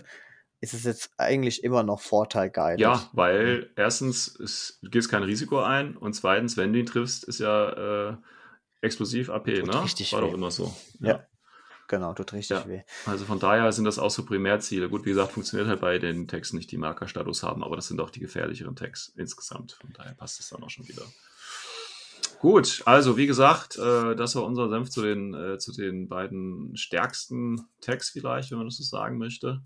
Ist 0.61 0.73
es 0.75 0.85
jetzt 0.85 1.11
eigentlich 1.19 1.63
immer 1.65 1.83
noch 1.83 2.01
Vorteil 2.01 2.51
Guided. 2.51 2.79
Mhm. 2.79 2.83
ja, 2.83 3.09
weil 3.13 3.71
erstens, 3.77 4.29
ist, 4.29 4.79
du 4.83 4.91
gehst 4.91 5.11
kein 5.11 5.23
Risiko 5.23 5.61
ein 5.61 5.97
und 5.97 6.15
zweitens, 6.15 6.57
wenn 6.57 6.73
du 6.73 6.79
ihn 6.79 6.87
triffst, 6.87 7.25
ist 7.25 7.41
ja 7.41 8.11
äh, 8.11 8.17
explosiv 8.81 9.29
AP, 9.31 9.55
Tut 9.55 9.67
ne? 9.67 9.83
richtig 9.85 10.13
War 10.13 10.23
doch 10.23 10.31
weh. 10.31 10.35
immer 10.35 10.51
so. 10.51 10.75
Ja. 11.01 11.25
Genau, 11.89 12.15
tut 12.15 12.33
richtig 12.33 12.57
Ja. 12.57 12.67
weh. 12.69 12.83
Also 13.05 13.25
von 13.27 13.39
daher 13.39 13.71
sind 13.71 13.85
das 13.85 13.99
auch 14.01 14.11
so 14.11 14.25
Primärziele. 14.25 14.89
Gut, 14.89 15.05
wie 15.05 15.11
gesagt, 15.11 15.33
funktioniert 15.33 15.69
halt 15.69 15.81
bei 15.81 15.99
den 15.99 16.27
Texten 16.27 16.57
nicht, 16.57 16.73
die 16.73 16.79
Markerstatus 16.79 17.43
haben, 17.45 17.63
aber 17.63 17.77
das 17.77 17.87
sind 17.89 18.01
auch 18.01 18.11
die 18.11 18.19
gefährlicheren 18.21 18.75
Tags 18.75 19.13
insgesamt. 19.17 19.73
Von 19.81 19.93
daher 19.93 20.15
passt 20.15 20.41
es 20.41 20.49
dann 20.49 20.63
auch 20.65 20.71
schon 20.71 20.89
wieder. 20.89 21.03
Gut, 22.41 22.83
also 22.85 23.17
wie 23.17 23.27
gesagt, 23.27 23.77
äh, 23.77 24.15
das 24.15 24.35
war 24.37 24.45
unser 24.45 24.69
Senf 24.69 24.91
zu 24.91 25.01
den, 25.03 25.33
äh, 25.33 25.59
zu 25.59 25.73
den 25.73 26.09
beiden 26.09 26.77
stärksten 26.77 27.67
Tags 27.81 28.11
vielleicht, 28.11 28.51
wenn 28.51 28.59
man 28.59 28.67
das 28.67 28.77
so 28.77 28.83
sagen 28.83 29.17
möchte. 29.17 29.63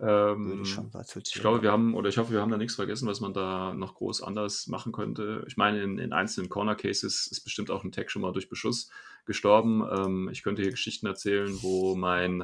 Ähm, 0.00 0.46
Würde 0.46 0.62
ich 0.62 0.72
schon 0.72 0.90
ich 1.16 1.40
glaube, 1.40 1.62
wir 1.62 1.70
haben, 1.70 1.94
oder 1.94 2.08
ich 2.08 2.18
hoffe, 2.18 2.32
wir 2.32 2.40
haben 2.40 2.50
da 2.50 2.56
nichts 2.56 2.74
vergessen, 2.74 3.08
was 3.08 3.20
man 3.20 3.32
da 3.32 3.74
noch 3.74 3.94
groß 3.94 4.22
anders 4.22 4.66
machen 4.66 4.92
könnte. 4.92 5.44
Ich 5.46 5.56
meine, 5.56 5.82
in, 5.82 5.98
in 5.98 6.12
einzelnen 6.12 6.48
Corner 6.48 6.74
Cases 6.74 7.26
ist 7.26 7.44
bestimmt 7.44 7.70
auch 7.70 7.84
ein 7.84 7.92
Tag 7.92 8.10
schon 8.10 8.22
mal 8.22 8.32
durch 8.32 8.48
Beschuss 8.48 8.90
gestorben. 9.24 9.86
Ähm, 9.90 10.28
ich 10.32 10.42
könnte 10.42 10.62
hier 10.62 10.72
Geschichten 10.72 11.06
erzählen, 11.06 11.56
wo 11.62 11.94
mein, 11.94 12.42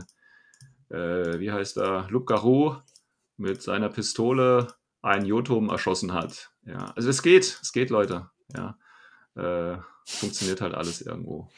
äh, 0.90 1.40
wie 1.40 1.50
heißt 1.50 1.78
er, 1.78 2.08
Luke 2.10 2.26
Garou 2.26 2.76
mit 3.36 3.62
seiner 3.62 3.88
Pistole 3.88 4.68
einen 5.02 5.26
Jotum 5.26 5.70
erschossen 5.70 6.12
hat. 6.12 6.52
Ja, 6.64 6.92
also 6.94 7.08
es 7.08 7.22
geht, 7.22 7.58
es 7.62 7.72
geht, 7.72 7.90
Leute. 7.90 8.30
Ja, 8.54 8.78
äh, 9.34 9.78
funktioniert 10.04 10.60
halt 10.60 10.74
alles 10.74 11.00
irgendwo. 11.00 11.48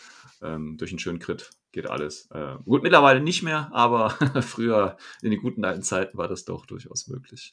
Ähm, 0.41 0.77
durch 0.79 0.91
einen 0.91 0.99
schönen 0.99 1.19
Crit 1.19 1.51
geht 1.73 1.89
alles. 1.89 2.31
Äh, 2.31 2.57
gut, 2.65 2.83
mittlerweile 2.83 3.21
nicht 3.21 3.43
mehr, 3.43 3.71
aber 3.73 4.11
früher 4.43 4.97
in 5.23 5.31
den 5.31 5.41
guten 5.41 5.65
alten 5.65 5.83
Zeiten 5.83 6.17
war 6.19 6.29
das 6.29 6.45
doch 6.45 6.67
durchaus 6.67 7.09
möglich. 7.09 7.53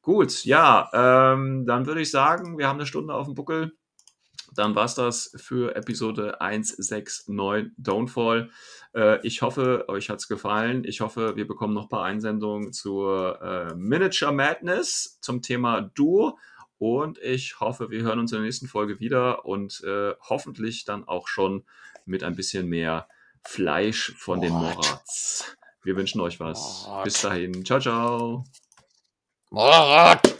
Gut, 0.00 0.44
ja, 0.44 0.90
ähm, 0.92 1.64
dann 1.66 1.86
würde 1.86 2.00
ich 2.00 2.10
sagen, 2.10 2.58
wir 2.58 2.66
haben 2.66 2.78
eine 2.78 2.86
Stunde 2.86 3.14
auf 3.14 3.26
dem 3.26 3.34
Buckel. 3.34 3.72
Dann 4.54 4.74
war 4.74 4.84
es 4.84 4.94
das 4.94 5.32
für 5.36 5.74
Episode 5.76 6.40
169 6.40 7.72
Downfall. 7.78 8.50
Äh, 8.94 9.26
ich 9.26 9.40
hoffe, 9.42 9.86
euch 9.88 10.10
hat 10.10 10.18
es 10.18 10.28
gefallen. 10.28 10.84
Ich 10.84 11.00
hoffe, 11.00 11.36
wir 11.36 11.46
bekommen 11.46 11.72
noch 11.72 11.84
ein 11.84 11.88
paar 11.88 12.04
Einsendungen 12.04 12.72
zur 12.72 13.40
äh, 13.40 13.74
Miniature 13.74 14.32
Madness 14.32 15.18
zum 15.20 15.40
Thema 15.40 15.80
Duo. 15.80 16.38
Und 16.78 17.18
ich 17.18 17.60
hoffe, 17.60 17.90
wir 17.90 18.02
hören 18.02 18.18
uns 18.18 18.32
in 18.32 18.38
der 18.38 18.44
nächsten 18.44 18.66
Folge 18.66 18.98
wieder 18.98 19.46
und 19.46 19.82
äh, 19.84 20.14
hoffentlich 20.28 20.84
dann 20.84 21.06
auch 21.06 21.28
schon 21.28 21.64
mit 22.04 22.24
ein 22.24 22.34
bisschen 22.34 22.68
mehr 22.68 23.08
Fleisch 23.44 24.14
von 24.16 24.40
den 24.40 24.52
Mord. 24.52 24.76
Morats. 24.76 25.56
Wir 25.82 25.96
wünschen 25.96 26.20
euch 26.20 26.40
was. 26.40 26.84
Mord. 26.86 27.04
Bis 27.04 27.20
dahin. 27.20 27.64
Ciao, 27.64 27.80
ciao. 27.80 28.44
Morat! 29.50 30.31